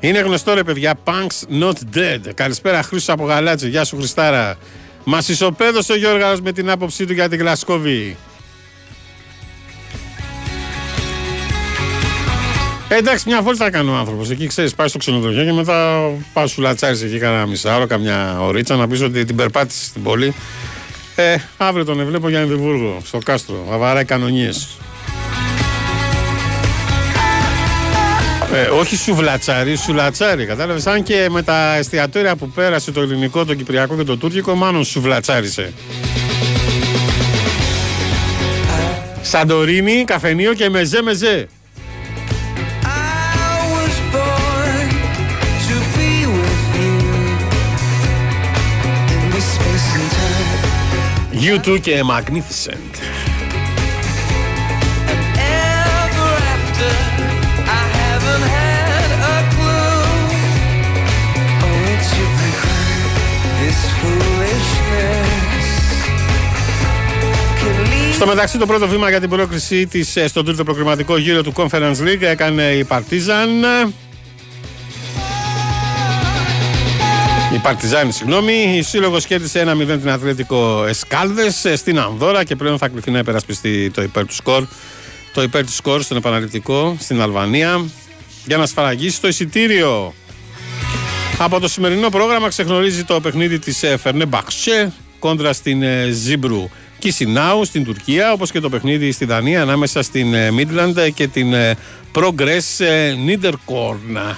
είναι 0.00 0.18
γνωστό 0.18 0.54
ρε 0.54 0.62
παιδιά, 0.62 0.94
Punks 1.04 1.62
Not 1.62 1.96
Dead. 1.96 2.20
Καλησπέρα 2.34 2.82
Χρήστος 2.82 3.14
από 3.14 3.24
Γαλάτζη, 3.24 3.68
γεια 3.68 3.84
σου 3.84 3.96
Χριστάρα. 3.96 4.56
Μας 5.04 5.28
ισοπαίδωσε 5.28 5.92
ο 5.92 5.96
Γιώργος 5.96 6.40
με 6.40 6.52
την 6.52 6.70
άποψή 6.70 7.06
του 7.06 7.12
για 7.12 7.28
την 7.28 7.38
Γλασκόβη. 7.38 8.16
Ε, 12.88 12.96
εντάξει, 12.96 13.28
μια 13.28 13.42
βόλτα 13.42 13.70
κάνει 13.70 13.90
ο 13.90 13.94
άνθρωπος. 13.94 14.30
Εκεί 14.30 14.46
ξέρεις, 14.46 14.74
πάει 14.74 14.88
στο 14.88 14.98
ξενοδοχείο 14.98 15.44
και 15.44 15.52
μετά 15.52 16.10
πα 16.32 16.46
σου 16.46 16.60
λατσάρει 16.60 17.00
εκεί 17.00 17.18
κανένα 17.18 17.46
μισάωρο, 17.46 17.86
καμιά 17.86 18.40
ωρίτσα 18.40 18.76
να 18.76 18.88
πεις 18.88 19.00
ότι 19.00 19.24
την 19.24 19.36
περπάτησες 19.36 19.86
στην 19.86 20.02
πόλη. 20.02 20.34
Ε, 21.16 21.36
αύριο 21.56 21.84
τον 21.84 22.04
βλέπω 22.04 22.28
για 22.28 22.40
Ενδιβούργο, 22.40 23.00
στο 23.04 23.18
κάστρο. 23.18 23.64
Βαβαράει 23.68 24.04
κανονίες. 24.04 24.68
Ε, 28.52 28.68
όχι 28.68 28.96
σουβλατσάρι, 28.96 29.76
σουλατσάρι. 29.76 30.46
Κατάλαβες. 30.46 30.86
Αν 30.86 31.02
και 31.02 31.26
με 31.30 31.42
τα 31.42 31.74
εστιατόρια 31.76 32.36
που 32.36 32.48
πέρασε 32.50 32.92
το 32.92 33.00
ελληνικό, 33.00 33.44
το 33.44 33.54
κυπριακό 33.54 33.96
και 33.96 34.02
το 34.02 34.16
τουρκικό, 34.16 34.54
μάλλον 34.54 34.84
σουβλατσάρισε. 34.84 35.72
Σαντορίνη, 39.22 40.04
καφενείο 40.04 40.54
και 40.54 40.68
μεζέ 40.68 41.02
μεζέ. 41.02 41.48
I 42.82 43.56
was 43.74 43.94
born 44.14 44.88
to 45.68 45.76
be 45.96 46.12
with 46.36 46.64
you 46.78 46.96
in 49.14 49.22
this 49.32 49.46
space 49.54 49.88
and 49.98 50.08
time. 50.16 50.50
U2 51.66 51.80
και 51.80 52.02
Magnificent. 52.08 52.99
Στο 68.20 68.28
μεταξύ, 68.28 68.58
το 68.58 68.66
πρώτο 68.66 68.88
βήμα 68.88 69.08
για 69.08 69.20
την 69.20 69.28
πρόκριση 69.28 69.86
της 69.86 70.18
στον 70.26 70.44
τρίτο 70.44 70.64
προκριματικό 70.64 71.16
γύρο 71.16 71.42
του 71.42 71.52
Conference 71.56 71.96
League 72.04 72.20
έκανε 72.20 72.62
η 72.62 72.86
Partizan. 72.88 73.88
Η 77.54 77.58
Παρτιζάνη, 77.58 78.12
συγγνώμη. 78.12 78.52
Η 78.52 78.82
σύλλογος 78.82 79.26
κέρδισε 79.26 79.64
1-0 79.66 79.86
την 79.86 80.10
Αθλητικό 80.10 80.84
Εσκάλδες 80.84 81.66
στην 81.74 81.98
Ανδώρα 81.98 82.44
και 82.44 82.56
πλέον 82.56 82.78
θα 82.78 82.88
κληθεί 82.88 83.10
να 83.10 83.18
υπερασπιστεί 83.18 83.90
το 83.90 84.02
υπέρ 84.02 84.26
του 84.26 84.34
σκορ. 84.34 84.66
Το 85.34 85.42
υπέρ 85.42 85.64
του 85.64 85.72
σκορ 85.72 86.02
στον 86.02 86.16
επαναληπτικό 86.16 86.96
στην 87.00 87.20
Αλβανία 87.20 87.84
για 88.46 88.56
να 88.56 88.66
σφαραγγίσει 88.66 89.20
το 89.20 89.28
εισιτήριο. 89.28 90.14
Από 91.38 91.60
το 91.60 91.68
σημερινό 91.68 92.08
πρόγραμμα 92.08 92.48
ξεχνωρίζει 92.48 93.04
το 93.04 93.20
παιχνίδι 93.20 93.58
της 93.58 93.82
ε, 93.82 93.96
Φερνεμπαξέ 93.96 94.92
κόντρα 95.18 95.52
στην 95.52 95.82
ε, 95.82 96.08
Ζίμπρου 96.10 96.68
Κισινάου 97.00 97.64
στην 97.64 97.84
Τουρκία, 97.84 98.32
όπως 98.32 98.50
και 98.50 98.60
το 98.60 98.68
παιχνίδι 98.68 99.12
στη 99.12 99.24
Δανία 99.24 99.62
ανάμεσα 99.62 100.02
στην 100.02 100.34
ε, 100.34 100.48
Midland 100.56 101.10
και 101.14 101.26
την 101.26 101.52
ε, 101.52 101.76
Progress 102.14 102.84
ε, 102.84 103.14
Niederkorn. 103.26 104.34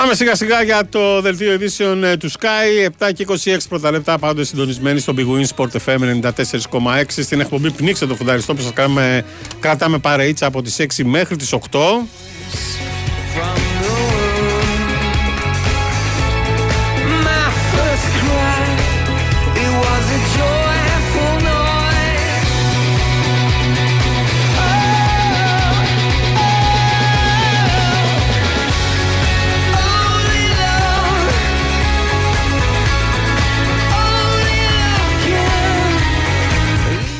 Πάμε 0.00 0.14
σιγά 0.14 0.34
σιγά 0.34 0.62
για 0.62 0.88
το 0.88 1.20
δελτίο 1.20 1.52
ειδήσεων 1.52 2.04
ε, 2.04 2.16
του 2.16 2.30
Sky. 2.30 2.88
7 3.08 3.10
και 3.14 3.26
26 3.28 3.56
πρώτα 3.68 3.90
λεπτά 3.90 4.18
πάντοτε 4.18 4.44
συντονισμένοι 4.44 5.00
στο 5.00 5.14
Big 5.16 5.20
Win 5.20 5.46
Sport 5.56 5.70
FM 5.84 5.98
94,6 6.22 7.02
στην 7.06 7.40
εκπομπή 7.40 7.70
Πνίξε 7.70 8.06
το 8.06 8.14
φουνταριστό 8.14 8.54
που 8.54 8.62
σας 8.62 8.72
κάνουμε, 8.72 9.24
κρατάμε 9.60 9.98
παρείτσα 9.98 10.46
από 10.46 10.62
τις 10.62 10.76
6 10.78 11.02
μέχρι 11.04 11.36
τις 11.36 11.54
8. 11.70 11.78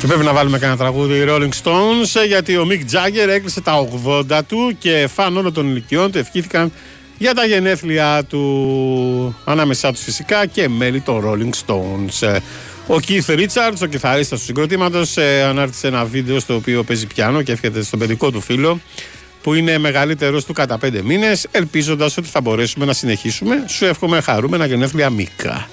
Και 0.01 0.07
πρέπει 0.07 0.23
να 0.23 0.33
βάλουμε 0.33 0.57
κανένα 0.57 0.77
τραγούδι 0.77 1.13
οι 1.17 1.25
Rolling 1.27 1.49
Stones 1.63 2.21
ε, 2.21 2.25
γιατί 2.25 2.57
ο 2.57 2.67
Mick 2.69 2.95
Jagger 2.95 3.27
έκλεισε 3.29 3.61
τα 3.61 3.87
80 4.05 4.39
του 4.47 4.75
και 4.79 5.09
φαν 5.13 5.37
όλων 5.37 5.53
των 5.53 5.69
ηλικιών 5.69 6.11
του 6.11 6.17
ευχήθηκαν 6.17 6.71
για 7.17 7.33
τα 7.33 7.45
γενέθλια 7.45 8.23
του 8.23 9.35
ανάμεσά 9.45 9.91
τους 9.91 10.01
φυσικά 10.01 10.45
και 10.45 10.69
μέλη 10.69 11.01
των 11.01 11.23
Rolling 11.25 11.65
Stones. 11.65 12.27
Ε, 12.27 12.37
Ο 12.87 12.95
Keith 13.07 13.35
Richards, 13.35 13.81
ο 13.81 13.85
κιθαρίστας 13.85 14.39
του 14.39 14.45
συγκροτήματος, 14.45 15.17
ε, 15.17 15.43
ανάρτησε 15.43 15.87
ένα 15.87 16.05
βίντεο 16.05 16.39
στο 16.39 16.55
οποίο 16.55 16.83
παίζει 16.83 17.07
πιάνο 17.07 17.41
και 17.41 17.51
εύχεται 17.51 17.83
στον 17.83 17.99
παιδικό 17.99 18.31
του 18.31 18.41
φίλο 18.41 18.79
που 19.41 19.53
είναι 19.53 19.77
μεγαλύτερος 19.77 20.45
του 20.45 20.53
κατά 20.53 20.77
πέντε 20.77 21.01
μήνες, 21.01 21.47
ελπίζοντας 21.51 22.17
ότι 22.17 22.27
θα 22.27 22.41
μπορέσουμε 22.41 22.85
να 22.85 22.93
συνεχίσουμε. 22.93 23.63
Σου 23.67 23.85
εύχομαι 23.85 24.21
χαρούμενα 24.21 24.65
γενέθλια 24.65 25.09
Μίκα. 25.09 25.69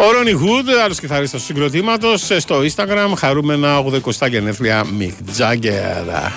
Ο 0.00 0.04
Ρonnie 0.04 0.36
Γκουτ, 0.36 0.68
άλλος 0.84 1.30
του 1.30 1.40
συγκροτήματος, 1.40 2.30
ε, 2.30 2.40
στο 2.40 2.60
Instagram. 2.60 3.12
Χαρούμενα, 3.16 3.78
οδεκοστά 3.78 4.28
και 4.28 4.36
ενέφλια 4.36 4.84
Μικ 4.98 5.14
Τζάγκερα. 5.32 6.32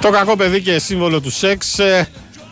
Το 0.00 0.12
κακό 0.12 0.36
παιδί 0.36 0.62
και 0.62 0.78
σύμβολο 0.78 1.20
του 1.20 1.30
σεξ. 1.30 1.78
Ε, 1.78 2.08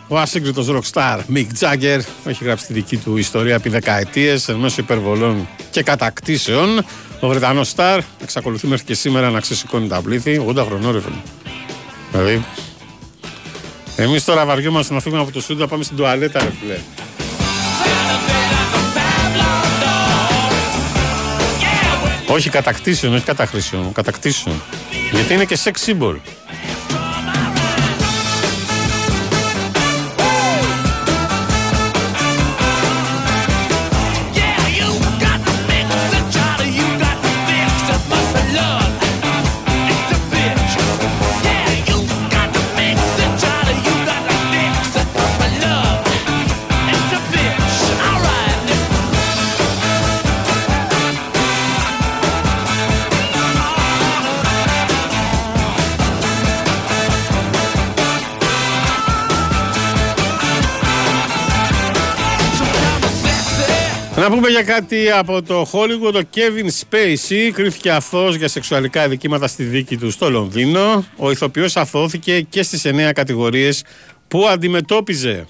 ο 0.07 0.17
ασύγκριτος 0.17 0.67
rockstar 0.69 1.19
Μικ 1.27 1.53
Τζάγκερ, 1.53 1.99
έχει 2.25 2.43
γράψει 2.43 2.65
τη 2.67 2.73
δική 2.73 2.97
του 2.97 3.17
ιστορία 3.17 3.55
επί 3.55 3.69
δεκαετίες 3.69 4.49
εν 4.49 4.55
μέσω 4.55 4.81
υπερβολών 4.81 5.47
και 5.71 5.83
κατακτήσεων. 5.83 6.85
Ο 7.19 7.27
Βρετανός 7.27 7.69
στάρ 7.69 7.99
εξακολουθεί 8.21 8.67
μέχρι 8.67 8.85
και 8.85 8.93
σήμερα 8.93 9.29
να 9.29 9.39
ξεσηκώνει 9.39 9.87
τα 9.87 10.01
πλήθη, 10.01 10.45
80 10.47 10.55
χρονών 10.65 10.91
ρε 10.91 11.01
φίλε. 11.01 11.15
Δηλαδή, 12.11 12.45
εμείς 13.95 14.23
τώρα 14.23 14.45
βαριόμαστε 14.45 14.93
να 14.93 14.99
φύγουμε 14.99 15.21
από 15.21 15.31
το 15.31 15.41
στούντιο 15.41 15.63
να 15.63 15.69
πάμε 15.69 15.83
στην 15.83 15.97
τουαλέτα 15.97 16.39
ρε 16.39 16.51
φίλε. 16.61 16.77
Όχι 22.27 22.49
κατακτήσεων, 22.49 23.13
όχι 23.13 23.23
καταχρήσεων, 23.23 23.91
κατακτήσεων. 23.91 24.61
Γιατί 25.11 25.33
είναι 25.33 25.45
και 25.45 25.57
sex 25.63 25.71
symbol. 25.85 26.15
Να 64.25 64.31
πούμε 64.31 64.49
για 64.49 64.63
κάτι 64.63 65.11
από 65.11 65.41
το 65.41 65.69
Hollywood. 65.71 66.13
Ο 66.13 66.27
Kevin 66.35 66.65
Spacey 66.65 67.51
κρίθηκε 67.53 67.91
αθώος 67.91 68.35
για 68.35 68.47
σεξουαλικά 68.47 69.01
αδικήματα 69.01 69.47
στη 69.47 69.63
δίκη 69.63 69.97
του 69.97 70.11
στο 70.11 70.29
Λονδίνο. 70.29 71.05
Ο 71.17 71.31
ηθοποιός 71.31 71.75
αθώθηκε 71.75 72.41
και 72.41 72.63
στις 72.63 72.85
εννέα 72.85 73.11
κατηγορίες 73.11 73.83
που 74.27 74.47
αντιμετώπιζε. 74.47 75.47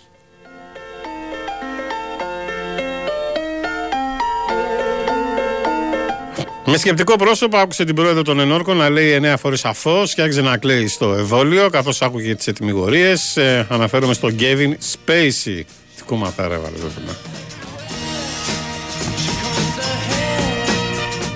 Με 6.65 6.77
σκεπτικό 6.77 7.15
πρόσωπο 7.15 7.57
άκουσε 7.57 7.83
την 7.83 7.95
πρόεδρο 7.95 8.21
των 8.21 8.39
Ενόρκων 8.39 8.77
να 8.77 8.89
λέει 8.89 9.11
εννέα 9.11 9.37
φορές 9.37 9.65
αφώς 9.65 10.13
και 10.13 10.21
άρχισε 10.21 10.41
να 10.41 10.57
κλαίει 10.57 10.87
στο 10.87 11.13
εδόλιο 11.13 11.69
καθώς 11.69 12.01
άκουγε 12.01 12.35
τις 12.35 12.47
ετοιμιγορίες. 12.47 13.37
Ε, 13.37 13.67
αναφέρομαι 13.69 14.13
στον 14.13 14.35
Kevin 14.39 14.71
Spacey. 14.71 15.61
Τι 15.95 16.03
κόμματα 16.05 16.47
ρε 16.47 16.57
βάλε 16.57 16.77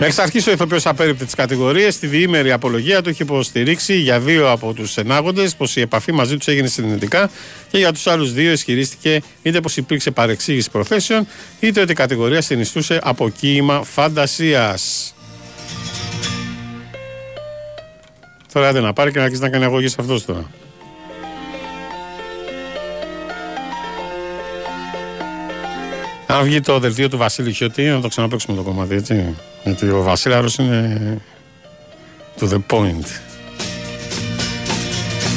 Εξ 0.02 0.18
αρχή 0.18 0.50
ο 0.50 0.52
ηθοποιός 0.52 0.86
απέρριπτε 0.86 1.26
τι 1.26 1.36
κατηγορίε. 1.36 1.92
Στη 1.92 2.08
διήμερη 2.08 2.52
απολογία 2.52 3.02
του 3.02 3.10
είχε 3.10 3.24
υποστηρίξει 3.24 3.96
για 3.96 4.20
δύο 4.20 4.52
από 4.52 4.74
τους 4.74 4.98
ενάγοντες 4.98 5.56
πως 5.56 5.76
η 5.76 5.82
επαφή 5.82 6.12
μαζί 6.12 6.38
τους 6.38 6.48
έγινε 6.48 6.68
συνενετικά 6.68 7.30
και 7.72 7.78
για 7.78 7.92
τους 7.92 8.08
άλλους 8.08 8.34
δύο 8.34 8.52
ισχυρίστηκε 8.52 9.22
είτε 9.42 9.62
πως 9.62 9.78
υπήρξε 9.78 10.12
παρεξήγηση 10.12 10.72
προθέσεων 10.72 11.28
είτε 11.60 11.82
ότι 11.82 11.92
η 11.92 11.96
κατηγορία 11.96 12.42
συνιστούσε 12.42 13.00
αποκοίημα 13.04 13.84
φαντασίας. 13.84 15.14
Τώρα 18.54 18.68
άντε 18.68 18.80
να 18.80 18.94
πάρει 18.94 19.12
και 19.12 19.18
να 19.18 19.24
αρχίσει 19.24 19.42
να 19.42 19.50
κάνει 19.50 19.64
αγωγή 19.64 19.88
σε 19.88 19.96
αυτός 20.00 20.26
τώρα. 20.26 20.50
Αν 26.28 26.44
βγει 26.44 26.60
το 26.60 26.80
δελτίο 26.80 27.10
του 27.10 27.18
Βασίλη 27.18 27.54
Χιώτη, 27.54 27.84
να 27.84 28.02
το 28.02 28.08
ξαναπέξουμε 28.08 28.58
το 28.58 28.64
κομμάτι, 28.64 28.96
έτσι. 28.96 29.36
Γιατί 29.64 29.90
ο 29.90 30.02
Βασίλαρος 30.02 30.58
είναι 30.58 31.18
to 32.40 32.48
the 32.48 32.60
point. 32.70 33.08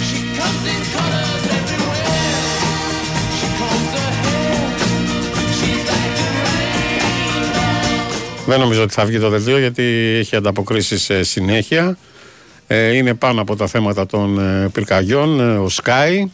She 0.08 0.20
comes 0.38 0.64
in 0.72 0.80
colors 0.94 1.44
everywhere. 1.58 2.16
She 3.38 3.46
combs 3.58 3.92
her 3.98 4.12
hair. 4.22 4.50
She's 5.58 5.82
like 5.90 6.16
a 6.18 6.20
rainbow. 6.44 8.46
Δεν 8.46 8.60
νομίζω 8.60 8.82
ότι 8.82 8.92
θα 8.92 9.04
βγει 9.04 9.18
το 9.18 9.28
δελτίο 9.28 9.58
γιατί 9.58 9.82
έχει 10.18 10.36
ανταποκρίσεις 10.36 11.10
ε, 11.10 11.22
συνέχεια. 11.22 11.96
Ε, 12.66 12.96
είναι 12.96 13.14
πάνω 13.14 13.40
από 13.40 13.56
τα 13.56 13.66
θέματα 13.66 14.06
των 14.06 14.38
ε, 14.38 14.68
πυρκαγιών, 14.68 15.40
ε, 15.40 15.56
ο 15.56 15.68
Sky. 15.82 16.24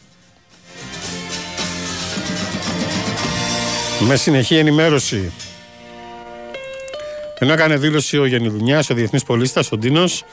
Με 4.00 4.16
συνεχή 4.16 4.56
ενημέρωση. 4.56 5.32
Ενώ 7.38 7.52
έκανε 7.52 7.76
δήλωση 7.76 8.18
ο 8.18 8.26
Γενιδουνιάς, 8.26 8.90
ο 8.90 8.94
διεθνής 8.94 9.24
πολίστας, 9.24 9.72
ο 9.72 9.76
Ντίνος, 9.76 10.24